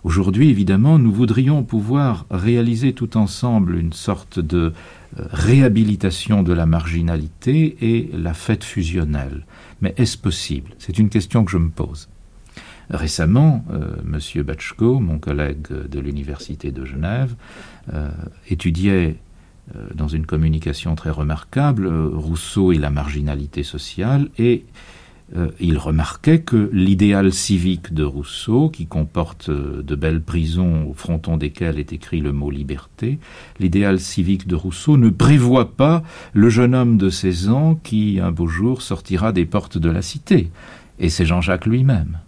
Aujourd'hui, 0.02 0.50
évidemment, 0.50 0.98
nous 0.98 1.12
voudrions 1.12 1.62
pouvoir 1.62 2.26
réaliser 2.32 2.94
tout 2.94 3.16
ensemble 3.16 3.76
une 3.76 3.92
sorte 3.92 4.40
de 4.40 4.72
euh, 5.20 5.24
réhabilitation 5.30 6.42
de 6.42 6.52
la 6.52 6.66
marginalité 6.66 7.76
et 7.80 8.10
la 8.12 8.34
fête 8.34 8.64
fusionnelle. 8.64 9.46
Mais 9.80 9.94
est-ce 9.96 10.18
possible? 10.18 10.72
C'est 10.78 10.98
une 10.98 11.10
question 11.10 11.44
que 11.44 11.52
je 11.52 11.58
me 11.58 11.70
pose. 11.70 12.08
Récemment, 12.90 13.64
euh, 13.70 13.94
M. 14.02 14.42
Batchko, 14.42 14.98
mon 14.98 15.20
collègue 15.20 15.68
de 15.88 16.00
l'Université 16.00 16.72
de 16.72 16.84
Genève, 16.84 17.36
étudiait 18.48 19.18
dans 19.94 20.08
une 20.08 20.26
communication 20.26 20.94
très 20.94 21.10
remarquable 21.10 21.86
euh, 21.86 22.10
Rousseau 22.12 22.72
et 22.72 22.78
la 22.78 22.90
marginalité 22.90 23.62
sociale 23.62 24.28
et 24.38 24.64
euh, 25.36 25.48
il 25.58 25.78
remarquait 25.78 26.40
que 26.40 26.68
l'idéal 26.72 27.32
civique 27.32 27.94
de 27.94 28.04
Rousseau, 28.04 28.68
qui 28.68 28.86
comporte 28.86 29.48
euh, 29.48 29.82
de 29.82 29.94
belles 29.94 30.20
prisons 30.20 30.86
au 30.86 30.92
fronton 30.92 31.38
desquelles 31.38 31.78
est 31.78 31.92
écrit 31.92 32.20
le 32.20 32.32
mot 32.32 32.50
liberté, 32.50 33.18
l'idéal 33.58 34.00
civique 34.00 34.46
de 34.46 34.54
Rousseau 34.54 34.98
ne 34.98 35.08
prévoit 35.08 35.72
pas 35.76 36.02
le 36.34 36.50
jeune 36.50 36.74
homme 36.74 36.98
de 36.98 37.08
16 37.08 37.48
ans 37.48 37.80
qui, 37.82 38.20
un 38.20 38.32
beau 38.32 38.46
jour, 38.46 38.82
sortira 38.82 39.32
des 39.32 39.46
portes 39.46 39.78
de 39.78 39.90
la 39.90 40.02
cité. 40.02 40.50
Et 40.98 41.08
c'est 41.08 41.26
Jean-Jacques 41.26 41.66
lui-même. 41.66 42.18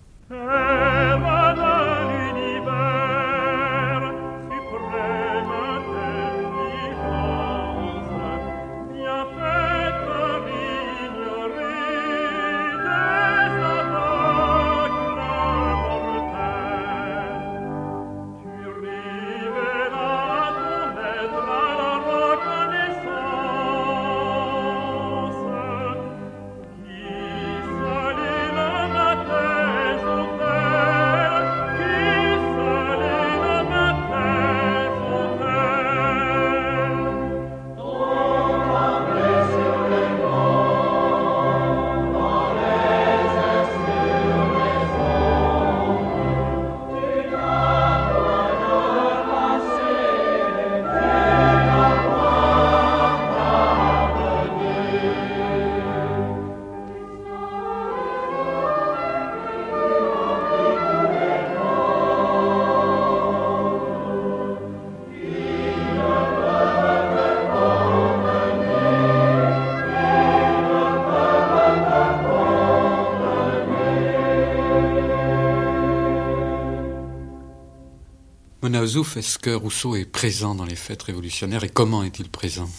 Ozouf, 78.97 79.19
est-ce 79.19 79.39
que 79.39 79.51
Rousseau 79.51 79.95
est 79.95 80.07
présent 80.07 80.55
dans 80.55 80.65
les 80.65 80.75
fêtes 80.75 81.03
révolutionnaires 81.03 81.65
et 81.65 81.69
comment 81.69 82.03
est-il 82.03 82.31
présent? 82.31 82.71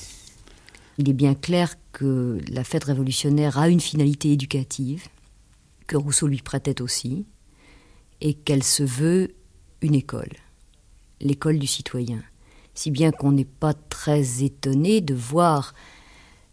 Il 0.98 1.08
est 1.10 1.14
bien 1.14 1.36
clair 1.36 1.76
que 1.92 2.40
la 2.48 2.64
fête 2.64 2.86
révolutionnaire 2.86 3.60
a 3.60 3.70
une 3.70 3.80
finalité 3.80 4.32
éducative, 4.32 5.10
que 5.86 5.96
Rousseau 5.96 6.26
lui 6.26 6.42
prêtait 6.42 6.82
aussi, 6.82 7.28
et 8.20 8.34
qu'elle 8.34 8.64
se 8.64 8.82
veut 8.82 9.36
une 9.84 9.94
école, 9.94 10.32
l'école 11.22 11.60
du 11.60 11.68
citoyen. 11.68 12.24
Si 12.74 12.90
bien 12.90 13.12
qu'on 13.12 13.34
n'est 13.34 13.46
pas 13.46 13.76
très 13.76 14.42
étonné 14.42 15.02
de 15.02 15.14
voir 15.14 15.76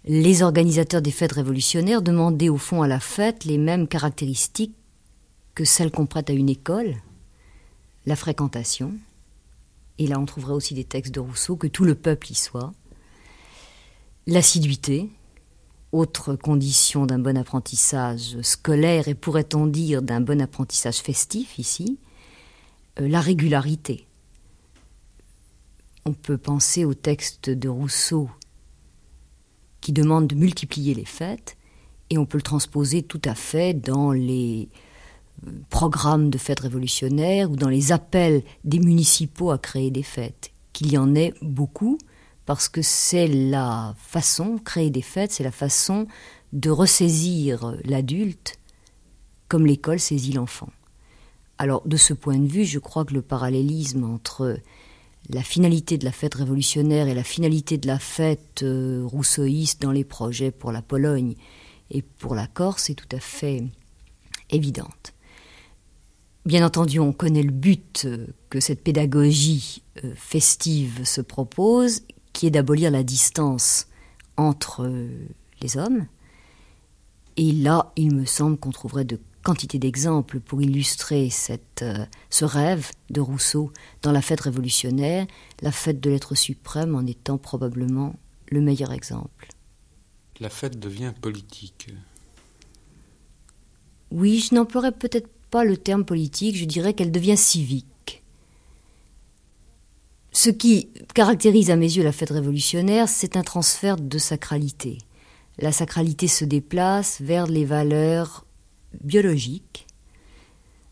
les 0.05 0.43
organisateurs 0.43 1.01
des 1.01 1.11
fêtes 1.11 1.33
révolutionnaires 1.33 2.03
demander 2.03 2.51
au 2.51 2.59
fond 2.59 2.83
à 2.83 2.87
la 2.87 3.01
fête 3.01 3.47
les 3.47 3.57
mêmes 3.57 3.89
caractéristiques 3.89 4.77
que 5.55 5.65
celles 5.65 5.91
qu'on 5.91 6.05
prête 6.05 6.29
à 6.29 6.35
une 6.35 6.51
école, 6.51 6.97
la 8.05 8.15
fréquentation, 8.15 8.93
et 9.99 10.07
là 10.07 10.19
on 10.19 10.27
trouverait 10.27 10.55
aussi 10.55 10.75
des 10.75 10.85
textes 10.85 11.15
de 11.15 11.21
Rousseau, 11.21 11.57
que 11.57 11.67
tout 11.67 11.85
le 11.85 11.95
peuple 11.95 12.33
y 12.33 12.35
soit, 12.35 12.73
l'assiduité, 14.27 15.11
autre 15.93 16.35
condition 16.35 17.07
d'un 17.07 17.19
bon 17.19 17.37
apprentissage 17.37 18.41
scolaire 18.43 19.07
et 19.07 19.15
pourrait-on 19.15 19.67
dire 19.67 20.03
d'un 20.03 20.21
bon 20.21 20.41
apprentissage 20.41 20.99
festif 20.99 21.59
ici, 21.59 21.99
euh, 23.01 23.09
la 23.09 23.21
régularité. 23.21 24.07
On 26.05 26.13
peut 26.13 26.39
penser 26.39 26.85
au 26.85 26.95
texte 26.95 27.49
de 27.49 27.69
Rousseau 27.69 28.29
qui 29.81 29.93
demande 29.93 30.27
de 30.27 30.35
multiplier 30.35 30.95
les 30.95 31.05
fêtes, 31.05 31.57
et 32.11 32.19
on 32.19 32.27
peut 32.27 32.39
le 32.39 32.43
transposer 32.43 33.03
tout 33.03 33.21
à 33.25 33.35
fait 33.35 33.75
dans 33.75 34.13
les 34.13 34.69
programmes 35.71 36.31
de 36.31 36.39
fêtes 36.39 36.61
révolutionnaires 36.61 37.51
ou 37.51 37.57
dans 37.57 37.69
les 37.69 37.93
appels 37.93 38.43
des 38.65 38.79
municipaux 38.79 39.51
à 39.51 39.59
créer 39.59 39.91
des 39.91 40.03
fêtes, 40.03 40.53
qu'il 40.73 40.93
y 40.93 40.99
en 40.99 41.15
ait 41.15 41.35
beaucoup, 41.43 41.99
parce 42.47 42.69
que 42.69 42.83
c'est 42.83 43.29
la 43.29 43.95
façon, 43.99 44.59
créer 44.59 44.91
des 44.91 45.03
fêtes, 45.03 45.33
c'est 45.33 45.45
la 45.45 45.51
façon 45.51 46.07
de 46.53 46.71
ressaisir 46.71 47.75
l'adulte 47.85 48.59
comme 49.49 49.67
l'école 49.67 50.01
saisit 50.01 50.33
l'enfant. 50.33 50.71
Alors 51.59 51.87
de 51.87 51.97
ce 51.97 52.15
point 52.15 52.39
de 52.39 52.47
vue, 52.47 52.65
je 52.65 52.79
crois 52.79 53.05
que 53.05 53.15
le 53.15 53.23
parallélisme 53.23 54.05
entre 54.05 54.59
la 55.31 55.43
finalité 55.43 55.97
de 55.97 56.05
la 56.05 56.13
fête 56.13 56.35
révolutionnaire 56.35 57.09
et 57.09 57.15
la 57.15 57.25
finalité 57.25 57.79
de 57.79 57.87
la 57.87 57.99
fête 57.99 58.63
euh, 58.63 59.03
rousseauiste 59.05 59.81
dans 59.81 59.93
les 59.93 60.05
projets 60.05 60.51
pour 60.51 60.71
la 60.73 60.83
Pologne 60.83 61.35
et 61.91 62.03
pour 62.03 62.35
la 62.35 62.47
Corse 62.47 62.91
est 62.91 62.95
tout 62.95 63.17
à 63.17 63.21
fait 63.21 63.65
évidente. 64.51 65.14
Bien 66.45 66.65
entendu, 66.65 67.01
on 67.01 67.13
connaît 67.13 67.43
le 67.43 67.51
but 67.51 68.03
euh, 68.05 68.27
que 68.51 68.61
cette 68.61 68.83
pédagogie 68.83 69.83
euh, 70.05 70.13
festive 70.15 71.05
se 71.05 71.23
propose, 71.23 72.03
qui 72.35 72.47
est 72.47 72.51
d'abolir 72.51 72.91
la 72.91 73.03
distance 73.03 73.87
entre 74.37 74.91
les 75.63 75.77
hommes. 75.79 76.07
Et 77.37 77.53
là, 77.53 77.93
il 77.97 78.15
me 78.15 78.27
semble 78.27 78.59
qu'on 78.59 78.73
trouverait 78.73 79.05
de 79.05 79.19
quantité 79.43 79.79
d'exemples 79.79 80.41
pour 80.41 80.63
illustrer 80.63 81.31
cette, 81.31 81.83
euh, 81.83 82.05
ce 82.31 82.45
rêve 82.45 82.91
de 83.11 83.21
Rousseau 83.21 83.73
dans 84.03 84.13
la 84.13 84.23
fête 84.23 84.41
révolutionnaire, 84.41 85.27
la 85.63 85.73
fête 85.73 86.01
de 86.01 86.11
l'être 86.11 86.35
suprême 86.35 86.95
en 86.95 87.07
étant 87.07 87.39
probablement 87.39 88.17
le 88.51 88.61
meilleur 88.61 88.93
exemple. 88.93 89.49
La 90.41 90.51
fête 90.51 90.79
devient 90.79 91.13
politique. 91.21 91.89
Oui, 94.11 94.41
je 94.41 94.55
n'emploierais 94.55 94.93
peut-être 94.93 95.29
pas 95.55 95.65
le 95.65 95.77
terme 95.77 96.05
politique, 96.05 96.57
je 96.57 96.65
dirais 96.65 96.95
qu'elle 96.95 97.13
devient 97.13 97.37
civique. 97.37 98.25
Ce 100.33 100.51
qui 100.51 100.89
caractérise 101.15 101.71
à 101.71 101.77
mes 101.77 101.97
yeux 101.97 102.03
la 102.03 102.11
fête 102.11 102.31
révolutionnaire, 102.31 103.09
c'est 103.09 103.37
un 103.37 103.45
transfert 103.45 103.95
de 103.95 104.19
sacralité. 104.19 104.99
La 105.59 105.71
sacralité 105.71 106.27
se 106.27 106.45
déplace 106.45 107.21
vers 107.21 107.47
les 107.47 107.65
valeurs 107.65 108.45
biologique, 109.01 109.87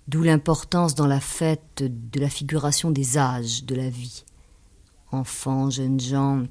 d'où 0.07 0.23
l'importance 0.23 0.95
dans 0.95 1.09
la 1.09 1.19
fête 1.19 1.83
de 1.83 2.21
la 2.21 2.29
figuration 2.29 2.93
des 2.93 3.19
âges 3.19 3.65
de 3.65 3.75
la 3.75 3.91
vie. 3.91 4.23
Enfants, 5.11 5.71
jeunes 5.71 5.99
gens, 5.99 6.45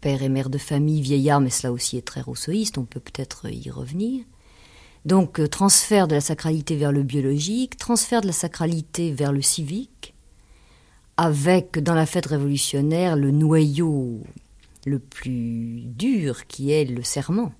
père 0.00 0.22
et 0.22 0.30
mère 0.30 0.48
de 0.48 0.56
famille, 0.56 1.02
vieillards, 1.02 1.42
mais 1.42 1.50
cela 1.50 1.70
aussi 1.74 1.98
est 1.98 2.06
très 2.06 2.22
rousseauiste, 2.22 2.78
on 2.78 2.86
peut 2.86 3.00
peut-être 3.00 3.46
y 3.50 3.68
revenir. 3.68 4.24
Donc 5.04 5.40
euh, 5.40 5.48
transfert 5.48 6.08
de 6.08 6.14
la 6.14 6.20
sacralité 6.20 6.76
vers 6.76 6.92
le 6.92 7.02
biologique, 7.02 7.76
transfert 7.76 8.20
de 8.20 8.26
la 8.26 8.32
sacralité 8.32 9.12
vers 9.12 9.32
le 9.32 9.42
civique, 9.42 10.14
avec 11.16 11.78
dans 11.78 11.94
la 11.94 12.06
fête 12.06 12.26
révolutionnaire 12.26 13.16
le 13.16 13.30
noyau 13.30 14.22
le 14.86 14.98
plus 14.98 15.82
dur 15.84 16.46
qui 16.46 16.70
est 16.72 16.84
le 16.84 17.02
serment 17.02 17.52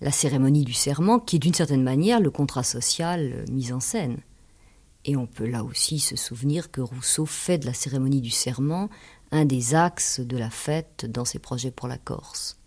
la 0.00 0.12
cérémonie 0.12 0.64
du 0.64 0.72
serment, 0.72 1.18
qui 1.18 1.36
est 1.36 1.40
d'une 1.40 1.54
certaine 1.54 1.82
manière 1.82 2.20
le 2.20 2.30
contrat 2.30 2.62
social 2.62 3.32
euh, 3.32 3.44
mis 3.50 3.72
en 3.72 3.80
scène. 3.80 4.18
Et 5.04 5.16
on 5.16 5.26
peut 5.26 5.46
là 5.46 5.64
aussi 5.64 5.98
se 5.98 6.16
souvenir 6.16 6.70
que 6.70 6.80
Rousseau 6.80 7.26
fait 7.26 7.58
de 7.58 7.66
la 7.66 7.74
cérémonie 7.74 8.20
du 8.20 8.30
serment 8.30 8.88
un 9.30 9.44
des 9.44 9.74
axes 9.74 10.20
de 10.20 10.36
la 10.36 10.50
fête 10.50 11.06
dans 11.06 11.24
ses 11.24 11.38
projets 11.38 11.70
pour 11.70 11.88
la 11.88 11.98
Corse. 11.98 12.58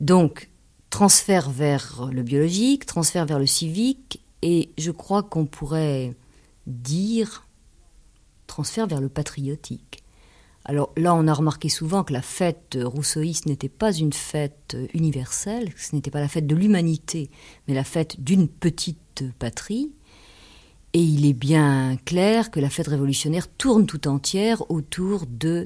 Donc, 0.00 0.48
transfert 0.90 1.50
vers 1.50 2.10
le 2.12 2.22
biologique, 2.22 2.84
transfert 2.84 3.24
vers 3.24 3.38
le 3.38 3.46
civique, 3.46 4.20
et 4.42 4.70
je 4.76 4.90
crois 4.90 5.22
qu'on 5.22 5.46
pourrait 5.46 6.14
dire 6.66 7.46
transfert 8.46 8.86
vers 8.86 9.00
le 9.00 9.08
patriotique. 9.08 10.02
Alors 10.64 10.92
là, 10.96 11.14
on 11.14 11.26
a 11.26 11.32
remarqué 11.32 11.68
souvent 11.68 12.04
que 12.04 12.12
la 12.12 12.22
fête 12.22 12.76
rousseauiste 12.82 13.46
n'était 13.46 13.70
pas 13.70 13.92
une 13.92 14.12
fête 14.12 14.76
universelle, 14.92 15.72
ce 15.76 15.94
n'était 15.94 16.10
pas 16.10 16.20
la 16.20 16.28
fête 16.28 16.46
de 16.46 16.54
l'humanité, 16.54 17.30
mais 17.66 17.74
la 17.74 17.84
fête 17.84 18.22
d'une 18.22 18.48
petite 18.48 19.24
patrie. 19.38 19.90
Et 20.92 21.02
il 21.02 21.24
est 21.24 21.34
bien 21.34 21.96
clair 22.04 22.50
que 22.50 22.60
la 22.60 22.68
fête 22.68 22.88
révolutionnaire 22.88 23.48
tourne 23.48 23.86
tout 23.86 24.08
entière 24.08 24.70
autour 24.70 25.24
de 25.26 25.64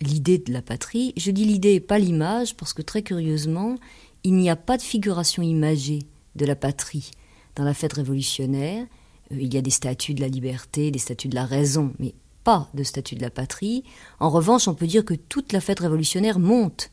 l'idée 0.00 0.38
de 0.38 0.52
la 0.52 0.62
patrie. 0.62 1.12
Je 1.16 1.30
dis 1.30 1.44
l'idée 1.44 1.74
et 1.74 1.80
pas 1.80 1.98
l'image, 1.98 2.56
parce 2.56 2.72
que 2.72 2.82
très 2.82 3.02
curieusement, 3.02 3.76
il 4.24 4.34
n'y 4.34 4.50
a 4.50 4.56
pas 4.56 4.76
de 4.76 4.82
figuration 4.82 5.42
imagée 5.42 6.00
de 6.36 6.46
la 6.46 6.56
patrie 6.56 7.10
dans 7.56 7.64
la 7.64 7.74
fête 7.74 7.94
révolutionnaire. 7.94 8.86
Euh, 9.32 9.36
il 9.40 9.52
y 9.52 9.58
a 9.58 9.62
des 9.62 9.70
statues 9.70 10.14
de 10.14 10.20
la 10.20 10.28
liberté, 10.28 10.90
des 10.90 10.98
statues 10.98 11.28
de 11.28 11.34
la 11.34 11.46
raison, 11.46 11.92
mais 11.98 12.14
pas 12.44 12.68
de 12.74 12.82
statut 12.82 13.14
de 13.14 13.22
la 13.22 13.30
patrie. 13.30 13.84
En 14.18 14.30
revanche, 14.30 14.68
on 14.68 14.74
peut 14.74 14.86
dire 14.86 15.04
que 15.04 15.14
toute 15.14 15.52
la 15.52 15.60
fête 15.60 15.80
révolutionnaire 15.80 16.38
monte 16.38 16.90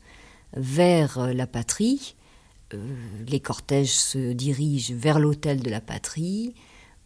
vers 0.54 1.18
euh, 1.18 1.32
la 1.32 1.46
patrie. 1.46 2.16
Euh, 2.74 2.94
les 3.26 3.40
cortèges 3.40 3.94
se 3.94 4.32
dirigent 4.32 4.94
vers 4.94 5.18
l'autel 5.18 5.60
de 5.60 5.70
la 5.70 5.80
patrie. 5.80 6.54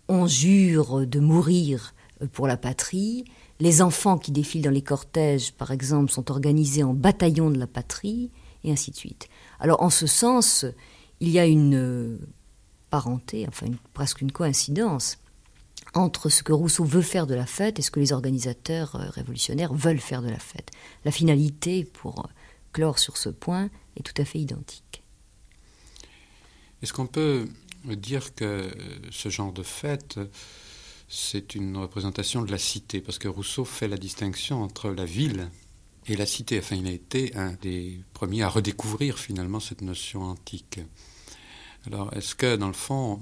On 0.09 0.27
jure 0.27 1.07
de 1.07 1.21
mourir 1.21 1.95
pour 2.33 2.47
la 2.47 2.57
patrie. 2.57 3.25
Les 3.61 3.83
enfants 3.83 4.19
qui 4.19 4.33
défilent 4.33 4.63
dans 4.63 4.71
les 4.71 4.83
cortèges, 4.83 5.53
par 5.53 5.71
exemple, 5.71 6.11
sont 6.11 6.31
organisés 6.31 6.83
en 6.83 6.93
bataillons 6.93 7.51
de 7.51 7.59
la 7.59 7.67
patrie, 7.67 8.31
et 8.65 8.73
ainsi 8.73 8.91
de 8.91 8.97
suite. 8.97 9.29
Alors, 9.61 9.83
en 9.83 9.91
ce 9.91 10.07
sens, 10.07 10.65
il 11.21 11.29
y 11.29 11.39
a 11.39 11.47
une 11.47 12.19
parenté, 12.91 13.47
enfin 13.49 13.67
presque 13.93 14.21
une 14.21 14.33
coïncidence 14.33 15.19
entre 15.95 16.29
ce 16.29 16.43
que 16.43 16.53
Rousseau 16.53 16.85
veut 16.85 17.03
faire 17.03 17.27
de 17.27 17.35
la 17.35 17.47
fête 17.47 17.79
et 17.79 17.83
ce 17.83 17.91
que 17.91 18.01
les 18.01 18.13
organisateurs 18.13 18.97
euh, 18.97 19.09
révolutionnaires 19.11 19.73
veulent 19.73 20.01
faire 20.01 20.23
de 20.23 20.29
la 20.29 20.39
fête. 20.39 20.71
La 21.05 21.11
finalité, 21.11 21.85
pour 21.85 22.21
euh, 22.21 22.29
clore 22.73 22.99
sur 22.99 23.17
ce 23.17 23.29
point, 23.29 23.69
est 23.97 24.03
tout 24.03 24.21
à 24.21 24.25
fait 24.25 24.41
identique. 24.41 25.03
Est-ce 26.83 26.93
qu'on 26.93 27.07
peut 27.07 27.49
dire 27.85 28.35
que 28.35 28.45
euh, 28.45 28.71
ce 29.11 29.29
genre 29.29 29.53
de 29.53 29.63
fête, 29.63 30.19
c'est 31.09 31.55
une 31.55 31.77
représentation 31.77 32.43
de 32.43 32.51
la 32.51 32.59
cité? 32.59 33.01
Parce 33.01 33.19
que 33.19 33.29
Rousseau 33.29 33.65
fait 33.65 33.89
la 33.89 33.97
distinction 33.97 34.63
entre 34.63 34.91
la 34.91 35.05
ville 35.05 35.49
et 36.07 36.17
la 36.17 36.27
cité. 36.27 36.59
Enfin, 36.59 36.77
il 36.77 36.87
a 36.87 36.91
été 36.91 37.35
un 37.37 37.53
des 37.63 38.01
premiers 38.13 38.43
à 38.43 38.49
redécouvrir 38.49 39.19
finalement 39.19 39.61
cette 39.61 39.83
notion 39.83 40.23
antique. 40.23 40.81
Alors, 41.87 42.13
est-ce 42.15 42.35
que, 42.35 42.57
dans 42.57 42.69
le 42.69 42.73
fond, 42.73 43.21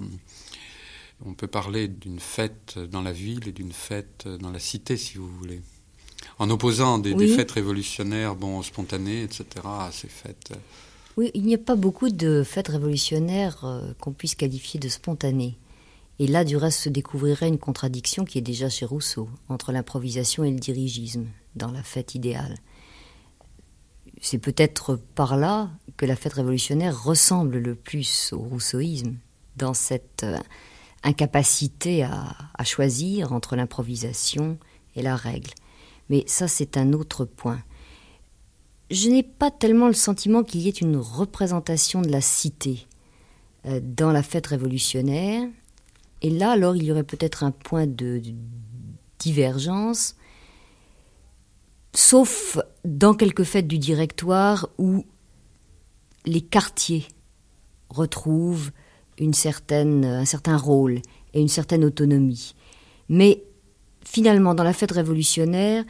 on 1.24 1.34
peut 1.34 1.46
parler 1.46 1.88
d'une 1.88 2.20
fête 2.20 2.78
dans 2.78 3.02
la 3.02 3.12
ville 3.12 3.48
et 3.48 3.52
d'une 3.52 3.72
fête 3.72 4.28
dans 4.28 4.50
la 4.50 4.58
cité, 4.58 4.96
si 4.96 5.18
vous 5.18 5.28
voulez? 5.28 5.60
En 6.38 6.48
opposant 6.50 6.98
des, 6.98 7.14
fêtes 7.28 7.50
révolutionnaires, 7.52 8.36
bon, 8.36 8.62
spontanées, 8.62 9.22
etc., 9.22 9.46
à 9.64 9.90
ces 9.92 10.08
fêtes. 10.08 10.52
Oui, 11.16 11.30
il 11.34 11.42
n'y 11.42 11.54
a 11.54 11.58
pas 11.58 11.76
beaucoup 11.76 12.08
de 12.08 12.42
fêtes 12.42 12.68
révolutionnaires 12.68 13.64
euh, 13.64 13.92
qu'on 14.00 14.12
puisse 14.12 14.34
qualifier 14.34 14.80
de 14.80 14.88
spontanées. 14.88 15.58
Et 16.18 16.26
là, 16.26 16.44
du 16.44 16.56
reste, 16.56 16.80
se 16.80 16.88
découvrirait 16.88 17.48
une 17.48 17.58
contradiction 17.58 18.24
qui 18.24 18.38
est 18.38 18.42
déjà 18.42 18.68
chez 18.68 18.86
Rousseau, 18.86 19.28
entre 19.48 19.72
l'improvisation 19.72 20.44
et 20.44 20.50
le 20.50 20.58
dirigisme, 20.58 21.26
dans 21.54 21.70
la 21.70 21.82
fête 21.82 22.14
idéale. 22.14 22.56
C'est 24.24 24.38
peut-être 24.38 25.00
par 25.16 25.36
là 25.36 25.68
que 25.96 26.06
la 26.06 26.14
fête 26.14 26.34
révolutionnaire 26.34 27.02
ressemble 27.02 27.58
le 27.58 27.74
plus 27.74 28.32
au 28.32 28.38
rousseauisme, 28.38 29.16
dans 29.56 29.74
cette 29.74 30.22
euh, 30.22 30.38
incapacité 31.02 32.04
à, 32.04 32.36
choisir 32.64 33.32
entre 33.32 33.56
l'improvisation 33.56 34.58
et 34.94 35.02
la 35.02 35.16
règle. 35.16 35.50
Mais 36.08 36.22
ça, 36.28 36.46
c'est 36.46 36.76
un 36.76 36.92
autre 36.92 37.24
point. 37.24 37.60
Je 38.92 39.08
n'ai 39.08 39.24
pas 39.24 39.50
tellement 39.50 39.88
le 39.88 39.92
sentiment 39.92 40.44
qu'il 40.44 40.60
y 40.60 40.68
ait 40.68 40.70
une 40.70 40.96
représentation 40.98 42.00
de 42.00 42.08
la 42.08 42.20
cité 42.20 42.86
euh, 43.66 43.80
dans 43.82 44.12
la 44.12 44.22
fête 44.22 44.46
révolutionnaire. 44.46 45.48
Et 46.20 46.30
là, 46.30 46.52
alors, 46.52 46.76
il 46.76 46.84
y 46.84 46.92
aurait 46.92 47.02
peut-être 47.02 47.42
un 47.42 47.50
point 47.50 47.88
de 47.88 48.22
divergence, 49.18 50.14
sauf 51.94 52.58
dans 52.84 53.14
quelques 53.14 53.44
fêtes 53.44 53.68
du 53.68 53.78
directoire 53.78 54.68
où 54.78 55.04
les 56.24 56.40
quartiers 56.40 57.06
retrouvent 57.88 58.70
une 59.18 59.34
un 59.44 60.24
certain 60.24 60.56
rôle 60.56 61.00
et 61.34 61.40
une 61.40 61.48
certaine 61.48 61.84
autonomie. 61.84 62.54
Mais 63.08 63.42
finalement, 64.04 64.54
dans 64.54 64.64
la 64.64 64.72
fête 64.72 64.92
révolutionnaire, 64.92 65.84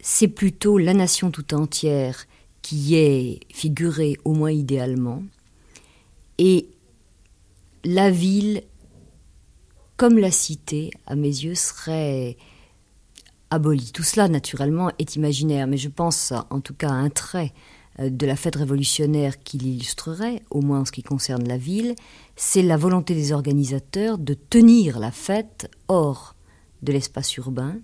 c'est 0.00 0.28
plutôt 0.28 0.76
la 0.78 0.94
nation 0.94 1.30
tout 1.30 1.54
entière 1.54 2.26
qui 2.62 2.96
est 2.96 3.40
figurée, 3.52 4.16
au 4.24 4.32
moins 4.32 4.50
idéalement, 4.50 5.22
et 6.38 6.68
la 7.84 8.10
ville, 8.10 8.62
comme 9.96 10.18
la 10.18 10.30
cité, 10.30 10.90
à 11.06 11.14
mes 11.14 11.28
yeux, 11.28 11.54
serait 11.54 12.36
abolie. 13.50 13.92
Tout 13.92 14.02
cela, 14.02 14.28
naturellement, 14.28 14.90
est 14.98 15.16
imaginaire, 15.16 15.66
mais 15.66 15.76
je 15.76 15.88
pense 15.88 16.32
en 16.50 16.60
tout 16.60 16.74
cas 16.74 16.90
à 16.90 16.94
un 16.94 17.10
trait 17.10 17.52
euh, 18.00 18.10
de 18.10 18.26
la 18.26 18.36
fête 18.36 18.56
révolutionnaire 18.56 19.42
qui 19.42 19.58
l'illustrerait, 19.58 20.42
au 20.50 20.60
moins 20.60 20.80
en 20.80 20.84
ce 20.84 20.92
qui 20.92 21.02
concerne 21.02 21.46
la 21.46 21.58
ville, 21.58 21.94
c'est 22.36 22.62
la 22.62 22.76
volonté 22.76 23.14
des 23.14 23.32
organisateurs 23.32 24.18
de 24.18 24.34
tenir 24.34 24.98
la 24.98 25.10
fête 25.10 25.70
hors 25.88 26.34
de 26.82 26.92
l'espace 26.92 27.36
urbain, 27.36 27.76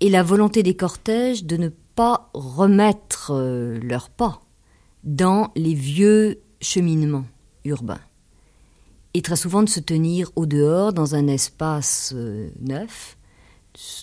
et 0.00 0.08
la 0.08 0.22
volonté 0.22 0.62
des 0.62 0.74
cortèges 0.74 1.44
de 1.44 1.56
ne 1.56 1.68
pas 1.68 2.30
remettre 2.32 3.32
euh, 3.34 3.78
leurs 3.82 4.08
pas 4.08 4.40
dans 5.04 5.50
les 5.56 5.74
vieux 5.74 6.40
cheminements 6.60 7.26
urbains, 7.64 8.00
et 9.14 9.22
très 9.22 9.36
souvent 9.36 9.62
de 9.64 9.68
se 9.68 9.80
tenir 9.80 10.30
au 10.36 10.46
dehors 10.46 10.92
dans 10.92 11.16
un 11.16 11.26
espace 11.26 12.12
euh, 12.14 12.50
neuf, 12.60 13.16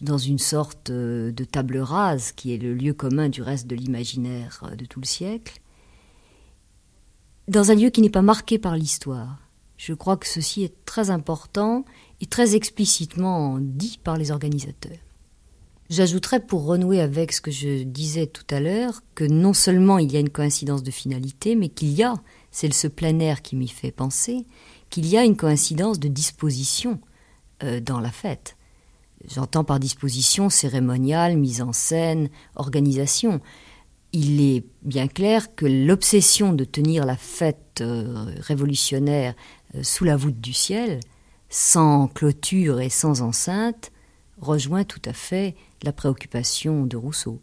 dans 0.02 0.18
une 0.18 0.40
sorte 0.40 0.90
euh, 0.90 1.32
de 1.32 1.44
table 1.44 1.78
rase 1.78 2.32
qui 2.32 2.54
est 2.54 2.58
le 2.58 2.74
lieu 2.74 2.94
commun 2.94 3.30
du 3.30 3.42
reste 3.42 3.68
de 3.68 3.76
l'imaginaire 3.76 4.64
de 4.78 4.86
tout 4.86 5.00
le 5.00 5.06
siècle, 5.06 5.60
dans 7.48 7.72
un 7.72 7.76
lieu 7.76 7.90
qui 7.90 8.02
n'est 8.02 8.10
pas 8.10 8.22
marqué 8.22 8.58
par 8.58 8.76
l'histoire. 8.76 9.40
Je 9.78 9.94
crois 9.94 10.18
que 10.18 10.28
ceci 10.28 10.64
est 10.64 10.86
très 10.86 11.10
important 11.12 11.86
et 12.20 12.26
très 12.26 12.56
explicitement 12.56 13.60
dit 13.60 14.00
par 14.04 14.18
les 14.18 14.32
organisateurs. 14.32 14.98
J'ajouterais 15.90 16.42
pour 16.42 16.66
renouer 16.66 17.00
avec 17.00 17.32
ce 17.32 17.40
que 17.40 17.52
je 17.52 17.84
disais 17.84 18.28
tout 18.28 18.44
à 18.50 18.60
l'heure 18.60 19.02
que 19.16 19.24
non 19.24 19.54
seulement 19.54 20.00
il 20.00 20.12
y 20.12 20.18
a 20.18 20.20
une 20.20 20.30
coïncidence 20.30 20.84
de 20.84 20.92
finalité, 20.92 21.56
mais 21.56 21.70
qu'il 21.70 21.92
y 21.92 22.04
a, 22.04 22.16
c'est 22.52 22.74
ce 22.74 22.88
plein 22.88 23.20
air 23.20 23.42
qui 23.42 23.56
m'y 23.56 23.70
fait 23.70 23.92
penser, 23.92 24.46
qu'il 24.90 25.06
y 25.06 25.16
a 25.16 25.24
une 25.24 25.38
coïncidence 25.38 26.00
de 26.00 26.10
disposition 26.10 27.00
euh, 27.64 27.80
dans 27.80 28.02
la 28.02 28.12
fête. 28.12 28.57
J'entends 29.28 29.66
par 29.66 29.80
disposition 29.80 30.50
cérémoniale, 30.50 31.38
mise 31.38 31.62
en 31.62 31.74
scène, 31.74 32.30
organisation. 32.56 33.42
Il 34.14 34.40
est 34.42 34.64
bien 34.84 35.08
clair 35.08 35.54
que 35.54 35.66
l'obsession 35.66 36.54
de 36.54 36.64
tenir 36.64 37.06
la 37.06 37.18
fête 37.18 37.82
euh, 37.82 38.34
révolutionnaire 38.40 39.36
euh, 39.76 39.84
sous 39.84 40.06
la 40.06 40.16
voûte 40.16 40.40
du 40.40 40.54
ciel, 40.54 41.02
sans 41.50 42.08
clôture 42.08 42.80
et 42.80 42.90
sans 42.90 43.22
enceinte, 43.22 43.92
rejoint 44.40 44.86
tout 44.86 45.02
à 45.04 45.14
fait 45.14 45.56
la 45.84 45.92
préoccupation 45.92 46.86
de 46.86 46.96
Rousseau. 46.96 47.42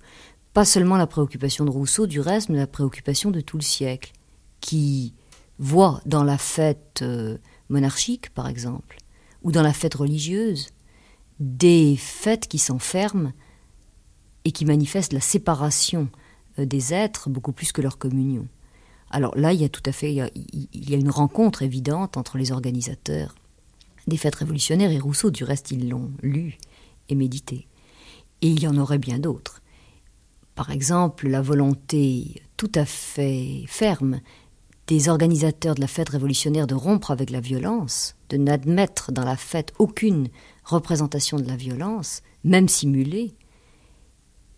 Pas 0.55 0.65
seulement 0.65 0.97
la 0.97 1.07
préoccupation 1.07 1.67
de 1.67 1.71
Rousseau 1.71 2.07
du 2.07 2.21
reste, 2.21 2.49
mais 2.49 2.59
la 2.59 2.67
préoccupation 2.67 3.31
de 3.31 3.41
tout 3.43 3.59
le 3.59 3.63
siècle, 3.63 4.13
qui 4.61 5.13
voit 5.59 6.01
dans 6.07 6.25
la 6.25 6.39
fête 6.39 7.01
euh, 7.03 7.37
monarchique, 7.69 8.31
par 8.31 8.49
exemple, 8.49 8.97
ou 9.43 9.53
dans 9.53 9.63
la 9.63 9.75
fête 9.75 9.95
religieuse, 9.95 10.69
des 11.41 11.97
fêtes 11.97 12.49
qui 12.49 12.59
s'enferment 12.59 13.33
et 14.45 14.53
qui 14.53 14.65
manifestent 14.65 15.13
la 15.13 15.21
séparation 15.21 16.09
euh, 16.59 16.67
des 16.67 16.95
êtres 16.95 17.31
beaucoup 17.31 17.53
plus 17.53 17.73
que 17.73 17.83
leur 17.83 17.99
communion. 17.99 18.47
Alors 19.11 19.37
là, 19.37 19.53
il 19.53 19.61
y 19.61 19.65
a 19.65 19.69
tout 19.69 19.83
à 19.87 19.93
fait, 19.93 20.11
il 20.11 20.17
y 20.17 20.21
a, 20.21 20.31
il 20.35 20.91
y 20.91 20.95
a 20.95 20.99
une 20.99 21.11
rencontre 21.11 21.63
évidente 21.63 22.17
entre 22.17 22.37
les 22.39 22.53
organisateurs 22.53 23.35
des 24.07 24.17
fêtes 24.17 24.35
révolutionnaires 24.35 24.91
et 24.91 24.99
Rousseau. 24.99 25.31
Du 25.31 25.45
reste, 25.45 25.71
ils 25.71 25.89
l'ont 25.89 26.11
lu 26.23 26.59
et 27.09 27.15
médité. 27.15 27.67
Et 28.43 28.49
il 28.49 28.61
y 28.63 28.69
en 28.69 28.77
aurait 28.77 28.99
bien 28.99 29.19
d'autres. 29.19 29.63
Par 30.55 30.71
exemple, 30.71 31.29
la 31.29 31.43
volonté 31.43 32.43
tout 32.57 32.71
à 32.75 32.85
fait 32.85 33.65
ferme 33.67 34.21
des 34.87 35.09
organisateurs 35.09 35.75
de 35.75 35.81
la 35.81 35.87
fête 35.87 36.11
révolutionnaire 36.11 36.67
de 36.67 36.75
rompre 36.75 37.11
avec 37.11 37.31
la 37.31 37.41
violence, 37.41 38.17
de 38.29 38.37
n'admettre 38.37 39.13
dans 39.13 39.25
la 39.25 39.37
fête 39.37 39.73
aucune 39.79 40.29
représentation 40.65 41.39
de 41.39 41.47
la 41.47 41.57
violence, 41.57 42.23
même 42.43 42.69
simulée, 42.69 43.35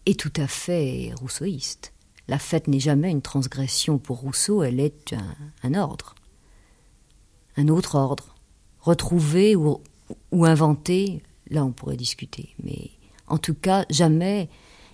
est 0.07 0.19
tout 0.19 0.33
à 0.37 0.47
fait 0.47 1.13
rousseauiste. 1.21 1.93
La 2.29 2.39
fête 2.39 2.69
n'est 2.69 2.81
jamais 2.81 3.11
une 3.11 3.23
transgression. 3.23 3.99
Pour 3.99 4.19
Rousseau, 4.19 4.63
elle 4.63 4.81
est 4.81 5.15
un, 5.63 5.75
ordre, 5.75 6.15
un 7.57 7.69
autre 7.69 7.95
ordre, 7.97 8.35
retrouvé 8.81 9.55
ou, 9.55 9.81
ou 10.33 10.45
inventé, 10.45 11.23
là 11.51 11.65
on 11.65 11.73
pourrait 11.73 11.97
discuter, 11.97 12.55
mais 12.63 12.91
en 13.29 13.39
tout 13.39 13.55
cas 13.55 13.85
jamais, 13.91 14.49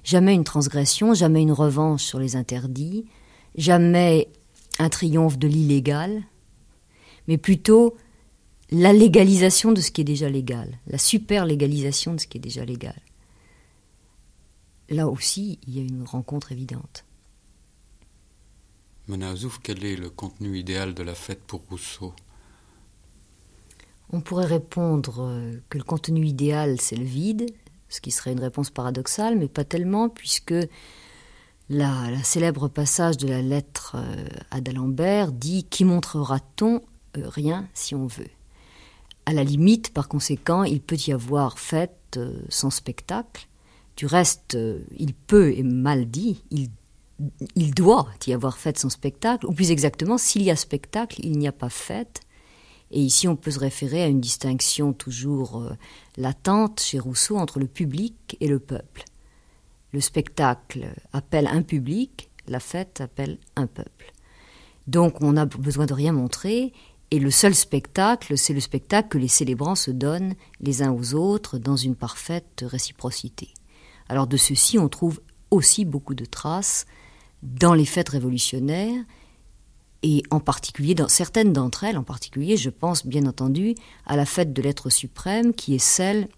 jamais 0.05 0.35
une 0.35 0.45
transgression, 0.45 1.15
jamais 1.15 1.43
une 1.43 1.53
revanche 1.53 2.03
sur 2.03 2.19
les 2.19 2.37
interdits, 2.37 3.07
jamais 3.55 4.29
un 4.79 4.89
triomphe 4.89 5.39
de 5.39 5.49
l'illégal, 5.49 6.23
mais 7.29 7.39
plutôt 7.39 7.97
la 8.73 8.95
légalisation 8.95 9.71
de 9.71 9.83
ce 9.83 9.91
qui 9.91 10.01
est 10.01 10.05
déjà 10.05 10.31
légal, 10.31 10.79
la 10.87 10.97
super 10.97 11.45
légalisation 11.45 12.15
de 12.15 12.21
ce 12.21 12.27
qui 12.27 12.39
est 12.39 12.41
déjà 12.41 12.65
légal. 12.65 12.99
Là 14.89 15.09
aussi, 15.09 15.59
il 15.67 15.77
y 15.77 15.79
a 15.79 15.83
une 15.83 16.05
rencontre 16.05 16.53
évidente. 16.53 17.05
Menazouf, 19.09 19.59
quel 19.63 19.85
est 19.85 19.97
le 19.97 20.09
contenu 20.09 20.59
idéal 20.59 20.95
de 20.95 21.03
la 21.03 21.15
fête 21.15 21.43
pour 21.43 21.63
Rousseau? 21.69 22.15
On 24.11 24.23
pourrait 24.23 24.47
répondre 24.47 25.23
euh, 25.23 25.53
que 25.69 25.77
le 25.77 25.85
contenu 25.85 26.25
idéal, 26.25 26.81
c'est 26.81 26.97
le 26.97 27.05
vide, 27.05 27.51
ce 27.91 28.01
qui 28.01 28.11
serait 28.11 28.33
une 28.33 28.41
réponse 28.41 28.71
paradoxale, 28.71 29.37
mais 29.37 29.49
pas 29.49 29.65
tellement, 29.65 30.09
puisque 30.09 30.55
la, 31.69 32.11
la 32.11 32.23
célèbre 32.23 32.69
passage 32.69 33.19
de 33.19 33.29
la 33.29 33.43
lettre 33.43 33.97
euh, 33.97 34.27
à 34.51 34.63
d'Alembert 34.63 35.31
dit 35.31 35.65
Qui 35.65 35.85
montrera-t-on 35.85 36.83
euh, 37.19 37.29
Rien 37.29 37.69
si 37.75 37.95
on 37.95 38.07
veut? 38.07 38.31
À 39.27 39.33
la 39.33 39.45
limite, 39.45 39.93
par 39.93 40.09
conséquent, 40.09 40.65
il 40.65 40.81
peut 40.81 40.99
y 41.07 41.13
avoir 41.13 41.59
fête 41.59 42.17
euh, 42.17 42.43
sans 42.49 42.71
spectacle. 42.71 43.49
Du 43.97 44.07
reste, 44.07 44.55
euh, 44.55 44.81
il 44.99 45.15
peut, 45.15 45.53
et 45.53 45.63
mal 45.63 46.07
dit, 46.07 46.43
il, 46.51 46.71
il 47.55 47.73
doit 47.73 48.09
y 48.27 48.33
avoir 48.33 48.59
fête 48.59 48.79
sans 48.79 48.91
spectacle, 48.91 49.47
ou 49.47 49.53
plus 49.53 49.71
exactement, 49.71 50.19
s'il 50.19 50.43
y 50.43 50.51
a 50.51 50.57
spectacle, 50.57 51.21
il 51.23 51.39
n'y 51.39 51.47
a 51.47 51.53
pas 51.53 51.69
fête. 51.69 52.21
Et 52.91 53.01
ici, 53.01 53.29
on 53.29 53.37
peut 53.37 53.51
se 53.51 53.59
référer 53.59 54.03
à 54.03 54.09
une 54.09 54.21
distinction 54.21 54.93
toujours 54.93 55.63
euh, 55.63 55.77
latente 56.17 56.81
chez 56.81 56.99
Rousseau 56.99 57.39
entre 57.39 57.59
le 57.59 57.67
public 57.67 58.37
et 58.41 58.49
le 58.49 58.59
peuple. 58.59 59.05
Le 59.93 60.01
spectacle 60.01 60.87
appelle 61.13 61.47
un 61.47 61.63
public, 61.63 62.31
la 62.49 62.61
fête 62.61 63.01
appelle 63.01 63.39
un 63.57 63.67
peuple. 63.67 64.13
Donc 64.87 65.23
on 65.23 65.33
n'a 65.33 65.47
besoin 65.47 65.87
de 65.87 65.95
rien 65.95 66.13
montrer, 66.13 66.73
et 67.13 67.19
le 67.19 67.31
seul 67.31 67.55
spectacle, 67.55 68.39
c'est 68.39 68.55
le 68.55 68.61
spectacle 68.61 69.11
que 69.11 69.19
les 69.19 69.29
célébrants 69.29 69.75
se 69.75 69.91
donnent 69.91 70.35
les 70.61 70.83
uns 70.83 70.93
aux 70.93 71.13
autres 71.13 71.59
dans 71.59 71.77
une 71.77 71.95
parfaite 71.95 72.65
réciprocité. 72.67 73.53
Alors 74.09 74.27
de 74.27 74.39
ceci, 74.39 74.79
on 74.79 74.89
trouve 74.89 75.21
aussi 75.51 75.85
beaucoup 75.85 76.15
de 76.15 76.25
traces 76.25 76.87
dans 77.43 77.75
les 77.75 77.85
fêtes 77.85 78.09
révolutionnaires, 78.09 79.05
et 80.03 80.23
en 80.31 80.41
particulier 80.41 80.95
dans 80.95 81.07
certaines 81.07 81.53
d'entre 81.53 81.85
elles, 81.85 81.99
en 81.99 82.03
particulier, 82.03 82.57
je 82.57 82.71
pense 82.71 83.07
bien 83.07 83.27
entendu 83.27 83.75
à 84.07 84.17
la 84.17 84.25
fête 84.25 84.55
de 84.55 84.63
l'être 84.63 84.89
suprême, 84.89 85.53
qui 85.53 85.75
est 85.75 85.79
celle 85.79 86.29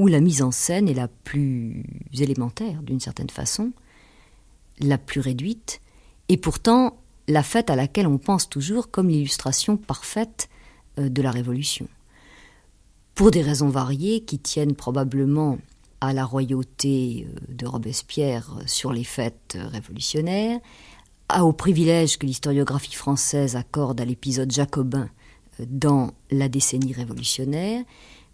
où 0.00 0.08
la 0.08 0.20
mise 0.20 0.42
en 0.42 0.50
scène 0.50 0.88
est 0.88 0.94
la 0.94 1.06
plus 1.06 1.84
élémentaire, 2.18 2.82
d'une 2.82 3.00
certaine 3.00 3.30
façon, 3.30 3.70
la 4.80 4.98
plus 4.98 5.20
réduite, 5.20 5.80
et 6.28 6.36
pourtant 6.36 6.98
la 7.28 7.42
fête 7.42 7.70
à 7.70 7.76
laquelle 7.76 8.06
on 8.06 8.18
pense 8.18 8.48
toujours 8.48 8.90
comme 8.90 9.08
l'illustration 9.08 9.76
parfaite 9.76 10.48
euh, 10.98 11.08
de 11.08 11.22
la 11.22 11.30
Révolution. 11.30 11.88
Pour 13.14 13.30
des 13.30 13.42
raisons 13.42 13.68
variées 13.68 14.20
qui 14.20 14.38
tiennent 14.38 14.74
probablement 14.74 15.58
à 16.00 16.12
la 16.12 16.24
royauté 16.24 17.26
euh, 17.28 17.54
de 17.54 17.66
Robespierre 17.66 18.58
sur 18.66 18.92
les 18.92 19.04
fêtes 19.04 19.58
révolutionnaires, 19.60 20.60
au 21.40 21.52
privilège 21.52 22.18
que 22.18 22.26
l'historiographie 22.26 22.94
française 22.94 23.56
accorde 23.56 24.00
à 24.00 24.04
l'épisode 24.04 24.52
jacobin 24.52 25.10
dans 25.58 26.12
la 26.30 26.48
décennie 26.48 26.92
révolutionnaire, 26.92 27.82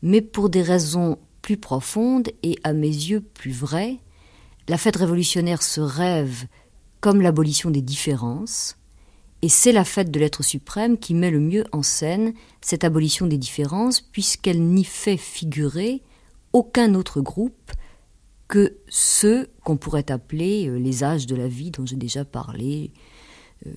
mais 0.03 0.21
pour 0.21 0.51
des 0.51 0.63
raisons 0.63 1.19
plus 1.41 1.57
profondes 1.57 2.29
et 2.43 2.59
à 2.65 2.73
mes 2.73 2.87
yeux 2.87 3.21
plus 3.21 3.53
vraies. 3.53 3.99
La 4.69 4.79
fête 4.79 4.97
révolutionnaire 4.97 5.63
se 5.63 5.81
rêve 5.81 6.47
comme 7.01 7.21
l'abolition 7.21 7.71
des 7.71 7.83
différences, 7.83 8.77
et 9.43 9.49
c'est 9.49 9.73
la 9.73 9.85
fête 9.85 10.11
de 10.11 10.21
l'être 10.21 10.45
suprême 10.45 10.97
qui 10.97 11.15
met 11.15 11.31
le 11.31 11.41
mieux 11.41 11.65
en 11.73 11.83
scène 11.83 12.33
cette 12.61 12.85
abolition 12.85 13.27
des 13.27 13.39
différences, 13.39 14.01
puisqu'elle 14.01 14.63
n'y 14.63 14.85
fait 14.85 15.17
figurer 15.17 16.03
aucun 16.53 16.95
autre 16.95 17.21
groupe 17.21 17.73
que 18.47 18.77
ceux 18.89 19.49
qu'on 19.65 19.77
pourrait 19.77 20.13
appeler 20.13 20.69
euh, 20.69 20.77
les 20.77 21.03
âges 21.03 21.27
de 21.27 21.35
la 21.35 21.49
vie 21.49 21.71
dont 21.71 21.87
j'ai 21.87 21.97
déjà 21.97 22.25
parlé, 22.25 22.93
euh, 23.67 23.73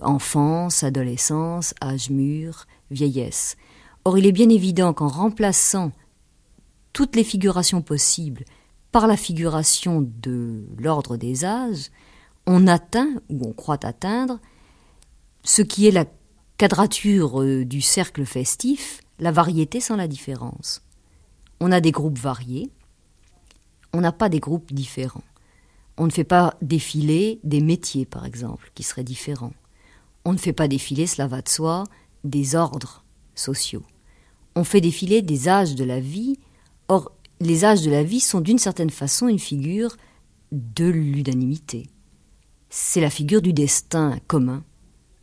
enfance, 0.00 0.84
adolescence, 0.84 1.74
âge 1.82 2.10
mûr, 2.10 2.66
vieillesse. 2.90 3.56
Or, 4.04 4.16
il 4.16 4.26
est 4.26 4.32
bien 4.32 4.48
évident 4.48 4.94
qu'en 4.94 5.08
remplaçant 5.08 5.92
toutes 6.92 7.16
les 7.16 7.24
figurations 7.24 7.82
possibles 7.82 8.44
par 8.92 9.06
la 9.06 9.16
figuration 9.16 10.00
de 10.22 10.64
l'ordre 10.78 11.16
des 11.16 11.44
âges, 11.44 11.90
on 12.46 12.66
atteint, 12.66 13.20
ou 13.28 13.48
on 13.48 13.52
croit 13.52 13.84
atteindre, 13.84 14.38
ce 15.42 15.62
qui 15.62 15.86
est 15.86 15.92
la 15.92 16.04
quadrature 16.58 17.40
euh, 17.40 17.64
du 17.64 17.80
cercle 17.80 18.24
festif, 18.24 19.00
la 19.18 19.32
variété 19.32 19.80
sans 19.80 19.96
la 19.96 20.08
différence. 20.08 20.82
On 21.60 21.72
a 21.72 21.80
des 21.80 21.90
groupes 21.90 22.18
variés, 22.18 22.70
on 23.92 24.00
n'a 24.00 24.12
pas 24.12 24.28
des 24.28 24.40
groupes 24.40 24.72
différents. 24.72 25.24
On 25.96 26.06
ne 26.06 26.10
fait 26.10 26.24
pas 26.24 26.54
défiler 26.62 27.40
des 27.44 27.60
métiers, 27.60 28.06
par 28.06 28.24
exemple, 28.24 28.70
qui 28.74 28.82
seraient 28.82 29.04
différents. 29.04 29.52
On 30.24 30.32
ne 30.32 30.38
fait 30.38 30.52
pas 30.52 30.68
défiler, 30.68 31.06
cela 31.06 31.26
va 31.26 31.42
de 31.42 31.48
soi, 31.48 31.84
des 32.24 32.54
ordres 32.54 33.04
sociaux. 33.34 33.82
On 34.56 34.64
fait 34.64 34.80
défiler 34.80 35.22
des 35.22 35.48
âges 35.48 35.74
de 35.74 35.84
la 35.84 36.00
vie. 36.00 36.38
Or, 36.88 37.12
les 37.40 37.64
âges 37.64 37.82
de 37.82 37.90
la 37.90 38.02
vie 38.02 38.20
sont 38.20 38.40
d'une 38.40 38.58
certaine 38.58 38.90
façon 38.90 39.28
une 39.28 39.38
figure 39.38 39.96
de 40.52 40.86
l'unanimité. 40.86 41.88
C'est 42.68 43.00
la 43.00 43.10
figure 43.10 43.42
du 43.42 43.52
destin 43.52 44.18
commun 44.26 44.64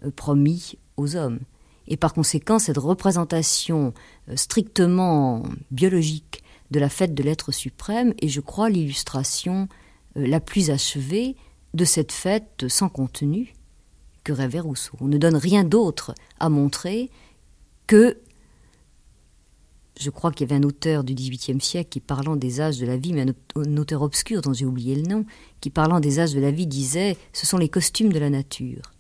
promis 0.10 0.78
aux 0.98 1.16
hommes. 1.16 1.40
Et 1.88 1.98
par 1.98 2.14
conséquent, 2.14 2.60
cette 2.60 2.78
représentation 2.78 3.94
euh, 4.30 4.36
strictement 4.36 5.44
biologique 5.72 6.44
de 6.72 6.80
la 6.80 6.90
fête 6.90 7.14
de 7.14 7.24
l'être 7.24 7.52
suprême 7.52 8.14
est, 8.22 8.28
je 8.28 8.42
crois, 8.42 8.70
l'illustration 8.70 9.68
euh, 10.18 10.28
la 10.28 10.40
plus 10.40 10.70
achevée 10.70 11.36
de 11.74 11.86
cette 11.86 12.12
fête 12.12 12.66
sans 12.68 12.90
contenu 12.90 13.54
que 14.24 14.34
rêvait 14.34 14.60
Rousseau. 14.60 14.98
On 15.00 15.08
ne 15.08 15.18
donne 15.18 15.38
rien 15.38 15.64
d'autre 15.64 16.14
à 16.40 16.50
montrer 16.50 17.10
que 17.86 18.18
je 20.00 20.10
crois 20.10 20.32
qu'il 20.32 20.48
y 20.48 20.54
avait 20.54 20.64
un 20.64 20.68
auteur 20.68 21.04
du 21.04 21.16
XVIIIe 21.16 21.62
siècle 21.62 21.90
qui, 21.90 22.00
parlant 22.00 22.36
des 22.36 22.62
âges 22.62 22.78
de 22.78 22.86
la 22.86 22.98
vie, 22.98 23.14
mais 23.14 23.26
un 23.56 23.78
auteur 23.78 24.02
obscur 24.04 24.42
dont 24.42 24.54
j'ai 24.54 24.66
oublié 24.66 24.96
le 24.96 25.04
nom, 25.04 25.26
qui, 25.60 25.70
parlant 25.70 26.00
des 26.00 26.20
âges 26.20 26.34
de 26.34 26.40
la 26.40 26.52
vie, 26.52 26.68
disait 26.68 27.18
Ce 27.34 27.48
sont 27.48 27.58
les 27.58 27.70
costumes 27.70 28.14
de 28.14 28.20
la 28.20 28.30
nature 28.30 28.94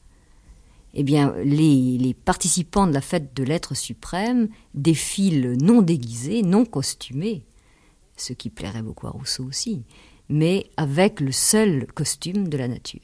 eh 0.93 1.03
bien, 1.03 1.33
les, 1.43 2.15
participants 2.25 2.87
de 2.87 2.93
la 2.93 3.01
fête 3.01 3.35
de 3.35 3.43
l'être 3.43 3.75
suprême 3.75 4.47
défilent 4.73 5.57
non 5.61 5.81
déguisés, 5.81 6.41
non 6.41 6.65
costumés, 6.65 7.43
ce 8.15 8.33
qui 8.33 8.49
plairait 8.49 8.81
beaucoup 8.81 9.07
à 9.07 9.11
Rousseau 9.11 9.43
aussi, 9.43 9.83
mais 10.29 10.69
avec 10.77 11.19
le 11.19 11.31
seul 11.31 11.87
costume 11.93 12.47
de 12.47 12.57
la 12.57 12.67
nature. 12.67 13.01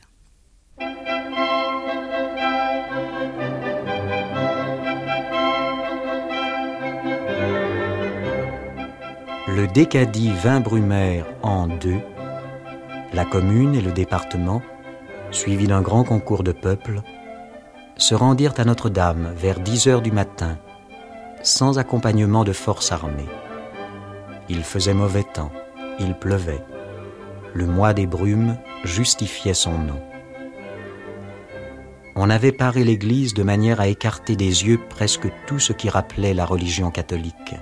Le 9.56 9.68
décadit 9.68 10.32
vin 10.32 10.62
Brumaire 10.62 11.28
en 11.44 11.68
deux, 11.68 12.00
la 13.14 13.24
commune 13.24 13.76
et 13.76 13.82
le 13.82 13.92
département, 13.92 14.64
suivi 15.30 15.68
d'un 15.68 15.82
grand 15.82 16.04
concours 16.04 16.44
de 16.44 16.52
peuple, 16.52 17.02
se 18.04 18.16
rendirent 18.16 18.54
à 18.58 18.66
Notre-Dame 18.66 19.32
vers 19.34 19.62
10 19.62 19.88
heures 19.88 20.02
du 20.02 20.12
matin, 20.12 20.58
sans 21.42 21.80
accompagnement 21.80 22.44
de 22.44 22.52
forces 22.52 22.92
armées. 22.92 23.30
Il 24.50 24.64
faisait 24.64 24.94
mauvais 24.94 25.24
temps, 25.24 25.54
il 26.00 26.14
pleuvait. 26.14 26.62
Le 27.54 27.66
mois 27.66 27.94
des 27.94 28.06
brumes 28.06 28.58
justifiait 28.84 29.54
son 29.54 29.78
nom. 29.78 30.02
On 32.16 32.30
avait 32.30 32.52
paré 32.52 32.84
l'église 32.84 33.34
de 33.34 33.44
manière 33.44 33.80
à 33.80 33.88
écarter 33.88 34.36
des 34.36 34.66
yeux 34.66 34.82
presque 34.90 35.30
tout 35.48 35.60
ce 35.60 35.72
qui 35.72 35.90
rappelait 35.90 36.34
la 36.34 36.46
religion 36.46 36.92
catholique. 36.92 37.56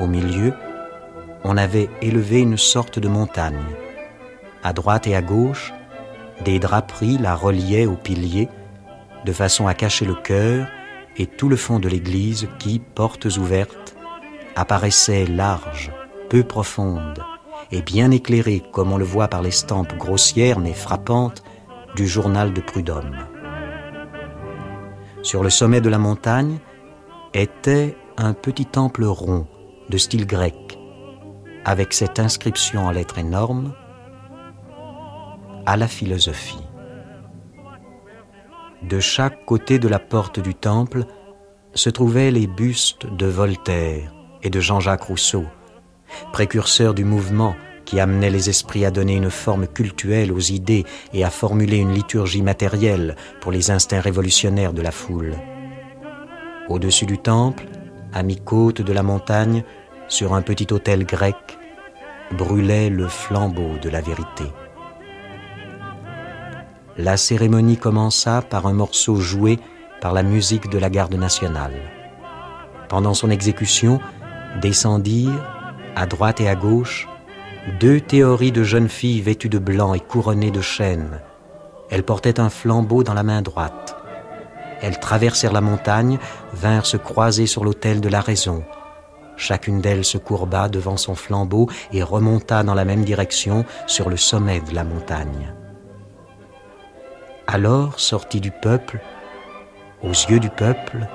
Au 0.00 0.06
milieu, 0.06 0.54
on 1.44 1.58
avait 1.58 1.90
élevé 2.00 2.40
une 2.40 2.56
sorte 2.56 2.98
de 2.98 3.08
montagne. 3.08 3.66
À 4.62 4.72
droite 4.72 5.06
et 5.06 5.14
à 5.14 5.20
gauche, 5.20 5.74
des 6.42 6.58
draperies 6.58 7.18
la 7.18 7.34
reliaient 7.34 7.84
aux 7.84 7.96
piliers 7.96 8.48
de 9.26 9.32
façon 9.32 9.66
à 9.66 9.74
cacher 9.74 10.06
le 10.06 10.14
chœur 10.14 10.68
et 11.16 11.26
tout 11.26 11.48
le 11.48 11.56
fond 11.56 11.78
de 11.78 11.88
l'église 11.88 12.48
qui, 12.58 12.78
portes 12.78 13.26
ouvertes, 13.36 13.96
apparaissait 14.54 15.26
large, 15.26 15.90
peu 16.30 16.44
profonde 16.44 17.22
et 17.72 17.82
bien 17.82 18.12
éclairée 18.12 18.62
comme 18.72 18.92
on 18.92 18.96
le 18.96 19.04
voit 19.04 19.28
par 19.28 19.42
l'estampe 19.42 19.96
grossière 19.96 20.60
mais 20.60 20.72
frappante 20.72 21.42
du 21.96 22.06
journal 22.06 22.52
de 22.52 22.60
Prudhomme. 22.60 23.26
Sur 25.22 25.42
le 25.42 25.50
sommet 25.50 25.80
de 25.80 25.88
la 25.88 25.98
montagne 25.98 26.58
était 27.34 27.96
un 28.16 28.32
petit 28.32 28.66
temple 28.66 29.04
rond 29.04 29.46
de 29.88 29.98
style 29.98 30.26
grec, 30.26 30.78
avec 31.64 31.92
cette 31.92 32.20
inscription 32.20 32.86
en 32.86 32.92
lettres 32.92 33.18
énormes 33.18 33.74
à 35.66 35.76
la 35.76 35.88
philosophie. 35.88 36.65
De 38.82 39.00
chaque 39.00 39.44
côté 39.46 39.78
de 39.78 39.88
la 39.88 39.98
porte 39.98 40.38
du 40.38 40.54
temple 40.54 41.04
se 41.74 41.90
trouvaient 41.90 42.30
les 42.30 42.46
bustes 42.46 43.06
de 43.06 43.26
Voltaire 43.26 44.14
et 44.42 44.50
de 44.50 44.60
Jean-Jacques 44.60 45.04
Rousseau, 45.04 45.44
précurseurs 46.32 46.94
du 46.94 47.04
mouvement 47.04 47.56
qui 47.86 48.00
amenait 48.00 48.30
les 48.30 48.50
esprits 48.50 48.84
à 48.84 48.90
donner 48.90 49.14
une 49.14 49.30
forme 49.30 49.66
cultuelle 49.66 50.32
aux 50.32 50.40
idées 50.40 50.84
et 51.14 51.24
à 51.24 51.30
formuler 51.30 51.78
une 51.78 51.92
liturgie 51.92 52.42
matérielle 52.42 53.16
pour 53.40 53.52
les 53.52 53.70
instincts 53.70 54.00
révolutionnaires 54.00 54.72
de 54.72 54.82
la 54.82 54.90
foule. 54.90 55.36
Au-dessus 56.68 57.06
du 57.06 57.16
temple, 57.16 57.66
à 58.12 58.22
mi-côte 58.22 58.82
de 58.82 58.92
la 58.92 59.02
montagne, 59.02 59.64
sur 60.08 60.34
un 60.34 60.42
petit 60.42 60.66
hôtel 60.72 61.06
grec, 61.06 61.36
brûlait 62.32 62.90
le 62.90 63.08
flambeau 63.08 63.78
de 63.80 63.88
la 63.88 64.00
vérité. 64.00 64.44
La 66.98 67.18
cérémonie 67.18 67.76
commença 67.76 68.40
par 68.40 68.66
un 68.66 68.72
morceau 68.72 69.16
joué 69.16 69.58
par 70.00 70.14
la 70.14 70.22
musique 70.22 70.70
de 70.70 70.78
la 70.78 70.88
garde 70.88 71.14
nationale. 71.14 71.74
Pendant 72.88 73.12
son 73.12 73.28
exécution, 73.30 74.00
descendirent, 74.62 75.74
à 75.94 76.06
droite 76.06 76.40
et 76.40 76.48
à 76.48 76.54
gauche, 76.54 77.06
deux 77.80 78.00
théories 78.00 78.52
de 78.52 78.62
jeunes 78.62 78.88
filles 78.88 79.20
vêtues 79.20 79.50
de 79.50 79.58
blanc 79.58 79.92
et 79.92 80.00
couronnées 80.00 80.50
de 80.50 80.62
chaînes. 80.62 81.20
Elles 81.90 82.02
portaient 82.02 82.40
un 82.40 82.48
flambeau 82.48 83.02
dans 83.02 83.14
la 83.14 83.22
main 83.22 83.42
droite. 83.42 83.94
Elles 84.80 84.98
traversèrent 84.98 85.52
la 85.52 85.60
montagne, 85.60 86.18
vinrent 86.54 86.86
se 86.86 86.96
croiser 86.96 87.46
sur 87.46 87.62
l'autel 87.62 88.00
de 88.00 88.08
la 88.08 88.22
raison. 88.22 88.64
Chacune 89.36 89.82
d'elles 89.82 90.06
se 90.06 90.16
courba 90.16 90.70
devant 90.70 90.96
son 90.96 91.14
flambeau 91.14 91.68
et 91.92 92.02
remonta 92.02 92.62
dans 92.62 92.74
la 92.74 92.86
même 92.86 93.04
direction 93.04 93.66
sur 93.86 94.08
le 94.08 94.16
sommet 94.16 94.60
de 94.60 94.74
la 94.74 94.84
montagne. 94.84 95.52
Alors 97.48 98.00
sortit 98.00 98.40
du 98.40 98.50
peuple, 98.50 98.98
aux 100.02 100.08
yeux 100.08 100.40
du 100.40 100.50
peuple, 100.50 101.06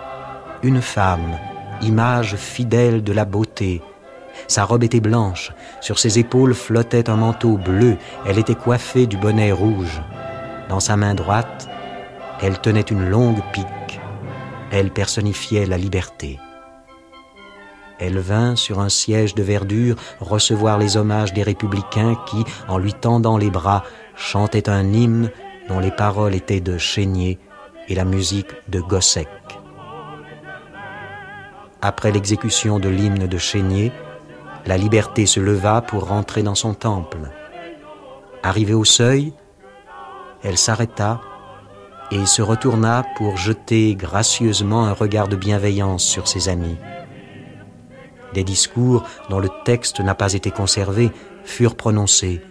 une 0.64 0.82
femme, 0.82 1.38
image 1.82 2.38
fidèle 2.38 3.04
de 3.04 3.12
la 3.12 3.26
beauté. 3.26 3.82
Sa 4.48 4.64
robe 4.64 4.86
était 4.86 5.02
blanche, 5.02 5.52
sur 5.82 6.00
ses 6.00 6.20
épaules 6.20 6.54
flottait 6.54 7.10
un 7.10 7.18
manteau 7.18 7.58
bleu, 7.58 7.98
elle 8.26 8.40
était 8.40 8.56
coiffée 8.56 9.08
du 9.08 9.18
bonnet 9.18 9.52
rouge. 9.52 10.02
Dans 10.70 10.80
sa 10.80 10.96
main 10.96 11.16
droite, 11.16 11.68
elle 12.42 12.60
tenait 12.60 12.80
une 12.80 13.10
longue 13.10 13.42
pique. 13.52 14.00
Elle 14.72 14.90
personnifiait 14.90 15.66
la 15.66 15.78
liberté. 15.78 16.40
Elle 18.00 18.20
vint 18.20 18.56
sur 18.56 18.80
un 18.80 18.88
siège 18.90 19.36
de 19.36 19.44
verdure 19.44 19.98
recevoir 20.22 20.78
les 20.78 20.96
hommages 20.96 21.34
des 21.34 21.44
républicains 21.44 22.16
qui, 22.26 22.46
en 22.70 22.78
lui 22.78 22.94
tendant 22.94 23.38
les 23.38 23.52
bras, 23.52 23.84
chantaient 24.16 24.70
un 24.70 24.94
hymne 24.94 25.30
dont 25.68 25.80
les 25.80 25.92
paroles 25.92 26.36
étaient 26.36 26.62
de 26.62 26.78
Chénier 26.78 27.40
et 27.88 27.96
la 27.96 28.06
musique 28.06 28.52
de 28.70 28.80
Gossec. 28.80 29.28
Après 31.82 32.12
l'exécution 32.12 32.80
de 32.80 32.90
l'hymne 32.90 33.28
de 33.28 33.38
Chénier, 33.38 33.92
la 34.66 34.78
liberté 34.78 35.26
se 35.26 35.40
leva 35.40 35.82
pour 35.82 36.08
rentrer 36.08 36.44
dans 36.44 36.56
son 36.56 36.74
temple. 36.74 37.32
Arrivée 38.44 38.74
au 38.74 38.86
seuil, 38.86 39.34
elle 40.44 40.58
s'arrêta 40.58 41.22
et 42.12 42.26
se 42.26 42.42
retourna 42.42 43.06
pour 43.16 43.38
jeter 43.38 43.96
gracieusement 43.96 44.86
un 44.86 44.94
regard 44.94 45.28
de 45.28 45.36
bienveillance 45.36 46.04
sur 46.04 46.28
ses 46.28 46.50
amis. 46.50 46.78
Des 48.34 48.44
discours 48.44 49.04
dont 49.30 49.40
le 49.40 49.50
texte 49.66 50.00
n'a 50.00 50.16
pas 50.16 50.34
été 50.34 50.52
conservé 50.52 51.12
furent 51.44 51.76
prononcés. 51.76 52.42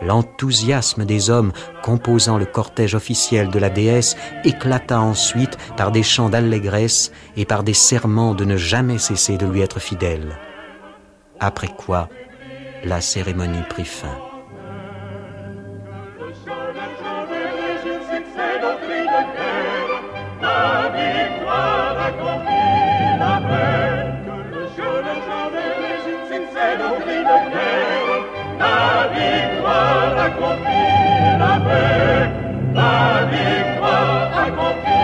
L'enthousiasme 0.00 1.04
des 1.04 1.30
hommes 1.30 1.52
composant 1.82 2.38
le 2.38 2.44
cortège 2.46 2.94
officiel 2.94 3.50
de 3.50 3.58
la 3.58 3.70
déesse 3.70 4.16
éclata 4.44 5.00
ensuite 5.00 5.56
par 5.76 5.90
des 5.90 6.02
chants 6.02 6.28
d'allégresse 6.28 7.10
et 7.36 7.44
par 7.44 7.64
des 7.64 7.74
serments 7.74 8.34
de 8.34 8.44
ne 8.44 8.56
jamais 8.56 8.98
cesser 8.98 9.36
de 9.36 9.46
lui 9.46 9.60
être 9.60 9.80
fidèle. 9.80 10.38
Après 11.40 11.68
quoi, 11.68 12.08
la 12.84 13.00
cérémonie 13.00 13.62
prit 13.68 13.84
fin. 13.84 14.16
accomplir 30.28 31.38
la 31.38 31.54
paix, 31.66 32.30
la 32.74 33.26
victoire 33.30 34.30
accomplie. 34.46 34.97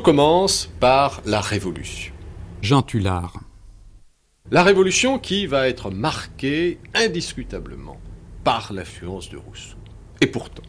Tout 0.00 0.04
commence 0.04 0.70
par 0.80 1.20
la 1.26 1.42
Révolution. 1.42 2.14
Jean 2.62 2.80
Tullard. 2.80 3.38
La 4.50 4.62
Révolution 4.62 5.18
qui 5.18 5.46
va 5.46 5.68
être 5.68 5.90
marquée 5.90 6.78
indiscutablement 6.94 8.00
par 8.42 8.72
l'influence 8.72 9.28
de 9.28 9.36
Rousseau. 9.36 9.76
Et 10.22 10.26
pourtant, 10.26 10.62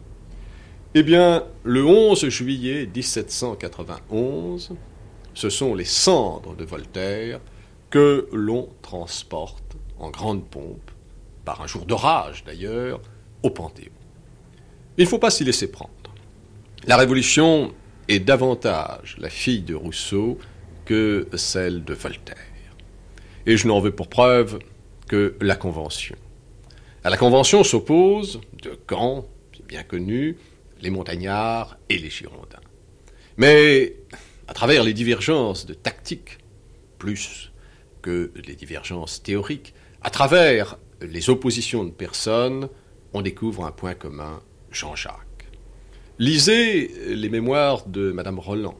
eh 0.95 1.03
bien, 1.03 1.45
le 1.63 1.85
11 1.85 2.27
juillet 2.27 2.89
1791, 2.93 4.75
ce 5.33 5.49
sont 5.49 5.75
les 5.75 5.85
cendres 5.85 6.57
de 6.57 6.65
Voltaire 6.65 7.39
que 7.89 8.27
l'on 8.33 8.67
transporte 8.81 9.77
en 9.97 10.09
grande 10.09 10.43
pompe, 10.43 10.91
par 11.45 11.61
un 11.61 11.67
jour 11.67 11.85
d'orage 11.85 12.43
d'ailleurs, 12.43 12.99
au 13.43 13.49
Panthéon. 13.49 13.93
Il 14.97 15.05
ne 15.05 15.09
faut 15.09 15.19
pas 15.19 15.31
s'y 15.31 15.45
laisser 15.45 15.71
prendre. 15.71 15.93
La 16.85 16.97
Révolution 16.97 17.73
est 18.07 18.19
davantage 18.19 19.15
la 19.19 19.29
fille 19.29 19.61
de 19.61 19.75
Rousseau 19.75 20.37
que 20.85 21.27
celle 21.35 21.83
de 21.83 21.93
Voltaire. 21.93 22.37
Et 23.45 23.57
je 23.57 23.67
n'en 23.67 23.79
veux 23.79 23.91
pour 23.91 24.07
preuve 24.07 24.59
que 25.07 25.35
la 25.41 25.55
Convention. 25.55 26.15
À 27.03 27.09
la 27.09 27.17
Convention 27.17 27.63
s'opposent, 27.63 28.41
de 28.61 28.71
camps, 28.87 29.25
c'est 29.55 29.65
bien 29.65 29.83
connu, 29.83 30.37
les 30.81 30.89
montagnards 30.89 31.77
et 31.89 31.97
les 31.97 32.09
girondins. 32.09 32.59
Mais 33.37 33.95
à 34.47 34.53
travers 34.53 34.83
les 34.83 34.93
divergences 34.93 35.65
de 35.65 35.73
tactique, 35.73 36.39
plus 36.97 37.51
que 38.01 38.31
les 38.45 38.55
divergences 38.55 39.23
théoriques, 39.23 39.73
à 40.01 40.09
travers 40.09 40.77
les 41.01 41.29
oppositions 41.29 41.83
de 41.83 41.91
personnes, 41.91 42.69
on 43.13 43.21
découvre 43.21 43.65
un 43.65 43.71
point 43.71 43.93
commun, 43.93 44.41
Jean-Jacques. 44.71 45.30
Lisez 46.21 46.91
les 47.15 47.29
mémoires 47.29 47.87
de 47.87 48.11
Madame 48.11 48.37
Roland. 48.37 48.77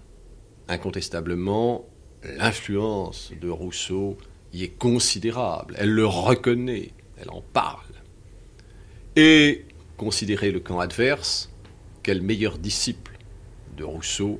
Incontestablement, 0.68 1.90
l'influence 2.38 3.32
de 3.42 3.50
Rousseau 3.50 4.16
y 4.54 4.64
est 4.64 4.78
considérable. 4.78 5.74
Elle 5.80 5.90
le 5.90 6.06
reconnaît, 6.06 6.92
elle 7.20 7.32
en 7.32 7.42
parle. 7.42 7.96
Et 9.16 9.66
considérez 9.98 10.52
le 10.52 10.60
camp 10.60 10.80
adverse, 10.80 11.50
quel 12.04 12.22
meilleur 12.22 12.60
disciple 12.60 13.18
de 13.76 13.86
Rousseau 13.86 14.40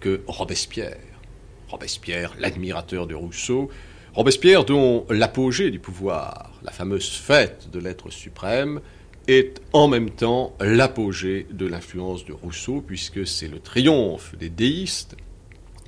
que 0.00 0.22
Robespierre. 0.26 1.20
Robespierre, 1.68 2.34
l'admirateur 2.40 3.06
de 3.06 3.14
Rousseau, 3.14 3.70
Robespierre 4.14 4.64
dont 4.64 5.06
l'apogée 5.10 5.70
du 5.70 5.78
pouvoir, 5.78 6.58
la 6.64 6.72
fameuse 6.72 7.08
fête 7.08 7.70
de 7.70 7.78
l'être 7.78 8.10
suprême, 8.10 8.80
est 9.28 9.60
en 9.72 9.88
même 9.88 10.10
temps 10.10 10.54
l'apogée 10.60 11.46
de 11.50 11.66
l'influence 11.66 12.24
de 12.24 12.32
Rousseau, 12.32 12.82
puisque 12.86 13.26
c'est 13.26 13.48
le 13.48 13.58
triomphe 13.58 14.34
des 14.36 14.48
déistes, 14.48 15.16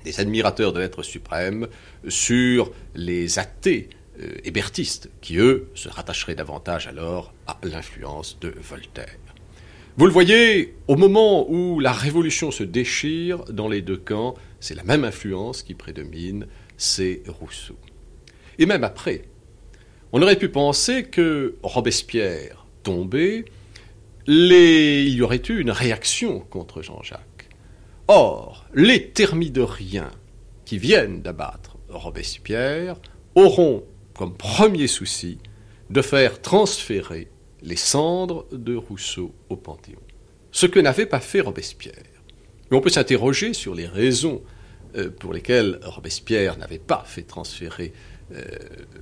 des 0.05 0.21
admirateurs 0.21 0.73
de 0.73 0.81
l'être 0.81 1.03
suprême, 1.03 1.69
sur 2.09 2.73
les 2.95 3.39
athées 3.39 3.89
euh, 4.21 4.35
hébertistes, 4.45 5.11
qui 5.21 5.39
eux 5.39 5.69
se 5.75 5.89
rattacheraient 5.89 6.35
davantage 6.35 6.87
alors 6.87 7.33
à 7.47 7.59
l'influence 7.63 8.39
de 8.41 8.53
Voltaire. 8.61 9.19
Vous 9.97 10.07
le 10.07 10.13
voyez, 10.13 10.77
au 10.87 10.97
moment 10.97 11.51
où 11.51 11.81
la 11.81 11.93
révolution 11.93 12.51
se 12.51 12.63
déchire 12.63 13.45
dans 13.47 13.69
les 13.69 13.83
deux 13.83 13.97
camps, 13.97 14.35
c'est 14.61 14.77
la 14.77 14.85
même 14.85 15.05
influence 15.05 15.63
qui 15.63 15.75
prédomine, 15.75 16.47
c'est 16.77 17.23
Rousseau. 17.27 17.77
Et 18.59 18.67
même 18.67 18.85
après, 18.85 19.23
on 20.13 20.23
aurait 20.23 20.37
pu 20.37 20.49
penser 20.49 21.05
que 21.05 21.57
Robespierre 21.63 22.58
tombé, 22.83 23.45
il 24.27 25.09
y 25.09 25.23
aurait 25.23 25.43
eu 25.49 25.61
une 25.61 25.71
réaction 25.71 26.41
contre 26.41 26.83
Jean-Jacques. 26.83 27.49
Or, 28.09 28.67
les 28.75 29.11
thermidoriens 29.11 30.11
qui 30.65 30.79
viennent 30.79 31.23
d'abattre 31.23 31.77
Robespierre 31.89 32.97
auront 33.35 33.85
comme 34.15 34.37
premier 34.37 34.87
souci 34.87 35.39
de 35.91 36.03
faire 36.03 36.43
transférer 36.43 37.29
les 37.63 37.77
cendres 37.77 38.47
de 38.53 38.75
Rousseau 38.75 39.33
au 39.49 39.57
Panthéon. 39.57 40.01
Ce 40.53 40.67
que 40.67 40.81
n'avait 40.81 41.07
pas 41.07 41.21
fait 41.21 41.41
Robespierre. 41.41 41.95
Mais 42.71 42.77
on 42.77 42.81
peut 42.81 42.91
s'interroger 42.91 43.55
sur 43.55 43.75
les 43.75 43.87
raisons 43.87 44.43
euh, 44.97 45.11
pour 45.11 45.33
lesquelles 45.33 45.79
Robespierre 45.83 46.59
n'avait 46.59 46.79
pas 46.79 47.05
fait 47.07 47.23
transférer 47.23 47.93
euh, 48.35 48.43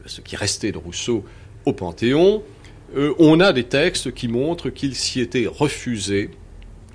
ce 0.06 0.20
qui 0.20 0.36
restait 0.36 0.72
de 0.72 0.78
Rousseau 0.78 1.24
au 1.64 1.72
Panthéon. 1.72 2.42
Euh, 2.94 3.14
on 3.18 3.40
a 3.40 3.52
des 3.52 3.64
textes 3.64 4.14
qui 4.14 4.28
montrent 4.28 4.70
qu'il 4.70 4.94
s'y 4.94 5.20
était 5.20 5.46
refusé 5.46 6.30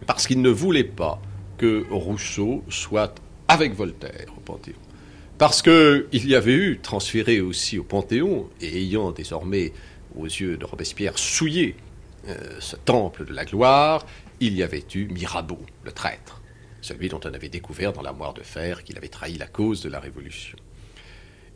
parce 0.07 0.27
qu'il 0.27 0.41
ne 0.41 0.49
voulait 0.49 0.83
pas 0.83 1.21
que 1.57 1.85
Rousseau 1.91 2.63
soit 2.69 3.15
avec 3.47 3.73
Voltaire 3.73 4.27
au 4.37 4.39
Panthéon. 4.39 4.77
Parce 5.37 5.61
qu'il 5.61 6.05
y 6.11 6.35
avait 6.35 6.53
eu 6.53 6.79
transféré 6.79 7.41
aussi 7.41 7.77
au 7.77 7.83
Panthéon, 7.83 8.49
et 8.61 8.77
ayant 8.77 9.11
désormais 9.11 9.73
aux 10.15 10.25
yeux 10.25 10.57
de 10.57 10.65
Robespierre 10.65 11.17
souillé 11.17 11.75
euh, 12.27 12.35
ce 12.59 12.75
temple 12.75 13.25
de 13.25 13.33
la 13.33 13.45
gloire, 13.45 14.05
il 14.39 14.53
y 14.53 14.63
avait 14.63 14.85
eu 14.95 15.07
Mirabeau, 15.07 15.59
le 15.83 15.91
traître, 15.91 16.41
celui 16.81 17.09
dont 17.09 17.19
on 17.23 17.33
avait 17.33 17.49
découvert 17.49 17.93
dans 17.93 18.01
l'armoire 18.01 18.33
de 18.33 18.41
fer 18.41 18.83
qu'il 18.83 18.97
avait 18.97 19.07
trahi 19.07 19.37
la 19.37 19.47
cause 19.47 19.81
de 19.81 19.89
la 19.89 19.99
Révolution. 19.99 20.57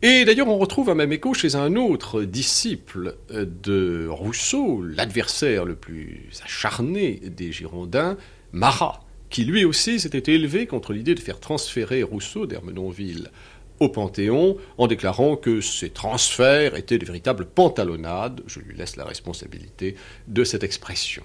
Et 0.01 0.25
d'ailleurs, 0.25 0.47
on 0.47 0.57
retrouve 0.57 0.89
un 0.89 0.95
même 0.95 1.13
écho 1.13 1.33
chez 1.33 1.55
un 1.55 1.75
autre 1.75 2.23
disciple 2.23 3.17
de 3.29 4.07
Rousseau, 4.09 4.83
l'adversaire 4.83 5.65
le 5.65 5.75
plus 5.75 6.29
acharné 6.43 7.21
des 7.23 7.51
Girondins, 7.51 8.17
Marat, 8.51 9.03
qui 9.29 9.45
lui 9.45 9.65
aussi 9.65 9.99
s'était 9.99 10.33
élevé 10.33 10.67
contre 10.67 10.93
l'idée 10.93 11.15
de 11.15 11.19
faire 11.19 11.39
transférer 11.39 12.03
Rousseau 12.03 12.45
d'Hermenonville 12.45 13.31
au 13.79 13.89
Panthéon 13.89 14.57
en 14.77 14.87
déclarant 14.87 15.35
que 15.35 15.61
ces 15.61 15.89
transferts 15.89 16.75
étaient 16.75 16.97
de 16.97 17.05
véritables 17.05 17.45
pantalonnades, 17.45 18.41
je 18.47 18.59
lui 18.59 18.75
laisse 18.75 18.95
la 18.95 19.05
responsabilité 19.05 19.95
de 20.27 20.43
cette 20.43 20.63
expression. 20.63 21.23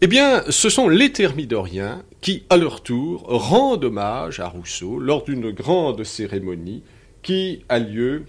Eh 0.00 0.06
bien, 0.06 0.44
ce 0.48 0.70
sont 0.70 0.88
les 0.88 1.12
thermidoriens 1.12 2.02
qui, 2.22 2.44
à 2.48 2.56
leur 2.56 2.82
tour, 2.82 3.24
rendent 3.28 3.84
hommage 3.84 4.40
à 4.40 4.48
Rousseau 4.48 4.98
lors 4.98 5.24
d'une 5.24 5.50
grande 5.50 6.04
cérémonie 6.04 6.82
qui 7.22 7.64
a 7.68 7.78
lieu 7.78 8.24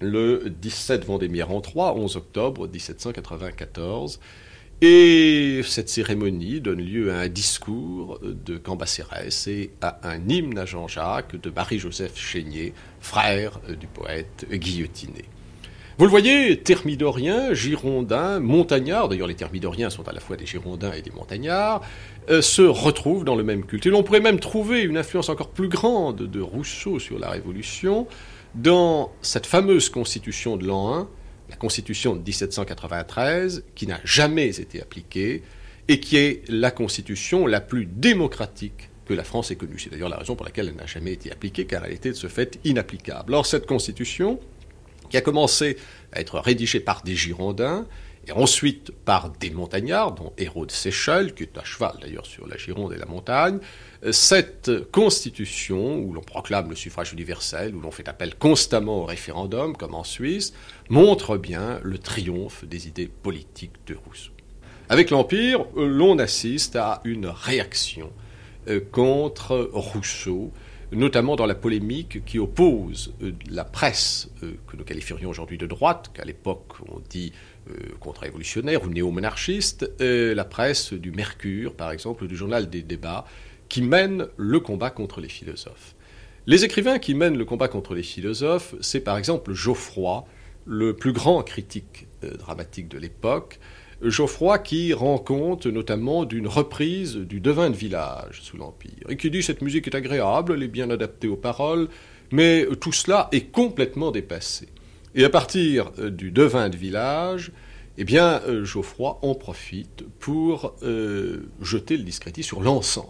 le 0.00 0.50
17 0.60 1.04
Vendémiaire 1.04 1.50
en 1.50 1.60
3, 1.60 1.94
11 1.94 2.16
octobre 2.16 2.68
1794. 2.68 4.20
Et 4.80 5.62
cette 5.64 5.88
cérémonie 5.88 6.60
donne 6.60 6.80
lieu 6.80 7.12
à 7.12 7.20
un 7.20 7.28
discours 7.28 8.20
de 8.22 8.58
Cambacérès 8.58 9.46
et 9.46 9.70
à 9.80 10.00
un 10.08 10.28
hymne 10.28 10.58
à 10.58 10.66
Jean-Jacques 10.66 11.40
de 11.40 11.48
Marie-Joseph 11.48 12.18
Chénier, 12.18 12.74
frère 13.00 13.60
du 13.80 13.86
poète 13.86 14.46
guillotiné. 14.50 15.24
Vous 15.96 16.06
le 16.06 16.10
voyez, 16.10 16.58
thermidoriens, 16.58 17.54
girondins, 17.54 18.40
montagnards, 18.40 19.08
d'ailleurs 19.08 19.28
les 19.28 19.36
thermidoriens 19.36 19.90
sont 19.90 20.08
à 20.08 20.12
la 20.12 20.18
fois 20.18 20.36
des 20.36 20.44
girondins 20.44 20.92
et 20.92 21.02
des 21.02 21.12
montagnards, 21.12 21.82
euh, 22.30 22.42
se 22.42 22.62
retrouvent 22.62 23.24
dans 23.24 23.36
le 23.36 23.44
même 23.44 23.64
culte. 23.64 23.86
Et 23.86 23.90
l'on 23.90 24.02
pourrait 24.02 24.18
même 24.18 24.40
trouver 24.40 24.82
une 24.82 24.96
influence 24.96 25.28
encore 25.28 25.50
plus 25.50 25.68
grande 25.68 26.16
de 26.16 26.40
Rousseau 26.40 26.98
sur 26.98 27.20
la 27.20 27.30
Révolution 27.30 28.08
dans 28.56 29.12
cette 29.22 29.46
fameuse 29.46 29.88
constitution 29.88 30.56
de 30.56 30.66
l'an 30.66 30.94
1, 30.94 31.08
la 31.50 31.56
constitution 31.56 32.16
de 32.16 32.22
1793, 32.22 33.62
qui 33.76 33.86
n'a 33.86 34.00
jamais 34.02 34.58
été 34.58 34.82
appliquée 34.82 35.44
et 35.86 36.00
qui 36.00 36.16
est 36.16 36.42
la 36.48 36.72
constitution 36.72 37.46
la 37.46 37.60
plus 37.60 37.86
démocratique 37.86 38.90
que 39.06 39.14
la 39.14 39.22
France 39.22 39.52
ait 39.52 39.56
connue. 39.56 39.78
C'est 39.78 39.90
d'ailleurs 39.90 40.08
la 40.08 40.16
raison 40.16 40.34
pour 40.34 40.44
laquelle 40.44 40.68
elle 40.68 40.76
n'a 40.76 40.86
jamais 40.86 41.12
été 41.12 41.30
appliquée, 41.30 41.66
car 41.66 41.84
elle 41.84 41.92
était 41.92 42.10
de 42.10 42.14
ce 42.14 42.26
fait 42.26 42.58
inapplicable. 42.64 43.34
Or, 43.34 43.46
cette 43.46 43.66
constitution, 43.66 44.40
qui 45.14 45.18
a 45.18 45.20
commencé 45.20 45.76
à 46.10 46.20
être 46.20 46.40
rédigé 46.40 46.80
par 46.80 47.04
des 47.04 47.14
Girondins, 47.14 47.86
et 48.26 48.32
ensuite 48.32 48.90
par 48.90 49.30
des 49.30 49.50
montagnards, 49.50 50.10
dont 50.10 50.32
Hérault 50.38 50.66
de 50.66 50.72
Séchelles, 50.72 51.34
qui 51.34 51.44
est 51.44 51.56
à 51.56 51.62
cheval 51.62 51.92
d'ailleurs 52.00 52.26
sur 52.26 52.48
la 52.48 52.56
Gironde 52.56 52.92
et 52.92 52.96
la 52.96 53.06
montagne, 53.06 53.60
euh, 54.04 54.10
cette 54.10 54.90
constitution, 54.90 55.98
où 55.98 56.12
l'on 56.14 56.20
proclame 56.20 56.68
le 56.68 56.74
suffrage 56.74 57.12
universel, 57.12 57.76
où 57.76 57.80
l'on 57.80 57.92
fait 57.92 58.08
appel 58.08 58.34
constamment 58.34 59.02
au 59.02 59.04
référendum, 59.04 59.76
comme 59.76 59.94
en 59.94 60.02
Suisse, 60.02 60.52
montre 60.88 61.36
bien 61.36 61.78
le 61.84 61.98
triomphe 61.98 62.64
des 62.64 62.88
idées 62.88 63.08
politiques 63.22 63.86
de 63.86 63.94
Rousseau. 63.94 64.32
Avec 64.88 65.10
l'Empire, 65.10 65.64
euh, 65.76 65.86
l'on 65.86 66.18
assiste 66.18 66.74
à 66.74 67.02
une 67.04 67.26
réaction 67.26 68.10
euh, 68.66 68.80
contre 68.90 69.70
Rousseau, 69.72 70.50
notamment 70.94 71.36
dans 71.36 71.46
la 71.46 71.54
polémique 71.54 72.24
qui 72.24 72.38
oppose 72.38 73.14
euh, 73.22 73.32
la 73.50 73.64
presse 73.64 74.30
euh, 74.42 74.52
que 74.66 74.76
nous 74.76 74.84
qualifierions 74.84 75.30
aujourd'hui 75.30 75.58
de 75.58 75.66
droite, 75.66 76.10
qu'à 76.14 76.24
l'époque 76.24 76.74
on 76.88 77.00
dit 77.08 77.32
euh, 77.70 77.74
contre-révolutionnaire 78.00 78.82
ou 78.84 78.88
néo-monarchiste, 78.88 79.90
la 80.00 80.44
presse 80.44 80.92
du 80.92 81.10
Mercure, 81.10 81.74
par 81.74 81.90
exemple, 81.90 82.26
du 82.26 82.36
journal 82.36 82.68
des 82.68 82.82
débats, 82.82 83.24
qui 83.68 83.82
mène 83.82 84.26
le 84.36 84.60
combat 84.60 84.90
contre 84.90 85.20
les 85.20 85.28
philosophes. 85.28 85.94
Les 86.46 86.64
écrivains 86.64 86.98
qui 86.98 87.14
mènent 87.14 87.38
le 87.38 87.44
combat 87.46 87.68
contre 87.68 87.94
les 87.94 88.02
philosophes, 88.02 88.74
c'est 88.80 89.00
par 89.00 89.16
exemple 89.16 89.54
Geoffroy, 89.54 90.26
le 90.66 90.94
plus 90.94 91.12
grand 91.12 91.42
critique 91.42 92.06
dramatique 92.22 92.88
de 92.88 92.98
l'époque, 92.98 93.58
Geoffroy 94.10 94.58
qui 94.58 94.92
rend 94.92 95.18
compte 95.18 95.66
notamment 95.66 96.24
d'une 96.24 96.46
reprise 96.46 97.16
du 97.16 97.40
devin 97.40 97.70
de 97.70 97.76
village 97.76 98.42
sous 98.42 98.56
l'Empire, 98.56 99.06
et 99.08 99.16
qui 99.16 99.30
dit 99.30 99.42
cette 99.42 99.62
musique 99.62 99.86
est 99.86 99.96
agréable, 99.96 100.54
elle 100.54 100.62
est 100.62 100.68
bien 100.68 100.90
adaptée 100.90 101.28
aux 101.28 101.36
paroles, 101.36 101.88
mais 102.30 102.66
tout 102.80 102.92
cela 102.92 103.28
est 103.32 103.50
complètement 103.52 104.10
dépassé. 104.10 104.68
Et 105.14 105.24
à 105.24 105.30
partir 105.30 105.92
euh, 105.98 106.10
du 106.10 106.30
devin 106.30 106.68
de 106.68 106.76
village, 106.76 107.52
eh 107.96 108.04
bien, 108.04 108.42
euh, 108.46 108.64
Geoffroy 108.64 109.18
en 109.22 109.34
profite 109.34 110.04
pour 110.18 110.74
euh, 110.82 111.46
jeter 111.60 111.96
le 111.96 112.02
discrédit 112.02 112.42
sur 112.42 112.60
l'ensemble 112.60 113.08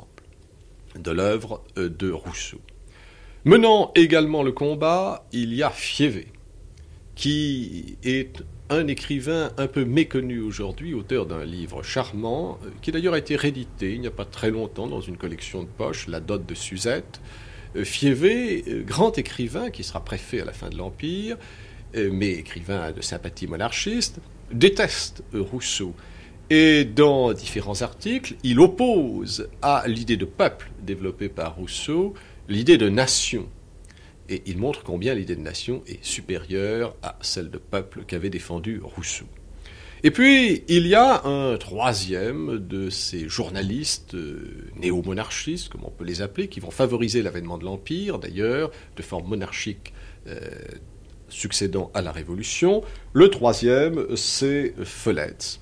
de 0.98 1.10
l'œuvre 1.10 1.64
de 1.76 2.10
Rousseau. 2.12 2.60
Menant 3.44 3.90
également 3.94 4.42
le 4.42 4.52
combat, 4.52 5.26
il 5.32 5.52
y 5.54 5.62
a 5.62 5.70
Fiévé, 5.70 6.28
qui 7.16 7.96
est 8.04 8.44
un 8.70 8.86
écrivain 8.86 9.50
un 9.58 9.66
peu 9.66 9.84
méconnu 9.84 10.40
aujourd'hui, 10.40 10.94
auteur 10.94 11.26
d'un 11.26 11.44
livre 11.44 11.82
charmant, 11.82 12.58
euh, 12.64 12.70
qui 12.80 12.92
d'ailleurs 12.92 13.14
a 13.14 13.18
été 13.18 13.36
réédité 13.36 13.92
il 13.92 14.00
n'y 14.00 14.06
a 14.06 14.12
pas 14.12 14.24
très 14.24 14.50
longtemps 14.50 14.86
dans 14.86 15.00
une 15.00 15.16
collection 15.16 15.62
de 15.62 15.68
poche, 15.68 16.08
La 16.08 16.20
dot 16.20 16.44
de 16.46 16.54
Suzette. 16.54 17.20
Euh, 17.76 17.84
Fiévé, 17.84 18.64
euh, 18.68 18.82
grand 18.82 19.18
écrivain 19.18 19.70
qui 19.70 19.84
sera 19.84 20.02
préfet 20.02 20.40
à 20.40 20.44
la 20.44 20.52
fin 20.52 20.70
de 20.70 20.76
l'Empire, 20.76 21.36
mais 22.10 22.32
écrivain 22.32 22.90
de 22.90 23.00
sympathie 23.00 23.46
monarchiste, 23.46 24.18
déteste 24.50 25.22
Rousseau. 25.32 25.94
Et 26.50 26.84
dans 26.84 27.32
différents 27.32 27.82
articles, 27.82 28.34
il 28.42 28.58
oppose 28.58 29.48
à 29.62 29.84
l'idée 29.86 30.16
de 30.16 30.24
peuple 30.24 30.72
développée 30.82 31.28
par 31.28 31.54
Rousseau 31.54 32.12
l'idée 32.48 32.78
de 32.78 32.88
nation 32.88 33.46
et 34.28 34.42
il 34.46 34.58
montre 34.58 34.82
combien 34.82 35.14
l'idée 35.14 35.36
de 35.36 35.40
nation 35.40 35.82
est 35.86 36.02
supérieure 36.04 36.96
à 37.02 37.18
celle 37.20 37.50
de 37.50 37.58
peuple 37.58 38.04
qu'avait 38.06 38.30
défendu 38.30 38.80
Rousseau. 38.82 39.26
Et 40.02 40.10
puis, 40.10 40.64
il 40.68 40.86
y 40.86 40.94
a 40.94 41.24
un 41.24 41.56
troisième 41.56 42.58
de 42.58 42.90
ces 42.90 43.26
journalistes 43.26 44.14
euh, 44.14 44.68
néo-monarchistes, 44.76 45.70
comme 45.70 45.84
on 45.84 45.90
peut 45.90 46.04
les 46.04 46.20
appeler, 46.20 46.48
qui 46.48 46.60
vont 46.60 46.70
favoriser 46.70 47.22
l'avènement 47.22 47.56
de 47.56 47.64
l'Empire, 47.64 48.18
d'ailleurs, 48.18 48.70
de 48.96 49.02
forme 49.02 49.26
monarchique 49.28 49.94
euh, 50.26 50.38
succédant 51.30 51.90
à 51.94 52.02
la 52.02 52.12
Révolution. 52.12 52.82
Le 53.14 53.30
troisième, 53.30 54.14
c'est 54.14 54.74
Folletz 54.84 55.58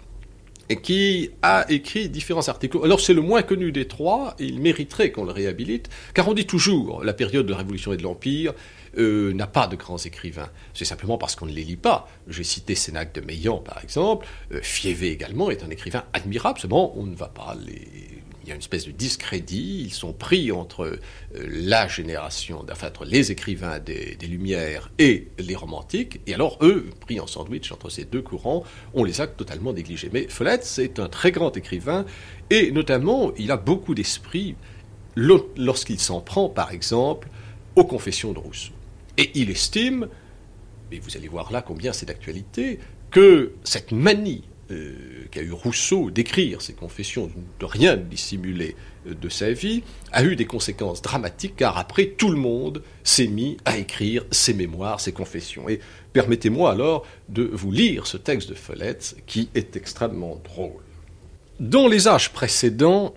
et 0.69 0.81
qui 0.81 1.31
a 1.43 1.67
écrit 1.69 2.09
différents 2.09 2.49
articles. 2.49 2.79
Alors 2.83 3.01
c'est 3.01 3.15
le 3.15 3.23
moins 3.23 3.43
connu 3.43 3.73
des 3.73 3.87
trois, 3.87 4.35
il 4.39 4.61
mériterait 4.61 5.13
qu'on 5.13 5.25
le 5.25 5.33
réhabilite, 5.33 5.89
car 6.15 6.29
on 6.29 6.35
dit 6.35 6.47
toujours 6.47 7.05
la 7.05 7.13
période 7.13 7.47
de 7.47 7.51
la 7.51 7.59
Révolution 7.59 7.93
et 7.93 7.97
de 7.97 8.03
l'Empire 8.03 8.55
euh, 8.99 9.33
n'a 9.33 9.47
pas 9.47 9.67
de 9.67 9.77
grands 9.77 9.99
écrivains. 9.99 10.51
C'est 10.75 10.85
simplement 10.85 11.19
parce 11.19 11.35
qu'on 11.35 11.47
ne 11.47 11.53
les 11.53 11.65
lit 11.65 11.77
pas. 11.77 12.09
J'ai 12.29 12.45
cité 12.45 12.75
Sénac 12.75 13.15
de 13.15 13.21
Meillan, 13.23 13.59
par 13.59 13.83
exemple. 13.83 14.27
Euh, 14.53 14.61
Fiévé 14.63 15.11
également 15.11 15.51
est 15.51 15.63
un 15.63 15.71
écrivain 15.71 16.05
admirable, 16.13 16.59
seulement 16.59 16.97
on 16.99 17.05
ne 17.05 17.15
va 17.15 17.29
pas 17.29 17.57
les 17.67 18.22
il 18.43 18.49
y 18.49 18.53
a 18.53 18.55
une 18.55 18.61
espèce 18.61 18.87
de 18.87 18.91
discrédit. 18.91 19.83
Ils 19.85 19.93
sont 19.93 20.13
pris 20.13 20.51
entre 20.53 20.85
euh, 20.85 20.99
la 21.35 21.89
génération, 21.89 22.65
enfin 22.71 22.89
entre 22.89 23.05
les 23.05 23.31
écrivains 23.31 23.79
des, 23.79 24.17
Lumières 24.23 24.91
et 24.99 25.29
les 25.39 25.55
romantiques. 25.55 26.21
Et 26.27 26.35
alors, 26.35 26.59
eux, 26.63 26.89
pris 27.01 27.21
en 27.21 27.27
sandwich 27.27 27.71
entre 27.71 27.91
ces 27.91 28.05
deux 28.05 28.23
courants, 28.23 28.65
on 28.95 29.05
les 29.05 29.21
a 29.21 29.27
totalement 29.27 29.73
négligés. 29.73 30.11
Mais 30.13 30.27
Follett, 30.29 30.65
c'est 30.65 30.99
un 30.99 31.09
très 31.09 31.33
grand 31.33 31.57
écrivain. 31.57 32.05
Et 32.51 32.71
notamment, 32.71 33.33
il 33.37 33.51
a 33.51 33.57
beaucoup 33.57 33.95
d'esprit 33.95 34.55
lorsqu'il 35.17 36.01
s'en 36.01 36.21
prend, 36.21 36.49
par 36.49 36.73
exemple, 36.73 37.29
aux 37.77 37.85
confessions 37.85 38.33
de 38.33 38.39
Rousseau. 38.39 38.73
Et 39.19 39.31
il 39.35 39.51
estime, 39.51 40.09
et 40.91 40.99
vous 40.99 41.17
allez 41.17 41.29
voir 41.29 41.53
là 41.53 41.63
combien 41.63 41.93
c'est 41.93 42.07
d'actualité, 42.07 42.79
que 43.11 43.53
cette 43.65 43.93
manie 43.93 44.45
euh, 44.71 44.95
qu'a 45.31 45.43
eu 45.43 45.53
Rousseau 45.53 46.11
d'écrire 46.11 46.63
ses 46.63 46.73
confessions, 46.73 47.31
de 47.59 47.65
rien 47.65 47.97
dissimuler 47.97 48.77
euh, 49.07 49.15
de 49.15 49.29
sa 49.29 49.53
vie, 49.53 49.83
a 50.13 50.23
eu 50.25 50.37
des 50.37 50.45
conséquences 50.45 51.03
dramatiques 51.03 51.57
car 51.57 51.79
après 51.79 52.07
tout 52.07 52.31
le 52.31 52.37
monde 52.37 52.83
s'est 53.03 53.27
mis 53.27 53.57
à 53.65 53.77
écrire 53.77 54.25
ses 54.31 54.55
mémoires, 54.55 55.01
ses 55.01 55.13
confessions. 55.13 55.69
Et 55.69 55.81
permettez-moi 56.13 56.71
alors 56.71 57.07
de 57.29 57.43
vous 57.43 57.73
lire 57.73 58.07
ce 58.07 58.17
texte 58.17 58.49
de 58.49 58.55
Follett 58.55 59.17
qui 59.27 59.49
est 59.55 59.77
extrêmement 59.77 60.41
drôle. 60.45 60.83
Dans 61.61 61.89
les 61.89 62.09
âges 62.09 62.33
précédents, 62.33 63.15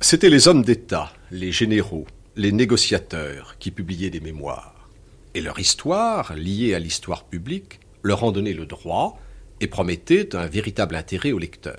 c'étaient 0.00 0.30
les 0.30 0.48
hommes 0.48 0.62
d'État, 0.62 1.12
les 1.30 1.52
généraux, 1.52 2.06
les 2.36 2.52
négociateurs 2.52 3.56
qui 3.58 3.70
publiaient 3.70 4.10
des 4.10 4.20
mémoires. 4.20 4.88
Et 5.34 5.40
leur 5.40 5.58
histoire, 5.58 6.34
liée 6.34 6.74
à 6.74 6.78
l'histoire 6.78 7.24
publique, 7.24 7.80
leur 8.02 8.24
en 8.24 8.32
donnait 8.32 8.52
le 8.52 8.66
droit, 8.66 9.18
et 9.60 9.66
promettait 9.66 10.34
un 10.36 10.46
véritable 10.46 10.96
intérêt 10.96 11.32
au 11.32 11.38
lecteur. 11.38 11.78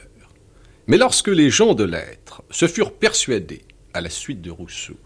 Mais 0.87 0.97
lorsque 0.97 1.27
les 1.27 1.49
gens 1.49 1.73
de 1.73 1.83
lettres 1.83 2.43
se 2.49 2.67
furent 2.67 2.93
persuadés, 2.93 3.61
à 3.93 4.01
la 4.01 4.09
suite 4.09 4.41
de 4.41 4.51
Rousseau, 4.51 4.97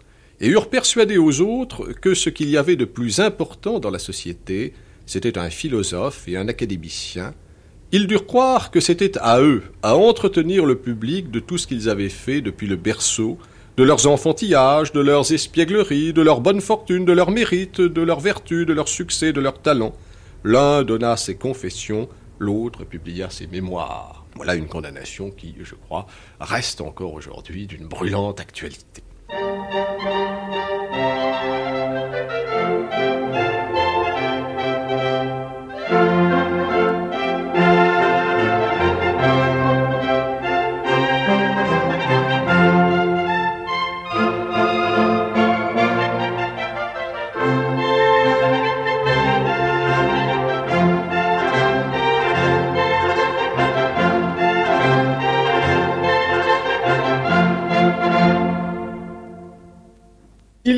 et 0.42 0.48
eurent 0.48 0.70
persuadé 0.70 1.18
aux 1.18 1.42
autres 1.42 1.94
que 1.94 2.14
ce 2.14 2.30
qu'il 2.30 2.50
y 2.50 2.58
avait 2.58 2.76
de 2.76 2.86
plus 2.86 3.20
important 3.20 3.80
dans 3.80 3.90
la 3.90 4.00
société, 4.00 4.74
c'était 5.06 5.38
un 5.38 5.50
philosophe 5.50 6.28
et 6.28 6.38
un 6.38 6.48
académicien, 6.48 7.34
ils 7.92 8.08
durent 8.08 8.26
croire 8.26 8.72
que 8.72 8.80
c'était 8.80 9.18
à 9.20 9.40
eux 9.42 9.64
à 9.84 9.96
entretenir 9.96 10.66
le 10.66 10.76
public 10.76 11.32
de 11.32 11.40
tout 11.40 11.58
ce 11.58 11.68
qu'ils 11.68 11.90
avaient 11.90 12.10
fait 12.10 12.42
depuis 12.42 12.68
le 12.68 12.76
berceau, 12.76 13.38
de 13.78 13.84
leurs 13.84 14.08
enfantillages, 14.08 14.92
de 14.92 15.02
leurs 15.02 15.32
espiègleries, 15.32 16.14
de 16.14 16.22
leur 16.22 16.42
bonne 16.42 16.62
fortune, 16.62 17.06
de 17.06 17.14
leurs 17.14 17.32
mérites, 17.32 17.82
de 17.82 18.02
leurs 18.02 18.20
vertus, 18.22 18.66
de 18.66 18.74
leurs 18.74 18.88
succès, 18.88 19.34
de 19.34 19.42
leurs 19.42 19.62
talents. 19.62 19.96
L'un 20.44 20.84
donna 20.84 21.18
ses 21.18 21.36
confessions, 21.36 22.10
l'autre 22.40 22.84
publia 22.84 23.30
ses 23.30 23.48
mémoires. 23.48 24.26
Voilà 24.36 24.56
une 24.56 24.68
condamnation 24.68 25.32
qui, 25.32 25.56
je 25.62 25.76
crois, 25.76 26.08
reste 26.40 26.82
encore 26.82 27.14
aujourd'hui 27.14 27.68
d'une 27.68 27.88
brûlante 27.88 28.40
actualité. 28.40 29.04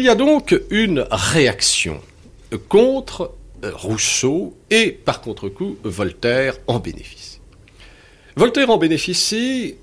Y 0.07 0.09
a 0.09 0.15
donc 0.15 0.57
une 0.69 1.05
réaction 1.11 1.99
contre 2.69 3.33
Rousseau 3.61 4.55
et 4.69 4.93
par 4.93 5.19
contre-coup 5.19 5.75
Voltaire 5.83 6.57
en 6.67 6.79
bénéficie. 6.79 7.41
Voltaire 8.37 8.69
en 8.69 8.77
bénéficie 8.77 9.75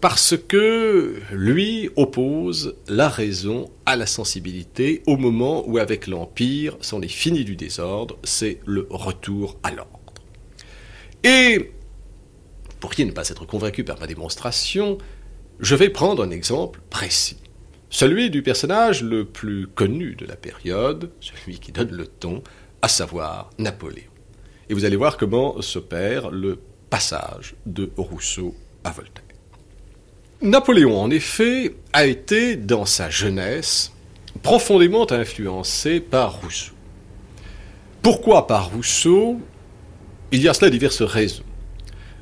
parce 0.00 0.36
que 0.36 1.16
lui 1.32 1.90
oppose 1.96 2.76
la 2.86 3.08
raison 3.08 3.68
à 3.86 3.96
la 3.96 4.06
sensibilité 4.06 5.02
au 5.04 5.16
moment 5.16 5.64
où 5.66 5.78
avec 5.78 6.06
l'Empire, 6.06 6.76
c'en 6.80 7.02
est 7.02 7.08
fini 7.08 7.44
du 7.44 7.56
désordre, 7.56 8.18
c'est 8.22 8.60
le 8.66 8.86
retour 8.88 9.58
à 9.64 9.72
l'ordre. 9.72 9.98
Et, 11.24 11.72
pour 12.78 12.94
qui 12.94 13.04
ne 13.04 13.10
pas 13.10 13.28
être 13.30 13.46
convaincu 13.46 13.82
par 13.82 13.98
ma 13.98 14.06
démonstration, 14.06 14.96
je 15.58 15.74
vais 15.74 15.88
prendre 15.88 16.22
un 16.22 16.30
exemple 16.30 16.80
précis. 16.88 17.38
Celui 17.90 18.30
du 18.30 18.42
personnage 18.42 19.02
le 19.02 19.24
plus 19.24 19.66
connu 19.68 20.16
de 20.16 20.26
la 20.26 20.36
période, 20.36 21.10
celui 21.20 21.58
qui 21.58 21.72
donne 21.72 21.92
le 21.92 22.06
ton, 22.06 22.42
à 22.82 22.88
savoir 22.88 23.50
Napoléon. 23.58 24.10
Et 24.68 24.74
vous 24.74 24.84
allez 24.84 24.96
voir 24.96 25.16
comment 25.16 25.60
s'opère 25.62 26.30
le 26.30 26.58
passage 26.90 27.54
de 27.64 27.90
Rousseau 27.96 28.54
à 28.84 28.90
Voltaire. 28.90 29.22
Napoléon, 30.42 31.00
en 31.00 31.10
effet, 31.10 31.76
a 31.92 32.06
été, 32.06 32.56
dans 32.56 32.84
sa 32.84 33.08
jeunesse, 33.08 33.92
profondément 34.42 35.10
influencé 35.10 36.00
par 36.00 36.40
Rousseau. 36.40 36.74
Pourquoi 38.02 38.46
par 38.46 38.70
Rousseau? 38.70 39.40
Il 40.32 40.42
y 40.42 40.48
a 40.48 40.54
cela 40.54 40.70
diverses 40.70 41.02
raisons. 41.02 41.44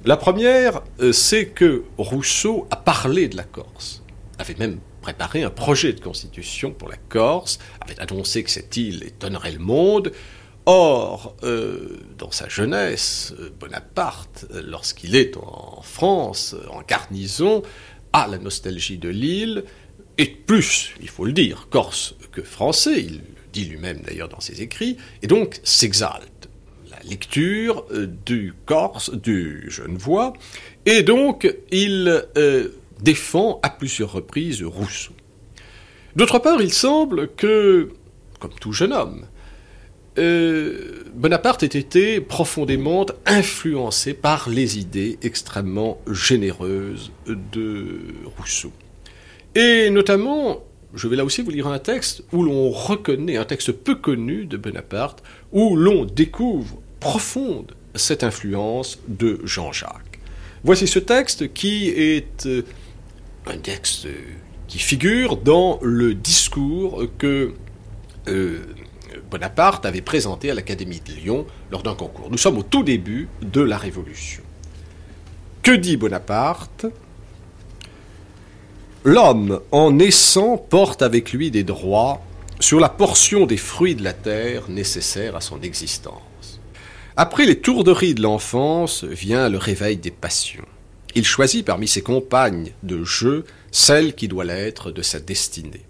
La 0.04 0.16
première, 0.16 0.82
euh, 1.00 1.12
c'est 1.12 1.46
que 1.46 1.84
Rousseau 1.96 2.66
a 2.70 2.76
parlé 2.76 3.28
de 3.28 3.36
la 3.36 3.44
Corse, 3.44 4.02
avait 4.38 4.54
même 4.58 4.78
préparé 5.04 5.42
un 5.42 5.50
projet 5.50 5.92
de 5.92 6.00
constitution 6.00 6.72
pour 6.72 6.88
la 6.88 6.96
Corse, 6.96 7.58
avait 7.82 8.00
annoncé 8.00 8.42
que 8.42 8.50
cette 8.50 8.74
île 8.78 9.02
étonnerait 9.02 9.52
le 9.52 9.58
monde. 9.58 10.12
Or, 10.64 11.36
euh, 11.42 11.98
dans 12.16 12.30
sa 12.30 12.48
jeunesse, 12.48 13.34
Bonaparte, 13.60 14.46
lorsqu'il 14.64 15.14
est 15.14 15.36
en 15.36 15.82
France, 15.82 16.56
en 16.70 16.80
garnison, 16.80 17.60
a 18.14 18.26
la 18.28 18.38
nostalgie 18.38 18.96
de 18.96 19.10
l'île, 19.10 19.64
et 20.16 20.24
plus, 20.24 20.94
il 21.02 21.10
faut 21.10 21.26
le 21.26 21.32
dire, 21.32 21.68
corse 21.68 22.14
que 22.32 22.40
français, 22.40 23.02
il 23.02 23.16
le 23.16 23.42
dit 23.52 23.66
lui-même 23.66 24.00
d'ailleurs 24.06 24.30
dans 24.30 24.40
ses 24.40 24.62
écrits, 24.62 24.96
et 25.20 25.26
donc 25.26 25.60
s'exalte. 25.64 26.48
La 26.90 27.00
lecture 27.10 27.84
euh, 27.90 28.06
du 28.24 28.54
corse, 28.64 29.12
du 29.12 29.66
Genevois, 29.68 30.32
et 30.86 31.02
donc 31.02 31.54
il 31.70 32.24
euh, 32.38 32.68
défend 33.04 33.60
à 33.62 33.70
plusieurs 33.70 34.12
reprises 34.12 34.62
Rousseau. 34.62 35.12
D'autre 36.16 36.38
part, 36.38 36.60
il 36.60 36.72
semble 36.72 37.28
que, 37.34 37.90
comme 38.40 38.52
tout 38.60 38.72
jeune 38.72 38.92
homme, 38.92 39.26
euh, 40.16 41.02
Bonaparte 41.14 41.64
ait 41.64 41.66
été 41.66 42.20
profondément 42.20 43.04
influencé 43.26 44.14
par 44.14 44.48
les 44.48 44.78
idées 44.78 45.18
extrêmement 45.22 46.00
généreuses 46.10 47.12
de 47.26 47.98
Rousseau. 48.36 48.72
Et 49.56 49.90
notamment, 49.90 50.62
je 50.94 51.08
vais 51.08 51.16
là 51.16 51.24
aussi 51.24 51.42
vous 51.42 51.50
lire 51.50 51.66
un 51.66 51.80
texte 51.80 52.22
où 52.32 52.42
l'on 52.44 52.70
reconnaît, 52.70 53.36
un 53.36 53.44
texte 53.44 53.72
peu 53.72 53.96
connu 53.96 54.46
de 54.46 54.56
Bonaparte, 54.56 55.22
où 55.52 55.76
l'on 55.76 56.04
découvre 56.04 56.78
profonde 57.00 57.74
cette 57.96 58.24
influence 58.24 59.00
de 59.08 59.40
Jean-Jacques. 59.44 60.20
Voici 60.62 60.86
ce 60.86 60.98
texte 60.98 61.52
qui 61.52 61.88
est 61.88 62.46
euh, 62.46 62.62
un 63.46 63.58
texte 63.58 64.06
qui 64.68 64.78
figure 64.78 65.36
dans 65.36 65.78
le 65.82 66.14
discours 66.14 67.04
que 67.18 67.54
euh, 68.28 68.62
Bonaparte 69.30 69.86
avait 69.86 70.00
présenté 70.00 70.50
à 70.50 70.54
l'Académie 70.54 71.00
de 71.00 71.12
Lyon 71.12 71.46
lors 71.70 71.82
d'un 71.82 71.94
concours. 71.94 72.30
Nous 72.30 72.38
sommes 72.38 72.58
au 72.58 72.62
tout 72.62 72.82
début 72.82 73.28
de 73.42 73.60
la 73.60 73.78
Révolution. 73.78 74.42
Que 75.62 75.72
dit 75.72 75.96
Bonaparte? 75.96 76.86
L'homme, 79.04 79.60
en 79.70 79.92
naissant, 79.92 80.56
porte 80.56 81.02
avec 81.02 81.32
lui 81.32 81.50
des 81.50 81.64
droits 81.64 82.22
sur 82.60 82.80
la 82.80 82.88
portion 82.88 83.46
des 83.46 83.56
fruits 83.56 83.94
de 83.94 84.02
la 84.02 84.12
terre 84.12 84.70
nécessaire 84.70 85.36
à 85.36 85.40
son 85.40 85.60
existence. 85.60 86.60
Après 87.16 87.44
les 87.44 87.60
tourderies 87.60 88.14
de 88.14 88.22
l'enfance 88.22 89.04
vient 89.04 89.48
le 89.48 89.58
réveil 89.58 89.96
des 89.98 90.10
passions. 90.10 90.64
Il 91.16 91.24
choisit 91.24 91.64
parmi 91.64 91.86
ses 91.86 92.02
compagnes 92.02 92.72
de 92.82 93.04
jeu 93.04 93.44
celle 93.70 94.14
qui 94.14 94.28
doit 94.28 94.44
l'être 94.44 94.90
de 94.90 95.02
sa 95.02 95.20
destinée. 95.20 95.86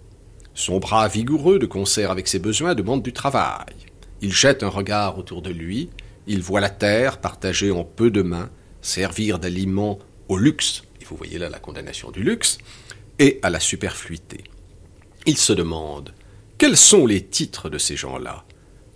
Son 0.53 0.79
bras 0.79 1.07
vigoureux, 1.07 1.59
de 1.59 1.65
concert 1.65 2.11
avec 2.11 2.27
ses 2.27 2.39
besoins, 2.39 2.75
demande 2.75 3.03
du 3.03 3.11
travail. 3.11 3.75
Il 4.21 4.31
jette 4.31 4.63
un 4.63 4.69
regard 4.69 5.17
autour 5.17 5.41
de 5.41 5.49
lui, 5.49 5.89
il 6.27 6.41
voit 6.41 6.61
la 6.61 6.69
terre 6.69 7.19
partagée 7.19 7.71
en 7.71 7.83
peu 7.83 8.11
de 8.11 8.21
mains, 8.21 8.49
servir 8.81 9.39
d'aliment 9.39 9.99
au 10.29 10.37
luxe, 10.37 10.83
et 11.01 11.05
vous 11.05 11.17
voyez 11.17 11.37
là 11.37 11.49
la 11.49 11.59
condamnation 11.59 12.11
du 12.11 12.23
luxe, 12.23 12.57
et 13.19 13.39
à 13.43 13.49
la 13.49 13.59
superfluité. 13.59 14.43
Il 15.25 15.37
se 15.37 15.53
demande 15.53 16.13
quels 16.57 16.77
sont 16.77 17.05
les 17.05 17.21
titres 17.21 17.69
de 17.69 17.77
ces 17.77 17.97
gens-là? 17.97 18.45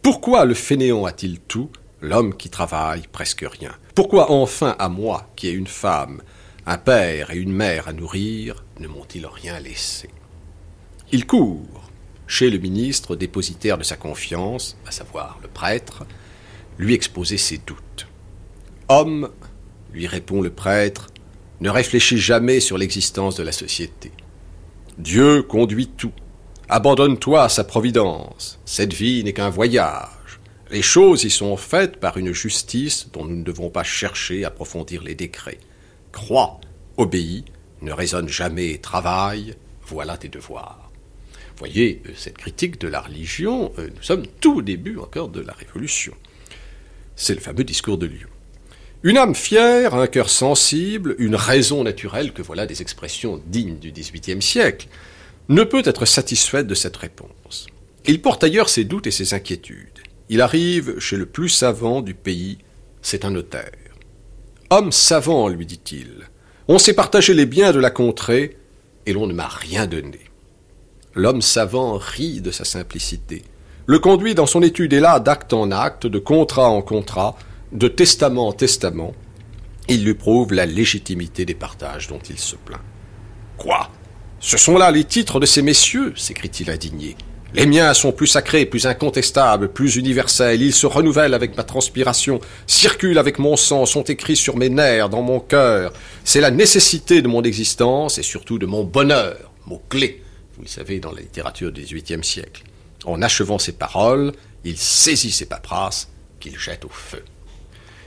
Pourquoi 0.01 0.45
le 0.45 0.53
fainéant 0.53 1.06
a-t-il 1.06 1.39
tout, 1.39 1.69
l'homme 2.01 2.35
qui 2.35 2.49
travaille 2.49 3.03
presque 3.11 3.45
rien 3.49 3.71
Pourquoi 3.95 4.31
enfin 4.31 4.76
à 4.80 4.89
moi, 4.89 5.30
qui 5.35 5.47
ai 5.47 5.51
une 5.51 5.67
femme, 5.67 6.21
un 6.65 6.77
père 6.77 7.31
et 7.31 7.38
une 7.38 7.51
mère 7.51 7.88
à 7.88 7.93
nourrir, 7.93 8.63
ne 8.80 8.88
m'ont-ils 8.88 9.26
rien 9.26 9.59
laissé? 9.59 10.09
Il 11.11 11.26
court 11.26 11.89
chez 12.27 12.49
le 12.49 12.59
ministre 12.59 13.15
dépositaire 13.15 13.77
de 13.77 13.84
sa 13.84 13.95
confiance, 13.95 14.77
à 14.85 14.91
savoir 14.91 15.39
le 15.41 15.47
prêtre, 15.47 16.05
lui 16.77 16.93
exposer 16.93 17.38
ses 17.38 17.57
doutes. 17.57 18.07
Homme, 18.88 19.30
lui 19.91 20.05
répond 20.05 20.41
le 20.41 20.51
prêtre, 20.51 21.07
ne 21.59 21.69
réfléchis 21.69 22.19
jamais 22.19 22.59
sur 22.59 22.77
l'existence 22.77 23.35
de 23.35 23.43
la 23.43 23.51
société. 23.51 24.11
Dieu 24.99 25.41
conduit 25.41 25.88
tout. 25.88 26.13
Abandonne-toi 26.69 27.43
à 27.43 27.49
sa 27.49 27.63
providence. 27.63 28.59
Cette 28.63 28.93
vie 28.93 29.23
n'est 29.23 29.34
qu'un 29.34 29.49
voyage. 29.49 30.19
Les 30.72 30.82
choses 30.82 31.24
y 31.24 31.30
sont 31.30 31.58
faites 31.58 31.98
par 31.98 32.18
une 32.18 32.34
justice 32.34 33.08
dont 33.12 33.26
nous 33.26 33.36
ne 33.36 33.44
devons 33.44 33.70
pas 33.70 33.84
chercher 33.84 34.44
à 34.44 34.50
approfondir 34.50 35.04
les 35.04 35.16
décrets. 35.16 35.60
Crois, 36.12 36.60
obéis, 36.98 37.46
ne 37.82 37.91
raisonne 37.91 38.30
jamais 38.30 38.78
travaille, 38.78 39.56
voilà 39.82 40.18
tes 40.18 40.28
devoirs 40.28 40.90
voyez, 41.60 42.02
euh, 42.08 42.12
cette 42.16 42.38
critique 42.38 42.80
de 42.80 42.88
la 42.88 43.02
religion, 43.02 43.72
euh, 43.78 43.90
nous 43.96 44.02
sommes 44.02 44.26
tout 44.40 44.58
au 44.58 44.62
début 44.62 44.98
encore 44.98 45.30
de 45.30 45.41
la 45.41 45.54
Révolution. 45.54 46.14
C'est 47.16 47.36
le 47.36 47.41
fameux 47.41 47.64
discours 47.64 47.98
de 47.98 48.08
Lyon. 48.08 48.30
Une 49.04 49.18
âme 49.18 49.36
fière, 49.36 49.94
un 49.94 50.08
cœur 50.08 50.30
sensible, 50.30 51.16
une 51.20 51.36
raison 51.36 51.84
naturelle, 51.84 52.34
que 52.34 52.41
voilà 52.41 52.66
des 52.66 52.82
expressions 52.82 53.41
dignes 53.46 53.78
du 53.78 53.91
XVIIIe 53.91 54.41
siècle, 54.41 54.88
ne 55.48 55.64
peut 55.64 55.84
être 55.86 56.06
satisfaite 56.06 56.68
de 56.68 56.76
cette 56.76 56.98
réponse. 56.98 57.68
Il 58.06 58.22
porte 58.22 58.44
ailleurs 58.44 58.70
ses 58.70 58.86
doutes 58.86 59.08
et 59.08 59.12
ses 59.12 59.34
inquiétudes. 59.34 59.98
Il 60.30 60.41
arrive 60.41 60.99
chez 60.99 61.18
le 61.18 61.26
plus 61.26 61.49
savant 61.49 62.01
du 62.01 62.14
pays, 62.14 62.60
c'est 63.01 63.26
un 63.26 63.31
notaire. 63.31 63.72
Homme 64.69 64.91
savant, 64.91 65.47
lui 65.47 65.65
dit-il, 65.65 66.30
on 66.68 66.77
s'est 66.77 66.93
partagé 66.93 67.34
les 67.34 67.47
biens 67.47 67.72
de 67.72 67.80
la 67.80 67.89
contrée, 67.89 68.57
et 69.07 69.14
l'on 69.14 69.26
ne 69.26 69.34
m'a 69.34 69.47
rien 69.47 69.88
donné. 69.88 70.19
L'homme 71.15 71.41
savant 71.41 71.97
rit 71.97 72.41
de 72.41 72.51
sa 72.51 72.64
simplicité, 72.64 73.41
le 73.88 73.97
conduit 73.97 74.35
dans 74.35 74.45
son 74.45 74.61
étude 74.61 74.93
et 74.93 74.99
là 74.99 75.19
d'acte 75.19 75.51
en 75.51 75.72
acte, 75.72 76.06
de 76.06 76.19
contrat 76.19 76.69
en 76.69 76.84
contrat, 76.84 77.35
de 77.72 77.88
testament 77.88 78.49
en 78.49 78.53
testament. 78.53 79.15
Il 79.88 80.06
lui 80.06 80.14
prouve 80.14 80.53
la 80.53 80.68
légitimité 80.68 81.43
des 81.43 81.56
partages 81.56 82.07
dont 82.07 82.19
il 82.30 82.38
se 82.38 82.56
plaint. 82.56 82.81
Quoi? 83.57 83.89
Ce 84.39 84.57
sont 84.57 84.77
là 84.77 84.91
les 84.91 85.06
titres 85.06 85.39
de 85.39 85.47
ces 85.47 85.64
messieurs? 85.64 86.14
s'écrie-t-il 86.15 86.69
indigné. 86.69 87.18
Les 87.53 87.65
miens 87.65 87.93
sont 87.93 88.11
plus 88.11 88.27
sacrés, 88.27 88.65
plus 88.65 88.85
incontestables, 88.85 89.69
plus 89.69 89.95
universels. 89.95 90.61
Ils 90.61 90.73
se 90.73 90.85
renouvellent 90.85 91.34
avec 91.34 91.57
ma 91.57 91.63
transpiration, 91.63 92.39
circulent 92.67 93.17
avec 93.17 93.39
mon 93.39 93.57
sang, 93.57 93.85
sont 93.85 94.03
écrits 94.03 94.35
sur 94.35 94.55
mes 94.55 94.69
nerfs, 94.69 95.09
dans 95.09 95.23
mon 95.23 95.39
cœur. 95.39 95.91
C'est 96.23 96.41
la 96.41 96.51
nécessité 96.51 97.21
de 97.21 97.27
mon 97.27 97.41
existence 97.41 98.19
et 98.19 98.23
surtout 98.23 98.59
de 98.59 98.65
mon 98.65 98.84
bonheur, 98.84 99.51
mot 99.65 99.81
clé 99.89 100.21
vous 100.59 100.65
le 100.65 100.69
savez, 100.69 100.99
dans 100.99 101.13
la 101.13 101.21
littérature 101.21 101.71
du 101.71 101.84
XVIIIe 101.84 102.21
siècle. 102.21 102.63
En 103.05 103.21
achevant 103.21 103.59
ces 103.59 103.71
paroles, 103.71 104.34
il 104.65 104.77
saisit 104.77 105.31
ses 105.31 105.45
paperasses 105.45 106.09
qu'il 106.41 106.59
jette 106.59 106.84
au 106.84 106.89
feu. 106.89 107.23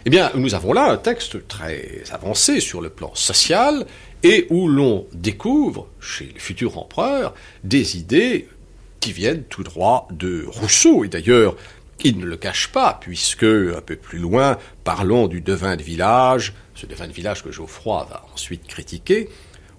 Eh 0.05 0.11
bien, 0.11 0.31
nous 0.35 0.55
avons 0.55 0.75
là 0.75 0.91
un 0.91 0.99
texte 0.99 1.49
très 1.49 2.03
avancé 2.11 2.61
sur 2.61 2.83
le 2.83 2.91
plan 2.91 3.15
social 3.15 3.87
et 4.23 4.47
où 4.51 4.69
l'on 4.69 5.07
découvre, 5.15 5.89
chez 5.99 6.31
le 6.35 6.39
futur 6.39 6.77
empereur, 6.77 7.33
des 7.65 7.97
idées 7.97 8.49
qui 9.03 9.13
viennent 9.13 9.43
tout 9.43 9.65
droit 9.65 10.07
de 10.13 10.47
Rousseau. 10.47 11.05
Et 11.05 11.09
d'ailleurs, 11.09 11.57
il 12.05 12.19
ne 12.19 12.25
le 12.25 12.37
cache 12.37 12.69
pas, 12.69 12.99
puisque, 13.01 13.43
un 13.43 13.81
peu 13.85 13.97
plus 13.97 14.19
loin, 14.19 14.57
parlons 14.85 15.27
du 15.27 15.41
devin 15.41 15.77
de 15.77 15.83
village, 15.83 16.55
ce 16.75 16.87
devin 16.87 17.09
de 17.09 17.13
village 17.13 17.43
que 17.43 17.51
Geoffroy 17.51 18.07
va 18.09 18.25
ensuite 18.33 18.67
critiquer, 18.67 19.29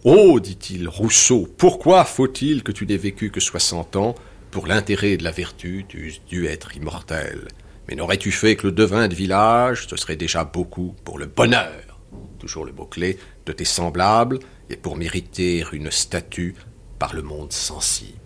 Oh, 0.04 0.42
dit-il, 0.42 0.90
Rousseau, 0.90 1.48
pourquoi 1.58 2.04
faut-il 2.04 2.62
que 2.62 2.74
tu 2.74 2.86
n'aies 2.86 2.98
vécu 2.98 3.32
que 3.32 3.40
soixante 3.40 3.96
ans 3.96 4.16
pour 4.52 4.68
l'intérêt 4.68 5.16
de 5.16 5.24
la 5.24 5.32
vertu, 5.32 5.86
tu 5.88 6.08
eusses 6.08 6.22
dû 6.28 6.46
être 6.48 6.76
immortel? 6.76 7.48
Mais 7.88 7.96
n'aurais-tu 7.96 8.32
fait 8.34 8.58
que 8.58 8.68
le 8.68 8.74
devin 8.74 9.08
de 9.08 9.16
village, 9.16 9.88
ce 9.88 9.96
serait 9.96 10.18
déjà 10.18 10.44
beaucoup 10.44 10.94
pour 11.06 11.18
le 11.18 11.28
bonheur, 11.28 12.00
toujours 12.40 12.66
le 12.66 12.74
mot-clé, 12.74 13.18
de 13.46 13.54
tes 13.54 13.64
semblables, 13.64 14.40
et 14.70 14.76
pour 14.76 14.98
mériter 14.98 15.64
une 15.72 15.92
statue 15.92 16.56
par 17.00 17.14
le 17.16 17.22
monde 17.22 17.54
sensible. 17.54 18.23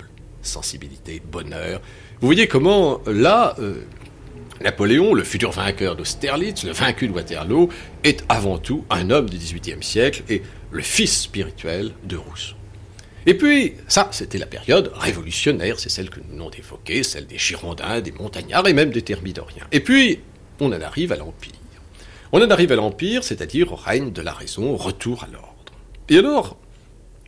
Sensibilité, 0.48 1.22
bonheur. 1.32 1.82
Vous 2.19 2.28
voyez 2.28 2.48
comment, 2.48 3.02
là, 3.06 3.56
euh, 3.60 3.84
Napoléon, 4.61 5.14
le 5.14 5.24
futur 5.24 5.52
vainqueur 5.52 5.95
d'Austerlitz, 5.95 6.64
le 6.64 6.72
vaincu 6.72 7.07
de 7.07 7.14
Waterloo, 7.14 7.69
est 8.03 8.24
avant 8.30 8.57
tout 8.57 8.86
un 8.90 9.11
homme 9.11 9.30
du 9.30 9.38
XVIIIe 9.38 9.84
siècle 9.84 10.24
et 10.30 10.41
le 10.72 10.82
fils 10.82 11.22
spirituel 11.22 11.91
de 12.03 12.18
Rousseau. 12.18 12.56
Et 13.28 13.34
puis, 13.34 13.76
ça, 13.88 14.07
c'était 14.11 14.38
la 14.38 14.45
période 14.45 14.91
révolutionnaire, 14.95 15.80
c'est 15.80 15.90
celle 15.90 16.10
que 16.10 16.22
nous 16.22 16.32
venons 16.32 16.49
d'évoquer, 16.49 17.03
celle 17.03 17.28
des 17.28 17.38
Girondins, 17.38 17.99
des 17.99 18.14
Montagnards 18.14 18.68
et 18.68 18.74
même 18.74 18.90
des 18.90 19.02
Thermidoriens. 19.02 19.68
Et 19.72 19.82
puis, 19.82 20.19
on 20.60 20.72
en 20.72 20.82
arrive 20.82 21.11
à 21.11 21.18
l'Empire. 21.18 21.52
On 22.32 22.41
en 22.41 22.49
arrive 22.49 22.72
à 22.72 22.76
l'Empire, 22.76 23.24
c'est-à-dire 23.24 23.74
au 23.74 23.76
règne 23.76 24.11
de 24.11 24.22
la 24.22 24.34
raison, 24.34 24.72
au 24.72 24.78
retour 24.78 25.24
à 25.24 25.28
l'ordre. 25.28 25.74
Et 26.10 26.18
alors, 26.18 26.57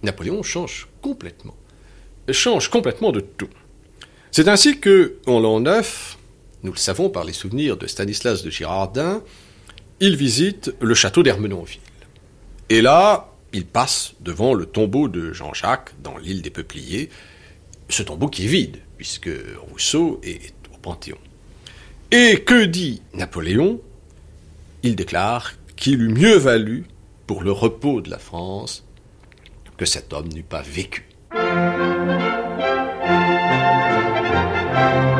Napoléon 0.02 0.42
change 0.42 0.88
complètement. 1.02 1.56
Change 2.32 2.70
complètement 2.70 3.12
de 3.12 3.20
tout. 3.20 3.50
C'est 4.32 4.48
ainsi 4.48 4.80
que, 4.80 5.18
en 5.26 5.40
l'an 5.40 5.60
9, 5.60 6.18
nous 6.64 6.72
le 6.72 6.78
savons 6.78 7.10
par 7.10 7.24
les 7.24 7.34
souvenirs 7.34 7.78
de 7.78 7.88
Stanislas 7.88 8.44
de 8.44 8.50
Girardin, 8.50 9.24
il 10.00 10.16
visite 10.16 10.74
le 10.80 10.94
château 10.94 11.24
d'Hermenonville. 11.24 11.80
Et 12.70 12.82
là, 12.82 13.34
il 13.54 13.66
passe 13.66 14.14
devant 14.20 14.54
le 14.54 14.66
tombeau 14.66 15.08
de 15.08 15.34
Jean-Jacques 15.34 15.92
dans 16.04 16.18
l'île 16.18 16.42
des 16.42 16.52
Peupliers, 16.52 17.10
ce 17.90 18.04
tombeau 18.04 18.28
qui 18.28 18.46
est 18.46 18.50
vide, 18.50 18.78
puisque 18.98 19.32
Rousseau 19.70 20.22
est 20.24 20.54
au 20.74 20.78
Panthéon. 20.78 21.18
Et 22.12 22.44
que 22.44 22.66
dit 22.66 23.02
Napoléon? 23.14 23.82
Il 24.84 24.96
déclare 24.96 25.54
qu'il 25.76 26.02
eût 26.02 26.10
mieux 26.10 26.38
valu 26.38 26.86
pour 27.28 27.44
le 27.44 27.52
repos 27.52 28.02
de 28.02 28.10
la 28.10 28.20
France 28.20 28.86
que 29.78 29.86
cet 29.86 30.14
homme 30.14 30.30
n'eût 30.30 30.44
pas 30.44 30.62
vécu. 30.62 31.09
Thank 31.32 31.60
you. 35.14 35.19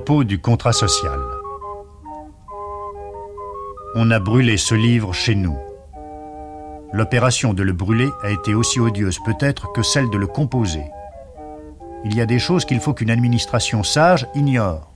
Du 0.00 0.40
contrat 0.40 0.72
social. 0.72 1.20
On 3.94 4.10
a 4.10 4.18
brûlé 4.18 4.56
ce 4.56 4.74
livre 4.74 5.12
chez 5.12 5.34
nous. 5.34 5.56
L'opération 6.92 7.52
de 7.52 7.62
le 7.62 7.72
brûler 7.72 8.08
a 8.22 8.30
été 8.30 8.54
aussi 8.54 8.80
odieuse 8.80 9.18
peut-être 9.24 9.72
que 9.72 9.82
celle 9.82 10.10
de 10.10 10.16
le 10.16 10.26
composer. 10.26 10.84
Il 12.04 12.16
y 12.16 12.20
a 12.20 12.26
des 12.26 12.38
choses 12.38 12.64
qu'il 12.64 12.80
faut 12.80 12.94
qu'une 12.94 13.10
administration 13.10 13.82
sage 13.82 14.26
ignore. 14.34 14.92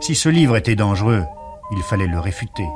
Si 0.00 0.14
ce 0.14 0.28
livre 0.28 0.56
était 0.56 0.74
dangereux, 0.74 1.24
il 1.72 1.82
fallait 1.82 2.06
le 2.06 2.18
réfuter. 2.18 2.66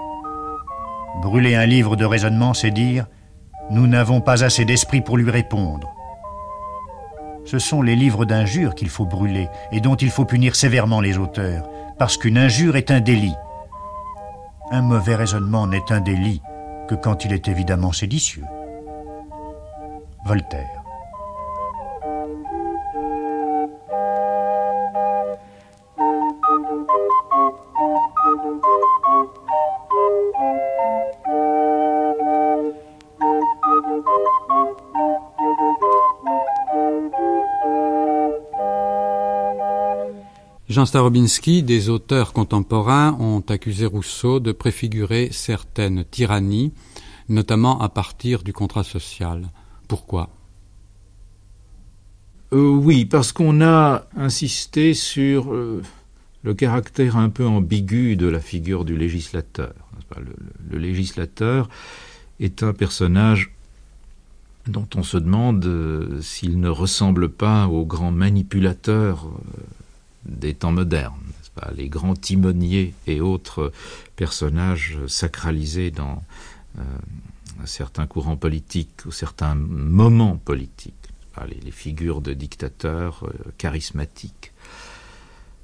Brûler 1.23 1.55
un 1.55 1.67
livre 1.67 1.97
de 1.97 2.05
raisonnement, 2.05 2.55
c'est 2.55 2.71
dire⁇ 2.71 3.05
Nous 3.71 3.87
n'avons 3.87 4.21
pas 4.21 4.45
assez 4.45 4.65
d'esprit 4.65 5.01
pour 5.01 5.17
lui 5.17 5.31
répondre⁇ 5.31 5.89
ce 7.45 7.59
sont 7.59 7.83
les 7.83 7.97
livres 7.97 8.25
d'injures 8.25 8.75
qu'il 8.75 8.89
faut 8.89 9.07
brûler 9.07 9.49
et 9.73 9.81
dont 9.81 9.97
il 9.97 10.11
faut 10.11 10.25
punir 10.25 10.55
sévèrement 10.55 11.01
les 11.01 11.19
auteurs, 11.19 11.69
parce 11.99 12.17
qu'une 12.17 12.39
injure 12.39 12.77
est 12.77 12.91
un 12.91 13.01
délit. 13.01 13.35
Un 14.71 14.83
mauvais 14.83 15.17
raisonnement 15.17 15.67
n'est 15.67 15.91
un 15.91 16.01
délit 16.01 16.43
que 16.89 16.95
quand 16.95 17.25
il 17.25 17.33
est 17.33 17.49
évidemment 17.49 17.93
séditieux. 17.93 18.45
Voltaire. 20.25 20.80
Jean 40.81 40.87
Starobinski, 40.87 41.63
des 41.63 41.91
auteurs 41.91 42.33
contemporains 42.33 43.15
ont 43.21 43.45
accusé 43.51 43.85
Rousseau 43.85 44.41
de 44.41 44.51
préfigurer 44.51 45.29
certaines 45.31 46.07
tyrannies, 46.07 46.73
notamment 47.29 47.83
à 47.83 47.91
partir 47.91 48.43
du 48.43 48.55
contrat 48.55 48.83
social. 48.83 49.51
Pourquoi? 49.89 50.31
Euh, 52.55 52.71
Oui, 52.71 53.05
parce 53.05 53.31
qu'on 53.33 53.61
a 53.61 54.07
insisté 54.17 54.95
sur 54.95 55.53
euh, 55.53 55.83
le 56.45 56.55
caractère 56.55 57.19
un 57.19 57.29
peu 57.29 57.47
ambigu 57.47 58.17
de 58.17 58.29
la 58.29 58.41
figure 58.41 58.87
du 58.87 58.97
législateur. 58.97 59.75
Le, 60.71 60.79
législateur 60.79 61.69
est 62.41 62.63
un 62.63 62.73
personnage 62.73 63.53
dont 64.67 64.89
on 64.97 65.03
se 65.03 65.19
demande 65.19 65.63
euh, 65.67 66.23
s'il 66.23 66.59
ne 66.59 66.71
ressemble 66.71 67.29
pas 67.29 67.67
au 67.67 67.85
grand 67.85 68.13
manipulateur 68.13 69.29
des 70.25 70.55
temps 70.55 70.73
modernes, 70.73 71.21
les 71.75 71.89
grands 71.89 72.15
timoniers 72.15 72.95
et 73.07 73.21
autres 73.21 73.73
personnages 74.17 74.99
sacralisés 75.07 75.91
dans 75.91 76.23
euh, 76.79 76.83
certains 77.65 78.07
courants 78.07 78.37
politiques 78.37 79.05
ou 79.07 79.13
certains 79.13 79.55
moments 79.55 80.37
politiques, 80.37 80.95
les, 81.65 81.71
figures 81.71 82.21
de 82.21 82.33
dictateurs 82.33 83.25
euh, 83.25 83.33
charismatiques. 83.59 84.53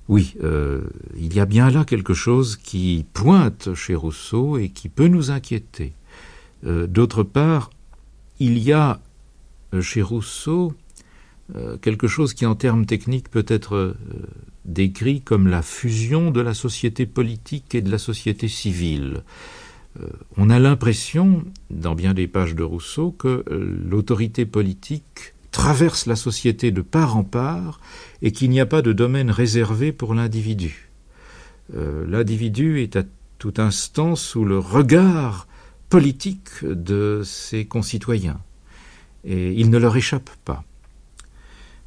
Oui, 0.08 0.36
euh, 0.42 0.82
il 1.16 1.34
y 1.34 1.40
a 1.40 1.46
bien 1.46 1.70
là 1.70 1.84
quelque 1.84 2.14
chose 2.14 2.56
qui 2.56 3.04
pointe 3.12 3.74
chez 3.74 3.94
Rousseau 3.94 4.58
et 4.58 4.68
qui 4.68 4.88
peut 4.88 5.08
nous 5.08 5.30
inquiéter. 5.30 5.92
D'autre 6.62 7.22
part, 7.22 7.70
il 8.40 8.58
y 8.58 8.72
a 8.72 8.98
chez 9.80 10.02
Rousseau 10.02 10.74
quelque 11.80 12.08
chose 12.08 12.34
qui 12.34 12.44
en 12.44 12.54
termes 12.54 12.86
techniques 12.86 13.30
peut 13.30 13.44
être 13.46 13.96
décrit 14.66 15.20
comme 15.20 15.46
la 15.46 15.62
fusion 15.62 16.30
de 16.30 16.40
la 16.40 16.54
société 16.54 17.06
politique 17.06 17.74
et 17.74 17.82
de 17.82 17.90
la 17.90 17.98
société 17.98 18.48
civile. 18.48 19.22
Euh, 20.00 20.08
on 20.36 20.50
a 20.50 20.58
l'impression, 20.58 21.44
dans 21.70 21.94
bien 21.94 22.14
des 22.14 22.26
pages 22.26 22.54
de 22.54 22.62
Rousseau, 22.62 23.12
que 23.12 23.44
euh, 23.50 23.78
l'autorité 23.88 24.44
politique 24.44 25.34
traverse 25.50 26.06
la 26.06 26.16
société 26.16 26.70
de 26.70 26.82
part 26.82 27.16
en 27.16 27.24
part 27.24 27.80
et 28.20 28.32
qu'il 28.32 28.50
n'y 28.50 28.60
a 28.60 28.66
pas 28.66 28.82
de 28.82 28.92
domaine 28.92 29.30
réservé 29.30 29.92
pour 29.92 30.14
l'individu. 30.14 30.90
Euh, 31.74 32.04
l'individu 32.06 32.82
est 32.82 32.96
à 32.96 33.04
tout 33.38 33.54
instant 33.56 34.16
sous 34.16 34.44
le 34.44 34.58
regard 34.58 35.46
politique 35.88 36.64
de 36.64 37.22
ses 37.24 37.64
concitoyens 37.64 38.40
et 39.24 39.52
il 39.52 39.70
ne 39.70 39.78
leur 39.78 39.96
échappe 39.96 40.30
pas. 40.44 40.64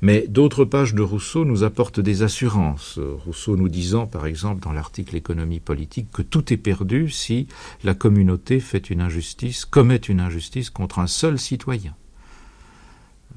Mais 0.01 0.27
d'autres 0.27 0.63
pages 0.63 0.95
de 0.95 1.01
Rousseau 1.01 1.43
nous 1.43 1.63
apportent 1.63 1.99
des 1.99 2.23
assurances. 2.23 2.99
Rousseau 2.99 3.57
nous 3.57 3.67
disant, 3.67 4.07
par 4.07 4.25
exemple, 4.25 4.61
dans 4.61 4.71
l'article 4.71 5.15
Économie 5.17 5.59
politique, 5.59 6.09
que 6.11 6.21
tout 6.21 6.53
est 6.53 6.57
perdu 6.57 7.09
si 7.09 7.47
la 7.83 7.93
communauté 7.93 8.61
fait 8.61 8.89
une 8.89 9.01
injustice, 9.01 9.65
commet 9.65 9.97
une 9.97 10.21
injustice 10.21 10.69
contre 10.69 10.99
un 10.99 11.07
seul 11.07 11.37
citoyen. 11.37 11.95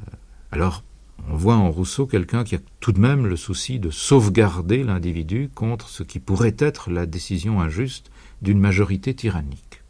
Euh, 0.07 0.17
alors, 0.53 0.85
on 1.29 1.37
voit 1.37 1.57
en 1.57 1.71
Rousseau 1.71 2.07
quelqu'un 2.07 2.45
qui 2.45 2.55
a 2.55 2.61
tout 2.79 2.93
de 2.93 3.01
même 3.01 3.27
le 3.27 3.37
souci 3.37 3.81
de 3.81 3.91
sauvegarder 3.91 4.85
l'individu 4.85 5.51
contre 5.53 5.89
ce 5.89 6.05
qui 6.05 6.21
pourrait 6.21 6.57
être 6.59 6.91
la 6.91 7.07
décision 7.07 7.61
injuste 7.61 8.11
d'une 8.41 8.61
majorité 8.61 9.15
tyrannique. 9.15 9.83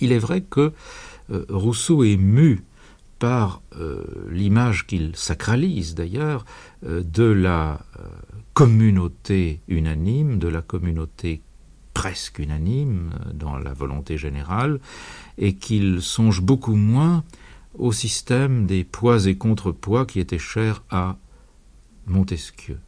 Il 0.00 0.12
est 0.12 0.18
vrai 0.18 0.40
que 0.40 0.72
euh, 1.30 1.44
Rousseau 1.50 2.04
est 2.04 2.16
mu 2.16 2.62
par 3.20 3.62
euh, 3.76 4.02
l'image 4.30 4.86
qu'il 4.86 5.14
sacralise 5.14 5.94
d'ailleurs 5.94 6.44
euh, 6.84 7.04
de 7.04 7.24
la 7.24 7.80
euh, 7.98 8.02
communauté 8.54 9.60
unanime, 9.68 10.38
de 10.38 10.48
la 10.48 10.62
communauté 10.62 11.42
presque 11.92 12.38
unanime 12.38 13.10
dans 13.34 13.58
la 13.58 13.74
volonté 13.74 14.16
générale, 14.16 14.80
et 15.36 15.54
qu'il 15.54 16.00
songe 16.00 16.40
beaucoup 16.40 16.74
moins 16.74 17.22
au 17.78 17.92
système 17.92 18.66
des 18.66 18.84
poids 18.84 19.26
et 19.26 19.36
contrepoids 19.36 20.06
qui 20.06 20.18
était 20.18 20.38
cher 20.38 20.82
à 20.90 21.18
Montesquieu. 22.06 22.78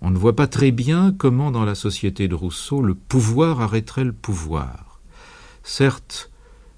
On 0.00 0.10
ne 0.10 0.18
voit 0.18 0.36
pas 0.36 0.46
très 0.46 0.70
bien 0.70 1.12
comment 1.18 1.50
dans 1.50 1.64
la 1.64 1.74
société 1.74 2.28
de 2.28 2.34
Rousseau 2.34 2.80
le 2.80 2.94
pouvoir 2.94 3.60
arrêterait 3.60 4.04
le 4.04 4.12
pouvoir. 4.12 5.00
Certes, 5.64 6.30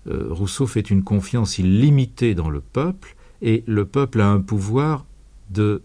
Rousseau 0.08 0.66
fait 0.66 0.90
une 0.90 1.02
confiance 1.02 1.58
illimitée 1.58 2.34
dans 2.34 2.50
le 2.50 2.60
peuple, 2.60 3.16
et 3.42 3.64
le 3.66 3.84
peuple 3.84 4.20
a 4.20 4.28
un 4.28 4.40
pouvoir 4.40 5.04
de 5.50 5.82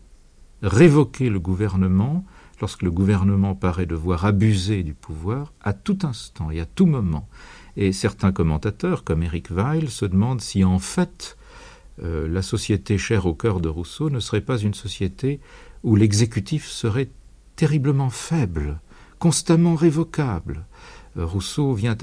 révoquer 0.61 1.29
le 1.29 1.39
gouvernement 1.39 2.23
lorsque 2.61 2.83
le 2.83 2.91
gouvernement 2.91 3.55
paraît 3.55 3.87
devoir 3.87 4.25
abuser 4.25 4.83
du 4.83 4.93
pouvoir 4.93 5.51
à 5.61 5.73
tout 5.73 5.97
instant 6.03 6.51
et 6.51 6.59
à 6.59 6.65
tout 6.65 6.85
moment. 6.85 7.27
Et 7.75 7.91
certains 7.91 8.31
commentateurs, 8.31 9.03
comme 9.03 9.23
Eric 9.23 9.49
Weil, 9.49 9.89
se 9.89 10.05
demandent 10.05 10.41
si 10.41 10.63
en 10.63 10.79
fait 10.79 11.37
euh, 12.03 12.27
la 12.27 12.41
société 12.41 12.97
chère 12.97 13.25
au 13.25 13.33
cœur 13.33 13.59
de 13.59 13.69
Rousseau 13.69 14.09
ne 14.09 14.19
serait 14.19 14.41
pas 14.41 14.57
une 14.57 14.73
société 14.73 15.39
où 15.83 15.95
l'exécutif 15.95 16.67
serait 16.67 17.09
terriblement 17.55 18.09
faible, 18.09 18.79
constamment 19.19 19.75
révocable. 19.75 20.65
Euh, 21.17 21.25
Rousseau 21.25 21.73
vient 21.73 21.97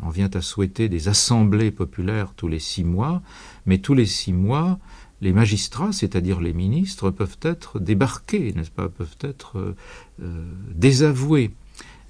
en 0.00 0.10
vient 0.10 0.30
à 0.34 0.40
souhaiter 0.40 0.88
des 0.88 1.08
assemblées 1.08 1.70
populaires 1.70 2.32
tous 2.36 2.48
les 2.48 2.58
six 2.58 2.84
mois, 2.84 3.22
mais 3.66 3.78
tous 3.78 3.94
les 3.94 4.06
six 4.06 4.32
mois, 4.32 4.78
les 5.20 5.32
magistrats, 5.32 5.92
c'est-à-dire 5.92 6.40
les 6.40 6.52
ministres, 6.52 7.10
peuvent 7.10 7.38
être 7.42 7.78
débarqués, 7.78 8.52
n'est-ce 8.54 8.70
pas, 8.70 8.88
peuvent 8.88 9.16
être 9.20 9.58
euh, 9.58 9.76
euh, 10.22 10.44
désavoués. 10.74 11.52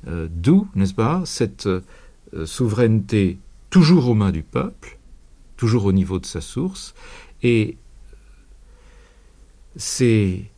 D'où, 0.06 0.66
n'est-ce 0.74 0.94
pas, 0.94 1.20
cette 1.26 1.68
souveraineté 2.46 3.38
toujours 3.68 4.08
aux 4.08 4.14
mains 4.14 4.32
du 4.32 4.42
peuple, 4.42 4.96
toujours 5.58 5.84
au 5.84 5.92
niveau 5.92 6.18
de 6.18 6.24
sa 6.24 6.40
source, 6.40 6.94
et 7.42 7.76
ces 9.76 10.50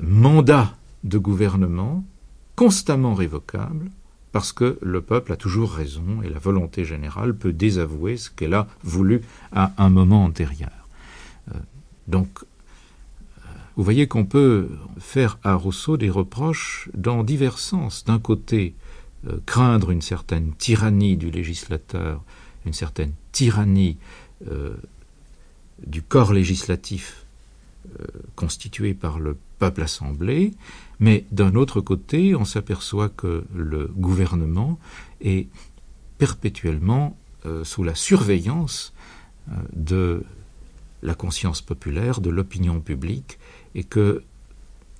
mandats 0.00 0.76
de 1.04 1.18
gouvernement 1.18 2.04
constamment 2.56 3.14
révocables, 3.14 3.92
parce 4.32 4.52
que 4.52 4.78
le 4.80 5.00
peuple 5.00 5.32
a 5.32 5.36
toujours 5.36 5.72
raison 5.72 6.22
et 6.22 6.28
la 6.28 6.38
volonté 6.38 6.84
générale 6.84 7.34
peut 7.34 7.52
désavouer 7.52 8.16
ce 8.16 8.30
qu'elle 8.30 8.54
a 8.54 8.66
voulu 8.82 9.22
à 9.52 9.72
un 9.78 9.90
moment 9.90 10.24
antérieur. 10.24 10.88
Euh, 11.52 11.58
donc, 12.06 12.28
euh, 12.42 13.48
vous 13.76 13.82
voyez 13.82 14.06
qu'on 14.06 14.24
peut 14.24 14.68
faire 14.98 15.38
à 15.42 15.54
Rousseau 15.54 15.96
des 15.96 16.10
reproches 16.10 16.88
dans 16.94 17.24
divers 17.24 17.58
sens. 17.58 18.04
D'un 18.04 18.20
côté, 18.20 18.74
euh, 19.26 19.38
craindre 19.46 19.90
une 19.90 20.02
certaine 20.02 20.52
tyrannie 20.54 21.16
du 21.16 21.30
législateur, 21.30 22.22
une 22.66 22.72
certaine 22.72 23.12
tyrannie 23.32 23.96
du 25.86 26.00
corps 26.00 26.32
législatif 26.32 27.26
constitué 28.36 28.94
par 28.94 29.18
le 29.18 29.36
peuple 29.60 29.82
assemblé, 29.82 30.54
mais 30.98 31.24
d'un 31.30 31.54
autre 31.54 31.80
côté, 31.80 32.34
on 32.34 32.44
s'aperçoit 32.44 33.10
que 33.10 33.44
le 33.54 33.86
gouvernement 33.86 34.78
est 35.20 35.46
perpétuellement 36.18 37.16
euh, 37.46 37.62
sous 37.62 37.84
la 37.84 37.94
surveillance 37.94 38.92
euh, 39.48 39.54
de 39.72 40.24
la 41.02 41.14
conscience 41.14 41.62
populaire, 41.62 42.20
de 42.20 42.30
l'opinion 42.30 42.80
publique, 42.80 43.38
et 43.74 43.84
que 43.84 44.24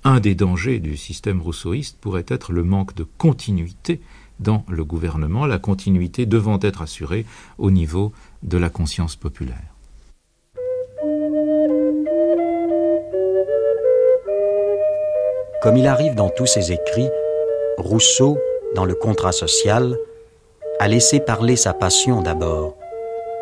un 0.03 0.19
des 0.19 0.33
dangers 0.33 0.79
du 0.79 0.97
système 0.97 1.41
rousseauiste 1.41 1.97
pourrait 1.99 2.25
être 2.27 2.53
le 2.53 2.63
manque 2.63 2.95
de 2.95 3.03
continuité 3.03 4.01
dans 4.39 4.65
le 4.67 4.83
gouvernement, 4.83 5.45
la 5.45 5.59
continuité 5.59 6.25
devant 6.25 6.59
être 6.61 6.81
assurée 6.81 7.25
au 7.59 7.69
niveau 7.69 8.11
de 8.41 8.57
la 8.57 8.69
conscience 8.69 9.15
populaire. 9.15 9.70
Comme 15.61 15.77
il 15.77 15.85
arrive 15.85 16.15
dans 16.15 16.29
tous 16.29 16.47
ses 16.47 16.71
écrits, 16.71 17.09
Rousseau, 17.77 18.39
dans 18.73 18.85
le 18.85 18.95
contrat 18.95 19.31
social, 19.31 19.95
a 20.79 20.87
laissé 20.87 21.19
parler 21.19 21.55
sa 21.55 21.75
passion 21.75 22.21
d'abord, 22.21 22.75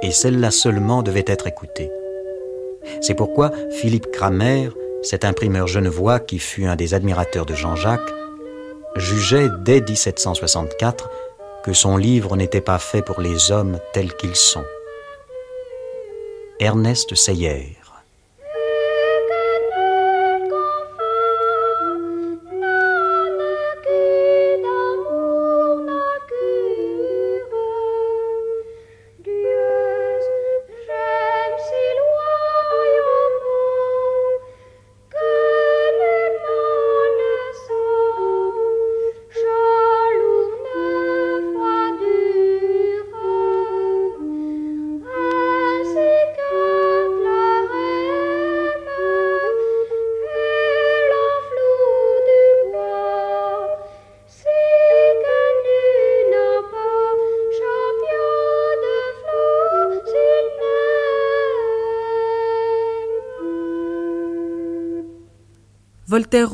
et 0.02 0.12
celle-là 0.12 0.52
seulement 0.52 1.02
devait 1.02 1.24
être 1.28 1.48
écoutée. 1.48 1.90
C'est 3.00 3.14
pourquoi 3.14 3.52
Philippe 3.72 4.12
Kramer, 4.12 4.70
cet 5.02 5.24
imprimeur 5.24 5.68
genevois 5.68 6.20
qui 6.20 6.40
fut 6.40 6.66
un 6.66 6.76
des 6.76 6.94
admirateurs 6.94 7.46
de 7.46 7.56
Jean-Jacques, 7.56 8.14
jugeait 8.98 9.48
dès 9.64 9.80
1764 9.80 11.10
que 11.64 11.72
son 11.72 11.96
livre 11.96 12.36
n'était 12.36 12.60
pas 12.60 12.80
fait 12.80 13.02
pour 13.02 13.22
les 13.22 13.52
hommes 13.52 13.80
tels 13.94 14.14
qu'ils 14.14 14.36
sont. 14.36 14.66
Ernest 16.60 17.16
Seyer 17.16 17.79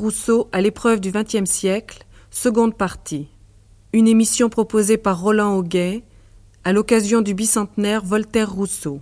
Rousseau 0.06 0.50
à 0.52 0.62
l'épreuve 0.62 1.00
du 1.00 1.12
XXe 1.12 1.50
siècle, 1.50 2.06
seconde 2.30 2.78
partie. 2.78 3.28
Une 3.92 4.08
émission 4.08 4.50
proposée 4.50 4.98
par 4.98 5.20
Roland 5.20 5.56
Auguet 5.56 6.04
à 6.64 6.74
l'occasion 6.74 7.24
du 7.24 7.34
bicentenaire 7.34 8.06
Voltaire 8.06 8.52
Rousseau. 8.52 9.02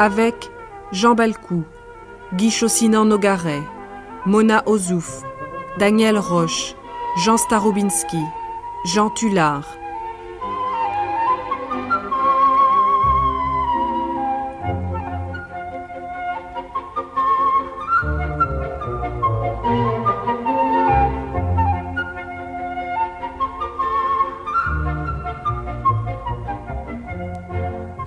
Avec 0.00 0.50
Jean 0.90 1.14
Balcou, 1.14 1.62
Guy 2.34 2.50
Chaussinan-Nogaret, 2.50 3.62
Mona 4.26 4.64
Ozouf, 4.66 5.22
Daniel 5.78 6.16
Roche, 6.16 6.74
Jean 7.22 7.36
Starobinski, 7.36 8.22
Jean 8.86 9.10
Tullard. 9.10 9.66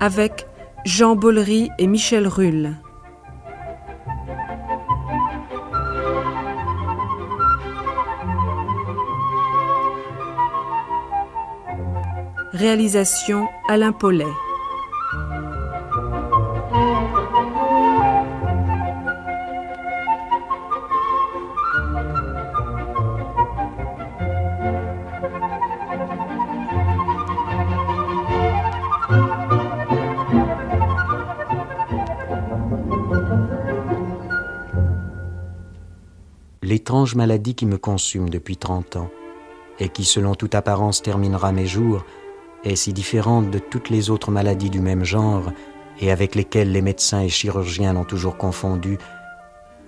Avec 0.00 0.48
Jean 0.84 1.14
Bollery 1.14 1.70
et 1.78 1.86
Michel 1.86 2.26
Rulle. 2.26 2.74
Alain 13.68 13.92
Paulet. 13.92 14.24
L'étrange 36.62 37.14
maladie 37.14 37.54
qui 37.54 37.66
me 37.66 37.76
consume 37.76 38.30
depuis 38.30 38.56
trente 38.56 38.96
ans 38.96 39.10
et 39.78 39.90
qui, 39.90 40.04
selon 40.04 40.34
toute 40.34 40.54
apparence, 40.54 41.02
terminera 41.02 41.52
mes 41.52 41.66
jours, 41.66 42.04
est 42.64 42.76
si 42.76 42.92
différente 42.92 43.50
de 43.50 43.58
toutes 43.58 43.90
les 43.90 44.10
autres 44.10 44.30
maladies 44.30 44.70
du 44.70 44.80
même 44.80 45.04
genre 45.04 45.52
et 46.00 46.10
avec 46.10 46.34
lesquelles 46.34 46.72
les 46.72 46.82
médecins 46.82 47.20
et 47.20 47.28
chirurgiens 47.28 47.92
l'ont 47.92 48.04
toujours 48.04 48.36
confondue, 48.36 48.98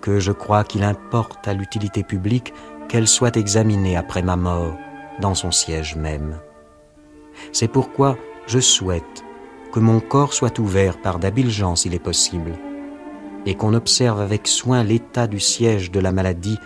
que 0.00 0.20
je 0.20 0.32
crois 0.32 0.64
qu'il 0.64 0.82
importe 0.82 1.46
à 1.48 1.54
l'utilité 1.54 2.02
publique 2.02 2.52
qu'elle 2.88 3.08
soit 3.08 3.36
examinée 3.36 3.96
après 3.96 4.22
ma 4.22 4.36
mort 4.36 4.76
dans 5.20 5.34
son 5.34 5.50
siège 5.50 5.96
même. 5.96 6.38
C'est 7.52 7.68
pourquoi 7.68 8.18
je 8.46 8.58
souhaite 8.58 9.24
que 9.72 9.80
mon 9.80 10.00
corps 10.00 10.34
soit 10.34 10.58
ouvert 10.58 11.00
par 11.00 11.18
d'habiles 11.18 11.50
gens 11.50 11.76
s'il 11.76 11.94
est 11.94 11.98
possible, 11.98 12.52
et 13.46 13.54
qu'on 13.54 13.74
observe 13.74 14.20
avec 14.20 14.46
soin 14.46 14.84
l'état 14.84 15.26
du 15.26 15.40
siège 15.40 15.90
de 15.90 16.00
la 16.00 16.12
maladie 16.12 16.58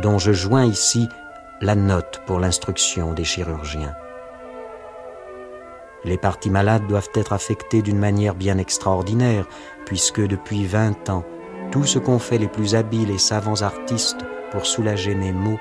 dont 0.00 0.18
je 0.18 0.32
joins 0.32 0.64
ici 0.64 1.08
la 1.60 1.74
note 1.74 2.22
pour 2.26 2.38
l'instruction 2.38 3.12
des 3.12 3.24
chirurgiens. 3.24 3.94
Les 6.04 6.16
parties 6.16 6.50
malades 6.50 6.86
doivent 6.86 7.10
être 7.14 7.32
affectées 7.32 7.82
d'une 7.82 7.98
manière 7.98 8.34
bien 8.34 8.58
extraordinaire, 8.58 9.46
puisque 9.84 10.20
depuis 10.20 10.64
vingt 10.64 11.08
ans, 11.10 11.24
tout 11.70 11.84
ce 11.84 11.98
qu'ont 11.98 12.18
fait 12.18 12.38
les 12.38 12.48
plus 12.48 12.74
habiles 12.74 13.10
et 13.10 13.18
savants 13.18 13.62
artistes 13.62 14.24
pour 14.50 14.66
soulager 14.66 15.14
mes 15.14 15.32
maux 15.32 15.58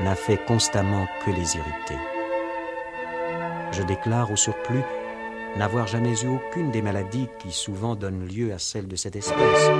n'a 0.00 0.14
fait 0.14 0.44
constamment 0.46 1.06
que 1.24 1.30
les 1.30 1.56
irriter. 1.56 1.98
Je 3.72 3.82
déclare 3.82 4.30
au 4.30 4.36
surplus 4.36 4.82
n'avoir 5.56 5.86
jamais 5.86 6.14
eu 6.22 6.28
aucune 6.28 6.70
des 6.70 6.82
maladies 6.82 7.28
qui 7.38 7.52
souvent 7.52 7.94
donnent 7.94 8.26
lieu 8.26 8.52
à 8.52 8.58
celles 8.58 8.88
de 8.88 8.96
cette 8.96 9.16
espèce. 9.16 9.70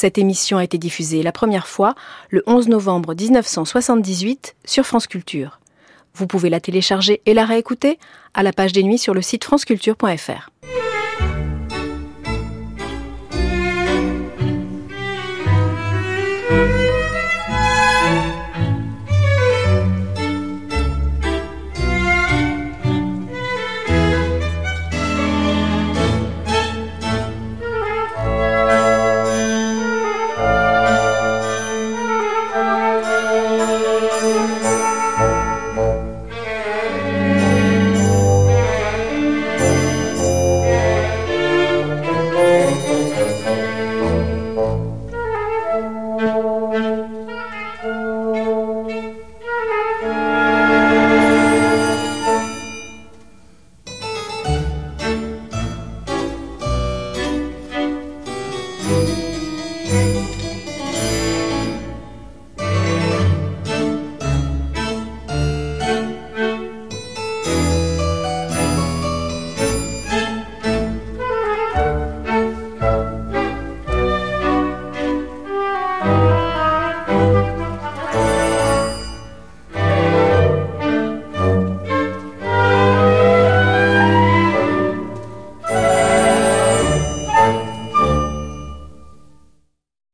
Cette 0.00 0.16
émission 0.16 0.58
a 0.58 0.62
été 0.62 0.78
diffusée 0.78 1.24
la 1.24 1.32
première 1.32 1.66
fois 1.66 1.96
le 2.30 2.44
11 2.46 2.68
novembre 2.68 3.16
1978 3.16 4.54
sur 4.64 4.86
France 4.86 5.08
Culture. 5.08 5.58
Vous 6.14 6.28
pouvez 6.28 6.50
la 6.50 6.60
télécharger 6.60 7.20
et 7.26 7.34
la 7.34 7.44
réécouter 7.44 7.98
à 8.32 8.44
la 8.44 8.52
page 8.52 8.72
des 8.72 8.84
nuits 8.84 8.98
sur 8.98 9.12
le 9.12 9.22
site 9.22 9.42
franceculture.fr. 9.42 10.50